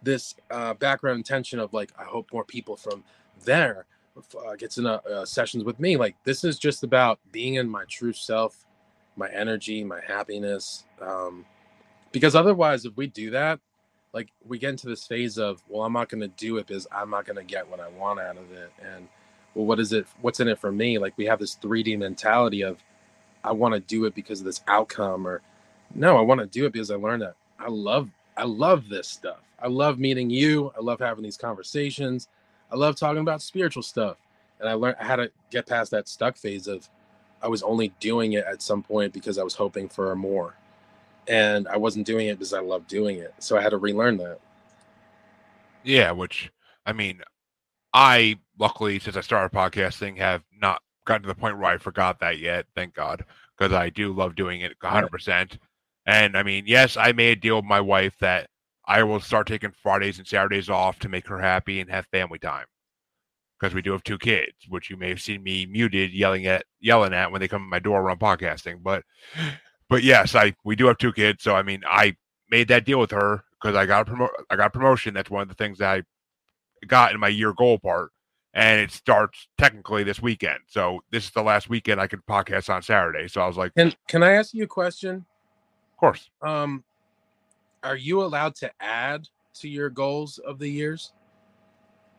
this 0.03 0.35
uh, 0.51 0.75
background 0.75 1.17
intention 1.17 1.59
of 1.59 1.73
like 1.73 1.91
i 1.99 2.05
hope 2.05 2.31
more 2.33 2.45
people 2.45 2.77
from 2.77 3.03
there 3.45 3.87
uh, 4.17 4.55
gets 4.57 4.79
in 4.79 4.87
uh, 4.87 5.25
sessions 5.25 5.65
with 5.65 5.81
me. 5.81 5.97
Like 5.97 6.17
this 6.25 6.45
is 6.45 6.59
just 6.59 6.85
about 6.85 7.19
being 7.33 7.55
in 7.55 7.69
my 7.69 7.85
true 7.89 8.13
self 8.13 8.65
my 9.17 9.29
energy 9.31 9.85
my 9.85 10.01
happiness 10.01 10.87
um, 11.01 11.45
because 12.11 12.35
otherwise 12.35 12.85
if 12.85 12.97
we 12.97 13.07
do 13.07 13.31
that 13.31 13.61
like 14.13 14.29
we 14.45 14.59
get 14.59 14.71
into 14.71 14.89
this 14.89 15.07
phase 15.07 15.39
of 15.39 15.63
well 15.69 15.85
i'm 15.85 15.93
not 15.93 16.09
going 16.09 16.21
to 16.21 16.27
do 16.37 16.57
it 16.57 16.67
because 16.67 16.89
i'm 16.91 17.11
not 17.11 17.25
going 17.25 17.37
to 17.37 17.45
get 17.45 17.69
what 17.69 17.79
i 17.79 17.89
want 17.89 18.19
out 18.19 18.37
of 18.37 18.51
it. 18.51 18.73
And 18.83 19.09
well 19.55 19.67
what 19.67 19.79
is 19.79 19.93
it 19.93 20.07
what's 20.21 20.41
in 20.41 20.49
it 20.49 20.59
for 20.59 20.73
me? 20.73 20.99
Like 20.99 21.17
we 21.17 21.27
have 21.27 21.39
this 21.39 21.57
3d 21.57 21.99
mentality 21.99 22.63
of 22.63 22.79
i 23.45 23.53
want 23.53 23.75
to 23.75 23.81
do 23.81 24.05
it 24.07 24.15
because 24.15 24.41
of 24.41 24.47
this 24.47 24.63
outcome 24.67 25.27
or 25.27 25.43
no 25.95 26.17
i 26.17 26.21
want 26.21 26.41
to 26.41 26.47
do 26.47 26.67
it 26.67 26.73
because 26.73 26.91
i 26.91 26.97
learned 26.97 27.23
that 27.23 27.37
i 27.59 27.69
love 27.69 28.11
i 28.37 28.45
love 28.45 28.89
this 28.89 29.09
stuff. 29.09 29.39
I 29.61 29.69
love 29.69 29.99
meeting 29.99 30.29
you. 30.29 30.73
I 30.77 30.81
love 30.81 30.99
having 30.99 31.25
these 31.25 31.37
conversations. 31.37 32.29
I 32.71 32.77
love 32.77 32.97
talking 32.97 33.21
about 33.21 33.41
spiritual 33.43 33.83
stuff. 33.83 34.17
And 34.61 34.69
i 34.69 34.73
learned 34.75 34.97
how 34.99 35.17
to 35.17 35.31
get 35.51 35.67
past 35.67 35.91
that 35.93 36.09
stuck 36.09 36.37
phase 36.37 36.67
of 36.67 36.89
i 37.43 37.49
was 37.49 37.63
only 37.63 37.89
doing 38.01 38.33
it 38.35 38.45
at 38.47 38.63
some 38.63 38.83
point 38.83 39.13
because 39.13 39.39
i 39.39 39.43
was 39.43 39.55
hoping 39.55 39.89
for 39.89 40.15
more. 40.17 40.55
And 41.27 41.67
I 41.69 41.79
wasn't 41.79 42.07
doing 42.07 42.27
it 42.27 42.35
because 42.35 42.53
I 42.53 42.61
loved 42.61 42.87
doing 42.87 43.19
it. 43.19 43.33
So 43.39 43.57
I 43.57 43.63
had 43.63 43.71
to 43.71 43.79
relearn 43.79 44.19
that. 44.19 44.41
Yeah, 45.83 46.11
which 46.11 46.51
I 46.85 46.93
mean, 46.93 47.23
I 47.95 48.37
luckily 48.59 48.99
since 48.99 49.17
I 49.17 49.23
started 49.23 49.57
podcasting 49.57 50.19
have 50.19 50.43
not 50.61 50.83
gotten 51.05 51.23
to 51.23 51.29
the 51.29 51.35
point 51.35 51.59
where 51.59 51.71
I 51.71 51.79
forgot 51.79 52.21
that 52.21 52.39
yet. 52.39 52.67
Thank 52.75 52.95
God, 52.95 53.25
because 53.57 53.73
I 53.73 53.91
do 53.91 54.13
love 54.13 54.35
doing 54.35 54.61
it 54.63 54.73
100. 54.81 55.09
percent 55.11 55.59
And 56.07 56.37
I 56.37 56.43
mean, 56.43 56.65
yes, 56.67 56.97
I 56.97 57.13
made 57.13 57.39
a 57.39 57.41
deal 57.41 57.57
with 57.57 57.65
my 57.65 57.81
wife 57.81 58.15
that 58.21 58.49
I 58.87 59.03
will 59.03 59.21
start 59.21 59.47
taking 59.47 59.73
Fridays 59.73 60.19
and 60.19 60.27
Saturdays 60.27 60.69
off 60.69 60.99
to 61.01 61.09
make 61.09 61.27
her 61.29 61.41
happy 61.41 61.81
and 61.81 61.91
have 61.91 62.07
family 62.07 62.39
time. 62.39 62.67
Because 63.59 63.75
we 63.75 63.83
do 63.83 63.93
have 63.93 64.03
two 64.03 64.19
kids, 64.19 64.53
which 64.69 64.91
you 64.91 64.97
may 64.97 65.09
have 65.09 65.21
seen 65.23 65.43
me 65.43 65.65
muted 65.65 66.13
yelling 66.13 66.47
at 66.47 66.65
yelling 66.81 67.15
at 67.15 67.31
when 67.33 67.41
they 67.41 67.49
come 67.49 67.63
to 67.63 67.69
my 67.69 67.79
door 67.79 68.03
when 68.03 68.13
I'm 68.13 68.19
podcasting. 68.19 68.83
But 68.83 69.05
but 69.89 70.03
yes, 70.03 70.35
I 70.35 70.55
we 70.65 70.77
do 70.77 70.87
have 70.87 70.99
two 70.99 71.13
kids, 71.13 71.43
so 71.43 71.55
I 71.55 71.63
mean, 71.63 71.83
I 71.89 72.17
made 72.51 72.69
that 72.69 72.85
deal 72.85 72.99
with 73.01 73.13
her 73.13 73.45
because 73.53 73.77
I 73.77 73.87
got 73.87 74.09
a 74.09 74.13
promo- 74.13 74.29
I 74.51 74.57
got 74.57 74.67
a 74.67 74.71
promotion. 74.71 75.15
That's 75.15 75.31
one 75.31 75.43
of 75.43 75.49
the 75.49 75.55
things 75.55 75.79
that 75.79 75.91
I 75.91 76.03
got 76.87 77.13
in 77.15 77.21
my 77.21 77.29
year 77.29 77.53
goal 77.55 77.79
part, 77.79 78.11
and 78.55 78.81
it 78.81 78.91
starts 78.91 79.49
technically 79.59 80.05
this 80.05 80.23
weekend. 80.23 80.61
So 80.69 81.01
this 81.11 81.25
is 81.25 81.31
the 81.31 81.43
last 81.43 81.69
weekend 81.69 82.01
I 82.01 82.07
could 82.07 82.25
podcast 82.27 82.73
on 82.73 82.83
Saturday. 82.83 83.29
So 83.29 83.41
I 83.41 83.47
was 83.47 83.57
like, 83.57 83.75
"Can 83.75 83.93
Can 84.09 84.23
I 84.23 84.33
ask 84.33 84.55
you 84.55 84.65
a 84.65 84.69
question?" 84.69 85.27
Of 85.93 85.99
course. 85.99 86.31
Um, 86.43 86.85
are 87.83 87.97
you 87.97 88.23
allowed 88.23 88.55
to 88.57 88.71
add 88.81 89.29
to 89.61 89.69
your 89.69 89.91
goals 89.91 90.39
of 90.39 90.59
the 90.59 90.69
years? 90.69 91.13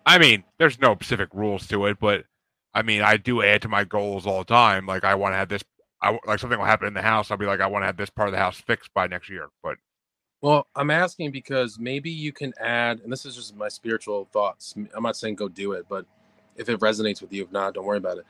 I 0.05 0.19
mean, 0.19 0.43
there's 0.59 0.79
no 0.79 0.93
specific 0.93 1.29
rules 1.33 1.67
to 1.67 1.87
it, 1.87 1.97
but 1.99 2.25
I 2.73 2.83
mean, 2.83 3.01
I 3.01 3.17
do 3.17 3.41
add 3.41 3.63
to 3.63 3.67
my 3.67 3.83
goals 3.83 4.27
all 4.27 4.39
the 4.39 4.45
time. 4.45 4.85
Like 4.85 5.03
I 5.03 5.15
want 5.15 5.33
to 5.33 5.37
have 5.37 5.49
this 5.49 5.63
I 6.01 6.19
like 6.27 6.39
something 6.39 6.59
will 6.59 6.65
happen 6.65 6.87
in 6.87 6.93
the 6.93 7.01
house. 7.01 7.31
I'll 7.31 7.37
be 7.37 7.47
like, 7.47 7.61
I 7.61 7.67
want 7.67 7.81
to 7.83 7.87
have 7.87 7.97
this 7.97 8.11
part 8.11 8.29
of 8.29 8.33
the 8.33 8.37
house 8.37 8.59
fixed 8.59 8.93
by 8.93 9.07
next 9.07 9.29
year. 9.29 9.47
But 9.63 9.77
well, 10.41 10.67
I'm 10.75 10.91
asking 10.91 11.31
because 11.31 11.79
maybe 11.79 12.11
you 12.11 12.31
can 12.31 12.53
add, 12.59 12.99
and 12.99 13.11
this 13.11 13.25
is 13.25 13.35
just 13.35 13.55
my 13.55 13.69
spiritual 13.69 14.29
thoughts. 14.31 14.75
I'm 14.93 15.03
not 15.03 15.17
saying 15.17 15.35
go 15.35 15.47
do 15.47 15.71
it, 15.71 15.87
but 15.89 16.05
if 16.55 16.69
it 16.69 16.79
resonates 16.79 17.21
with 17.21 17.33
you, 17.33 17.43
if 17.43 17.51
not, 17.51 17.73
don't 17.73 17.85
worry 17.85 17.97
about 17.97 18.17
it. 18.17 18.25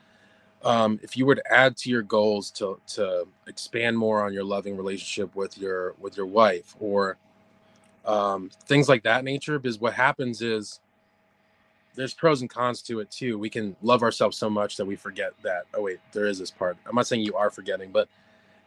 Um, 0.64 1.00
if 1.04 1.16
you 1.16 1.26
were 1.26 1.36
to 1.36 1.54
add 1.54 1.78
to 1.78 1.90
your 1.90 2.02
goals 2.02 2.50
to 2.52 2.80
to 2.88 3.28
expand 3.48 3.98
more 3.98 4.26
on 4.26 4.34
your 4.34 4.44
loving 4.44 4.76
relationship 4.76 5.36
with 5.36 5.58
your 5.58 5.94
with 6.00 6.18
your 6.18 6.26
wife 6.26 6.76
or 6.80 7.18
um, 8.06 8.50
things 8.66 8.90
like 8.90 9.04
that 9.04 9.24
nature, 9.24 9.60
because 9.60 9.80
what 9.80 9.94
happens 9.94 10.42
is 10.42 10.80
there's 11.96 12.14
pros 12.14 12.42
and 12.42 12.50
cons 12.50 12.82
to 12.84 13.00
it 13.00 13.10
too. 13.12 13.38
We 13.38 13.50
can 13.50 13.76
love 13.82 14.04
ourselves 14.04 14.38
so 14.38 14.50
much 14.50 14.76
that 14.78 14.86
we 14.86 14.96
forget 14.96 15.34
that. 15.44 15.66
Oh 15.74 15.84
wait, 15.84 16.00
there 16.12 16.26
is 16.26 16.40
this 16.40 16.52
part. 16.52 16.78
I'm 16.86 16.96
not 16.96 17.08
saying 17.08 17.22
you 17.22 17.36
are 17.36 17.50
forgetting, 17.50 17.92
but 17.92 18.10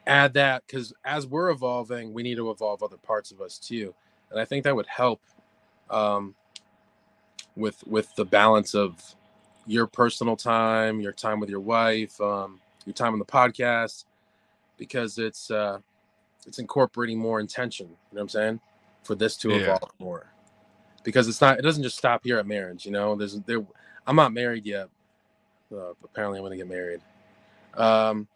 add 0.06 0.34
that 0.34 0.64
because 0.66 0.92
as 1.04 1.26
we're 1.26 1.50
evolving, 1.50 2.12
we 2.14 2.22
need 2.22 2.36
to 2.36 2.50
evolve 2.50 2.82
other 2.82 2.96
parts 2.96 3.32
of 3.32 3.40
us 3.40 3.58
too, 3.58 3.94
and 4.30 4.40
I 4.40 4.44
think 4.44 4.64
that 4.64 4.76
would 4.76 4.86
help 4.86 5.20
um, 5.90 6.34
with 7.56 7.84
with 7.86 8.14
the 8.14 8.24
balance 8.24 8.74
of 8.74 9.14
your 9.68 9.86
personal 9.86 10.36
time, 10.36 11.00
your 11.00 11.12
time 11.12 11.38
with 11.38 11.48
your 11.48 11.60
wife, 11.60 12.20
um, 12.20 12.60
your 12.84 12.94
time 12.94 13.12
on 13.12 13.20
the 13.20 13.24
podcast, 13.24 14.06
because 14.76 15.18
it's 15.18 15.50
uh, 15.50 15.78
it's 16.46 16.58
incorporating 16.58 17.18
more 17.18 17.38
intention. 17.38 17.86
You 17.86 17.92
know 17.92 17.98
what 18.10 18.22
I'm 18.22 18.28
saying? 18.30 18.60
For 19.04 19.14
this 19.14 19.36
to 19.38 19.50
yeah. 19.50 19.56
evolve 19.56 19.92
more 20.00 20.32
because 21.08 21.28
it's 21.28 21.40
not 21.40 21.58
it 21.58 21.62
doesn't 21.62 21.82
just 21.82 21.96
stop 21.96 22.22
here 22.22 22.38
at 22.38 22.46
marriage 22.46 22.84
you 22.84 22.92
know 22.92 23.16
there's 23.16 23.38
there 23.46 23.64
i'm 24.06 24.14
not 24.14 24.30
married 24.30 24.66
yet 24.66 24.88
uh, 25.72 25.92
apparently 26.04 26.38
i'm 26.38 26.44
gonna 26.44 26.56
get 26.56 26.68
married 26.68 27.00
um 27.78 28.28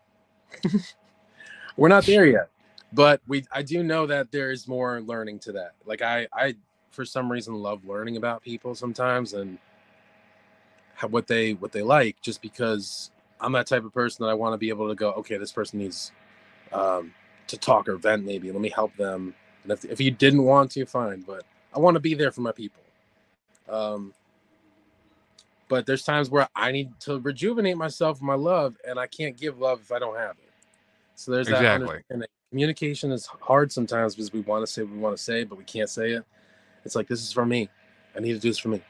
we're 1.77 1.89
not 1.89 2.05
there 2.07 2.25
yet 2.25 2.49
but 2.93 3.21
we 3.27 3.45
i 3.53 3.63
do 3.63 3.83
know 3.83 4.07
that 4.07 4.31
there 4.31 4.51
is 4.51 4.67
more 4.67 5.03
learning 5.03 5.39
to 5.39 5.53
that 5.53 5.73
like 5.85 6.01
i 6.01 6.27
i 6.33 6.55
for 6.91 7.05
some 7.05 7.31
reason 7.31 7.55
love 7.55 7.85
learning 7.85 8.17
about 8.17 8.43
people 8.43 8.75
sometimes 8.75 9.35
and 9.35 9.59
how, 10.95 11.09
what 11.09 11.27
they 11.27 11.55
what 11.55 11.73
they 11.73 11.83
like 11.83 12.21
just 12.21 12.43
because 12.43 13.11
I'm 13.41 13.53
that 13.53 13.67
type 13.67 13.85
of 13.85 13.93
person 13.93 14.25
that 14.25 14.31
I 14.31 14.35
want 14.35 14.55
to 14.55 14.59
be 14.59 14.69
able 14.69 14.89
to 14.89 14.95
go, 14.95 15.13
okay, 15.13 15.37
this 15.37 15.53
person 15.53 15.81
needs 15.81 16.13
um, 16.73 17.13
to 17.49 17.59
talk 17.59 17.89
or 17.89 17.97
vent, 17.97 18.25
maybe. 18.25 18.53
Let 18.53 18.61
me 18.61 18.71
help 18.71 18.97
them. 18.97 19.35
And 19.65 19.73
if, 19.73 19.85
if 19.85 20.01
you 20.01 20.11
didn't 20.11 20.45
want 20.45 20.71
to, 20.73 20.87
fine. 20.87 21.23
But 21.23 21.45
I 21.75 21.79
want 21.79 21.95
to 21.95 22.01
be 22.01 22.15
there 22.15 22.31
for 22.31 22.41
my 22.41 22.53
people. 22.53 22.83
Um, 23.69 24.15
but 25.69 25.87
there's 25.87 26.05
times 26.05 26.31
where 26.31 26.49
I 26.55 26.71
need 26.71 26.91
to 27.01 27.19
rejuvenate 27.21 27.77
myself, 27.77 28.21
my 28.21 28.35
love, 28.35 28.77
and 28.87 28.99
I 28.99 29.07
can't 29.07 29.37
give 29.37 29.59
love 29.59 29.81
if 29.81 29.91
I 29.91 29.99
don't 29.99 30.17
have 30.17 30.33
it. 30.33 30.51
So 31.15 31.33
there's 31.33 31.49
exactly. 31.49 32.03
that. 32.11 32.29
Communication 32.51 33.13
is 33.13 33.25
hard 33.25 33.73
sometimes 33.73 34.15
because 34.15 34.31
we 34.31 34.41
want 34.41 34.67
to 34.67 34.71
say 34.71 34.83
what 34.83 34.93
we 34.93 34.99
want 34.99 35.17
to 35.17 35.23
say, 35.23 35.45
but 35.45 35.57
we 35.57 35.65
can't 35.65 35.89
say 35.89 36.11
it. 36.11 36.25
It's 36.85 36.95
like 36.95 37.09
this 37.09 37.23
is 37.23 37.33
for 37.33 37.47
me. 37.47 37.71
I 38.15 38.21
need 38.21 38.35
to 38.35 38.39
do 38.39 38.51
this 38.51 38.59
for 38.59 38.69
me. 38.69 38.83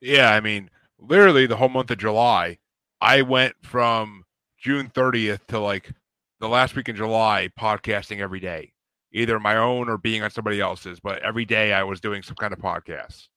Yeah, 0.00 0.32
I 0.32 0.40
mean, 0.40 0.70
literally 0.98 1.46
the 1.46 1.56
whole 1.56 1.68
month 1.68 1.90
of 1.90 1.98
July, 1.98 2.58
I 3.00 3.22
went 3.22 3.54
from 3.62 4.24
June 4.58 4.90
30th 4.94 5.46
to 5.48 5.58
like 5.58 5.92
the 6.40 6.48
last 6.48 6.76
week 6.76 6.88
in 6.88 6.96
July 6.96 7.50
podcasting 7.58 8.20
every 8.20 8.40
day, 8.40 8.72
either 9.12 9.38
my 9.40 9.56
own 9.56 9.88
or 9.88 9.98
being 9.98 10.22
on 10.22 10.30
somebody 10.30 10.60
else's. 10.60 11.00
But 11.00 11.22
every 11.22 11.44
day 11.44 11.72
I 11.72 11.82
was 11.82 12.00
doing 12.00 12.22
some 12.22 12.36
kind 12.36 12.52
of 12.52 12.58
podcast, 12.58 13.28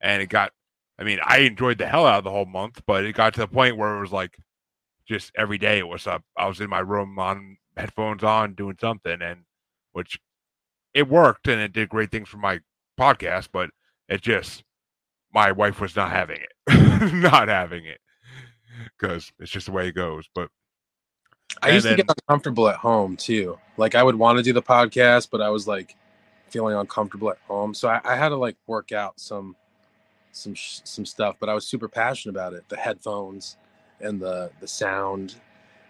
and 0.00 0.22
it 0.22 0.28
got. 0.28 0.52
I 0.98 1.02
mean, 1.02 1.18
I 1.24 1.38
enjoyed 1.38 1.78
the 1.78 1.88
hell 1.88 2.06
out 2.06 2.18
of 2.18 2.24
the 2.24 2.30
whole 2.30 2.46
month, 2.46 2.80
but 2.86 3.04
it 3.04 3.16
got 3.16 3.34
to 3.34 3.40
the 3.40 3.48
point 3.48 3.76
where 3.76 3.96
it 3.96 4.00
was 4.00 4.12
like, 4.12 4.36
just 5.08 5.32
every 5.36 5.58
day 5.58 5.78
it 5.78 5.88
was 5.88 6.06
up. 6.06 6.22
I 6.36 6.46
was 6.46 6.60
in 6.60 6.70
my 6.70 6.78
room 6.78 7.18
on 7.18 7.56
headphones 7.76 8.22
on 8.22 8.54
doing 8.54 8.76
something, 8.80 9.20
and 9.20 9.40
which 9.92 10.18
it 10.94 11.08
worked 11.08 11.48
and 11.48 11.60
it 11.60 11.72
did 11.72 11.88
great 11.88 12.10
things 12.12 12.28
for 12.28 12.36
my 12.38 12.60
podcast, 12.98 13.48
but 13.52 13.70
it 14.08 14.22
just 14.22 14.62
my 15.34 15.52
wife 15.52 15.80
was 15.80 15.96
not 15.96 16.10
having 16.10 16.38
it, 16.38 17.12
not 17.12 17.48
having 17.48 17.84
it, 17.84 18.00
because 18.98 19.30
it's 19.40 19.50
just 19.50 19.66
the 19.66 19.72
way 19.72 19.88
it 19.88 19.94
goes. 19.94 20.28
But 20.34 20.48
I 21.60 21.70
used 21.70 21.86
then, 21.86 21.96
to 21.96 22.04
get 22.04 22.14
uncomfortable 22.16 22.68
at 22.68 22.76
home 22.76 23.16
too. 23.16 23.58
Like 23.76 23.94
I 23.94 24.02
would 24.02 24.14
want 24.14 24.38
to 24.38 24.44
do 24.44 24.52
the 24.52 24.62
podcast, 24.62 25.28
but 25.30 25.40
I 25.40 25.50
was 25.50 25.66
like 25.66 25.96
feeling 26.48 26.76
uncomfortable 26.76 27.30
at 27.30 27.38
home, 27.48 27.74
so 27.74 27.88
I, 27.88 28.00
I 28.04 28.16
had 28.16 28.28
to 28.28 28.36
like 28.36 28.56
work 28.66 28.92
out 28.92 29.18
some 29.18 29.56
some 30.30 30.54
some 30.56 31.04
stuff. 31.04 31.36
But 31.40 31.48
I 31.48 31.54
was 31.54 31.66
super 31.66 31.88
passionate 31.88 32.32
about 32.32 32.54
it. 32.54 32.68
The 32.68 32.76
headphones 32.76 33.56
and 34.00 34.20
the 34.20 34.52
the 34.60 34.68
sound, 34.68 35.34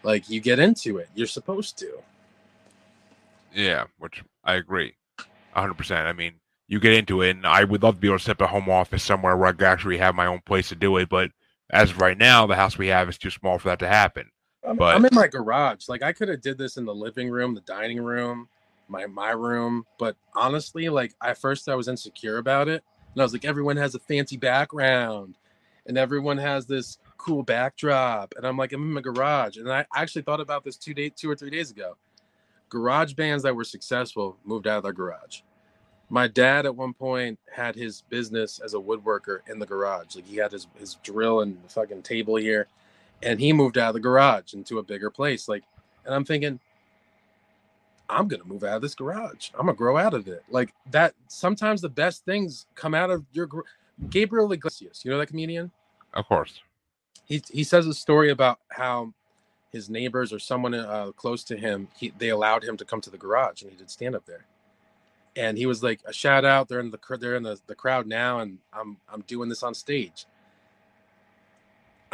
like 0.02 0.30
you 0.30 0.40
get 0.40 0.58
into 0.58 0.98
it. 0.98 1.08
You're 1.14 1.26
supposed 1.26 1.78
to. 1.78 1.98
Yeah, 3.52 3.84
which 3.98 4.24
I 4.42 4.54
agree, 4.54 4.94
hundred 5.52 5.74
percent. 5.74 6.08
I 6.08 6.12
mean, 6.14 6.34
you 6.66 6.80
get 6.80 6.94
into 6.94 7.22
it, 7.22 7.30
and 7.30 7.46
I 7.46 7.64
would 7.64 7.82
love 7.82 7.96
to 7.96 8.00
be 8.00 8.08
able 8.08 8.18
to 8.18 8.24
set 8.24 8.40
up 8.40 8.40
a 8.40 8.46
home 8.46 8.68
office 8.68 9.02
somewhere 9.02 9.36
where 9.36 9.48
I 9.48 9.52
could 9.52 9.62
actually 9.62 9.98
have 9.98 10.14
my 10.14 10.26
own 10.26 10.40
place 10.40 10.68
to 10.70 10.74
do 10.74 10.96
it. 10.96 11.08
But 11.08 11.30
as 11.70 11.90
of 11.90 12.00
right 12.00 12.16
now, 12.16 12.46
the 12.46 12.56
house 12.56 12.78
we 12.78 12.88
have 12.88 13.08
is 13.08 13.18
too 13.18 13.30
small 13.30 13.58
for 13.58 13.68
that 13.68 13.78
to 13.80 13.88
happen. 13.88 14.30
I'm, 14.66 14.76
but 14.76 14.94
I'm 14.94 15.04
in 15.04 15.14
my 15.14 15.26
garage. 15.26 15.88
Like 15.88 16.02
I 16.02 16.12
could 16.12 16.28
have 16.28 16.40
did 16.40 16.56
this 16.56 16.76
in 16.76 16.84
the 16.84 16.94
living 16.94 17.30
room, 17.30 17.54
the 17.54 17.60
dining 17.62 18.00
room, 18.00 18.48
my 18.88 19.06
my 19.06 19.30
room. 19.30 19.84
But 19.98 20.16
honestly, 20.34 20.88
like 20.88 21.14
at 21.22 21.38
first 21.38 21.68
I 21.68 21.74
was 21.74 21.88
insecure 21.88 22.38
about 22.38 22.68
it, 22.68 22.82
and 23.12 23.20
I 23.20 23.24
was 23.24 23.32
like, 23.32 23.44
everyone 23.44 23.76
has 23.76 23.94
a 23.94 24.00
fancy 24.00 24.36
background, 24.36 25.36
and 25.86 25.98
everyone 25.98 26.38
has 26.38 26.66
this 26.66 26.98
cool 27.18 27.42
backdrop, 27.42 28.34
and 28.36 28.46
I'm 28.46 28.56
like, 28.56 28.72
I'm 28.72 28.82
in 28.82 28.92
my 28.92 29.00
garage, 29.00 29.56
and 29.58 29.70
I 29.70 29.86
actually 29.94 30.22
thought 30.22 30.40
about 30.40 30.64
this 30.64 30.76
two 30.76 30.94
day, 30.94 31.10
two 31.10 31.30
or 31.30 31.36
three 31.36 31.50
days 31.50 31.70
ago. 31.70 31.96
Garage 32.70 33.12
bands 33.12 33.42
that 33.44 33.54
were 33.54 33.64
successful 33.64 34.36
moved 34.44 34.66
out 34.66 34.78
of 34.78 34.82
their 34.82 34.92
garage. 34.92 35.40
My 36.14 36.28
dad 36.28 36.64
at 36.64 36.76
one 36.76 36.94
point 36.94 37.40
had 37.52 37.74
his 37.74 38.02
business 38.08 38.60
as 38.60 38.74
a 38.74 38.78
woodworker 38.78 39.40
in 39.48 39.58
the 39.58 39.66
garage. 39.66 40.14
Like 40.14 40.26
he 40.26 40.36
had 40.36 40.52
his, 40.52 40.68
his 40.78 40.94
drill 41.02 41.40
and 41.40 41.58
fucking 41.68 42.02
table 42.02 42.36
here 42.36 42.68
and 43.20 43.40
he 43.40 43.52
moved 43.52 43.78
out 43.78 43.88
of 43.88 43.94
the 43.94 44.00
garage 44.00 44.54
into 44.54 44.78
a 44.78 44.82
bigger 44.82 45.10
place 45.10 45.48
like 45.48 45.64
and 46.04 46.14
i'm 46.14 46.24
thinking 46.24 46.60
i'm 48.08 48.28
gonna 48.28 48.44
move 48.44 48.62
out 48.62 48.76
of 48.76 48.82
this 48.82 48.94
garage. 48.94 49.50
I'm 49.58 49.66
gonna 49.66 49.76
grow 49.76 49.96
out 49.96 50.14
of 50.14 50.28
it. 50.28 50.44
Like 50.48 50.72
that 50.92 51.14
sometimes 51.26 51.80
the 51.80 51.88
best 51.88 52.24
things 52.24 52.66
come 52.76 52.94
out 52.94 53.10
of 53.10 53.24
your 53.32 53.48
gabriel 54.08 54.52
iglesias 54.52 55.04
you 55.04 55.10
know 55.10 55.18
that 55.18 55.26
comedian? 55.26 55.72
Of 56.12 56.28
course. 56.28 56.60
He, 57.24 57.42
he 57.50 57.64
says 57.64 57.86
a 57.86 57.94
story 57.94 58.30
about 58.30 58.60
how 58.68 59.14
his 59.72 59.88
neighbors 59.90 60.32
or 60.32 60.38
someone 60.38 60.74
uh, 60.74 61.10
close 61.16 61.42
to 61.44 61.56
him 61.56 61.88
he, 61.96 62.12
they 62.18 62.28
allowed 62.28 62.62
him 62.62 62.76
to 62.76 62.84
come 62.84 63.00
to 63.00 63.10
the 63.10 63.18
garage 63.18 63.62
and 63.62 63.70
he 63.70 63.76
did 63.76 63.90
stand 63.90 64.14
up 64.14 64.26
there 64.26 64.44
and 65.36 65.58
he 65.58 65.66
was 65.66 65.82
like 65.82 66.00
a 66.06 66.12
shout 66.12 66.44
out 66.44 66.68
they're 66.68 66.80
in 66.80 66.90
the 66.90 67.16
they're 67.18 67.36
in 67.36 67.42
the, 67.42 67.58
the 67.66 67.74
crowd 67.74 68.06
now 68.06 68.40
and 68.40 68.58
i'm 68.72 68.96
i'm 69.12 69.22
doing 69.22 69.48
this 69.48 69.62
on 69.62 69.74
stage 69.74 70.26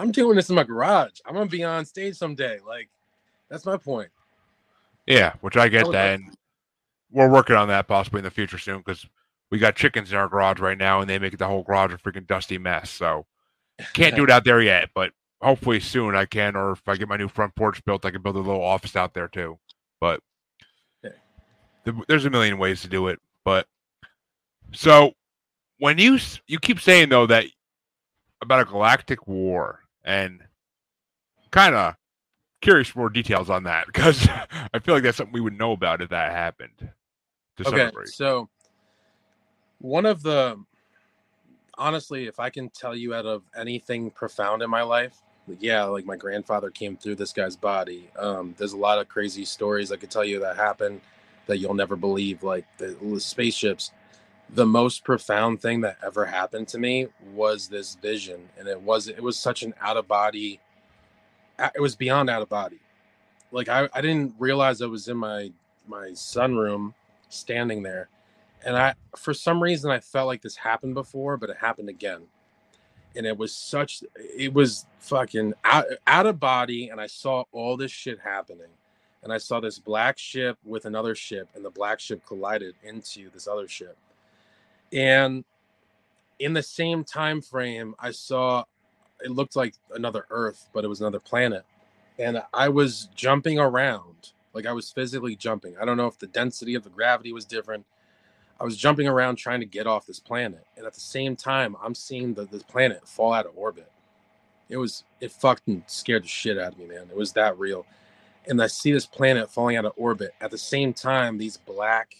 I'm 0.00 0.12
doing 0.12 0.36
this 0.36 0.48
in 0.48 0.56
my 0.56 0.64
garage. 0.64 1.20
I'm 1.26 1.34
gonna 1.34 1.46
be 1.46 1.62
on 1.62 1.84
stage 1.84 2.16
someday. 2.16 2.58
Like, 2.66 2.88
that's 3.50 3.66
my 3.66 3.76
point. 3.76 4.08
Yeah, 5.06 5.34
which 5.42 5.56
I 5.56 5.68
get 5.68 5.90
that, 5.92 6.14
and 6.14 6.34
we're 7.10 7.28
working 7.28 7.56
on 7.56 7.68
that 7.68 7.86
possibly 7.86 8.18
in 8.18 8.24
the 8.24 8.30
future 8.30 8.58
soon 8.58 8.78
because 8.78 9.06
we 9.50 9.58
got 9.58 9.76
chickens 9.76 10.10
in 10.10 10.18
our 10.18 10.28
garage 10.28 10.58
right 10.58 10.78
now, 10.78 11.00
and 11.00 11.10
they 11.10 11.18
make 11.18 11.36
the 11.36 11.46
whole 11.46 11.62
garage 11.62 11.92
a 11.92 11.98
freaking 11.98 12.26
dusty 12.26 12.56
mess. 12.56 12.90
So 12.90 13.26
can't 13.92 14.16
do 14.16 14.24
it 14.24 14.30
out 14.30 14.44
there 14.44 14.62
yet, 14.62 14.88
but 14.94 15.12
hopefully 15.42 15.80
soon 15.80 16.16
I 16.16 16.24
can. 16.24 16.56
Or 16.56 16.72
if 16.72 16.88
I 16.88 16.96
get 16.96 17.08
my 17.08 17.18
new 17.18 17.28
front 17.28 17.54
porch 17.54 17.84
built, 17.84 18.06
I 18.06 18.10
can 18.10 18.22
build 18.22 18.36
a 18.36 18.40
little 18.40 18.64
office 18.64 18.96
out 18.96 19.12
there 19.12 19.28
too. 19.28 19.58
But 20.00 20.20
there's 22.08 22.24
a 22.24 22.30
million 22.30 22.58
ways 22.58 22.82
to 22.82 22.88
do 22.88 23.08
it. 23.08 23.18
But 23.44 23.66
so 24.72 25.12
when 25.78 25.98
you 25.98 26.18
you 26.46 26.58
keep 26.58 26.80
saying 26.80 27.08
though 27.08 27.26
that 27.26 27.46
about 28.42 28.60
a 28.60 28.64
galactic 28.64 29.26
war 29.26 29.80
and 30.04 30.40
kind 31.50 31.74
of 31.74 31.94
curious 32.60 32.88
for 32.88 33.00
more 33.00 33.10
details 33.10 33.50
on 33.50 33.64
that 33.64 33.86
because 33.86 34.28
I 34.74 34.78
feel 34.78 34.94
like 34.94 35.02
that's 35.02 35.16
something 35.16 35.32
we 35.32 35.40
would 35.40 35.58
know 35.58 35.72
about 35.72 36.02
if 36.02 36.10
that 36.10 36.32
happened. 36.32 36.90
okay, 37.66 37.90
so 38.06 38.48
one 39.78 40.06
of 40.06 40.22
the 40.22 40.62
honestly, 41.76 42.26
if 42.26 42.38
I 42.38 42.50
can 42.50 42.68
tell 42.70 42.94
you 42.94 43.14
out 43.14 43.26
of 43.26 43.42
anything 43.56 44.10
profound 44.10 44.62
in 44.62 44.70
my 44.70 44.82
life, 44.82 45.22
yeah, 45.58 45.84
like 45.84 46.04
my 46.04 46.16
grandfather 46.16 46.70
came 46.70 46.96
through 46.96 47.16
this 47.16 47.32
guy's 47.32 47.56
body. 47.56 48.10
Um, 48.18 48.54
there's 48.58 48.74
a 48.74 48.78
lot 48.78 48.98
of 48.98 49.08
crazy 49.08 49.44
stories 49.44 49.90
I 49.90 49.96
could 49.96 50.10
tell 50.10 50.24
you 50.24 50.38
that 50.40 50.56
happened 50.56 51.00
that 51.46 51.58
you'll 51.58 51.74
never 51.74 51.96
believe, 51.96 52.42
like 52.42 52.66
the, 52.78 52.96
spaceships 53.18 53.92
the 54.54 54.66
most 54.66 55.04
profound 55.04 55.60
thing 55.60 55.80
that 55.80 55.98
ever 56.04 56.24
happened 56.24 56.66
to 56.68 56.78
me 56.78 57.06
was 57.34 57.68
this 57.68 57.94
vision 57.96 58.48
and 58.58 58.66
it 58.66 58.80
was 58.80 59.08
it 59.08 59.22
was 59.22 59.38
such 59.38 59.62
an 59.62 59.72
out 59.80 59.96
of 59.96 60.08
body 60.08 60.60
it 61.74 61.80
was 61.80 61.94
beyond 61.94 62.28
out 62.28 62.42
of 62.42 62.48
body 62.48 62.80
like 63.52 63.68
I, 63.68 63.88
I 63.94 64.00
didn't 64.00 64.34
realize 64.38 64.82
i 64.82 64.86
was 64.86 65.08
in 65.08 65.16
my 65.16 65.52
my 65.86 66.08
sunroom 66.08 66.94
standing 67.28 67.82
there 67.82 68.08
and 68.64 68.76
i 68.76 68.94
for 69.16 69.34
some 69.34 69.62
reason 69.62 69.90
i 69.90 70.00
felt 70.00 70.26
like 70.26 70.42
this 70.42 70.56
happened 70.56 70.94
before 70.94 71.36
but 71.36 71.50
it 71.50 71.56
happened 71.56 71.88
again. 71.88 72.22
And 73.16 73.26
it 73.26 73.36
was 73.36 73.52
such 73.52 74.04
it 74.16 74.54
was 74.54 74.86
fucking 75.00 75.54
out, 75.64 75.84
out 76.06 76.26
of 76.26 76.38
body 76.38 76.90
and 76.90 77.00
i 77.00 77.08
saw 77.08 77.42
all 77.50 77.76
this 77.76 77.90
shit 77.90 78.20
happening 78.20 78.68
and 79.22 79.32
i 79.32 79.38
saw 79.38 79.60
this 79.60 79.78
black 79.78 80.18
ship 80.18 80.58
with 80.64 80.84
another 80.84 81.14
ship 81.14 81.48
and 81.54 81.64
the 81.64 81.70
black 81.70 82.00
ship 82.00 82.24
collided 82.26 82.74
into 82.82 83.30
this 83.30 83.46
other 83.46 83.68
ship. 83.68 83.96
And 84.92 85.44
in 86.38 86.52
the 86.52 86.62
same 86.62 87.04
time 87.04 87.40
frame 87.40 87.94
i 87.98 88.10
saw 88.10 88.64
it 89.22 89.30
looked 89.30 89.56
like 89.56 89.74
another 89.94 90.26
earth 90.30 90.68
but 90.72 90.84
it 90.84 90.88
was 90.88 91.00
another 91.00 91.20
planet. 91.20 91.64
And 92.18 92.42
i 92.52 92.68
was 92.68 93.08
jumping 93.14 93.58
around 93.58 94.32
like 94.52 94.66
i 94.66 94.72
was 94.72 94.90
physically 94.90 95.36
jumping. 95.36 95.76
I 95.78 95.84
don't 95.84 95.96
know 95.96 96.06
if 96.06 96.18
the 96.18 96.26
density 96.26 96.74
of 96.74 96.84
the 96.84 96.90
gravity 96.90 97.32
was 97.32 97.44
different. 97.44 97.84
I 98.60 98.64
was 98.64 98.76
jumping 98.76 99.08
around 99.08 99.36
trying 99.36 99.60
to 99.60 99.66
get 99.66 99.86
off 99.86 100.06
this 100.06 100.20
planet. 100.20 100.66
And 100.76 100.86
at 100.86 100.94
the 100.94 101.00
same 101.00 101.36
time 101.36 101.76
i'm 101.82 101.94
seeing 101.94 102.34
the, 102.34 102.46
the 102.46 102.58
planet 102.60 103.06
fall 103.06 103.32
out 103.32 103.46
of 103.46 103.52
orbit. 103.56 103.90
It 104.68 104.78
was 104.78 105.04
it 105.20 105.32
fucking 105.32 105.84
scared 105.86 106.24
the 106.24 106.28
shit 106.28 106.58
out 106.58 106.72
of 106.72 106.78
me 106.78 106.86
man. 106.86 107.08
It 107.10 107.16
was 107.16 107.32
that 107.32 107.58
real 107.58 107.84
and 108.48 108.60
i 108.62 108.66
see 108.66 108.92
this 108.92 109.06
planet 109.06 109.50
falling 109.50 109.76
out 109.76 109.84
of 109.84 109.92
orbit 109.96 110.32
at 110.40 110.50
the 110.50 110.58
same 110.58 110.92
time 110.92 111.38
these 111.38 111.56
black 111.56 112.16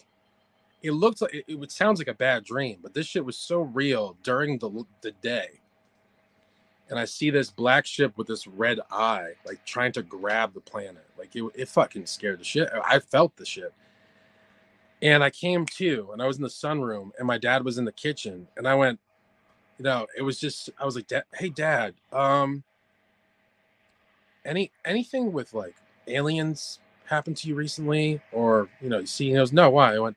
it 0.83 0.93
looked 0.93 1.21
like 1.21 1.35
it, 1.35 1.45
it 1.49 1.73
sounds 1.73 1.99
like 1.99 2.09
a 2.09 2.15
bad 2.15 2.45
dream, 2.45 2.79
but 2.83 2.95
this 2.95 3.07
shit 3.07 3.25
was 3.25 3.37
so 3.37 3.61
real 3.61 4.17
during 4.23 4.59
the 4.59 4.85
the 5.03 5.13
day. 5.23 5.49
And 6.89 6.99
I 6.99 7.05
see 7.05 7.31
this 7.31 7.51
black 7.51 7.87
ship 7.87 8.17
with 8.17 8.27
this 8.27 8.47
red 8.49 8.81
eye, 8.91 9.33
like 9.47 9.65
trying 9.65 9.93
to 9.93 10.03
grab 10.03 10.55
the 10.55 10.61
planet. 10.61 11.07
Like 11.19 11.37
it, 11.37 11.45
it 11.55 11.69
fucking 11.69 12.07
scared 12.07 12.41
the 12.41 12.45
shit. 12.45 12.69
I 12.85 12.99
felt 12.99 13.37
the 13.37 13.45
shit. 13.45 13.73
And 15.03 15.23
I 15.23 15.31
came 15.31 15.65
to, 15.67 16.11
and 16.13 16.21
I 16.21 16.27
was 16.27 16.37
in 16.37 16.43
the 16.43 16.49
sunroom, 16.49 17.13
and 17.19 17.27
my 17.27 17.39
dad 17.39 17.65
was 17.65 17.79
in 17.79 17.87
the 17.87 17.93
kitchen, 17.93 18.47
and 18.59 18.69
I 18.69 18.75
went, 18.75 18.99
you 19.79 19.85
know, 19.85 20.07
it 20.17 20.21
was 20.21 20.39
just, 20.39 20.69
I 20.79 20.85
was 20.85 20.95
like, 20.95 21.11
"Hey, 21.35 21.49
dad, 21.49 21.95
um, 22.13 22.63
any 24.45 24.71
anything 24.85 25.33
with 25.33 25.55
like 25.55 25.75
aliens 26.11 26.81
happened 27.07 27.37
to 27.39 27.49
you 27.49 27.55
recently, 27.55 28.21
or 28.33 28.69
you 28.81 28.89
know, 28.89 28.99
you 28.99 29.07
see?" 29.07 29.33
"No, 29.53 29.71
why?" 29.71 29.95
I 29.95 29.99
went, 29.99 30.17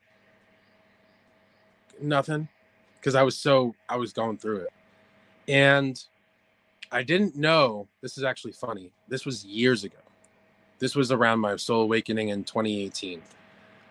nothing 2.00 2.48
because 2.96 3.14
I 3.14 3.22
was 3.22 3.36
so 3.36 3.74
I 3.88 3.96
was 3.96 4.12
going 4.12 4.38
through 4.38 4.58
it. 4.58 4.70
And 5.48 6.02
I 6.90 7.02
didn't 7.02 7.36
know. 7.36 7.88
This 8.00 8.16
is 8.16 8.24
actually 8.24 8.52
funny. 8.52 8.90
This 9.08 9.26
was 9.26 9.44
years 9.44 9.84
ago. 9.84 9.98
This 10.78 10.94
was 10.94 11.12
around 11.12 11.40
my 11.40 11.56
soul 11.56 11.82
awakening 11.82 12.28
in 12.28 12.44
2018. 12.44 13.22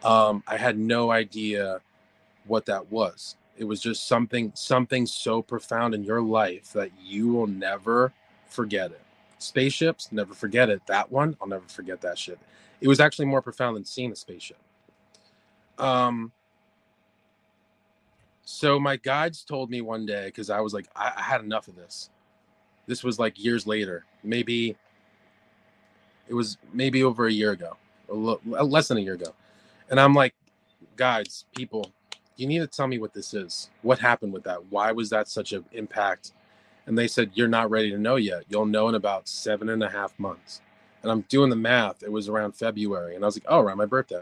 Um, 0.03 0.43
I 0.47 0.57
had 0.57 0.77
no 0.77 1.11
idea 1.11 1.79
what 2.45 2.65
that 2.65 2.91
was. 2.91 3.35
It 3.57 3.65
was 3.65 3.81
just 3.81 4.07
something, 4.07 4.51
something 4.55 5.05
so 5.05 5.41
profound 5.41 5.93
in 5.93 6.03
your 6.03 6.21
life 6.21 6.73
that 6.73 6.91
you 7.01 7.31
will 7.31 7.47
never 7.47 8.13
forget 8.47 8.91
it. 8.91 9.01
Spaceships, 9.43 10.11
never 10.11 10.33
forget 10.33 10.69
it. 10.69 10.85
That 10.87 11.11
one, 11.11 11.35
I'll 11.41 11.47
never 11.47 11.67
forget 11.67 12.01
that 12.01 12.17
shit. 12.17 12.39
It 12.81 12.87
was 12.87 12.99
actually 12.99 13.25
more 13.25 13.41
profound 13.41 13.75
than 13.75 13.85
seeing 13.85 14.11
a 14.11 14.15
spaceship. 14.15 14.57
Um, 15.77 16.31
so 18.45 18.79
my 18.79 18.97
guides 18.97 19.43
told 19.43 19.69
me 19.69 19.81
one 19.81 20.05
day 20.05 20.25
because 20.25 20.49
I 20.49 20.59
was 20.59 20.73
like, 20.73 20.87
I, 20.95 21.13
I 21.17 21.21
had 21.21 21.41
enough 21.41 21.67
of 21.67 21.75
this. 21.75 22.09
This 22.87 23.03
was 23.03 23.19
like 23.19 23.41
years 23.41 23.65
later, 23.65 24.05
maybe 24.23 24.75
it 26.27 26.33
was 26.33 26.57
maybe 26.73 27.03
over 27.03 27.27
a 27.27 27.31
year 27.31 27.51
ago, 27.51 27.77
less 28.09 28.87
than 28.89 28.97
a 28.97 29.01
year 29.01 29.13
ago. 29.13 29.33
And 29.89 29.99
I'm 29.99 30.13
like, 30.13 30.33
guides, 30.95 31.45
people, 31.55 31.91
you 32.35 32.47
need 32.47 32.59
to 32.59 32.67
tell 32.67 32.87
me 32.87 32.99
what 32.99 33.13
this 33.13 33.33
is. 33.33 33.69
What 33.81 33.99
happened 33.99 34.33
with 34.33 34.43
that? 34.43 34.65
Why 34.69 34.91
was 34.91 35.09
that 35.09 35.27
such 35.27 35.53
an 35.53 35.65
impact? 35.71 36.33
And 36.85 36.97
they 36.97 37.07
said, 37.07 37.31
You're 37.33 37.47
not 37.47 37.69
ready 37.69 37.91
to 37.91 37.97
know 37.97 38.15
yet. 38.15 38.43
You'll 38.49 38.65
know 38.65 38.89
in 38.89 38.95
about 38.95 39.27
seven 39.27 39.69
and 39.69 39.83
a 39.83 39.89
half 39.89 40.17
months. 40.19 40.61
And 41.01 41.11
I'm 41.11 41.21
doing 41.21 41.49
the 41.49 41.55
math. 41.55 42.03
It 42.03 42.11
was 42.11 42.29
around 42.29 42.53
February. 42.53 43.15
And 43.15 43.23
I 43.23 43.27
was 43.27 43.35
like, 43.35 43.45
Oh, 43.47 43.59
around 43.59 43.77
my 43.77 43.85
birthday. 43.85 44.21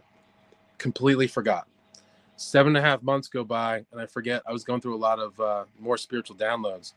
Completely 0.78 1.28
forgot. 1.28 1.68
Seven 2.38 2.76
and 2.76 2.84
a 2.84 2.88
half 2.90 3.04
months 3.04 3.28
go 3.28 3.44
by, 3.44 3.86
and 3.92 4.02
I 4.02 4.08
forget. 4.08 4.42
I 4.48 4.52
was 4.52 4.64
going 4.64 4.82
through 4.82 4.96
a 4.96 4.98
lot 4.98 5.20
of 5.20 5.40
uh, 5.40 5.66
more 5.80 5.96
spiritual 5.98 6.36
downloads. 6.36 6.94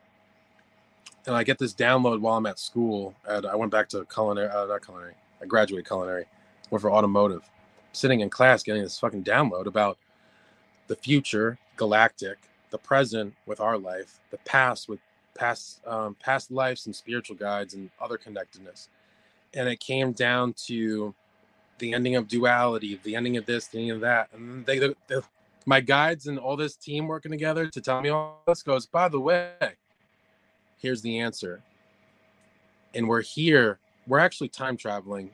And 1.26 1.36
I 1.36 1.44
get 1.44 1.58
this 1.58 1.74
download 1.74 2.20
while 2.20 2.36
I'm 2.36 2.46
at 2.46 2.58
school. 2.58 3.14
And 3.26 3.46
I 3.46 3.54
went 3.54 3.70
back 3.70 3.88
to 3.90 4.06
culinary, 4.06 4.48
uh, 4.48 4.66
not 4.66 4.84
culinary. 4.84 5.14
I 5.42 5.46
graduated 5.46 5.86
culinary, 5.86 6.24
went 6.70 6.80
for 6.80 6.90
automotive. 6.90 7.42
Sitting 7.92 8.20
in 8.20 8.30
class 8.30 8.62
getting 8.62 8.82
this 8.82 8.98
fucking 8.98 9.24
download 9.24 9.66
about 9.66 9.98
the 10.86 10.96
future, 10.96 11.58
galactic, 11.76 12.38
the 12.70 12.78
present 12.78 13.34
with 13.46 13.60
our 13.60 13.78
life, 13.78 14.20
the 14.30 14.38
past 14.38 14.88
with 14.88 15.00
past 15.34 15.80
um, 15.86 16.16
past 16.20 16.50
lives 16.50 16.86
and 16.86 16.94
spiritual 16.94 17.36
guides 17.36 17.74
and 17.74 17.90
other 18.00 18.16
connectedness. 18.16 18.88
And 19.54 19.68
it 19.68 19.80
came 19.80 20.12
down 20.12 20.54
to 20.66 21.14
the 21.78 21.92
ending 21.92 22.16
of 22.16 22.28
duality, 22.28 23.00
the 23.02 23.16
ending 23.16 23.36
of 23.36 23.46
this, 23.46 23.66
the 23.66 23.78
ending 23.78 23.90
of 23.92 24.00
that. 24.00 24.28
And 24.32 24.64
they, 24.66 24.78
they, 24.78 24.94
they, 25.06 25.16
my 25.66 25.80
guides 25.80 26.26
and 26.26 26.38
all 26.38 26.56
this 26.56 26.76
team 26.76 27.06
working 27.06 27.30
together 27.30 27.68
to 27.68 27.80
tell 27.80 28.00
me 28.00 28.08
all 28.08 28.42
this 28.46 28.62
goes, 28.62 28.86
by 28.86 29.08
the 29.08 29.20
way, 29.20 29.52
here's 30.78 31.02
the 31.02 31.18
answer. 31.18 31.62
And 32.94 33.08
we're 33.08 33.22
here, 33.22 33.78
we're 34.06 34.18
actually 34.18 34.48
time 34.48 34.76
traveling. 34.76 35.30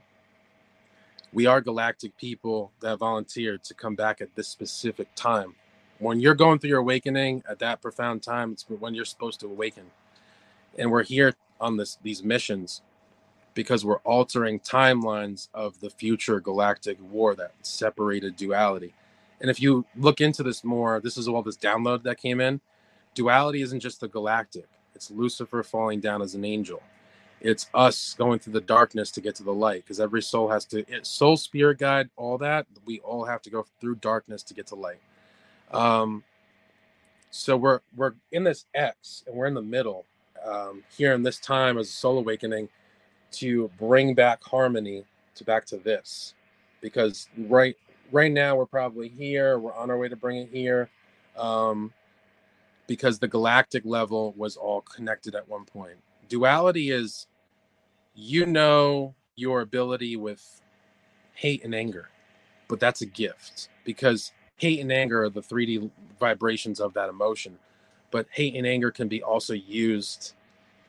We 1.32 1.47
are 1.47 1.60
galactic 1.60 2.16
people 2.16 2.72
that 2.81 2.98
volunteered 2.98 3.62
to 3.64 3.74
come 3.74 3.94
back 3.94 4.20
at 4.20 4.35
this 4.35 4.48
specific 4.48 5.09
time 5.14 5.55
when 6.01 6.18
you're 6.18 6.35
going 6.35 6.59
through 6.59 6.70
your 6.70 6.81
awakening 6.81 7.44
at 7.48 7.59
that 7.60 7.81
profound 7.81 8.22
time 8.22 8.52
it's 8.52 8.64
when 8.68 8.94
you're 8.94 9.05
supposed 9.05 9.39
to 9.40 9.47
awaken. 9.47 9.85
And 10.78 10.90
we're 10.90 11.05
here 11.05 11.35
on 11.60 11.77
this 11.77 11.98
these 12.02 12.24
missions 12.24 12.82
because 13.55 13.85
we're 13.85 13.98
altering 13.98 14.59
timelines 14.60 15.48
of 15.52 15.78
the 15.81 15.90
future 15.90 16.40
galactic 16.40 16.98
war 17.10 17.35
that 17.35 17.52
separated 17.62 18.36
duality. 18.36 18.94
And 19.40 19.51
if 19.51 19.60
you 19.60 19.85
look 19.97 20.20
into 20.20 20.43
this 20.43 20.64
more 20.64 21.01
this 21.01 21.16
is 21.16 21.28
all 21.28 21.43
this 21.43 21.56
download 21.56 22.02
that 22.05 22.18
came 22.18 22.40
in. 22.40 22.60
Duality 23.14 23.60
isn't 23.62 23.81
just 23.81 24.01
the 24.01 24.09
galactic. 24.09 24.66
It's 24.94 25.10
lucifer 25.10 25.62
falling 25.62 26.01
down 26.01 26.22
as 26.22 26.35
an 26.35 26.44
angel. 26.44 26.82
It's 27.40 27.68
us 27.74 28.14
going 28.14 28.39
through 28.39 28.52
the 28.52 28.60
darkness 28.60 29.10
to 29.12 29.20
get 29.20 29.35
to 29.36 29.43
the 29.43 29.52
light 29.52 29.82
because 29.82 29.98
every 29.98 30.22
soul 30.22 30.48
has 30.51 30.64
to 30.66 30.81
eh, 30.90 31.01
soul 31.02 31.36
spirit 31.36 31.78
guide 31.78 32.10
all 32.16 32.39
that 32.39 32.66
we 32.85 33.01
all 33.01 33.24
have 33.24 33.43
to 33.43 33.51
go 33.51 33.66
through 33.81 33.97
darkness 33.97 34.43
to 34.44 34.55
get 34.55 34.66
to 34.68 34.74
light 34.74 35.01
um, 35.72 36.24
so 37.30 37.56
we're 37.56 37.80
we're 37.97 38.14
in 38.32 38.44
this 38.44 38.66
X 38.74 39.24
and 39.26 39.36
we're 39.36 39.47
in 39.47 39.55
the 39.55 39.62
middle 39.62 40.05
um, 40.44 40.82
here 40.97 41.14
in 41.14 41.22
this 41.22 41.38
time 41.38 41.78
as 41.78 41.88
a 41.88 41.92
soul 41.92 42.18
awakening 42.18 42.68
to 43.32 43.70
bring 43.78 44.14
back 44.14 44.42
harmony 44.42 45.05
to 45.36 45.44
back 45.44 45.64
to 45.66 45.76
this. 45.76 46.34
Because 46.80 47.28
right 47.36 47.76
right 48.10 48.32
now 48.32 48.56
we're 48.56 48.66
probably 48.66 49.09
here 49.09 49.59
we're 49.59 49.74
on 49.74 49.90
our 49.90 49.98
way 49.98 50.09
to 50.09 50.16
bring 50.16 50.38
it 50.38 50.48
here 50.52 50.88
um, 51.36 51.92
because 52.86 53.18
the 53.18 53.28
galactic 53.28 53.84
level 53.84 54.34
was 54.36 54.56
all 54.56 54.80
connected 54.80 55.34
at 55.34 55.48
one 55.48 55.64
point. 55.64 55.98
Duality 56.28 56.90
is 56.90 57.26
you 58.14 58.47
know 58.47 59.14
your 59.36 59.60
ability 59.60 60.16
with 60.16 60.60
hate 61.34 61.64
and 61.64 61.74
anger 61.74 62.09
but 62.70 62.80
that's 62.80 63.02
a 63.02 63.06
gift. 63.06 63.68
Because 63.84 64.32
hate 64.61 64.81
and 64.81 64.93
anger 64.93 65.24
are 65.24 65.31
the 65.31 65.41
3D 65.41 65.91
vibrations 66.20 66.81
of 66.81 66.93
that 66.93 67.09
emotion. 67.09 67.59
But 68.11 68.27
hate 68.31 68.55
and 68.55 68.66
anger 68.66 68.91
can 68.91 69.09
be 69.09 69.23
also 69.23 69.55
used 69.55 70.35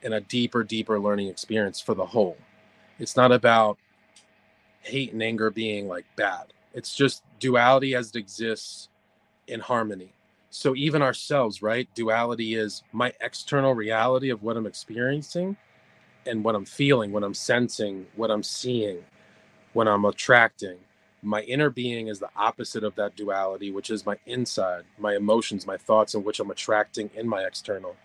in 0.02 0.12
a 0.12 0.20
deeper, 0.20 0.62
deeper 0.62 1.00
learning 1.00 1.30
experience 1.30 1.80
for 1.80 1.94
the 1.94 2.06
whole. 2.06 2.36
It's 3.00 3.16
not 3.16 3.32
about 3.32 3.78
hate 4.82 5.14
and 5.14 5.24
anger 5.24 5.50
being 5.50 5.88
like 5.88 6.06
bad. 6.18 6.48
It's 6.74 6.94
just 6.94 7.24
duality 7.40 7.96
as 7.96 8.10
it 8.10 8.18
exists 8.18 8.90
in 9.48 9.62
harmony. 9.62 10.12
So 10.50 10.76
even 10.76 11.02
ourselves, 11.02 11.62
right? 11.62 11.88
Duality 11.96 12.56
is 12.56 12.84
my 12.92 13.14
external 13.22 13.74
reality 13.74 14.32
of 14.32 14.44
what 14.44 14.58
I'm 14.58 14.68
experiencing 14.68 15.56
and 16.26 16.44
what 16.44 16.56
I'm 16.56 16.66
feeling, 16.66 17.14
what 17.14 17.24
I'm 17.24 17.34
sensing, 17.34 18.06
what 18.18 18.32
I'm 18.32 18.44
seeing, 18.44 19.02
what 19.72 19.88
I'm 19.88 20.04
attracting 20.04 20.78
my 21.22 21.42
inner 21.42 21.70
being 21.70 22.08
is 22.08 22.20
the 22.20 22.30
opposite 22.36 22.84
of 22.84 22.96
that 22.96 23.16
duality, 23.16 23.72
which 23.72 23.90
is 23.90 24.06
my 24.06 24.18
inside, 24.26 24.84
my 24.98 25.16
emotions, 25.16 25.68
my 25.68 25.78
thoughts, 25.78 26.16
in 26.16 26.24
which 26.24 26.40
I'm 26.40 26.52
attracting 26.52 27.10
in 27.16 27.28
my 27.28 27.44
external. 27.44 27.96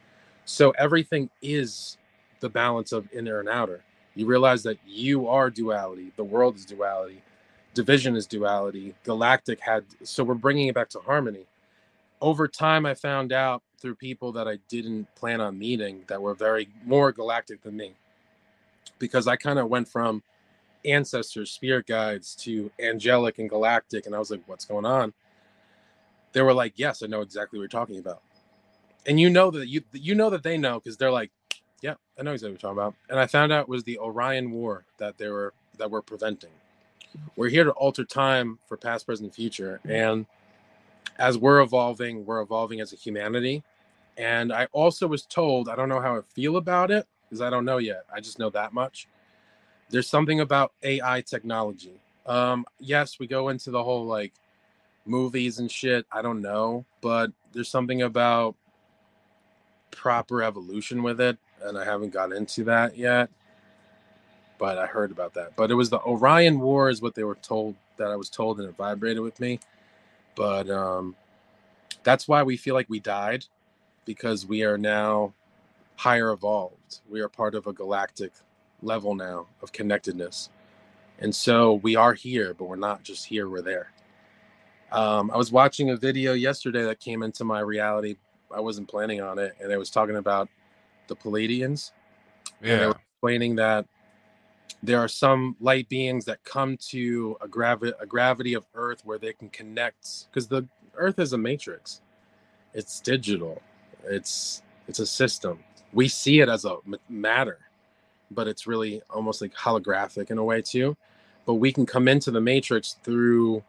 So 0.45 0.71
everything 0.73 1.31
is 1.41 1.97
the 2.41 2.49
balance 2.49 2.93
of 2.93 3.09
inner 3.13 3.41
and 3.41 3.49
outer. 3.49 3.83
You 4.15 4.27
realize 4.27 4.63
that 4.65 4.79
you 4.87 5.29
are 5.29 5.51
duality, 5.51 6.13
the 6.17 6.25
world 6.25 6.57
is 6.57 6.65
duality, 6.65 7.23
division 7.75 8.17
is 8.17 8.27
duality, 8.27 8.95
galactic 9.05 9.61
had. 9.61 9.85
So 10.03 10.25
we're 10.25 10.35
bringing 10.35 10.69
it 10.69 10.75
back 10.75 10.89
to 10.91 11.01
harmony. 11.01 11.47
Over 12.21 12.49
time, 12.49 12.87
I 12.87 12.95
found 12.95 13.33
out 13.33 13.63
through 13.79 13.97
people 13.97 14.33
that 14.33 14.49
I 14.49 14.59
didn't 14.69 15.07
plan 15.15 15.41
on 15.41 15.59
meeting 15.59 16.03
that 16.07 16.21
were 16.21 16.35
very 16.35 16.69
more 16.85 17.13
galactic 17.13 17.63
than 17.63 17.77
me 17.77 17.95
because 18.99 19.27
I 19.27 19.37
kind 19.37 19.59
of 19.59 19.69
went 19.69 19.89
from 19.89 20.23
ancestors, 20.85 21.51
spirit 21.51 21.87
guides 21.87 22.35
to 22.37 22.71
angelic 22.81 23.39
and 23.39 23.49
galactic. 23.49 24.07
And 24.07 24.15
I 24.15 24.19
was 24.19 24.31
like, 24.31 24.43
what's 24.47 24.65
going 24.65 24.85
on? 24.85 25.13
They 26.33 26.43
were 26.43 26.55
like, 26.55 26.75
yes, 26.77 27.03
I 27.03 27.07
know 27.07 27.23
exactly 27.23 27.59
what 27.59 27.63
you're 27.63 27.69
talking 27.69 27.99
about. 27.99 28.23
And 29.07 29.19
you 29.21 29.31
know 29.31 29.51
that 29.53 29.69
you 29.69 29.83
you 29.93 30.15
know 30.15 30.31
that 30.31 30.43
they 30.43 30.59
know 30.59 30.81
because 30.81 30.97
they're 30.97 31.13
like, 31.13 31.31
yeah, 31.81 31.95
I 32.19 32.23
know 32.23 32.33
exactly 32.33 32.55
what 32.55 32.63
you're 32.63 32.75
talking 32.75 32.83
about. 32.83 32.95
And 33.09 33.21
I 33.21 33.27
found 33.27 33.53
out 33.53 33.63
it 33.63 33.69
was 33.69 33.85
the 33.85 33.99
Orion 33.99 34.51
War 34.51 34.85
that 34.99 35.17
they 35.17 35.29
were 35.29 35.55
that 35.79 35.91
we're 35.91 36.03
preventing. 36.03 36.51
We're 37.37 37.49
here 37.49 37.65
to 37.65 37.71
alter 37.71 38.05
time 38.05 38.59
for 38.67 38.77
past, 38.77 39.07
present, 39.07 39.35
future. 39.35 39.81
And 39.85 40.27
as 41.19 41.39
we're 41.39 41.61
evolving, 41.61 42.27
we're 42.27 42.41
evolving 42.41 42.81
as 42.81 42.93
a 42.93 42.97
humanity. 42.97 43.63
And 44.19 44.53
I 44.53 44.67
also 44.73 45.07
was 45.07 45.25
told, 45.25 45.69
I 45.69 45.77
don't 45.77 45.89
know 45.89 46.01
how 46.01 46.17
I 46.17 46.21
feel 46.35 46.57
about 46.57 46.91
it 46.91 47.07
because 47.25 47.41
I 47.41 47.51
don't 47.51 47.65
know 47.65 47.79
yet. 47.79 48.05
I 48.13 48.21
just 48.21 48.39
know 48.39 48.51
that 48.51 48.73
much 48.73 49.09
there's 49.91 50.09
something 50.09 50.41
about 50.41 50.73
AI 50.83 51.21
technology. 51.23 52.01
Um, 52.27 52.67
yes, 52.81 53.19
we 53.19 53.27
go 53.27 53.49
into 53.51 53.71
the 53.71 53.83
whole 53.83 54.05
like 54.05 54.33
movies 55.05 55.59
and 55.59 55.71
shit. 55.71 56.07
I 56.11 56.23
don't 56.23 56.43
know, 56.43 56.85
but 57.01 57.31
there's 57.53 57.69
something 57.69 58.03
about 58.03 58.57
proper 59.91 60.43
evolution 60.43 61.03
with 61.03 61.21
it, 61.21 61.39
and 61.63 61.79
I 61.79 61.85
haven't 61.85 62.13
got 62.13 62.33
into 62.33 62.65
that 62.65 62.97
yet. 62.97 63.31
But 64.59 64.79
I 64.79 64.87
heard 64.87 65.11
about 65.11 65.35
that. 65.35 65.55
But 65.57 65.71
it 65.71 65.75
was 65.75 65.91
the 65.91 66.01
Orion 66.01 66.59
War, 66.59 66.89
is 66.89 67.03
what 67.03 67.15
they 67.15 67.25
were 67.25 67.37
told 67.37 67.77
that 67.99 68.11
I 68.11 68.17
was 68.17 68.31
told, 68.31 68.59
and 68.59 68.69
it 68.69 68.77
vibrated 68.77 69.23
with 69.23 69.39
me. 69.39 69.61
But 70.35 70.69
um, 70.71 71.15
that's 72.03 72.27
why 72.27 72.43
we 72.43 72.57
feel 72.57 72.75
like 72.75 72.89
we 72.89 73.01
died, 73.01 73.45
because 74.05 74.47
we 74.47 74.65
are 74.65 74.79
now 74.79 75.35
higher 75.97 76.31
evolved. 76.31 77.01
We 77.09 77.21
are 77.21 77.29
part 77.29 77.55
of 77.55 77.67
a 77.67 77.73
galactic 77.73 78.33
level 78.83 79.15
now 79.15 79.47
of 79.63 79.73
connectedness. 79.73 80.51
And 81.19 81.35
so 81.35 81.75
we 81.75 81.97
are 81.97 82.15
here, 82.15 82.55
but 82.55 82.67
we're 82.67 82.77
not 82.77 83.03
just 83.03 83.27
here, 83.27 83.49
we're 83.49 83.63
there. 83.63 83.93
Um, 84.93 85.31
I 85.31 85.37
was 85.37 85.51
watching 85.51 85.91
a 85.91 85.97
video 85.97 86.35
yesterday 86.35 86.85
that 86.85 87.01
came 87.01 87.23
into 87.23 87.45
my 87.45 87.61
reality. 87.61 88.17
I 88.55 88.61
wasn't 88.61 88.89
planning 88.89 89.21
on 89.21 89.39
it, 89.39 89.57
and 89.61 89.73
it 89.73 89.79
was 89.79 89.91
talking 89.91 90.17
about 90.17 90.49
the 91.09 91.17
Pleiadians. 91.17 91.93
Yeah. 92.63 92.73
And 92.73 92.81
they 92.81 92.87
were 92.87 93.01
explaining 93.13 93.57
that 93.57 93.87
there 94.83 95.01
are 95.01 95.09
some 95.09 95.57
light 95.61 95.89
beings 95.89 96.25
that 96.27 96.45
come 96.45 96.77
to 96.91 97.37
a, 97.41 97.49
gravi- 97.49 97.95
a 97.99 98.07
gravity 98.07 98.55
of 98.55 98.65
Earth 98.75 99.01
where 99.05 99.19
they 99.19 99.33
can 99.33 99.49
connect 99.49 100.27
because 100.31 100.47
the 100.47 100.69
Earth 100.95 101.19
is 101.19 101.33
a 101.33 101.39
matrix. 101.39 102.03
It's 102.75 103.01
digital. 103.01 103.61
It's 104.05 104.63
it's 104.87 105.01
a 105.01 105.07
system 105.07 105.59
we 105.97 106.09
see 106.09 106.41
it 106.41 106.49
as 106.49 106.65
a 106.67 106.77
matter, 107.09 107.59
but 108.31 108.49
it's 108.49 108.67
really 108.67 109.03
almost 109.11 109.41
like 109.41 109.55
holographic 109.55 110.31
in 110.31 110.39
a 110.39 110.45
way 110.45 110.63
too. 110.63 110.97
But 111.45 111.55
we 111.55 111.73
can 111.73 111.87
come 111.87 112.09
into 112.09 112.31
the 112.31 112.41
matrix 112.41 112.97
through 113.03 113.63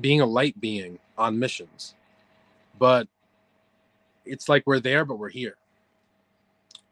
being 0.00 0.20
a 0.20 0.26
light 0.26 0.58
being 0.60 0.98
on 1.18 1.38
missions. 1.38 1.94
But 2.78 3.08
it's 4.24 4.48
like 4.48 4.62
we're 4.66 4.80
there, 4.80 5.04
but 5.04 5.18
we're 5.18 5.28
here. 5.28 5.56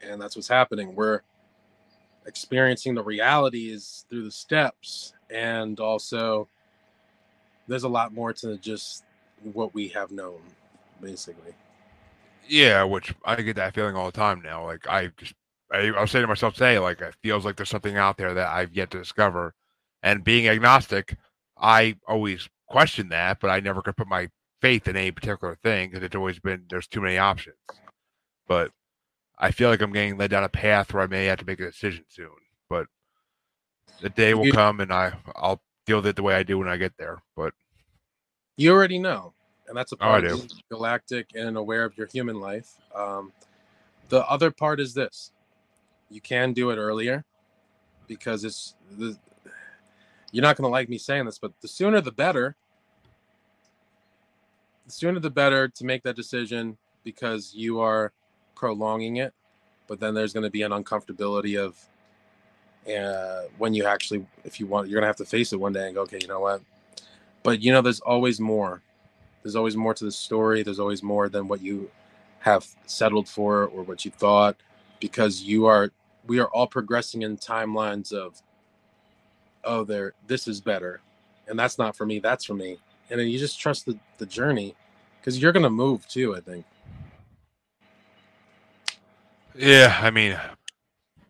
And 0.02 0.20
that's 0.20 0.36
what's 0.36 0.48
happening. 0.48 0.94
We're 0.94 1.20
experiencing 2.26 2.94
the 2.94 3.02
realities 3.02 4.04
through 4.08 4.24
the 4.24 4.30
steps. 4.30 5.14
And 5.30 5.80
also, 5.80 6.48
there's 7.66 7.84
a 7.84 7.88
lot 7.88 8.12
more 8.12 8.32
to 8.34 8.56
just 8.58 9.04
what 9.52 9.74
we 9.74 9.88
have 9.88 10.10
known, 10.10 10.40
basically. 11.00 11.54
Yeah, 12.46 12.84
which 12.84 13.14
I 13.24 13.40
get 13.40 13.56
that 13.56 13.74
feeling 13.74 13.96
all 13.96 14.06
the 14.06 14.12
time 14.12 14.42
now. 14.42 14.64
Like, 14.64 14.86
I 14.86 15.10
just, 15.16 15.34
I, 15.72 15.88
I 15.88 16.00
was 16.00 16.10
saying 16.10 16.22
to 16.22 16.28
myself 16.28 16.54
today, 16.54 16.78
like, 16.78 17.00
it 17.00 17.14
feels 17.22 17.44
like 17.44 17.56
there's 17.56 17.70
something 17.70 17.96
out 17.96 18.16
there 18.16 18.34
that 18.34 18.48
I've 18.48 18.72
yet 18.72 18.90
to 18.92 18.98
discover. 18.98 19.54
And 20.02 20.22
being 20.22 20.48
agnostic, 20.48 21.16
I 21.56 21.96
always 22.06 22.48
question 22.68 23.08
that, 23.10 23.40
but 23.40 23.50
I 23.50 23.60
never 23.60 23.82
could 23.82 23.96
put 23.96 24.08
my 24.08 24.28
faith 24.60 24.88
in 24.88 24.96
any 24.96 25.10
particular 25.10 25.54
thing 25.62 25.90
because 25.90 26.02
it's 26.02 26.16
always 26.16 26.38
been 26.38 26.64
there's 26.68 26.86
too 26.86 27.00
many 27.00 27.18
options. 27.18 27.56
But 28.48 28.70
I 29.38 29.50
feel 29.50 29.68
like 29.68 29.82
I'm 29.82 29.92
getting 29.92 30.16
led 30.16 30.30
down 30.30 30.44
a 30.44 30.48
path 30.48 30.92
where 30.92 31.02
I 31.02 31.06
may 31.06 31.26
have 31.26 31.38
to 31.40 31.44
make 31.44 31.60
a 31.60 31.66
decision 31.66 32.04
soon. 32.08 32.30
But 32.68 32.86
the 34.00 34.08
day 34.10 34.34
will 34.34 34.50
come, 34.52 34.80
and 34.80 34.92
I 34.92 35.12
I'll 35.36 35.60
deal 35.86 35.98
with 35.98 36.06
it 36.06 36.16
the 36.16 36.22
way 36.22 36.34
I 36.34 36.42
do 36.42 36.58
when 36.58 36.68
I 36.68 36.76
get 36.76 36.96
there. 36.98 37.22
But 37.36 37.52
you 38.56 38.72
already 38.72 38.98
know, 38.98 39.34
and 39.68 39.76
that's 39.76 39.92
a 39.92 39.96
oh, 39.96 39.98
part 39.98 40.24
oh, 40.24 40.34
of 40.34 40.48
galactic 40.70 41.28
and 41.34 41.56
aware 41.56 41.84
of 41.84 41.96
your 41.96 42.06
human 42.06 42.40
life. 42.40 42.70
Um, 42.94 43.32
the 44.08 44.26
other 44.28 44.50
part 44.50 44.80
is 44.80 44.94
this: 44.94 45.32
you 46.10 46.20
can 46.20 46.52
do 46.52 46.70
it 46.70 46.76
earlier 46.76 47.24
because 48.06 48.44
it's 48.44 48.74
the. 48.98 49.16
You're 50.32 50.42
not 50.42 50.56
going 50.56 50.66
to 50.66 50.72
like 50.72 50.88
me 50.88 50.98
saying 50.98 51.26
this, 51.26 51.38
but 51.38 51.52
the 51.60 51.68
sooner 51.68 52.00
the 52.00 52.10
better 52.10 52.56
the 54.86 54.92
sooner 54.92 55.18
the 55.18 55.30
better 55.30 55.68
to 55.68 55.84
make 55.84 56.02
that 56.02 56.16
decision 56.16 56.76
because 57.04 57.54
you 57.54 57.80
are 57.80 58.12
prolonging 58.54 59.16
it. 59.16 59.32
But 59.86 60.00
then 60.00 60.14
there's 60.14 60.32
going 60.32 60.44
to 60.44 60.50
be 60.50 60.62
an 60.62 60.72
uncomfortability 60.72 61.58
of 61.58 61.78
uh, 62.90 63.48
when 63.58 63.74
you 63.74 63.84
actually, 63.84 64.26
if 64.44 64.60
you 64.60 64.66
want, 64.66 64.88
you're 64.88 65.00
going 65.00 65.04
to 65.04 65.08
have 65.08 65.16
to 65.16 65.24
face 65.24 65.52
it 65.52 65.60
one 65.60 65.72
day 65.72 65.86
and 65.86 65.94
go, 65.94 66.02
okay, 66.02 66.18
you 66.20 66.26
know 66.28 66.40
what? 66.40 66.62
But 67.42 67.60
you 67.60 67.72
know, 67.72 67.82
there's 67.82 68.00
always 68.00 68.40
more. 68.40 68.82
There's 69.42 69.56
always 69.56 69.76
more 69.76 69.92
to 69.94 70.04
the 70.04 70.12
story. 70.12 70.62
There's 70.62 70.78
always 70.78 71.02
more 71.02 71.28
than 71.28 71.48
what 71.48 71.60
you 71.60 71.90
have 72.40 72.66
settled 72.86 73.28
for 73.28 73.66
or 73.66 73.82
what 73.82 74.04
you 74.04 74.10
thought 74.10 74.56
because 75.04 75.42
you 75.42 75.66
are, 75.66 75.90
we 76.26 76.38
are 76.40 76.48
all 76.48 76.66
progressing 76.66 77.22
in 77.22 77.36
timelines 77.36 78.12
of, 78.12 78.40
oh, 79.64 79.84
there, 79.84 80.14
this 80.26 80.48
is 80.48 80.60
better. 80.60 81.00
And 81.46 81.58
that's 81.58 81.78
not 81.78 81.94
for 81.94 82.06
me. 82.06 82.20
That's 82.20 82.44
for 82.44 82.54
me 82.54 82.78
and 83.10 83.20
then 83.20 83.28
you 83.28 83.38
just 83.38 83.60
trust 83.60 83.86
the, 83.86 83.98
the 84.18 84.26
journey 84.26 84.74
because 85.20 85.40
you're 85.40 85.52
gonna 85.52 85.70
move 85.70 86.06
too. 86.08 86.34
I 86.34 86.40
think. 86.40 86.64
Yeah, 89.54 89.96
I 90.00 90.10
mean, 90.10 90.38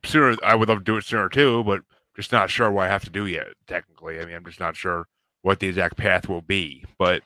sooner 0.04 0.36
I 0.42 0.54
would 0.54 0.68
love 0.68 0.78
to 0.78 0.84
do 0.84 0.96
it 0.96 1.04
sooner 1.04 1.28
too, 1.28 1.62
but 1.64 1.82
just 2.16 2.32
not 2.32 2.50
sure 2.50 2.70
what 2.70 2.86
I 2.86 2.88
have 2.88 3.04
to 3.04 3.10
do 3.10 3.26
yet. 3.26 3.48
Technically, 3.66 4.20
I 4.20 4.24
mean, 4.24 4.34
I'm 4.34 4.44
just 4.44 4.60
not 4.60 4.76
sure 4.76 5.06
what 5.42 5.60
the 5.60 5.68
exact 5.68 5.96
path 5.96 6.28
will 6.28 6.42
be. 6.42 6.84
But 6.98 7.22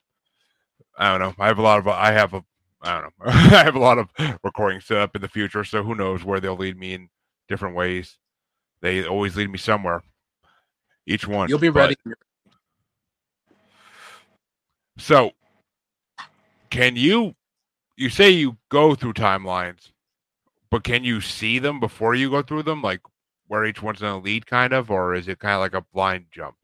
I 0.98 1.10
don't 1.10 1.20
know. 1.20 1.34
I 1.38 1.46
have 1.46 1.58
a 1.58 1.62
lot 1.62 1.78
of 1.78 1.88
I 1.88 2.12
have 2.12 2.34
a 2.34 2.44
I 2.82 3.00
don't 3.00 3.12
know. 3.18 3.26
I 3.26 3.64
have 3.64 3.76
a 3.76 3.80
lot 3.80 3.98
of 3.98 4.08
recordings 4.42 4.84
set 4.84 4.98
up 4.98 5.16
in 5.16 5.22
the 5.22 5.28
future, 5.28 5.64
so 5.64 5.82
who 5.82 5.94
knows 5.94 6.24
where 6.24 6.40
they'll 6.40 6.56
lead 6.56 6.78
me 6.78 6.94
in 6.94 7.08
different 7.48 7.74
ways. 7.74 8.18
They 8.80 9.04
always 9.04 9.36
lead 9.36 9.50
me 9.50 9.58
somewhere. 9.58 10.02
Each 11.06 11.26
one. 11.26 11.48
You'll 11.48 11.58
be 11.58 11.70
ready. 11.70 11.96
So, 14.98 15.32
can 16.70 16.96
you 16.96 17.34
you 17.96 18.10
say 18.10 18.30
you 18.30 18.56
go 18.68 18.94
through 18.94 19.14
timelines, 19.14 19.90
but 20.70 20.84
can 20.84 21.02
you 21.02 21.20
see 21.20 21.58
them 21.58 21.80
before 21.80 22.14
you 22.14 22.30
go 22.30 22.42
through 22.42 22.62
them, 22.62 22.82
like 22.82 23.00
where 23.48 23.64
each 23.64 23.82
one's 23.82 24.00
going 24.00 24.20
to 24.20 24.24
lead, 24.24 24.46
kind 24.46 24.72
of, 24.72 24.90
or 24.90 25.14
is 25.14 25.26
it 25.26 25.38
kind 25.38 25.54
of 25.54 25.60
like 25.60 25.74
a 25.74 25.84
blind 25.92 26.26
jump? 26.30 26.56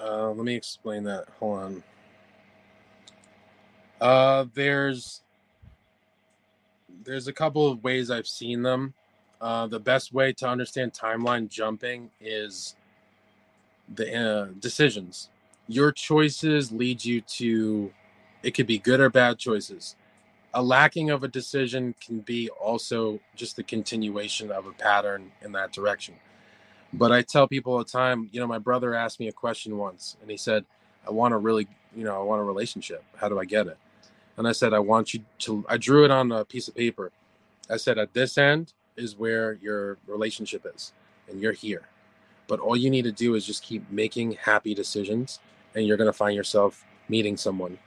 Uh, 0.00 0.30
let 0.30 0.44
me 0.44 0.54
explain 0.54 1.02
that. 1.04 1.26
Hold 1.38 1.58
on. 1.58 1.82
Uh, 4.00 4.44
there's 4.54 5.22
there's 7.04 7.26
a 7.26 7.32
couple 7.32 7.70
of 7.70 7.82
ways 7.82 8.10
I've 8.10 8.26
seen 8.26 8.62
them. 8.62 8.94
Uh, 9.40 9.66
the 9.66 9.80
best 9.80 10.12
way 10.12 10.32
to 10.34 10.48
understand 10.48 10.92
timeline 10.92 11.48
jumping 11.48 12.10
is 12.20 12.76
the 13.94 14.14
uh, 14.14 14.46
decisions. 14.58 15.30
Your 15.68 15.92
choices 15.92 16.72
lead 16.72 17.04
you 17.04 17.20
to, 17.22 17.92
it 18.42 18.52
could 18.52 18.66
be 18.66 18.78
good 18.78 19.00
or 19.00 19.10
bad 19.10 19.38
choices. 19.38 19.96
A 20.54 20.62
lacking 20.62 21.10
of 21.10 21.22
a 21.24 21.28
decision 21.28 21.94
can 22.04 22.20
be 22.20 22.48
also 22.50 23.20
just 23.36 23.56
the 23.56 23.62
continuation 23.62 24.50
of 24.50 24.66
a 24.66 24.72
pattern 24.72 25.30
in 25.42 25.52
that 25.52 25.72
direction. 25.72 26.14
But 26.92 27.12
I 27.12 27.22
tell 27.22 27.46
people 27.46 27.74
all 27.74 27.78
the 27.78 27.84
time, 27.84 28.28
you 28.32 28.40
know, 28.40 28.46
my 28.46 28.58
brother 28.58 28.94
asked 28.94 29.20
me 29.20 29.28
a 29.28 29.32
question 29.32 29.76
once 29.76 30.16
and 30.22 30.30
he 30.30 30.36
said, 30.36 30.64
I 31.06 31.10
want 31.10 31.34
a 31.34 31.36
really, 31.36 31.68
you 31.94 32.04
know, 32.04 32.18
I 32.18 32.22
want 32.22 32.40
a 32.40 32.44
relationship. 32.44 33.04
How 33.16 33.28
do 33.28 33.38
I 33.38 33.44
get 33.44 33.66
it? 33.66 33.76
And 34.36 34.46
I 34.46 34.52
said, 34.52 34.72
I 34.72 34.78
want 34.78 35.12
you 35.14 35.20
to, 35.40 35.64
I 35.68 35.76
drew 35.76 36.04
it 36.04 36.10
on 36.10 36.32
a 36.32 36.44
piece 36.44 36.68
of 36.68 36.76
paper. 36.76 37.10
I 37.68 37.76
said, 37.76 37.98
at 37.98 38.14
this 38.14 38.38
end 38.38 38.72
is 38.96 39.16
where 39.16 39.54
your 39.54 39.98
relationship 40.06 40.66
is, 40.74 40.92
and 41.28 41.40
you're 41.40 41.52
here. 41.52 41.88
But 42.46 42.60
all 42.60 42.76
you 42.76 42.88
need 42.88 43.02
to 43.02 43.12
do 43.12 43.34
is 43.34 43.44
just 43.44 43.62
keep 43.62 43.88
making 43.90 44.32
happy 44.32 44.74
decisions, 44.74 45.40
and 45.74 45.86
you're 45.86 45.96
going 45.96 46.08
to 46.08 46.16
find 46.16 46.34
yourself 46.34 46.84
meeting 47.08 47.36
someone. 47.36 47.78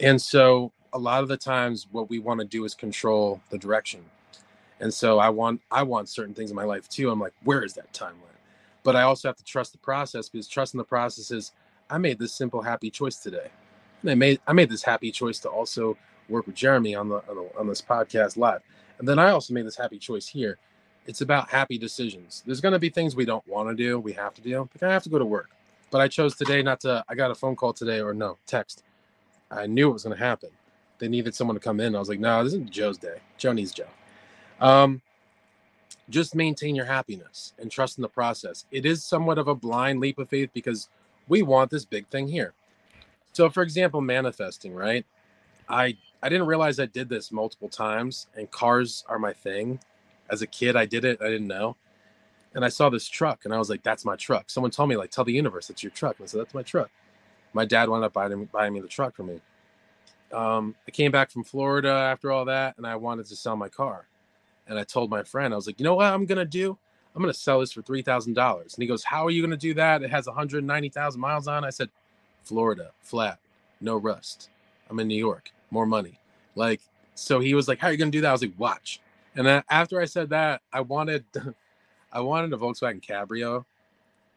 And 0.00 0.20
so, 0.20 0.72
a 0.92 0.98
lot 0.98 1.22
of 1.22 1.28
the 1.28 1.36
times, 1.36 1.86
what 1.92 2.10
we 2.10 2.18
want 2.18 2.40
to 2.40 2.46
do 2.46 2.64
is 2.64 2.74
control 2.74 3.40
the 3.50 3.58
direction. 3.58 4.00
And 4.80 4.92
so, 4.92 5.18
I 5.18 5.28
want 5.28 5.60
I 5.70 5.82
want 5.82 6.08
certain 6.08 6.34
things 6.34 6.50
in 6.50 6.56
my 6.56 6.64
life 6.64 6.88
too. 6.88 7.10
I'm 7.10 7.20
like, 7.20 7.34
where 7.44 7.62
is 7.62 7.74
that 7.74 7.92
timeline? 7.92 8.39
But 8.82 8.96
I 8.96 9.02
also 9.02 9.28
have 9.28 9.36
to 9.36 9.44
trust 9.44 9.72
the 9.72 9.78
process 9.78 10.28
because 10.28 10.48
trusting 10.48 10.78
the 10.78 10.84
process 10.84 11.30
is, 11.30 11.52
I 11.88 11.98
made 11.98 12.18
this 12.18 12.32
simple 12.32 12.62
happy 12.62 12.90
choice 12.90 13.16
today. 13.16 13.50
And 14.02 14.10
I 14.10 14.14
made 14.14 14.40
I 14.46 14.52
made 14.52 14.70
this 14.70 14.82
happy 14.82 15.10
choice 15.10 15.38
to 15.40 15.48
also 15.48 15.96
work 16.28 16.46
with 16.46 16.54
Jeremy 16.54 16.94
on 16.94 17.08
the 17.08 17.16
on, 17.28 17.36
the, 17.36 17.50
on 17.58 17.66
this 17.66 17.82
podcast 17.82 18.36
live. 18.36 18.62
And 18.98 19.08
then 19.08 19.18
I 19.18 19.30
also 19.30 19.52
made 19.52 19.66
this 19.66 19.76
happy 19.76 19.98
choice 19.98 20.26
here 20.26 20.58
it's 21.06 21.20
about 21.20 21.50
happy 21.50 21.78
decisions. 21.78 22.42
There's 22.46 22.60
going 22.60 22.72
to 22.72 22.78
be 22.78 22.88
things 22.88 23.16
we 23.16 23.24
don't 23.24 23.46
want 23.48 23.68
to 23.68 23.74
do, 23.74 23.98
we 23.98 24.12
have 24.12 24.34
to 24.34 24.40
do. 24.40 24.68
Like 24.74 24.82
I 24.82 24.92
have 24.92 25.02
to 25.04 25.08
go 25.08 25.18
to 25.18 25.24
work, 25.24 25.50
but 25.90 26.00
I 26.00 26.08
chose 26.08 26.36
today 26.36 26.62
not 26.62 26.80
to. 26.80 27.04
I 27.08 27.14
got 27.14 27.30
a 27.30 27.34
phone 27.34 27.56
call 27.56 27.72
today, 27.72 28.00
or 28.00 28.14
no 28.14 28.38
text. 28.46 28.84
I 29.50 29.66
knew 29.66 29.90
it 29.90 29.92
was 29.92 30.04
going 30.04 30.16
to 30.16 30.22
happen. 30.22 30.50
They 30.98 31.08
needed 31.08 31.34
someone 31.34 31.56
to 31.56 31.60
come 31.60 31.80
in. 31.80 31.96
I 31.96 31.98
was 31.98 32.08
like, 32.08 32.20
no, 32.20 32.44
this 32.44 32.52
isn't 32.52 32.70
Joe's 32.70 32.98
day. 32.98 33.16
Joe 33.38 33.52
needs 33.52 33.72
Joe. 33.72 33.88
Um, 34.60 35.00
just 36.10 36.34
maintain 36.34 36.74
your 36.76 36.86
happiness 36.86 37.54
and 37.58 37.70
trust 37.70 37.98
in 37.98 38.02
the 38.02 38.08
process. 38.08 38.66
It 38.70 38.86
is 38.86 39.04
somewhat 39.04 39.38
of 39.38 39.48
a 39.48 39.54
blind 39.54 40.00
leap 40.00 40.18
of 40.18 40.28
faith 40.28 40.50
because 40.54 40.88
we 41.28 41.42
want 41.42 41.70
this 41.70 41.84
big 41.84 42.08
thing 42.08 42.28
here. 42.28 42.54
So, 43.32 43.50
for 43.50 43.62
example, 43.62 44.00
manifesting, 44.00 44.74
right? 44.74 45.06
I 45.68 45.96
I 46.22 46.28
didn't 46.28 46.48
realize 46.48 46.80
I 46.80 46.86
did 46.86 47.08
this 47.08 47.32
multiple 47.32 47.68
times, 47.68 48.26
and 48.36 48.50
cars 48.50 49.04
are 49.08 49.18
my 49.18 49.32
thing 49.32 49.78
as 50.30 50.42
a 50.42 50.46
kid, 50.46 50.76
I 50.76 50.86
did 50.86 51.04
it. 51.04 51.20
I 51.20 51.26
didn't 51.28 51.48
know. 51.48 51.76
And 52.54 52.64
I 52.64 52.68
saw 52.68 52.88
this 52.88 53.08
truck 53.08 53.44
and 53.44 53.54
I 53.54 53.58
was 53.58 53.70
like, 53.70 53.82
that's 53.82 54.04
my 54.04 54.16
truck. 54.16 54.50
Someone 54.50 54.70
told 54.70 54.88
me, 54.88 54.96
like, 54.96 55.10
tell 55.10 55.24
the 55.24 55.32
universe 55.32 55.70
it's 55.70 55.82
your 55.82 55.92
truck. 55.92 56.16
And 56.18 56.24
I 56.24 56.28
said, 56.28 56.40
that's 56.40 56.54
my 56.54 56.62
truck. 56.62 56.90
My 57.52 57.64
dad 57.64 57.88
wound 57.88 58.04
up 58.04 58.12
buying, 58.12 58.44
buying 58.46 58.72
me 58.72 58.80
the 58.80 58.88
truck 58.88 59.14
for 59.16 59.24
me. 59.24 59.40
Um, 60.32 60.76
I 60.86 60.90
came 60.92 61.12
back 61.12 61.30
from 61.30 61.44
Florida 61.44 61.90
after 61.90 62.32
all 62.32 62.44
that 62.46 62.76
and 62.78 62.86
I 62.86 62.96
wanted 62.96 63.26
to 63.26 63.36
sell 63.36 63.56
my 63.56 63.68
car. 63.68 64.06
And 64.66 64.78
I 64.78 64.84
told 64.84 65.10
my 65.10 65.22
friend, 65.22 65.52
I 65.52 65.56
was 65.56 65.66
like, 65.66 65.80
you 65.80 65.84
know 65.84 65.96
what 65.96 66.12
I'm 66.12 66.26
going 66.26 66.38
to 66.38 66.44
do? 66.44 66.78
I'm 67.14 67.22
going 67.22 67.32
to 67.32 67.38
sell 67.38 67.60
this 67.60 67.72
for 67.72 67.82
$3,000. 67.82 68.62
And 68.62 68.72
he 68.78 68.86
goes, 68.86 69.02
how 69.02 69.26
are 69.26 69.30
you 69.30 69.42
going 69.42 69.50
to 69.50 69.56
do 69.56 69.74
that? 69.74 70.02
It 70.02 70.10
has 70.10 70.26
190,000 70.26 71.20
miles 71.20 71.48
on. 71.48 71.64
I 71.64 71.70
said, 71.70 71.88
Florida, 72.44 72.92
flat, 73.00 73.38
no 73.80 73.96
rust. 73.96 74.50
I'm 74.88 75.00
in 75.00 75.08
New 75.08 75.18
York, 75.18 75.50
more 75.70 75.86
money. 75.86 76.20
Like, 76.54 76.80
so 77.14 77.40
he 77.40 77.54
was 77.54 77.66
like, 77.66 77.78
how 77.80 77.88
are 77.88 77.92
you 77.92 77.98
going 77.98 78.12
to 78.12 78.16
do 78.16 78.22
that? 78.22 78.28
I 78.28 78.32
was 78.32 78.42
like, 78.42 78.54
watch. 78.58 79.00
And 79.36 79.46
then 79.46 79.62
after 79.70 80.00
I 80.00 80.04
said 80.04 80.30
that, 80.30 80.62
I 80.72 80.80
wanted 80.80 81.24
I 82.12 82.20
wanted 82.20 82.52
a 82.52 82.56
Volkswagen 82.56 83.04
Cabrio 83.04 83.64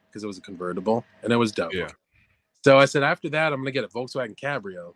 because 0.07 0.23
it 0.23 0.27
was 0.27 0.37
a 0.37 0.41
convertible 0.41 1.03
and 1.23 1.33
it 1.33 1.37
was 1.37 1.51
dope. 1.51 1.73
Yeah. 1.73 1.89
So 2.63 2.77
I 2.77 2.85
said 2.85 3.03
after 3.03 3.29
that, 3.29 3.51
I'm 3.51 3.59
gonna 3.59 3.71
get 3.71 3.83
a 3.83 3.87
Volkswagen 3.87 4.37
Cabrio, 4.39 4.93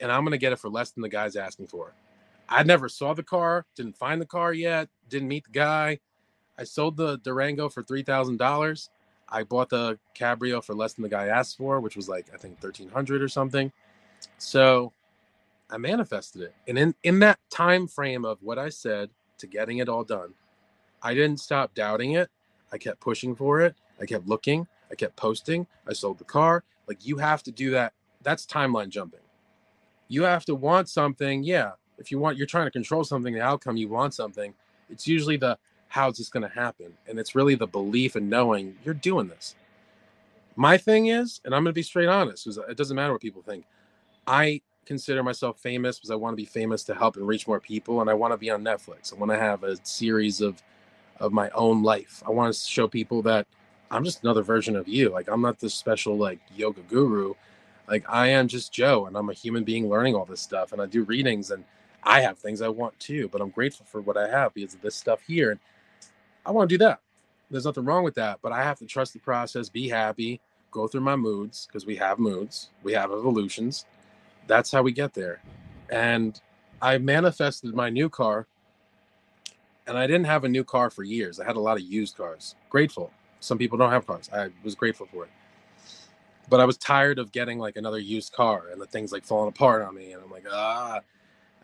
and 0.00 0.10
I'm 0.10 0.24
gonna 0.24 0.38
get 0.38 0.52
it 0.52 0.58
for 0.58 0.68
less 0.68 0.90
than 0.90 1.02
the 1.02 1.08
guy's 1.08 1.36
asking 1.36 1.68
for. 1.68 1.94
I 2.52 2.62
never 2.62 2.88
saw 2.88 3.14
the 3.14 3.22
car, 3.22 3.66
didn't 3.74 3.96
find 3.96 4.20
the 4.20 4.26
car 4.26 4.52
yet, 4.52 4.88
didn't 5.08 5.28
meet 5.28 5.44
the 5.44 5.50
guy. 5.50 5.98
I 6.58 6.64
sold 6.64 6.96
the 6.96 7.18
Durango 7.18 7.68
for 7.68 7.82
three 7.82 8.02
thousand 8.02 8.36
dollars. 8.38 8.90
I 9.28 9.44
bought 9.44 9.70
the 9.70 9.98
Cabrio 10.14 10.62
for 10.62 10.74
less 10.74 10.92
than 10.92 11.02
the 11.02 11.08
guy 11.08 11.28
asked 11.28 11.56
for, 11.56 11.80
which 11.80 11.96
was 11.96 12.08
like 12.08 12.26
I 12.34 12.36
think 12.36 12.60
thirteen 12.60 12.88
hundred 12.88 13.22
or 13.22 13.28
something. 13.28 13.72
So 14.38 14.92
I 15.70 15.78
manifested 15.78 16.42
it. 16.42 16.54
And 16.68 16.78
in, 16.78 16.94
in 17.02 17.18
that 17.20 17.38
time 17.50 17.88
frame 17.88 18.24
of 18.26 18.42
what 18.42 18.58
I 18.58 18.68
said 18.68 19.08
to 19.38 19.46
getting 19.46 19.78
it 19.78 19.88
all 19.88 20.04
done, 20.04 20.34
I 21.02 21.14
didn't 21.14 21.40
stop 21.40 21.74
doubting 21.74 22.12
it. 22.12 22.28
I 22.70 22.78
kept 22.78 23.00
pushing 23.00 23.34
for 23.34 23.62
it. 23.62 23.74
I 24.00 24.04
kept 24.04 24.26
looking. 24.26 24.66
I 24.90 24.94
kept 24.94 25.16
posting. 25.16 25.66
I 25.88 25.94
sold 25.94 26.18
the 26.18 26.24
car. 26.24 26.64
Like 26.86 27.06
you 27.06 27.16
have 27.16 27.42
to 27.44 27.50
do 27.50 27.70
that. 27.70 27.94
That's 28.22 28.44
timeline 28.44 28.90
jumping. 28.90 29.20
You 30.08 30.24
have 30.24 30.44
to 30.44 30.54
want 30.54 30.90
something. 30.90 31.42
Yeah. 31.42 31.72
If 32.02 32.10
you 32.10 32.18
want, 32.18 32.36
you're 32.36 32.48
trying 32.48 32.66
to 32.66 32.70
control 32.72 33.04
something, 33.04 33.32
the 33.32 33.40
outcome, 33.40 33.76
you 33.76 33.88
want 33.88 34.12
something. 34.12 34.52
It's 34.90 35.06
usually 35.06 35.36
the 35.36 35.56
how's 35.86 36.18
this 36.18 36.28
going 36.28 36.42
to 36.42 36.52
happen? 36.52 36.92
And 37.06 37.16
it's 37.18 37.36
really 37.36 37.54
the 37.54 37.66
belief 37.66 38.16
and 38.16 38.28
knowing 38.28 38.76
you're 38.84 38.92
doing 38.92 39.28
this. 39.28 39.54
My 40.56 40.76
thing 40.76 41.06
is, 41.06 41.40
and 41.44 41.54
I'm 41.54 41.62
going 41.62 41.72
to 41.72 41.78
be 41.78 41.82
straight 41.84 42.08
honest, 42.08 42.46
it 42.46 42.76
doesn't 42.76 42.96
matter 42.96 43.12
what 43.12 43.22
people 43.22 43.42
think. 43.42 43.64
I 44.26 44.62
consider 44.84 45.22
myself 45.22 45.60
famous 45.60 45.98
because 45.98 46.10
I 46.10 46.16
want 46.16 46.32
to 46.32 46.36
be 46.36 46.44
famous 46.44 46.82
to 46.84 46.94
help 46.94 47.16
and 47.16 47.26
reach 47.26 47.46
more 47.46 47.60
people, 47.60 48.00
and 48.00 48.10
I 48.10 48.14
want 48.14 48.32
to 48.32 48.36
be 48.36 48.50
on 48.50 48.64
Netflix. 48.64 49.14
I 49.14 49.16
want 49.16 49.30
to 49.30 49.38
have 49.38 49.62
a 49.62 49.76
series 49.84 50.40
of 50.40 50.60
of 51.20 51.32
my 51.32 51.50
own 51.50 51.84
life. 51.84 52.20
I 52.26 52.30
want 52.30 52.52
to 52.52 52.60
show 52.60 52.88
people 52.88 53.22
that 53.22 53.46
I'm 53.92 54.04
just 54.04 54.24
another 54.24 54.42
version 54.42 54.74
of 54.74 54.88
you. 54.88 55.10
Like 55.10 55.28
I'm 55.30 55.40
not 55.40 55.60
this 55.60 55.74
special 55.74 56.16
like 56.16 56.40
yoga 56.56 56.80
guru. 56.82 57.34
Like 57.88 58.04
I 58.08 58.28
am 58.28 58.48
just 58.48 58.72
Joe, 58.72 59.06
and 59.06 59.16
I'm 59.16 59.28
a 59.30 59.34
human 59.34 59.62
being 59.62 59.88
learning 59.88 60.14
all 60.14 60.24
this 60.24 60.40
stuff, 60.40 60.72
and 60.72 60.80
I 60.80 60.86
do 60.86 61.04
readings, 61.04 61.50
and 61.50 61.64
I 62.04 62.20
have 62.22 62.38
things 62.38 62.62
I 62.62 62.68
want 62.68 62.98
too. 63.00 63.28
But 63.28 63.40
I'm 63.40 63.50
grateful 63.50 63.86
for 63.86 64.00
what 64.00 64.16
I 64.16 64.28
have 64.28 64.54
because 64.54 64.74
of 64.74 64.82
this 64.82 64.96
stuff 64.96 65.20
here, 65.26 65.52
and 65.52 65.60
I 66.46 66.50
want 66.52 66.68
to 66.70 66.78
do 66.78 66.84
that. 66.84 67.00
There's 67.50 67.66
nothing 67.66 67.84
wrong 67.84 68.04
with 68.04 68.14
that, 68.16 68.40
but 68.42 68.52
I 68.52 68.64
have 68.64 68.78
to 68.80 68.86
trust 68.86 69.12
the 69.12 69.20
process, 69.20 69.68
be 69.68 69.88
happy, 69.88 70.40
go 70.70 70.88
through 70.88 71.02
my 71.02 71.16
moods 71.16 71.66
because 71.66 71.86
we 71.86 71.96
have 71.96 72.18
moods, 72.18 72.70
we 72.82 72.92
have 72.94 73.12
evolutions. 73.12 73.86
That's 74.46 74.72
how 74.72 74.82
we 74.82 74.92
get 74.92 75.14
there. 75.14 75.42
And 75.90 76.40
I 76.82 76.98
manifested 76.98 77.74
my 77.74 77.90
new 77.90 78.08
car, 78.10 78.46
and 79.86 79.98
I 79.98 80.06
didn't 80.06 80.26
have 80.26 80.44
a 80.44 80.48
new 80.48 80.64
car 80.64 80.90
for 80.90 81.04
years. 81.04 81.40
I 81.40 81.46
had 81.46 81.56
a 81.56 81.60
lot 81.60 81.78
of 81.78 81.84
used 81.84 82.16
cars. 82.16 82.56
Grateful. 82.70 83.12
Some 83.40 83.58
people 83.58 83.78
don't 83.78 83.92
have 83.92 84.06
cars. 84.06 84.30
I 84.32 84.50
was 84.64 84.74
grateful 84.74 85.06
for 85.12 85.24
it. 85.24 85.30
But 86.50 86.60
I 86.60 86.64
was 86.66 86.78
tired 86.78 87.18
of 87.18 87.32
getting 87.32 87.58
like 87.58 87.76
another 87.76 87.98
used 87.98 88.32
car 88.32 88.68
and 88.72 88.80
the 88.80 88.86
things 88.86 89.12
like 89.12 89.24
falling 89.24 89.48
apart 89.48 89.82
on 89.82 89.94
me. 89.94 90.12
And 90.12 90.22
I'm 90.22 90.30
like, 90.30 90.46
ah. 90.50 91.00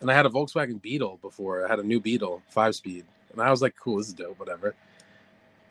And 0.01 0.11
I 0.11 0.15
had 0.15 0.27
a 0.27 0.31
Volkswagen 0.31 0.81
Beetle 0.81 1.19
before. 1.23 1.65
I 1.65 1.69
had 1.69 1.81
a 1.81 1.83
new 1.83 2.01
Beetle, 2.01 2.43
five 2.49 2.75
speed. 2.75 3.05
And 3.33 3.43
I 3.43 3.51
was 3.51 3.62
like, 3.62 3.77
cool, 3.77 3.99
this 3.99 4.09
is 4.09 4.15
dope, 4.15 4.39
whatever. 4.39 4.75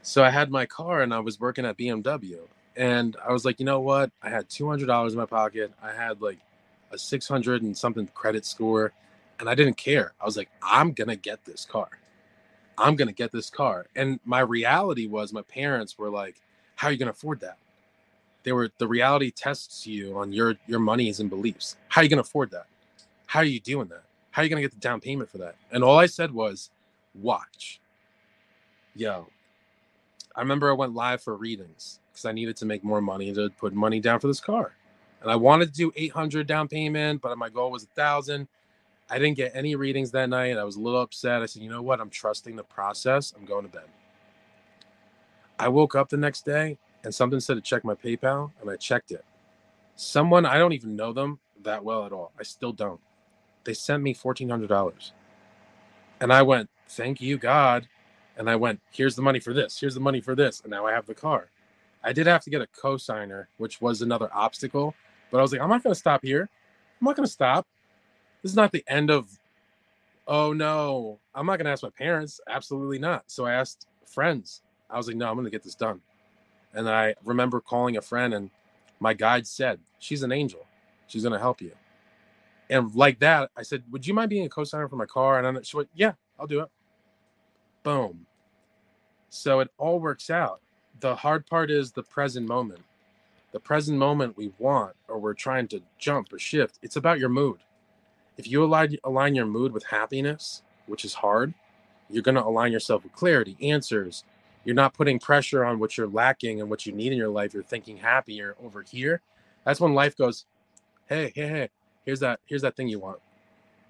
So 0.02 0.24
I 0.24 0.30
had 0.30 0.52
my 0.52 0.66
car 0.66 1.02
and 1.02 1.14
I 1.14 1.20
was 1.20 1.40
working 1.40 1.66
at 1.66 1.78
BMW. 1.78 2.40
And 2.76 3.18
I 3.26 3.32
was 3.32 3.46
like, 3.46 3.60
you 3.60 3.66
know 3.66 3.80
what? 3.80 4.12
I 4.22 4.30
had 4.30 4.50
$200 4.50 5.10
in 5.12 5.18
my 5.18 5.26
pocket. 5.26 5.72
I 5.82 5.92
had 5.92 6.22
like 6.22 6.40
a 6.92 6.98
600 6.98 7.64
and 7.64 7.78
something 7.78 8.08
credit 8.14 8.46
score. 8.46 8.92
And 9.40 9.50
I 9.50 9.56
didn't 9.56 9.78
care. 9.78 10.14
I 10.22 10.26
was 10.26 10.38
like, 10.38 10.50
I'm 10.62 10.92
going 10.92 11.10
to 11.10 11.16
get 11.16 11.46
this 11.46 11.66
car. 11.66 11.90
I'm 12.78 12.96
going 12.96 13.08
to 13.08 13.14
get 13.14 13.32
this 13.32 13.50
car. 13.50 13.88
And 13.96 14.20
my 14.24 14.40
reality 14.40 15.08
was 15.08 15.34
my 15.34 15.42
parents 15.44 15.98
were 15.98 16.10
like, 16.10 16.36
how 16.76 16.88
are 16.88 16.92
you 16.92 16.98
going 16.98 17.08
to 17.08 17.12
afford 17.12 17.40
that? 17.42 17.58
They 18.44 18.52
were 18.52 18.70
the 18.78 18.88
reality 18.88 19.32
tests 19.32 19.86
you 19.86 20.18
on 20.18 20.32
your 20.32 20.56
your 20.68 20.80
monies 20.80 21.20
and 21.20 21.30
beliefs. 21.30 21.76
How 21.90 22.02
are 22.02 22.04
you 22.06 22.10
going 22.10 22.24
to 22.24 22.28
afford 22.28 22.52
that? 22.52 22.68
How 23.26 23.42
are 23.42 23.46
you 23.46 23.60
doing 23.60 23.90
that? 23.90 24.04
How 24.38 24.42
are 24.42 24.44
you 24.44 24.52
going 24.52 24.62
to 24.62 24.70
get 24.70 24.76
the 24.76 24.80
down 24.80 25.02
payment 25.02 25.32
for 25.32 25.40
that? 25.40 25.56
And 25.72 25.84
all 25.84 25.98
I 25.98 26.06
said 26.06 26.32
was, 26.32 26.70
watch. 27.16 27.82
Yo, 28.96 29.26
I 30.36 30.42
remember 30.42 30.70
I 30.70 30.74
went 30.74 30.94
live 30.94 31.24
for 31.24 31.36
readings 31.36 32.00
because 32.12 32.24
I 32.24 32.34
needed 32.34 32.56
to 32.58 32.66
make 32.68 32.84
more 32.84 33.02
money 33.02 33.34
to 33.34 33.50
put 33.58 33.74
money 33.74 34.00
down 34.00 34.20
for 34.20 34.28
this 34.28 34.40
car. 34.40 34.76
And 35.24 35.32
I 35.32 35.36
wanted 35.36 35.70
to 35.70 35.74
do 35.74 35.92
800 35.96 36.46
down 36.46 36.68
payment, 36.68 37.20
but 37.20 37.36
my 37.40 37.50
goal 37.50 37.72
was 37.72 37.82
a 37.82 37.88
thousand. 37.88 38.48
I 39.10 39.18
didn't 39.18 39.38
get 39.38 39.54
any 39.56 39.76
readings 39.76 40.12
that 40.12 40.30
night. 40.30 40.56
I 40.56 40.64
was 40.66 40.76
a 40.76 40.82
little 40.82 41.02
upset. 41.02 41.42
I 41.42 41.48
said, 41.48 41.64
you 41.64 41.72
know 41.72 41.82
what? 41.82 42.00
I'm 42.00 42.12
trusting 42.12 42.56
the 42.56 42.64
process. 42.64 43.34
I'm 43.36 43.44
going 43.44 43.64
to 43.66 43.72
bed. 43.72 43.88
I 45.58 45.68
woke 45.70 45.96
up 45.96 46.10
the 46.10 46.18
next 46.18 46.46
day 46.46 46.78
and 47.04 47.12
something 47.12 47.40
said 47.40 47.56
to 47.56 47.62
check 47.62 47.84
my 47.84 47.96
PayPal, 47.96 48.52
and 48.62 48.70
I 48.70 48.76
checked 48.76 49.10
it. 49.10 49.26
Someone, 49.96 50.46
I 50.46 50.60
don't 50.60 50.74
even 50.74 50.96
know 50.96 51.12
them 51.12 51.40
that 51.64 51.84
well 51.84 52.06
at 52.06 52.12
all. 52.12 52.34
I 52.40 52.44
still 52.44 52.72
don't. 52.72 53.02
They 53.68 53.74
sent 53.74 54.02
me 54.02 54.14
$1,400. 54.14 55.12
And 56.22 56.32
I 56.32 56.42
went, 56.42 56.70
thank 56.88 57.20
you, 57.20 57.38
God. 57.38 57.90
And 58.38 58.50
I 58.50 58.56
went, 58.56 58.80
here's 58.92 59.18
the 59.18 59.22
money 59.22 59.42
for 59.42 59.54
this. 59.54 59.78
Here's 59.78 59.94
the 59.94 60.00
money 60.00 60.22
for 60.22 60.36
this. 60.36 60.62
And 60.62 60.72
now 60.72 60.88
I 60.88 60.94
have 60.94 61.06
the 61.06 61.14
car. 61.14 61.50
I 62.02 62.14
did 62.14 62.28
have 62.28 62.44
to 62.46 62.50
get 62.50 62.62
a 62.62 62.68
co-signer, 62.68 63.50
which 63.58 63.82
was 63.82 64.02
another 64.02 64.30
obstacle. 64.34 64.96
But 65.30 65.40
I 65.40 65.42
was 65.42 65.52
like, 65.52 65.60
I'm 65.60 65.68
not 65.70 65.84
going 65.84 65.94
to 65.94 66.00
stop 66.00 66.24
here. 66.24 66.44
I'm 67.02 67.06
not 67.06 67.18
going 67.18 67.28
to 67.28 67.32
stop. 67.32 67.68
This 68.42 68.54
is 68.54 68.56
not 68.56 68.72
the 68.72 68.86
end 68.88 69.12
of, 69.12 69.38
oh 70.30 70.54
no, 70.54 71.20
I'm 71.36 71.46
not 71.46 71.58
going 71.58 71.66
to 71.66 71.72
ask 71.72 71.84
my 71.84 71.90
parents. 71.90 72.40
Absolutely 72.48 73.00
not. 73.00 73.24
So 73.28 73.46
I 73.46 73.52
asked 73.52 73.86
friends. 74.06 74.62
I 74.90 74.96
was 74.96 75.08
like, 75.08 75.18
no, 75.18 75.28
I'm 75.28 75.36
going 75.36 75.44
to 75.44 75.52
get 75.52 75.64
this 75.64 75.76
done. 75.76 76.00
And 76.74 76.88
I 76.88 77.16
remember 77.26 77.60
calling 77.60 77.98
a 77.98 78.02
friend, 78.02 78.34
and 78.34 78.50
my 79.02 79.14
guide 79.14 79.46
said, 79.46 79.82
she's 80.00 80.24
an 80.24 80.32
angel. 80.32 80.66
She's 81.08 81.24
going 81.24 81.34
to 81.34 81.40
help 81.40 81.62
you. 81.62 81.74
And 82.70 82.94
like 82.96 83.20
that, 83.20 83.50
I 83.56 83.64
said, 83.64 83.84
would 83.92 84.06
you 84.06 84.14
mind 84.14 84.30
being 84.30 84.46
a 84.46 84.50
co-signer 84.50 84.90
for 84.90 84.98
my 84.98 85.06
car? 85.06 85.40
And 85.40 85.66
she 85.66 85.78
went, 85.78 85.90
yeah, 85.96 86.14
I'll 86.40 86.48
do 86.48 86.62
it. 86.62 86.70
Boom. 87.84 88.26
So 89.30 89.60
it 89.62 89.70
all 89.78 90.00
works 90.00 90.30
out. 90.30 90.62
The 91.00 91.16
hard 91.16 91.46
part 91.46 91.72
is 91.72 91.92
the 91.92 92.04
present 92.04 92.48
moment. 92.48 92.82
The 93.54 93.60
present 93.60 93.98
moment 93.98 94.36
we 94.36 94.52
want, 94.60 94.96
or 95.08 95.20
we're 95.20 95.34
trying 95.34 95.68
to 95.70 95.82
jump 95.98 96.34
or 96.34 96.40
shift, 96.40 96.80
it's 96.82 96.98
about 96.98 97.20
your 97.20 97.30
mood. 97.30 97.60
If 98.38 98.48
you 98.48 98.64
align, 98.64 98.98
align 99.04 99.34
your 99.36 99.46
mood 99.46 99.72
with 99.72 99.86
happiness, 99.86 100.64
which 100.86 101.06
is 101.06 101.14
hard, 101.14 101.54
you're 102.10 102.24
going 102.24 102.36
to 102.36 102.46
align 102.46 102.72
yourself 102.72 103.04
with 103.04 103.14
clarity, 103.14 103.58
answers. 103.62 104.24
You're 104.64 104.76
not 104.76 104.94
putting 104.94 105.20
pressure 105.20 105.64
on 105.64 105.80
what 105.80 105.98
you're 105.98 106.08
lacking 106.08 106.60
and 106.60 106.70
what 106.70 106.86
you 106.86 106.92
need 106.92 107.14
in 107.14 107.18
your 107.18 107.30
life. 107.30 107.54
You're 107.54 107.64
thinking 107.64 107.98
happier 107.98 108.56
over 108.64 108.82
here. 108.82 109.22
That's 109.66 109.80
when 109.80 109.94
life 109.94 110.18
goes, 110.18 110.46
hey, 111.08 111.32
hey, 111.36 111.48
hey, 111.48 111.70
here's 112.08 112.22
that, 112.22 112.40
here's 112.46 112.64
that 112.64 112.76
thing 112.76 112.88
you 112.88 113.00
want. 113.00 113.20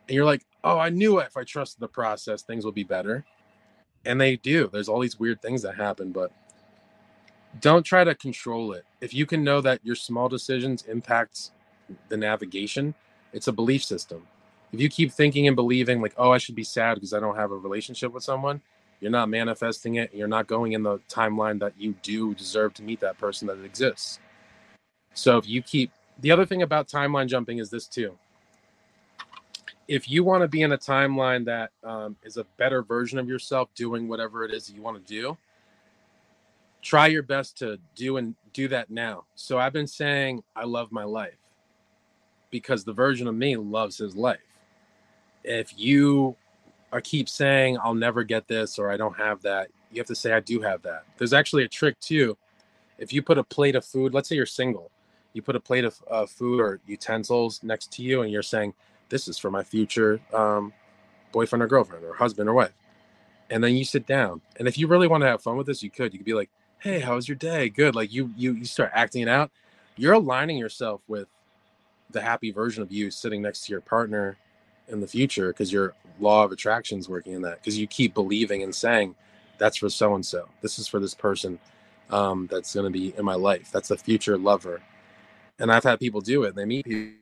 And 0.10 0.16
you're 0.16 0.26
like, 0.26 0.46
oh, 0.66 0.78
I 0.78 0.90
knew. 0.90 1.20
If 1.20 1.38
I 1.38 1.44
trusted 1.44 1.80
the 1.80 1.88
process, 1.88 2.42
things 2.42 2.66
will 2.66 2.74
be 2.74 2.84
better. 2.84 3.24
And 4.06 4.20
they 4.20 4.36
do. 4.36 4.70
There's 4.74 4.90
all 4.90 5.00
these 5.00 5.20
weird 5.20 5.42
things 5.42 5.62
that 5.62 5.76
happen 5.76 6.12
but 6.12 6.34
don't 7.62 7.84
try 7.84 8.04
to 8.04 8.14
control 8.14 8.74
it. 8.74 8.84
If 9.00 9.14
you 9.14 9.26
can 9.26 9.44
know 9.44 9.62
that 9.62 9.80
your 9.84 9.96
small 9.96 10.28
decisions 10.28 10.84
impact 10.84 11.52
the 12.10 12.18
navigation 12.18 12.94
it's 13.34 13.48
a 13.48 13.52
belief 13.52 13.84
system. 13.84 14.26
If 14.74 14.82
you 14.82 14.90
keep 14.90 15.12
thinking 15.12 15.48
and 15.48 15.56
believing 15.56 16.02
like 16.02 16.14
oh 16.18 16.32
i 16.32 16.38
should 16.38 16.56
be 16.56 16.64
sad 16.64 16.96
because 16.96 17.14
i 17.14 17.20
don't 17.20 17.36
have 17.36 17.52
a 17.52 17.58
relationship 17.58 18.12
with 18.12 18.24
someone 18.24 18.62
you're 19.00 19.12
not 19.12 19.30
manifesting 19.30 19.96
it. 19.96 20.14
You're 20.14 20.28
not 20.28 20.48
going 20.48 20.74
in 20.74 20.84
the 20.84 20.98
timeline 21.10 21.60
that 21.60 21.74
you 21.78 21.94
do 22.02 22.34
deserve 22.34 22.74
to 22.76 22.84
meet 22.84 23.00
that 23.02 23.18
person 23.18 23.48
that 23.48 23.64
exists. 23.64 24.20
So 25.14 25.38
if 25.38 25.48
you 25.48 25.62
keep 25.62 25.92
the 26.20 26.32
other 26.32 26.46
thing 26.46 26.62
about 26.62 26.88
timeline 26.88 27.28
jumping 27.28 27.60
is 27.60 27.70
this 27.70 27.88
too. 27.88 28.18
If 29.88 30.10
you 30.10 30.24
want 30.24 30.42
to 30.42 30.48
be 30.48 30.64
in 30.64 30.74
a 30.74 30.78
timeline 30.78 31.46
that 31.46 31.72
um, 31.84 32.18
is 32.24 32.38
a 32.38 32.44
better 32.58 32.84
version 32.84 33.20
of 33.20 33.30
yourself 33.30 33.70
doing 33.74 34.08
whatever 34.08 34.44
it 34.44 34.54
is 34.54 34.70
you 34.70 34.82
want 34.82 35.06
to 35.06 35.14
do 35.14 35.38
try 36.82 37.08
your 37.08 37.24
best 37.24 37.58
to 37.58 37.78
do 37.96 38.16
and 38.18 38.34
do 38.54 38.68
that 38.70 38.90
now. 38.90 39.26
So 39.36 39.58
i've 39.58 39.74
been 39.74 39.88
saying 39.88 40.44
i 40.56 40.64
love 40.64 40.92
my 40.92 41.04
life 41.04 41.38
because 42.50 42.86
the 42.86 42.94
version 42.94 43.28
of 43.28 43.36
me 43.36 43.58
loves 43.58 43.98
his 43.98 44.16
life. 44.16 44.40
If 45.44 45.78
you 45.78 46.36
are 46.94 47.02
keep 47.02 47.28
saying 47.28 47.78
i'll 47.84 47.94
never 47.94 48.24
get 48.24 48.48
this 48.48 48.80
or 48.80 48.90
i 48.90 48.96
don't 48.96 49.18
have 49.18 49.42
that 49.42 49.68
you 49.92 50.00
have 50.00 50.08
to 50.08 50.16
say 50.16 50.32
i 50.32 50.40
do 50.40 50.62
have 50.62 50.82
that. 50.84 51.04
There's 51.18 51.34
actually 51.34 51.64
a 51.64 51.68
trick 51.68 52.00
too. 52.00 52.38
If 52.98 53.12
you 53.12 53.22
put 53.22 53.38
a 53.38 53.44
plate 53.44 53.76
of 53.76 53.84
food 53.84 54.14
let's 54.14 54.30
say 54.30 54.36
you're 54.36 54.46
single 54.46 54.90
you 55.34 55.42
put 55.42 55.56
a 55.56 55.60
plate 55.60 55.86
of 55.86 56.02
uh, 56.10 56.26
food 56.26 56.60
or 56.60 56.80
utensils 56.88 57.62
next 57.64 57.92
to 57.94 58.04
you 58.04 58.22
and 58.22 58.32
you're 58.32 58.44
saying 58.44 58.74
this 59.10 59.28
is 59.28 59.38
for 59.38 59.52
my 59.52 59.64
future 59.64 60.20
um, 60.34 60.74
boyfriend 61.32 61.64
or 61.64 61.68
girlfriend 61.68 62.04
or 62.04 62.14
husband 62.14 62.50
or 62.50 62.54
wife. 62.54 62.74
And 63.50 63.64
then 63.64 63.76
you 63.76 63.86
sit 63.86 64.06
down. 64.06 64.42
And 64.58 64.68
if 64.68 64.78
you 64.78 64.88
really 64.88 65.08
want 65.08 65.22
to 65.22 65.28
have 65.28 65.42
fun 65.42 65.56
with 65.56 65.68
this, 65.68 65.82
you 65.82 65.90
could. 65.90 66.14
You 66.14 66.20
could 66.20 66.26
be 66.26 66.34
like, 66.34 66.50
hey, 66.80 67.00
how 67.00 67.16
was 67.16 67.28
your 67.28 67.38
day? 67.38 67.70
Good. 67.70 67.96
Like 67.96 68.12
you 68.12 68.34
you 68.36 68.54
you 68.54 68.66
start 68.66 68.92
acting 68.94 69.22
it 69.22 69.30
out. 69.30 69.52
You're 69.96 70.14
aligning 70.14 70.58
yourself 70.58 71.02
with 71.08 71.28
the 72.12 72.22
happy 72.22 72.52
version 72.52 72.84
of 72.84 72.92
you 72.92 73.12
sitting 73.12 73.42
next 73.42 73.66
to 73.66 73.72
your 73.72 73.82
partner 73.82 74.38
in 74.88 75.00
the 75.00 75.08
future 75.08 75.50
because 75.50 75.72
your 75.72 75.94
law 76.20 76.44
of 76.44 76.52
attraction 76.52 77.00
is 77.00 77.10
working 77.10 77.34
in 77.34 77.42
that 77.42 77.60
because 77.60 77.78
you 77.78 77.88
keep 77.88 78.14
believing 78.14 78.64
and 78.64 78.74
saying 78.74 79.14
that's 79.58 79.78
for 79.78 79.90
so 79.90 80.16
and 80.16 80.26
so 80.26 80.48
this 80.62 80.80
is 80.80 80.88
for 80.88 81.00
this 81.00 81.14
person 81.14 81.60
um, 82.10 82.48
that's 82.50 82.74
going 82.74 82.86
to 82.86 82.90
be 82.90 83.14
in 83.18 83.26
my 83.26 83.36
life 83.36 83.70
that's 83.72 83.90
the 83.90 83.98
future 83.98 84.38
lover 84.38 84.82
and 85.60 85.72
i've 85.72 85.84
had 85.84 86.00
people 86.00 86.22
do 86.22 86.44
it 86.44 86.56
they 86.56 86.66
meet 86.66 86.86
people 86.86 87.14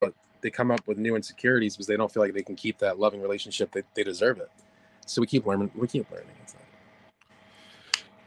but 0.00 0.14
they 0.40 0.50
come 0.50 0.70
up 0.70 0.86
with 0.86 0.98
new 0.98 1.16
insecurities 1.16 1.76
because 1.76 1.86
they 1.86 1.96
don't 1.96 2.12
feel 2.12 2.22
like 2.22 2.34
they 2.34 2.42
can 2.42 2.56
keep 2.56 2.78
that 2.78 2.98
loving 2.98 3.20
relationship 3.20 3.72
that 3.72 3.84
they 3.94 4.02
deserve 4.02 4.38
it. 4.38 4.50
So 5.06 5.20
we 5.20 5.26
keep 5.26 5.46
learning. 5.46 5.70
We 5.74 5.86
keep 5.88 6.10
learning. 6.10 6.28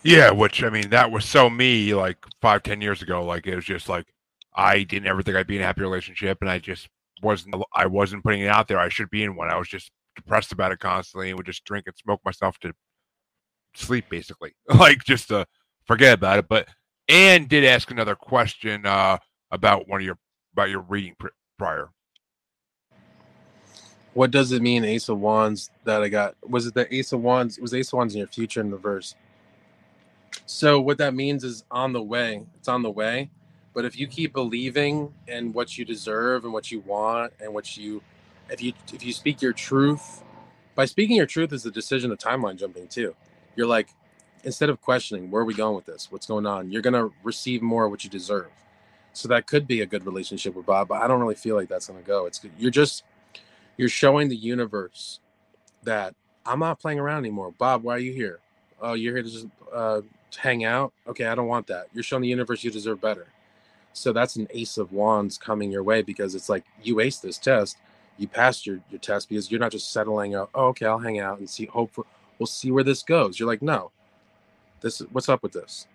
Yeah, 0.04 0.32
which 0.32 0.64
I 0.64 0.70
mean, 0.70 0.90
that 0.90 1.12
was 1.12 1.24
so 1.24 1.50
me 1.50 1.94
like 1.94 2.18
five, 2.42 2.64
ten 2.64 2.82
years 2.82 3.02
ago. 3.02 3.24
Like 3.24 3.48
it 3.48 3.56
was 3.56 3.66
just 3.66 3.88
like 3.88 4.06
I 4.54 4.84
didn't 4.84 5.08
ever 5.08 5.24
think 5.24 5.38
I'd 5.38 5.48
be 5.48 5.56
in 5.56 5.62
a 5.62 5.66
happy 5.66 5.82
relationship, 5.82 6.40
and 6.42 6.50
I 6.50 6.60
just 6.60 6.90
wasn't 7.22 7.56
I 7.74 7.86
wasn't 7.86 8.24
putting 8.24 8.42
it 8.42 8.50
out 8.50 8.68
there. 8.68 8.80
I 8.80 8.90
should 8.90 9.10
be 9.10 9.24
in 9.24 9.36
one. 9.36 9.50
I 9.50 9.58
was 9.58 9.70
just 9.70 9.92
depressed 10.16 10.52
about 10.52 10.74
it 10.74 10.80
constantly 10.80 11.30
and 11.30 11.38
would 11.38 11.46
just 11.46 11.64
drink 11.64 11.88
and 11.88 11.96
smoke 11.98 12.22
myself 12.26 12.60
to 12.60 12.74
sleep 13.76 14.06
basically. 14.10 14.54
like 14.68 15.04
just 15.06 15.30
to 15.30 15.46
forget 15.88 16.16
about 16.16 16.40
it. 16.40 16.48
But 16.50 16.68
Anne 17.08 17.46
did 17.46 17.66
ask 17.66 17.92
another 17.92 18.16
question 18.16 18.86
uh, 18.86 19.18
about 19.52 19.88
one 19.88 20.02
of 20.02 20.06
your 20.06 20.18
about 20.54 20.70
your 20.70 20.82
reading 20.82 21.16
prior. 21.58 21.90
What 24.14 24.30
does 24.32 24.52
it 24.52 24.62
mean, 24.62 24.86
Ace 24.86 25.10
of 25.10 25.20
Wands? 25.20 25.72
That 25.86 26.04
I 26.04 26.10
got 26.10 26.36
was 26.48 26.68
it 26.68 26.74
the 26.74 26.94
Ace 26.94 27.12
of 27.12 27.22
Wands? 27.22 27.60
Was 27.60 27.74
Ace 27.74 27.88
of 27.90 27.98
Wands 27.98 28.14
in 28.14 28.20
your 28.20 28.28
future 28.28 28.62
in 28.62 28.72
reverse? 28.72 29.16
So 30.46 30.80
what 30.82 30.98
that 31.00 31.14
means 31.14 31.44
is 31.44 31.64
on 31.72 31.94
the 31.94 32.02
way. 32.02 32.46
It's 32.56 32.68
on 32.68 32.82
the 32.82 32.92
way. 32.92 33.30
But 33.74 33.86
if 33.86 33.98
you 33.98 34.08
keep 34.08 34.34
believing 34.34 35.14
in 35.28 35.52
what 35.52 35.78
you 35.78 35.86
deserve 35.86 36.44
and 36.44 36.54
what 36.54 36.72
you 36.72 36.82
want 36.82 37.34
and 37.40 37.54
what 37.54 37.76
you 37.76 38.02
if 38.50 38.62
you 38.62 38.74
if 38.94 39.04
you 39.04 39.14
speak 39.14 39.42
your 39.42 39.54
truth, 39.54 40.24
by 40.76 40.86
speaking 40.86 41.16
your 41.16 41.26
truth 41.26 41.54
is 41.54 41.64
the 41.64 41.72
decision 41.72 42.12
of 42.12 42.20
timeline 42.20 42.58
jumping 42.58 42.88
too. 42.88 43.16
You're 43.56 43.68
like, 43.68 43.90
instead 44.44 44.70
of 44.70 44.82
questioning 44.82 45.32
where 45.32 45.42
are 45.42 45.46
we 45.46 45.54
going 45.54 45.76
with 45.76 45.86
this, 45.86 46.08
what's 46.12 46.28
going 46.28 46.46
on, 46.46 46.72
you're 46.72 46.82
gonna 46.82 47.10
receive 47.24 47.62
more 47.62 47.86
of 47.86 47.92
what 47.92 48.04
you 48.04 48.10
deserve. 48.10 48.48
So 49.14 49.28
that 49.28 49.48
could 49.48 49.68
be 49.68 49.82
a 49.82 49.86
good 49.86 50.06
relationship 50.06 50.56
with 50.56 50.66
Bob, 50.66 50.88
but 50.88 51.02
I 51.02 51.08
don't 51.08 51.20
really 51.20 51.36
feel 51.36 51.56
like 51.56 51.70
that's 51.70 51.88
gonna 51.88 52.02
go. 52.02 52.26
It's 52.26 52.42
you're 52.58 52.72
just 52.72 53.04
you're 53.78 53.90
showing 53.90 54.30
the 54.30 54.36
universe 54.36 55.20
that 55.84 56.16
I'm 56.46 56.60
not 56.60 56.80
playing 56.80 57.00
around 57.00 57.20
anymore. 57.20 57.54
Bob, 57.58 57.84
why 57.84 57.96
are 57.96 58.00
you 58.00 58.14
here? 58.14 58.40
Oh, 58.82 58.94
you're 58.94 59.14
here 59.14 59.24
to 59.24 59.30
just 59.30 59.48
uh, 59.74 60.02
hang 60.38 60.66
out. 60.66 60.94
Okay, 61.08 61.26
I 61.26 61.36
don't 61.36 61.48
want 61.48 61.68
that. 61.68 61.88
You're 61.94 62.04
showing 62.04 62.22
the 62.22 62.28
universe 62.28 62.64
you 62.64 62.72
deserve 62.72 63.00
better. 63.00 63.28
So 63.94 64.12
that's 64.12 64.36
an 64.36 64.48
ace 64.50 64.78
of 64.78 64.92
wands 64.92 65.38
coming 65.38 65.72
your 65.72 65.84
way 65.84 66.02
because 66.02 66.36
it's 66.36 66.50
like 66.50 66.66
you 66.82 67.00
ace 67.00 67.20
this 67.20 67.38
test, 67.38 67.78
you 68.18 68.28
passed 68.28 68.66
your, 68.66 68.80
your 68.90 69.00
test 69.00 69.30
because 69.30 69.52
you're 69.52 69.60
not 69.60 69.72
just 69.72 69.92
settling 69.92 70.36
out, 70.36 70.50
oh, 70.56 70.68
okay, 70.68 70.88
I'll 70.88 71.00
hang 71.00 71.20
out 71.20 71.40
and 71.40 71.50
see 71.50 71.68
hope 71.68 71.92
for, 71.94 72.06
we'll 72.40 72.48
see 72.48 72.72
where 72.72 72.84
this 72.84 73.04
goes. 73.04 73.40
You're 73.40 73.48
like, 73.48 73.62
no, 73.62 73.92
this 74.84 75.00
what's 75.12 75.30
up 75.30 75.42
with 75.42 75.54
this? 75.54 75.88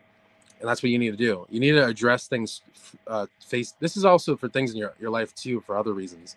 And 0.59 0.69
that's 0.69 0.82
what 0.82 0.90
you 0.90 0.98
need 0.98 1.12
to 1.12 1.16
do. 1.16 1.47
You 1.51 1.60
need 1.60 1.73
to 1.73 1.86
address 1.86 2.27
things 2.27 2.62
uh, 3.06 3.27
face. 3.47 3.74
This 3.78 3.97
is 3.97 4.05
also 4.05 4.36
for 4.36 4.48
things 4.48 4.73
in 4.73 4.77
your, 4.77 4.93
your 4.98 5.10
life 5.10 5.32
too, 5.36 5.60
for 5.60 5.78
other 5.78 5.93
reasons. 5.93 6.36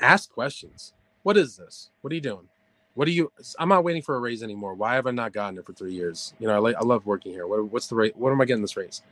Ask 0.00 0.32
questions. 0.32 0.92
What 1.22 1.36
is 1.36 1.56
this? 1.56 1.90
What 2.00 2.10
are 2.12 2.16
you 2.16 2.20
doing? 2.20 2.48
What 2.94 3.06
are 3.06 3.12
you? 3.12 3.30
I'm 3.58 3.68
not 3.68 3.84
waiting 3.84 4.02
for 4.02 4.16
a 4.16 4.20
raise 4.20 4.42
anymore. 4.42 4.74
Why 4.74 4.94
have 4.94 5.06
I 5.06 5.12
not 5.12 5.32
gotten 5.32 5.58
it 5.58 5.66
for 5.66 5.72
three 5.72 5.94
years? 5.94 6.34
You 6.40 6.48
know, 6.48 6.54
I, 6.54 6.58
like, 6.58 6.76
I 6.76 6.80
love 6.84 7.06
working 7.06 7.32
here. 7.32 7.46
What, 7.46 7.64
what's 7.70 7.86
the 7.86 7.94
rate? 7.94 8.16
What 8.16 8.32
am 8.32 8.40
I 8.40 8.44
getting 8.44 8.62
this 8.62 8.76
raise? 8.76 9.02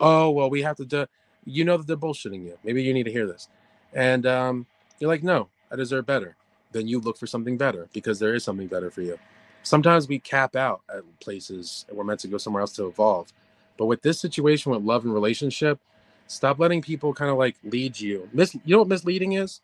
Oh 0.00 0.30
well, 0.30 0.48
we 0.48 0.62
have 0.62 0.76
to 0.76 0.84
do. 0.86 1.06
You 1.44 1.64
know 1.64 1.76
that 1.76 1.86
they're 1.86 1.96
bullshitting 1.96 2.44
you. 2.44 2.56
Maybe 2.64 2.82
you 2.82 2.94
need 2.94 3.04
to 3.04 3.12
hear 3.12 3.26
this, 3.26 3.48
and 3.92 4.26
um, 4.26 4.66
you're 5.00 5.08
like, 5.08 5.22
no, 5.22 5.48
I 5.70 5.76
deserve 5.76 6.06
better. 6.06 6.36
Then 6.72 6.88
you 6.88 7.00
look 7.00 7.18
for 7.18 7.26
something 7.26 7.58
better 7.58 7.88
because 7.92 8.18
there 8.18 8.34
is 8.34 8.44
something 8.44 8.66
better 8.66 8.90
for 8.90 9.02
you. 9.02 9.18
Sometimes 9.62 10.08
we 10.08 10.18
cap 10.18 10.56
out 10.56 10.82
at 10.94 11.02
places 11.20 11.86
and 11.88 11.98
we're 11.98 12.04
meant 12.04 12.20
to 12.20 12.28
go 12.28 12.38
somewhere 12.38 12.62
else 12.62 12.74
to 12.74 12.86
evolve. 12.86 13.32
But 13.78 13.86
with 13.86 14.02
this 14.02 14.20
situation 14.20 14.72
with 14.72 14.82
love 14.82 15.04
and 15.04 15.14
relationship, 15.14 15.80
stop 16.28 16.58
letting 16.58 16.82
people 16.82 17.14
kind 17.14 17.30
of 17.30 17.38
like 17.38 17.56
lead 17.64 18.00
you. 18.00 18.28
Mis- 18.32 18.54
you 18.54 18.74
know 18.74 18.80
what 18.80 18.88
misleading 18.88 19.34
is? 19.34 19.60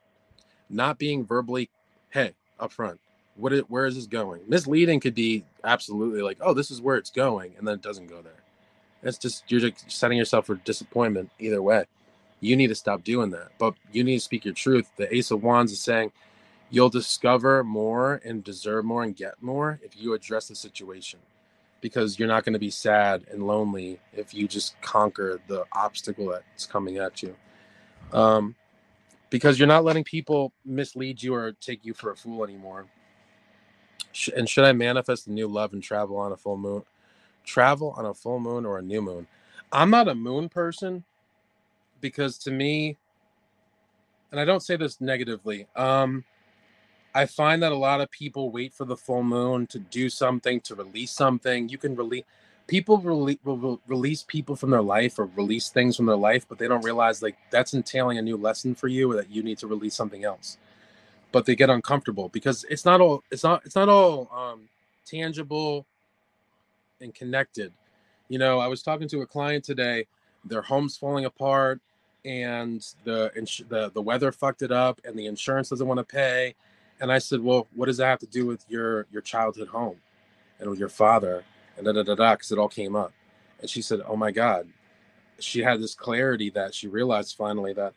Not 0.71 0.99
being 0.99 1.25
verbally, 1.27 1.71
hey, 2.11 2.35
up 2.61 2.73
front 2.73 3.01
What? 3.37 3.53
Where 3.71 3.87
is 3.87 3.97
this 3.97 4.07
going? 4.07 4.43
Misleading 4.49 5.01
could 5.01 5.15
be 5.15 5.45
absolutely 5.65 6.23
like, 6.23 6.39
oh, 6.41 6.55
this 6.55 6.71
is 6.71 6.83
where 6.83 6.97
it's 6.97 7.11
going, 7.11 7.55
and 7.59 7.67
then 7.69 7.77
it 7.77 7.83
doesn't 7.83 8.09
go 8.09 8.23
there. 8.23 8.33
It's 9.03 9.19
just 9.19 9.45
you're 9.51 9.61
just 9.61 9.91
setting 9.91 10.19
yourself 10.19 10.47
for 10.47 10.57
disappointment 10.57 11.31
either 11.39 11.63
way. 11.63 11.87
You 12.41 12.57
need 12.57 12.69
to 12.69 12.77
stop 12.77 13.05
doing 13.05 13.31
that. 13.31 13.51
But 13.59 13.75
you 13.93 14.05
need 14.05 14.17
to 14.17 14.25
speak 14.25 14.45
your 14.45 14.55
truth. 14.55 14.91
The 14.97 15.15
Ace 15.15 15.31
of 15.31 15.43
Wands 15.43 15.73
is 15.73 15.81
saying 15.81 16.13
you'll 16.71 16.89
discover 16.89 17.65
more 17.65 18.21
and 18.25 18.45
deserve 18.45 18.85
more 18.85 19.03
and 19.03 19.17
get 19.17 19.43
more 19.43 19.81
if 19.83 19.97
you 19.97 20.15
address 20.15 20.49
the 20.49 20.55
situation. 20.55 21.21
Because 21.81 22.19
you're 22.19 22.29
not 22.29 22.45
going 22.45 22.55
to 22.55 22.59
be 22.59 22.71
sad 22.71 23.25
and 23.31 23.47
lonely 23.47 24.01
if 24.13 24.35
you 24.35 24.49
just 24.49 24.81
conquer 24.83 25.41
the 25.47 25.65
obstacle 25.73 26.29
that's 26.29 26.67
coming 26.67 26.99
at 26.99 27.23
you. 27.23 27.37
Um, 28.13 28.57
because 29.31 29.59
you're 29.59 29.69
not 29.69 29.85
letting 29.85 30.03
people 30.03 30.53
mislead 30.65 31.23
you 31.23 31.35
or 31.35 31.53
take 31.53 31.85
you 31.85 31.95
for 31.95 32.11
a 32.11 32.17
fool 32.17 32.43
anymore 32.43 32.87
and 34.35 34.49
should 34.49 34.65
I 34.65 34.73
manifest 34.73 35.27
a 35.27 35.33
new 35.33 35.47
love 35.47 35.73
and 35.73 35.83
travel 35.83 36.17
on 36.17 36.33
a 36.33 36.37
full 36.37 36.57
moon? 36.57 36.83
Travel 37.45 37.95
on 37.97 38.07
a 38.07 38.15
full 38.15 38.41
moon 38.41 38.65
or 38.67 38.79
a 38.79 38.83
new 38.83 39.03
moon? 39.03 39.27
I'm 39.73 39.91
not 39.91 40.09
a 40.09 40.15
moon 40.15 40.49
person 40.49 41.05
because 42.01 42.39
to 42.39 42.51
me, 42.51 42.97
and 44.31 44.41
I 44.41 44.45
don't 44.45 44.63
say 44.63 44.77
this 44.77 45.01
negatively, 45.01 45.67
um, 45.77 46.25
I 47.15 47.27
find 47.27 47.63
that 47.63 47.73
a 47.73 47.77
lot 47.77 48.01
of 48.01 48.11
people 48.11 48.51
wait 48.51 48.73
for 48.73 48.85
the 48.85 48.97
full 48.97 49.23
moon 49.23 49.67
to 49.69 49.79
do 49.79 50.09
something, 50.11 50.61
to 50.63 50.75
release 50.75 51.13
something. 51.13 51.69
You 51.69 51.79
can 51.79 51.97
release 51.97 52.25
people 52.67 52.99
release, 52.99 53.39
release 53.87 54.23
people 54.23 54.55
from 54.55 54.71
their 54.71 54.83
life 54.83 55.19
or 55.19 55.27
release 55.37 55.71
things 55.71 55.97
from 55.97 56.07
their 56.07 56.17
life, 56.17 56.47
but 56.49 56.59
they 56.59 56.69
don't 56.69 56.85
realize 56.85 57.23
like 57.23 57.37
that's 57.51 57.75
entailing 57.75 58.19
a 58.19 58.23
new 58.23 58.37
lesson 58.37 58.75
for 58.75 58.89
you 58.89 59.11
or 59.11 59.17
that 59.17 59.31
you 59.31 59.43
need 59.43 59.59
to 59.59 59.67
release 59.67 59.95
something 59.95 60.25
else 60.25 60.59
but 61.33 61.47
they 61.47 61.55
get 61.55 61.71
uncomfortable 61.71 62.29
because 62.31 62.65
it's 62.71 62.85
not 62.85 63.01
all 63.01 63.23
it's 63.31 63.45
not 63.45 63.63
it's 63.65 63.75
not 63.75 63.89
all 63.89 64.31
um, 64.35 64.69
tangible 65.07 65.87
and 67.01 67.15
connected. 67.15 67.73
You 68.29 68.39
know, 68.39 68.59
I 68.59 68.67
was 68.67 68.83
talking 68.83 69.09
to 69.09 69.21
a 69.21 69.27
client 69.27 69.65
today. 69.65 70.07
Their 70.45 70.63
home's 70.63 70.97
falling 70.97 71.25
apart, 71.25 71.81
and 72.25 72.85
the 73.05 73.31
ins- 73.37 73.63
the 73.69 73.91
the 73.91 74.03
weather 74.03 74.33
fucked 74.33 74.63
it 74.63 74.73
up, 74.73 75.01
and 75.05 75.19
the 75.19 75.27
insurance 75.27 75.69
doesn't 75.71 75.87
want 75.87 75.99
to 75.99 76.05
pay. 76.05 76.55
And 77.01 77.13
I 77.13 77.19
said, 77.19 77.41
"Well, 77.41 77.67
what 77.75 77.87
does 77.87 77.99
that 77.99 78.07
have 78.07 78.21
to 78.21 78.27
do 78.27 78.47
with 78.47 78.65
your 78.69 79.07
your 79.13 79.23
childhood 79.23 79.69
home, 79.69 79.99
and 80.61 80.71
with 80.71 80.79
your 80.81 80.91
father, 80.91 81.45
and 81.77 81.87
da 81.87 81.93
da 81.93 82.03
da 82.05 82.15
da?" 82.17 82.35
Because 82.35 82.53
it 82.53 82.59
all 82.59 82.69
came 82.69 82.97
up. 82.97 83.13
And 83.61 83.71
she 83.71 83.83
said, 83.83 84.03
"Oh 84.07 84.17
my 84.17 84.33
God," 84.33 84.69
she 85.41 85.61
had 85.63 85.81
this 85.83 85.95
clarity 85.95 86.51
that 86.51 86.75
she 86.75 86.89
realized 86.89 87.37
finally 87.37 87.73
that 87.75 87.95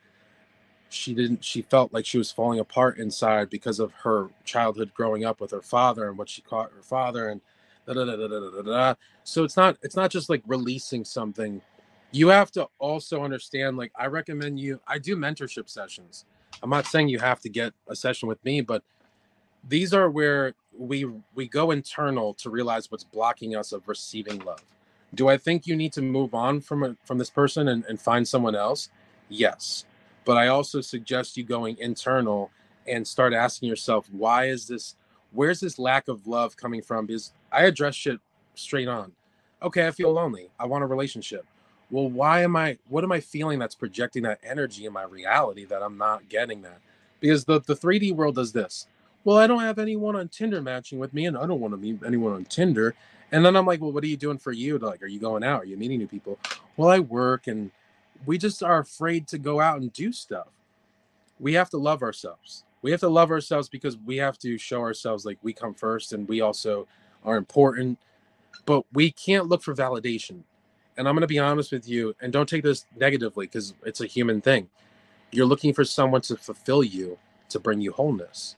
she 0.90 1.14
didn't 1.14 1.44
she 1.44 1.62
felt 1.64 1.94
like 1.94 2.06
she 2.06 2.18
was 2.18 2.32
falling 2.32 2.60
apart 2.60 2.98
inside 3.00 3.50
because 3.50 3.80
of 3.80 3.92
her 3.94 4.30
childhood 4.46 4.92
growing 4.94 5.26
up 5.26 5.42
with 5.42 5.52
her 5.52 5.62
father 5.62 6.10
and 6.10 6.18
what 6.18 6.30
she 6.30 6.42
caught 6.42 6.72
her 6.76 6.82
father 6.84 7.30
and 7.30 7.42
da, 7.88 7.94
da, 7.94 8.06
da, 8.06 8.16
da, 8.16 8.28
da, 8.28 8.40
da, 8.52 8.62
da. 8.62 8.96
so 9.24 9.44
it's 9.44 9.58
not 9.58 9.78
it's 9.82 9.96
not 9.96 10.12
just 10.12 10.30
like 10.30 10.44
releasing 10.48 11.04
something 11.06 11.62
you 12.12 12.28
have 12.30 12.52
to 12.52 12.68
also 12.80 13.24
understand 13.24 13.78
like 13.78 13.92
i 13.98 14.06
recommend 14.06 14.60
you 14.60 14.80
i 14.88 14.98
do 15.00 15.16
mentorship 15.16 15.70
sessions 15.70 16.26
i'm 16.64 16.70
not 16.70 16.86
saying 16.86 17.08
you 17.08 17.20
have 17.20 17.40
to 17.40 17.50
get 17.50 17.74
a 17.88 17.96
session 17.96 18.28
with 18.28 18.44
me 18.46 18.62
but 18.62 18.84
these 19.68 19.94
are 19.94 20.10
where 20.10 20.54
we 20.78 21.06
we 21.36 21.48
go 21.48 21.72
internal 21.72 22.34
to 22.34 22.50
realize 22.50 22.90
what's 22.90 23.04
blocking 23.04 23.56
us 23.56 23.72
of 23.72 23.88
receiving 23.88 24.40
love 24.40 24.64
do 25.14 25.28
i 25.28 25.38
think 25.38 25.68
you 25.68 25.76
need 25.76 25.94
to 25.94 26.02
move 26.02 26.34
on 26.34 26.62
from 26.62 26.84
a, 26.84 26.96
from 27.06 27.18
this 27.18 27.30
person 27.30 27.68
and, 27.70 27.86
and 27.86 28.02
find 28.02 28.28
someone 28.28 28.56
else 28.56 28.90
yes 29.30 29.86
but 30.26 30.38
I 30.38 30.48
also 30.48 30.82
suggest 30.82 31.38
you 31.38 31.44
going 31.44 31.78
internal 31.80 32.52
and 32.88 33.08
start 33.08 33.34
asking 33.34 33.70
yourself, 33.70 34.08
why 34.12 34.46
is 34.46 34.68
this, 34.68 34.96
where's 35.32 35.60
this 35.60 35.80
lack 35.80 36.08
of 36.08 36.28
love 36.28 36.56
coming 36.56 36.82
from? 36.82 37.06
Because 37.06 37.34
I 37.52 37.64
address 37.64 37.96
shit 37.96 38.20
straight 38.56 38.88
on. 38.88 39.12
Okay, 39.62 39.88
I 39.88 39.92
feel 39.92 40.12
lonely. 40.12 40.50
I 40.60 40.66
want 40.66 40.84
a 40.84 40.88
relationship. 40.88 41.46
Well, 41.92 42.10
why 42.10 42.44
am 42.44 42.56
I, 42.56 42.78
what 42.90 43.04
am 43.04 43.12
I 43.12 43.20
feeling 43.20 43.60
that's 43.60 43.76
projecting 43.76 44.24
that 44.24 44.40
energy 44.44 44.86
in 44.86 44.94
my 44.94 45.04
reality 45.04 45.66
that 45.66 45.84
I'm 45.84 45.98
not 45.98 46.30
getting 46.30 46.64
that? 46.64 46.80
Because 47.20 47.46
the, 47.46 47.62
the 47.62 47.76
3D 47.76 48.16
world 48.16 48.36
does 48.36 48.54
this. 48.54 48.88
Well, 49.24 49.38
I 49.38 49.46
don't 49.46 49.62
have 49.62 49.78
anyone 49.78 50.16
on 50.16 50.30
Tinder 50.30 50.62
matching 50.62 51.00
with 51.00 51.14
me, 51.14 51.28
and 51.28 51.38
I 51.38 51.46
don't 51.46 51.60
want 51.60 51.74
to 51.74 51.78
meet 51.78 52.00
anyone 52.06 52.34
on 52.34 52.46
Tinder. 52.46 52.96
And 53.32 53.46
then 53.46 53.56
I'm 53.56 53.66
like, 53.66 53.82
well, 53.82 53.92
what 53.92 54.04
are 54.04 54.08
you 54.08 54.18
doing 54.18 54.40
for 54.40 54.52
you? 54.52 54.80
Like, 54.80 55.04
are 55.04 55.08
you 55.08 55.20
going 55.20 55.44
out? 55.44 55.62
Are 55.62 55.66
you 55.66 55.78
meeting 55.78 56.00
new 56.00 56.08
people? 56.08 56.40
Well, 56.78 56.90
I 56.90 57.00
work 57.00 57.48
and 57.48 57.72
we 58.26 58.38
just 58.38 58.64
are 58.64 58.80
afraid 58.80 59.28
to 59.30 59.38
go 59.38 59.60
out 59.60 59.82
and 59.82 59.92
do 59.94 60.12
stuff. 60.12 60.48
We 61.40 61.54
have 61.54 61.70
to 61.72 61.78
love 61.78 62.02
ourselves. 62.02 62.64
We 62.82 62.92
have 62.92 63.00
to 63.02 63.10
love 63.10 63.32
ourselves 63.32 63.70
because 63.70 63.98
we 63.98 64.18
have 64.18 64.38
to 64.40 64.58
show 64.58 64.82
ourselves 64.82 65.26
like 65.26 65.38
we 65.44 65.54
come 65.54 65.74
first 65.74 66.14
and 66.14 66.28
we 66.28 66.42
also 66.42 66.88
are 67.24 67.38
important. 67.38 68.00
But 68.66 68.86
we 68.94 69.12
can't 69.12 69.48
look 69.48 69.64
for 69.64 69.76
validation. 69.76 70.44
And 71.02 71.08
I'm 71.08 71.16
going 71.16 71.22
to 71.22 71.28
be 71.28 71.40
honest 71.40 71.72
with 71.72 71.90
you, 71.90 72.16
and 72.22 72.32
don't 72.32 72.48
take 72.48 72.62
this 72.62 72.86
negatively 72.96 73.48
because 73.48 73.74
it's 73.84 74.02
a 74.02 74.06
human 74.06 74.40
thing. 74.40 74.70
You're 75.32 75.48
looking 75.48 75.74
for 75.74 75.84
someone 75.84 76.22
to 76.22 76.38
fulfill 76.38 76.84
you, 76.84 77.18
to 77.50 77.60
bring 77.60 77.82
you 77.82 77.92
wholeness. 77.92 78.56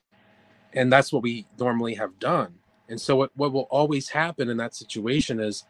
And 0.74 0.92
that's 0.92 1.14
what 1.14 1.24
we 1.24 1.46
normally 1.58 1.94
have 1.96 2.20
done. 2.20 2.56
And 2.90 3.00
so, 3.00 3.16
what, 3.16 3.32
what 3.36 3.54
will 3.54 3.70
always 3.72 4.10
happen 4.10 4.50
in 4.50 4.58
that 4.58 4.76
situation 4.76 5.40
is 5.40 5.64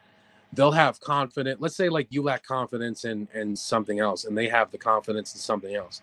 they'll 0.52 0.72
have 0.72 0.98
confidence. 0.98 1.60
Let's 1.60 1.76
say 1.76 1.88
like 1.88 2.08
you 2.10 2.22
lack 2.22 2.42
confidence 2.42 3.04
in 3.04 3.28
in 3.32 3.54
something 3.54 4.00
else, 4.00 4.24
and 4.24 4.36
they 4.36 4.48
have 4.48 4.72
the 4.72 4.78
confidence 4.78 5.32
in 5.32 5.38
something 5.38 5.76
else, 5.76 6.02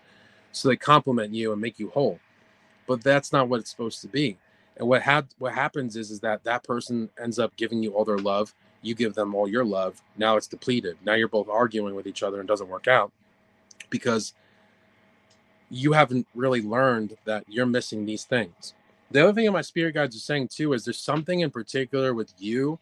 so 0.52 0.70
they 0.70 0.76
complement 0.76 1.34
you 1.34 1.52
and 1.52 1.60
make 1.60 1.78
you 1.78 1.90
whole. 1.90 2.18
But 2.86 3.04
that's 3.04 3.30
not 3.30 3.50
what 3.50 3.60
it's 3.60 3.70
supposed 3.70 4.00
to 4.00 4.08
be. 4.08 4.38
And 4.78 4.88
what 4.88 5.02
ha- 5.02 5.24
what 5.36 5.52
happens 5.52 5.96
is 5.96 6.10
is 6.10 6.20
that 6.20 6.44
that 6.44 6.64
person 6.64 7.10
ends 7.22 7.38
up 7.38 7.54
giving 7.58 7.82
you 7.82 7.92
all 7.92 8.06
their 8.06 8.16
love. 8.16 8.54
You 8.82 8.94
give 8.94 9.14
them 9.14 9.34
all 9.34 9.48
your 9.48 9.64
love. 9.64 10.02
Now 10.16 10.36
it's 10.36 10.46
depleted. 10.46 10.98
Now 11.04 11.14
you're 11.14 11.28
both 11.28 11.48
arguing 11.48 11.94
with 11.94 12.06
each 12.06 12.22
other 12.22 12.40
and 12.40 12.48
doesn't 12.48 12.68
work 12.68 12.88
out 12.88 13.12
because 13.90 14.34
you 15.70 15.92
haven't 15.92 16.26
really 16.34 16.60
learned 16.60 17.16
that 17.24 17.44
you're 17.48 17.66
missing 17.66 18.04
these 18.04 18.24
things. 18.24 18.74
The 19.10 19.22
other 19.22 19.32
thing 19.32 19.46
that 19.46 19.52
my 19.52 19.62
spirit 19.62 19.94
guides 19.94 20.16
are 20.16 20.20
saying 20.20 20.48
too 20.48 20.72
is 20.72 20.84
there's 20.84 20.98
something 20.98 21.40
in 21.40 21.50
particular 21.50 22.12
with 22.14 22.32
you 22.38 22.78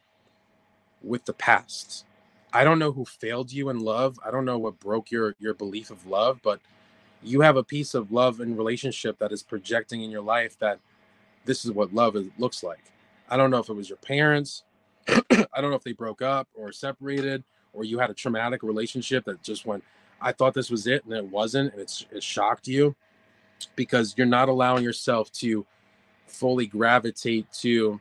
with 1.02 1.24
the 1.24 1.32
past. 1.32 2.04
I 2.52 2.64
don't 2.64 2.78
know 2.78 2.92
who 2.92 3.04
failed 3.04 3.52
you 3.52 3.68
in 3.68 3.78
love. 3.78 4.18
I 4.24 4.30
don't 4.30 4.44
know 4.44 4.58
what 4.58 4.80
broke 4.80 5.10
your 5.10 5.34
your 5.38 5.54
belief 5.54 5.90
of 5.90 6.06
love, 6.06 6.40
but 6.42 6.60
you 7.22 7.42
have 7.42 7.56
a 7.56 7.62
piece 7.64 7.94
of 7.94 8.10
love 8.10 8.40
and 8.40 8.56
relationship 8.56 9.18
that 9.18 9.32
is 9.32 9.42
projecting 9.42 10.02
in 10.02 10.10
your 10.10 10.22
life 10.22 10.58
that 10.58 10.78
this 11.44 11.64
is 11.64 11.70
what 11.70 11.94
love 11.94 12.16
is, 12.16 12.26
looks 12.38 12.62
like. 12.62 12.92
I 13.28 13.36
don't 13.36 13.50
know 13.50 13.58
if 13.58 13.68
it 13.68 13.74
was 13.74 13.88
your 13.88 13.98
parents. 13.98 14.64
I 15.08 15.60
don't 15.60 15.70
know 15.70 15.76
if 15.76 15.84
they 15.84 15.92
broke 15.92 16.22
up 16.22 16.48
or 16.54 16.72
separated 16.72 17.44
or 17.72 17.84
you 17.84 17.98
had 17.98 18.10
a 18.10 18.14
traumatic 18.14 18.62
relationship 18.62 19.24
that 19.24 19.42
just 19.42 19.66
went 19.66 19.82
I 20.20 20.32
thought 20.32 20.54
this 20.54 20.70
was 20.70 20.86
it 20.86 21.04
and 21.04 21.14
it 21.14 21.24
wasn't 21.24 21.72
and 21.72 21.80
it's 21.80 22.06
it 22.10 22.22
shocked 22.22 22.68
you 22.68 22.94
because 23.76 24.14
you're 24.16 24.26
not 24.26 24.48
allowing 24.48 24.84
yourself 24.84 25.30
to 25.32 25.66
fully 26.26 26.66
gravitate 26.66 27.50
to 27.52 28.00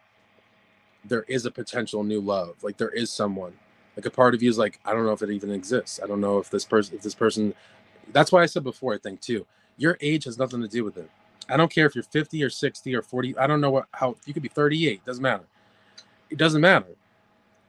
there 1.05 1.23
is 1.23 1.45
a 1.45 1.51
potential 1.51 2.03
new 2.03 2.21
love. 2.21 2.55
Like 2.63 2.77
there 2.77 2.89
is 2.89 3.11
someone. 3.11 3.53
Like 3.95 4.05
a 4.05 4.11
part 4.11 4.34
of 4.34 4.41
you 4.41 4.49
is 4.49 4.57
like, 4.57 4.80
I 4.85 4.93
don't 4.93 5.05
know 5.05 5.11
if 5.11 5.21
it 5.21 5.31
even 5.31 5.51
exists. 5.51 5.99
I 6.01 6.07
don't 6.07 6.21
know 6.21 6.38
if 6.38 6.49
this 6.49 6.65
person, 6.65 6.95
if 6.95 7.01
this 7.01 7.15
person. 7.15 7.53
That's 8.11 8.31
why 8.31 8.43
I 8.43 8.45
said 8.45 8.63
before. 8.63 8.93
I 8.93 8.97
think 8.97 9.21
too. 9.21 9.45
Your 9.77 9.97
age 10.01 10.26
has 10.26 10.38
nothing 10.38 10.61
to 10.61 10.67
do 10.67 10.84
with 10.84 10.97
it. 10.97 11.09
I 11.49 11.57
don't 11.57 11.71
care 11.71 11.85
if 11.85 11.95
you're 11.95 12.03
50 12.03 12.43
or 12.43 12.49
60 12.49 12.95
or 12.95 13.01
40. 13.01 13.38
I 13.38 13.47
don't 13.47 13.61
know 13.61 13.71
what 13.71 13.88
how 13.93 14.15
you 14.26 14.34
could 14.34 14.43
be 14.43 14.49
38. 14.49 15.03
Doesn't 15.05 15.21
matter. 15.21 15.45
It 16.30 16.38
doesn't 16.38 16.61
matter. 16.61 16.95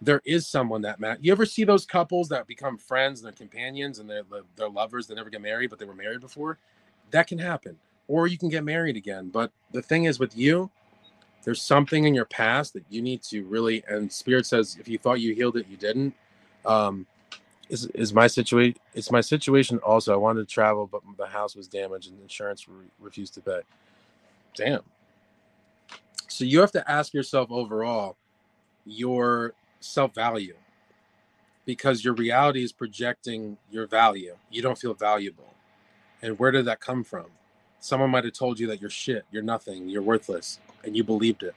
There 0.03 0.23
is 0.25 0.47
someone 0.47 0.83
that 0.83 0.99
matters. 0.99 1.21
You 1.23 1.33
ever 1.33 1.45
see 1.45 1.65
those 1.65 1.85
couples 1.85 2.29
that 2.31 2.47
become 2.47 2.79
friends 2.79 3.21
and 3.21 3.27
they're 3.27 3.33
companions 3.33 3.99
and 3.99 4.09
they're 4.09 4.23
they're 4.57 4.69
lovers? 4.69 5.07
They 5.07 5.15
never 5.15 5.31
get 5.31 5.43
married, 5.43 5.71
but 5.71 5.79
they 5.79 5.85
were 5.85 5.95
married 5.95 6.21
before. 6.21 6.59
That 7.11 7.27
can 7.27 7.39
happen. 7.39 7.77
Or 8.09 8.27
you 8.27 8.39
can 8.39 8.49
get 8.49 8.65
married 8.65 8.97
again. 8.97 9.29
But 9.29 9.53
the 9.73 9.83
thing 9.83 10.05
is 10.05 10.19
with 10.19 10.37
you, 10.37 10.71
there's 11.45 11.63
something 11.63 12.05
in 12.05 12.15
your 12.15 12.25
past 12.25 12.73
that 12.75 12.85
you 12.91 13.03
need 13.03 13.23
to 13.23 13.45
really 13.45 13.83
and 13.89 14.13
spirit 14.13 14.47
says 14.47 14.77
if 14.79 14.89
you 14.89 14.99
thought 14.99 15.21
you 15.21 15.35
healed 15.35 15.57
it 15.57 15.67
you 15.69 15.77
didn't 15.77 16.15
um 16.67 17.07
is 17.69 17.87
is 17.95 18.13
my 18.13 18.27
situation 18.27 18.79
it's 18.95 19.11
my 19.11 19.21
situation 19.21 19.79
also 19.79 20.13
i 20.13 20.17
wanted 20.17 20.47
to 20.47 20.53
travel 20.53 20.87
but 20.87 21.03
the 21.17 21.27
house 21.27 21.57
was 21.57 21.67
damaged 21.67 22.11
and 22.11 22.21
insurance 22.21 22.69
re- 22.69 22.87
refused 22.99 23.35
to 23.35 23.41
pay 23.41 23.61
damn 24.55 24.83
so 26.29 26.45
you 26.45 26.61
have 26.61 26.73
to 26.73 26.91
ask 26.91 27.15
yourself 27.15 27.51
overall 27.51 28.17
your 28.85 29.53
self-value 29.81 30.55
because 31.67 32.05
your 32.05 32.15
reality 32.15 32.63
is 32.63 32.73
projecting 32.73 33.57
your 33.71 33.87
value 33.87 34.37
you 34.51 34.63
don't 34.63 34.79
feel 34.79 34.95
valuable 34.95 35.55
and 36.23 36.39
where 36.39 36.51
did 36.51 36.65
that 36.65 36.81
come 36.81 37.05
from 37.05 37.27
someone 37.81 38.11
might 38.11 38.25
have 38.25 38.33
told 38.33 38.59
you 38.59 38.67
that 38.67 38.81
you're 38.81 38.91
shit 38.91 39.25
you're 39.31 39.43
nothing 39.43 39.89
you're 39.89 40.03
worthless 40.03 40.59
and 40.85 40.97
you 40.97 41.05
believed 41.05 41.43
it. 41.43 41.55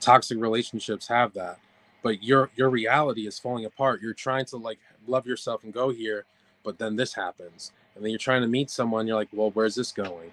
Toxic 0.00 0.38
relationships 0.40 1.08
have 1.08 1.32
that, 1.34 1.58
but 2.02 2.22
your 2.22 2.50
your 2.56 2.70
reality 2.70 3.26
is 3.26 3.38
falling 3.38 3.64
apart. 3.64 4.02
You're 4.02 4.14
trying 4.14 4.44
to 4.46 4.56
like 4.56 4.78
love 5.06 5.26
yourself 5.26 5.64
and 5.64 5.72
go 5.72 5.90
here, 5.90 6.24
but 6.64 6.78
then 6.78 6.96
this 6.96 7.14
happens, 7.14 7.72
and 7.94 8.04
then 8.04 8.10
you're 8.10 8.18
trying 8.18 8.42
to 8.42 8.48
meet 8.48 8.70
someone. 8.70 9.06
You're 9.06 9.16
like, 9.16 9.28
well, 9.32 9.50
where's 9.52 9.74
this 9.74 9.92
going? 9.92 10.30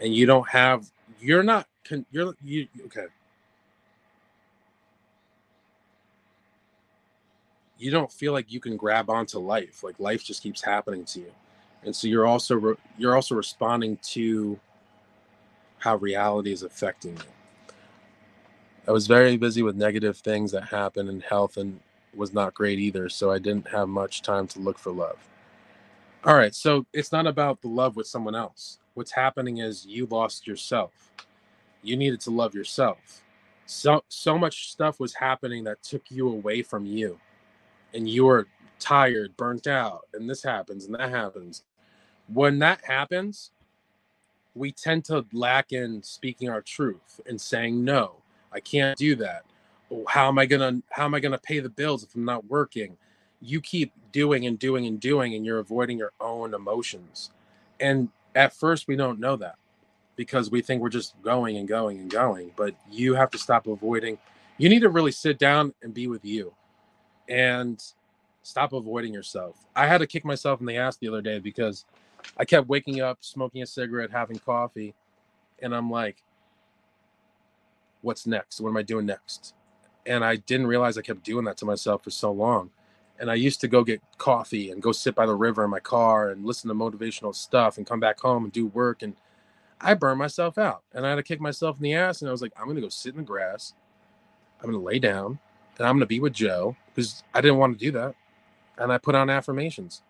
And 0.00 0.14
you 0.14 0.26
don't 0.26 0.48
have. 0.48 0.90
You're 1.20 1.42
not. 1.42 1.66
You're 2.10 2.34
you 2.44 2.68
okay. 2.86 3.06
You 7.78 7.90
don't 7.90 8.10
feel 8.10 8.32
like 8.32 8.50
you 8.50 8.60
can 8.60 8.76
grab 8.76 9.10
onto 9.10 9.38
life. 9.38 9.82
Like 9.82 9.98
life 10.00 10.24
just 10.24 10.42
keeps 10.42 10.62
happening 10.62 11.04
to 11.06 11.20
you, 11.20 11.32
and 11.84 11.94
so 11.94 12.08
you're 12.08 12.26
also 12.26 12.56
re- 12.56 12.76
you're 12.98 13.14
also 13.14 13.34
responding 13.34 13.98
to 14.10 14.58
how 15.78 15.96
reality 15.96 16.52
is 16.52 16.62
affecting 16.62 17.12
you. 17.12 17.22
I 18.88 18.92
was 18.92 19.06
very 19.06 19.36
busy 19.36 19.62
with 19.62 19.76
negative 19.76 20.16
things 20.18 20.52
that 20.52 20.64
happened 20.64 21.08
in 21.08 21.20
health 21.20 21.56
and 21.56 21.80
was 22.14 22.32
not 22.32 22.54
great 22.54 22.78
either. 22.78 23.08
So 23.08 23.30
I 23.30 23.38
didn't 23.38 23.68
have 23.68 23.88
much 23.88 24.22
time 24.22 24.46
to 24.48 24.60
look 24.60 24.78
for 24.78 24.92
love. 24.92 25.18
All 26.24 26.36
right. 26.36 26.54
So 26.54 26.86
it's 26.92 27.12
not 27.12 27.26
about 27.26 27.60
the 27.62 27.68
love 27.68 27.96
with 27.96 28.06
someone 28.06 28.34
else. 28.34 28.78
What's 28.94 29.12
happening 29.12 29.58
is 29.58 29.84
you 29.86 30.06
lost 30.06 30.46
yourself. 30.46 31.10
You 31.82 31.96
needed 31.96 32.20
to 32.22 32.30
love 32.30 32.54
yourself. 32.54 33.22
So 33.66 34.04
so 34.08 34.38
much 34.38 34.70
stuff 34.70 35.00
was 35.00 35.14
happening 35.14 35.64
that 35.64 35.82
took 35.82 36.02
you 36.10 36.28
away 36.28 36.62
from 36.62 36.86
you. 36.86 37.18
And 37.94 38.08
you 38.08 38.28
are 38.28 38.46
tired, 38.78 39.36
burnt 39.36 39.66
out, 39.66 40.02
and 40.12 40.28
this 40.28 40.42
happens 40.42 40.84
and 40.86 40.94
that 40.94 41.10
happens. 41.10 41.64
When 42.32 42.58
that 42.58 42.84
happens, 42.84 43.52
we 44.54 44.72
tend 44.72 45.04
to 45.06 45.24
lack 45.32 45.72
in 45.72 46.02
speaking 46.02 46.48
our 46.48 46.62
truth 46.62 47.20
and 47.26 47.40
saying 47.40 47.84
no 47.84 48.16
I 48.56 48.60
can't 48.60 48.96
do 48.96 49.14
that. 49.16 49.44
How 50.08 50.28
am 50.28 50.38
I 50.38 50.46
gonna 50.46 50.82
how 50.90 51.04
am 51.04 51.14
I 51.14 51.20
gonna 51.20 51.38
pay 51.38 51.60
the 51.60 51.68
bills 51.68 52.02
if 52.02 52.14
I'm 52.14 52.24
not 52.24 52.46
working? 52.46 52.96
You 53.40 53.60
keep 53.60 53.92
doing 54.12 54.46
and 54.46 54.58
doing 54.58 54.86
and 54.86 54.98
doing, 54.98 55.34
and 55.34 55.44
you're 55.44 55.58
avoiding 55.58 55.98
your 55.98 56.12
own 56.20 56.54
emotions. 56.54 57.30
And 57.78 58.08
at 58.34 58.54
first, 58.54 58.88
we 58.88 58.96
don't 58.96 59.20
know 59.20 59.36
that 59.36 59.56
because 60.16 60.50
we 60.50 60.62
think 60.62 60.80
we're 60.80 60.88
just 60.88 61.20
going 61.22 61.58
and 61.58 61.68
going 61.68 61.98
and 61.98 62.10
going. 62.10 62.52
But 62.56 62.74
you 62.90 63.14
have 63.14 63.30
to 63.32 63.38
stop 63.38 63.66
avoiding. 63.66 64.18
You 64.56 64.70
need 64.70 64.80
to 64.80 64.88
really 64.88 65.12
sit 65.12 65.38
down 65.38 65.74
and 65.82 65.92
be 65.92 66.06
with 66.06 66.24
you, 66.24 66.54
and 67.28 67.82
stop 68.42 68.72
avoiding 68.72 69.12
yourself. 69.12 69.56
I 69.74 69.86
had 69.86 69.98
to 69.98 70.06
kick 70.06 70.24
myself 70.24 70.60
in 70.60 70.66
the 70.66 70.76
ass 70.76 70.96
the 70.96 71.08
other 71.08 71.22
day 71.22 71.38
because 71.38 71.84
I 72.36 72.44
kept 72.44 72.68
waking 72.68 73.00
up, 73.00 73.18
smoking 73.20 73.62
a 73.62 73.66
cigarette, 73.66 74.10
having 74.10 74.38
coffee, 74.38 74.94
and 75.60 75.74
I'm 75.74 75.90
like, 75.90 76.22
what's 78.02 78.26
next? 78.26 78.60
What 78.60 78.70
am 78.70 78.76
I 78.76 78.82
doing 78.82 79.06
next? 79.06 79.54
And 80.06 80.24
I 80.24 80.36
didn't 80.36 80.68
realize 80.68 80.96
I 80.96 81.02
kept 81.02 81.24
doing 81.24 81.44
that 81.46 81.56
to 81.58 81.64
myself 81.64 82.04
for 82.04 82.10
so 82.10 82.30
long. 82.30 82.70
And 83.18 83.30
I 83.30 83.34
used 83.34 83.60
to 83.62 83.68
go 83.68 83.82
get 83.82 84.02
coffee 84.18 84.70
and 84.70 84.82
go 84.82 84.92
sit 84.92 85.14
by 85.14 85.26
the 85.26 85.34
river 85.34 85.64
in 85.64 85.70
my 85.70 85.80
car 85.80 86.30
and 86.30 86.44
listen 86.44 86.68
to 86.68 86.74
motivational 86.74 87.34
stuff 87.34 87.78
and 87.78 87.86
come 87.86 87.98
back 87.98 88.20
home 88.20 88.44
and 88.44 88.52
do 88.52 88.66
work. 88.66 89.02
And 89.02 89.16
I 89.80 89.94
burned 89.94 90.18
myself 90.18 90.58
out 90.58 90.82
and 90.92 91.06
I 91.06 91.10
had 91.10 91.16
to 91.16 91.22
kick 91.22 91.40
myself 91.40 91.78
in 91.78 91.82
the 91.82 91.94
ass. 91.94 92.20
And 92.20 92.28
I 92.28 92.32
was 92.32 92.42
like, 92.42 92.52
I'm 92.56 92.64
going 92.64 92.76
to 92.76 92.82
go 92.82 92.90
sit 92.90 93.14
in 93.14 93.18
the 93.18 93.24
grass. 93.24 93.72
I'm 94.60 94.70
going 94.70 94.80
to 94.80 94.86
lay 94.86 94.98
down 94.98 95.38
and 95.78 95.86
I'm 95.86 95.94
going 95.94 96.00
to 96.00 96.06
be 96.06 96.20
with 96.20 96.34
Joe 96.34 96.76
because 96.96 97.22
I 97.34 97.42
didn't 97.42 97.58
want 97.58 97.78
to 97.78 97.84
do 97.84 97.92
that. 97.92 98.16
And 98.78 98.92
I 98.92 98.98
put 98.98 99.14
on 99.14 99.30
affirmations 99.30 100.02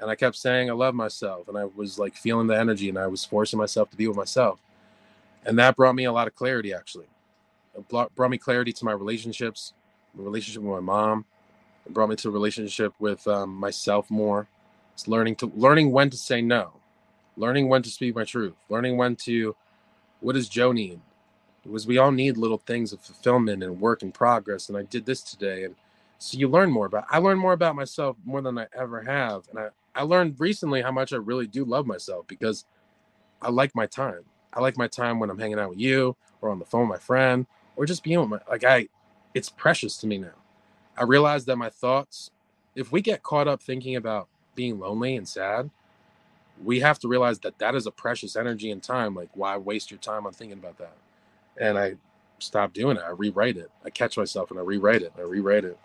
and 0.00 0.10
I 0.10 0.16
kept 0.16 0.36
saying, 0.36 0.70
I 0.70 0.74
love 0.74 0.94
myself. 0.94 1.48
And 1.48 1.58
I 1.58 1.66
was 1.66 1.98
like 1.98 2.16
feeling 2.16 2.48
the 2.48 2.58
energy 2.58 2.88
and 2.88 2.98
I 2.98 3.06
was 3.08 3.24
forcing 3.24 3.58
myself 3.58 3.90
to 3.90 3.96
be 3.98 4.08
with 4.08 4.16
myself. 4.16 4.60
And 5.46 5.58
that 5.58 5.76
brought 5.76 5.94
me 5.94 6.04
a 6.04 6.12
lot 6.12 6.26
of 6.28 6.34
clarity, 6.34 6.74
actually 6.74 7.06
brought, 7.88 8.14
brought 8.14 8.30
me 8.30 8.38
clarity 8.38 8.72
to 8.72 8.84
my 8.84 8.92
relationships, 8.92 9.72
my 10.14 10.24
relationship 10.24 10.62
with 10.62 10.72
my 10.72 10.80
mom. 10.80 11.24
It 11.86 11.94
brought 11.94 12.08
me 12.08 12.16
to 12.16 12.28
a 12.28 12.32
relationship 12.32 12.92
with 12.98 13.26
um, 13.26 13.54
myself 13.54 14.10
more. 14.10 14.48
It's 14.94 15.08
learning 15.08 15.36
to 15.36 15.52
learning 15.54 15.92
when 15.92 16.10
to 16.10 16.16
say 16.16 16.42
no, 16.42 16.72
learning 17.36 17.68
when 17.68 17.82
to 17.82 17.90
speak 17.90 18.14
my 18.14 18.24
truth, 18.24 18.54
learning 18.68 18.96
when 18.96 19.16
to 19.16 19.56
what 20.20 20.34
does 20.34 20.48
Joe 20.48 20.72
need? 20.72 21.00
Because 21.62 21.86
we 21.86 21.98
all 21.98 22.10
need 22.12 22.36
little 22.36 22.58
things 22.58 22.92
of 22.92 23.00
fulfillment 23.00 23.62
and 23.62 23.80
work 23.80 24.02
in 24.02 24.12
progress. 24.12 24.68
And 24.68 24.76
I 24.76 24.82
did 24.82 25.06
this 25.06 25.22
today. 25.22 25.64
And 25.64 25.74
so 26.20 26.38
you 26.38 26.48
learn 26.48 26.70
more 26.70 26.86
about 26.86 27.06
I 27.10 27.18
learned 27.18 27.40
more 27.40 27.54
about 27.54 27.76
myself 27.76 28.16
more 28.26 28.42
than 28.42 28.58
I 28.58 28.68
ever 28.78 29.02
have. 29.02 29.48
And 29.50 29.58
I, 29.58 29.68
I 29.96 30.02
learned 30.04 30.36
recently 30.38 30.82
how 30.82 30.92
much 30.92 31.14
I 31.14 31.16
really 31.16 31.48
do 31.48 31.64
love 31.64 31.86
myself 31.86 32.26
because 32.28 32.66
I 33.42 33.50
like 33.50 33.74
my 33.74 33.86
time. 33.86 34.24
I 34.52 34.60
like 34.60 34.78
my 34.78 34.88
time 34.88 35.18
when 35.20 35.30
I'm 35.30 35.38
hanging 35.38 35.58
out 35.58 35.70
with 35.70 35.80
you 35.80 36.16
or 36.42 36.50
on 36.50 36.60
the 36.60 36.66
phone 36.66 36.88
with 36.88 37.00
my 37.00 37.04
friend 37.04 37.46
or 37.76 37.86
just 37.86 38.04
being 38.04 38.20
with 38.20 38.30
my 38.30 38.40
like 38.50 38.64
I 38.64 38.88
it's 39.34 39.50
precious 39.50 39.96
to 39.98 40.08
me 40.08 40.18
now. 40.18 40.34
I 40.98 41.04
realize 41.04 41.46
that 41.46 41.56
my 41.56 41.70
thoughts, 41.70 42.30
if 42.76 42.92
we 42.92 43.02
get 43.02 43.22
caught 43.24 43.48
up 43.48 43.62
thinking 43.62 43.96
about 43.96 44.28
being 44.54 44.78
lonely 44.78 45.16
and 45.16 45.28
sad, 45.28 45.70
we 46.62 46.80
have 46.80 46.98
to 47.00 47.08
realize 47.08 47.40
that 47.40 47.58
that 47.58 47.74
is 47.74 47.86
a 47.86 47.92
precious 47.92 48.36
energy 48.36 48.70
and 48.70 48.82
time. 48.82 49.14
Like, 49.14 49.30
why 49.34 49.56
waste 49.56 49.90
your 49.90 50.00
time 50.00 50.26
on 50.26 50.32
thinking 50.34 50.58
about 50.58 50.78
that? 50.78 50.96
And 51.58 51.78
I 51.78 51.96
stop 52.40 52.74
doing 52.74 52.98
it. 52.98 53.04
I 53.06 53.10
rewrite 53.10 53.56
it. 53.56 53.70
I 53.84 53.90
catch 53.90 54.18
myself 54.18 54.50
and 54.50 54.60
I 54.60 54.62
rewrite 54.62 55.02
it. 55.02 55.12
I 55.18 55.22
rewrite 55.22 55.64
it. 55.64 55.78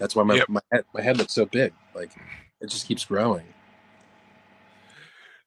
That's 0.00 0.16
why 0.16 0.24
my 0.24 0.36
yep. 0.36 0.48
my 0.48 0.62
head 0.72 0.84
my 0.94 1.02
head 1.02 1.18
looks 1.18 1.34
so 1.34 1.44
big. 1.44 1.72
Like 1.94 2.10
it 2.60 2.70
just 2.70 2.88
keeps 2.88 3.04
growing. 3.04 3.44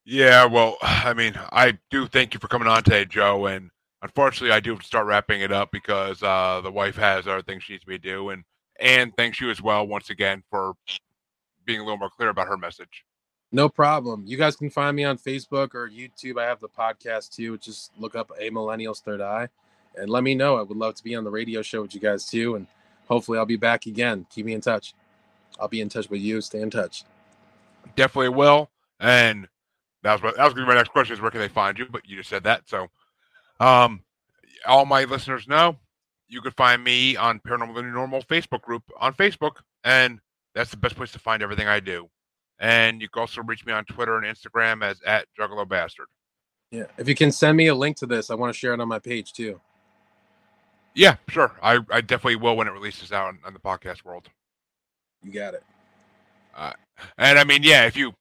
Yeah, 0.06 0.46
well, 0.46 0.78
I 0.82 1.14
mean, 1.14 1.34
I 1.52 1.78
do 1.90 2.08
thank 2.08 2.34
you 2.34 2.40
for 2.40 2.48
coming 2.48 2.68
on 2.68 2.84
today, 2.84 3.04
Joe, 3.04 3.48
and 3.48 3.72
unfortunately, 4.04 4.56
I 4.56 4.60
do 4.60 4.80
start 4.82 5.08
wrapping 5.08 5.42
it 5.42 5.52
up 5.52 5.72
because 5.72 6.22
uh, 6.22 6.62
the 6.64 6.72
wife 6.72 6.96
has 6.96 7.28
other 7.28 7.42
things 7.42 7.64
she 7.64 7.74
needs 7.74 7.86
to 7.86 7.98
do, 7.98 8.30
and 8.30 8.44
and 8.80 9.12
thanks 9.18 9.42
you 9.42 9.50
as 9.50 9.62
well 9.62 9.88
once 9.88 10.12
again 10.12 10.44
for 10.50 10.74
being 11.66 11.80
a 11.80 11.84
little 11.84 11.98
more 11.98 12.10
clear 12.10 12.30
about 12.30 12.48
her 12.48 12.58
message. 12.58 13.06
No 13.52 13.70
problem. 13.70 14.24
You 14.26 14.38
guys 14.38 14.56
can 14.56 14.70
find 14.70 14.96
me 14.96 15.04
on 15.04 15.18
Facebook 15.18 15.74
or 15.74 15.90
YouTube. 15.90 16.40
I 16.40 16.46
have 16.46 16.60
the 16.60 16.70
podcast 16.70 17.36
too. 17.36 17.58
Just 17.58 17.92
look 17.98 18.16
up 18.16 18.32
a 18.40 18.50
Millennial's 18.52 19.00
Third 19.00 19.22
Eye, 19.22 19.48
and 19.96 20.12
let 20.12 20.24
me 20.24 20.36
know. 20.36 20.58
I 20.58 20.62
would 20.62 20.78
love 20.78 20.94
to 20.96 21.04
be 21.04 21.16
on 21.16 21.24
the 21.24 21.32
radio 21.32 21.64
show 21.64 21.82
with 21.82 21.96
you 21.96 22.02
guys 22.02 22.26
too, 22.26 22.56
and 22.56 22.68
hopefully 23.08 23.38
I'll 23.38 23.46
be 23.46 23.56
back 23.56 23.86
again. 23.86 24.26
Keep 24.30 24.46
me 24.46 24.54
in 24.54 24.62
touch. 24.62 24.94
I'll 25.60 25.68
be 25.68 25.82
in 25.82 25.90
touch 25.90 26.10
with 26.10 26.22
you. 26.22 26.42
Stay 26.42 26.62
in 26.62 26.70
touch. 26.70 27.04
Definitely 27.96 28.30
will. 28.30 28.70
And 29.00 29.48
that 30.04 30.14
was 30.14 30.24
what, 30.24 30.38
that 30.38 30.44
was 30.44 30.54
going 30.54 30.66
to 30.66 30.72
be 30.72 30.76
my 30.76 30.80
next 30.80 30.92
question: 30.92 31.14
is 31.14 31.22
where 31.22 31.32
can 31.32 31.40
they 31.40 31.48
find 31.48 31.78
you? 31.78 31.86
But 31.90 32.08
you 32.08 32.18
just 32.18 32.30
said 32.30 32.44
that, 32.44 32.64
so 32.68 32.88
um, 33.60 34.02
all 34.66 34.86
my 34.86 35.04
listeners 35.06 35.48
know 35.48 35.78
you 36.28 36.42
could 36.42 36.56
find 36.56 36.84
me 36.84 37.16
on 37.16 37.40
Paranormal 37.40 37.94
Normal 37.94 38.22
Facebook 38.24 38.62
group 38.62 38.84
on 39.00 39.14
Facebook, 39.14 39.58
and 39.84 40.20
that's 40.56 40.72
the 40.72 40.78
best 40.78 40.96
place 40.96 41.12
to 41.12 41.20
find 41.20 41.44
everything 41.44 41.68
I 41.68 41.80
do. 41.80 42.10
And 42.60 43.02
you 43.02 43.10
can 43.10 43.22
also 43.22 43.42
reach 43.44 43.66
me 43.66 43.74
on 43.74 43.86
Twitter 43.86 44.18
and 44.18 44.26
Instagram 44.26 44.84
as 44.84 45.02
at 45.06 45.28
Juggalo 45.38 45.68
Bastard. 45.68 46.08
Yeah. 46.72 46.86
If 46.98 47.08
you 47.08 47.16
can 47.16 47.32
send 47.32 47.58
me 47.58 47.68
a 47.68 47.76
link 47.76 47.98
to 47.98 48.06
this, 48.06 48.30
I 48.30 48.36
want 48.36 48.54
to 48.54 48.58
share 48.58 48.74
it 48.74 48.80
on 48.80 48.88
my 48.88 49.00
page 49.00 49.34
too. 49.34 49.60
Yeah, 50.96 51.16
sure. 51.28 51.52
I, 51.62 51.80
I 51.90 52.02
definitely 52.02 52.36
will 52.36 52.56
when 52.56 52.68
it 52.68 52.72
releases 52.72 53.12
out 53.12 53.28
on, 53.28 53.40
on 53.46 53.54
the 53.54 53.60
podcast 53.60 54.06
world. 54.06 54.30
You 55.24 55.32
got 55.32 55.54
it. 55.54 55.64
Uh, 56.56 56.74
and 57.18 57.40
I 57.40 57.44
mean, 57.44 57.64
yeah, 57.64 57.86
if 57.86 57.98
you, 57.98 58.14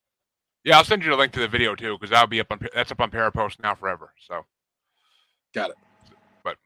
yeah, 0.64 0.78
I'll 0.78 0.84
send 0.84 1.02
you 1.04 1.10
the 1.10 1.16
link 1.16 1.32
to 1.32 1.40
the 1.40 1.48
video 1.48 1.74
too 1.74 1.94
because 1.98 2.10
that'll 2.10 2.28
be 2.28 2.40
up 2.40 2.50
on 2.50 2.60
that's 2.74 2.90
up 2.90 3.00
on 3.00 3.10
Parapost 3.10 3.62
now 3.62 3.74
forever. 3.74 4.12
So, 4.26 4.46
got 5.54 5.70
it. 5.70 5.76
But 6.44 6.56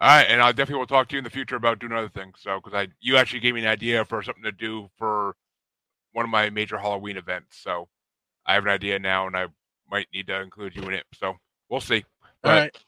all 0.00 0.08
right, 0.08 0.26
and 0.28 0.42
I 0.42 0.50
definitely 0.52 0.80
will 0.80 0.86
talk 0.86 1.08
to 1.08 1.14
you 1.14 1.18
in 1.18 1.24
the 1.24 1.30
future 1.30 1.56
about 1.56 1.78
doing 1.78 1.92
other 1.92 2.10
things. 2.10 2.38
So, 2.40 2.60
because 2.62 2.76
I 2.76 2.88
you 3.00 3.16
actually 3.16 3.40
gave 3.40 3.54
me 3.54 3.62
an 3.62 3.68
idea 3.68 4.04
for 4.04 4.22
something 4.22 4.42
to 4.42 4.52
do 4.52 4.90
for 4.98 5.36
one 6.12 6.24
of 6.24 6.30
my 6.30 6.50
major 6.50 6.76
Halloween 6.76 7.16
events. 7.16 7.58
So, 7.62 7.88
I 8.44 8.54
have 8.54 8.64
an 8.64 8.72
idea 8.72 8.98
now, 8.98 9.26
and 9.26 9.36
I 9.36 9.46
might 9.90 10.08
need 10.12 10.26
to 10.26 10.40
include 10.42 10.76
you 10.76 10.82
in 10.82 10.94
it. 10.94 11.04
So, 11.14 11.36
we'll 11.70 11.80
see. 11.80 12.04
But 12.42 12.50
all 12.50 12.58
right. 12.58 12.78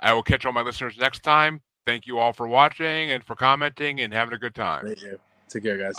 I 0.00 0.12
will 0.14 0.22
catch 0.22 0.46
all 0.46 0.52
my 0.52 0.62
listeners 0.62 0.96
next 0.98 1.22
time. 1.22 1.60
Thank 1.86 2.06
you 2.06 2.18
all 2.18 2.32
for 2.32 2.46
watching 2.46 3.10
and 3.10 3.24
for 3.24 3.34
commenting 3.34 4.00
and 4.00 4.12
having 4.12 4.34
a 4.34 4.38
good 4.38 4.54
time. 4.54 4.86
Thank 4.86 5.02
you. 5.02 5.18
Take 5.48 5.64
care, 5.64 5.78
guys. 5.78 5.96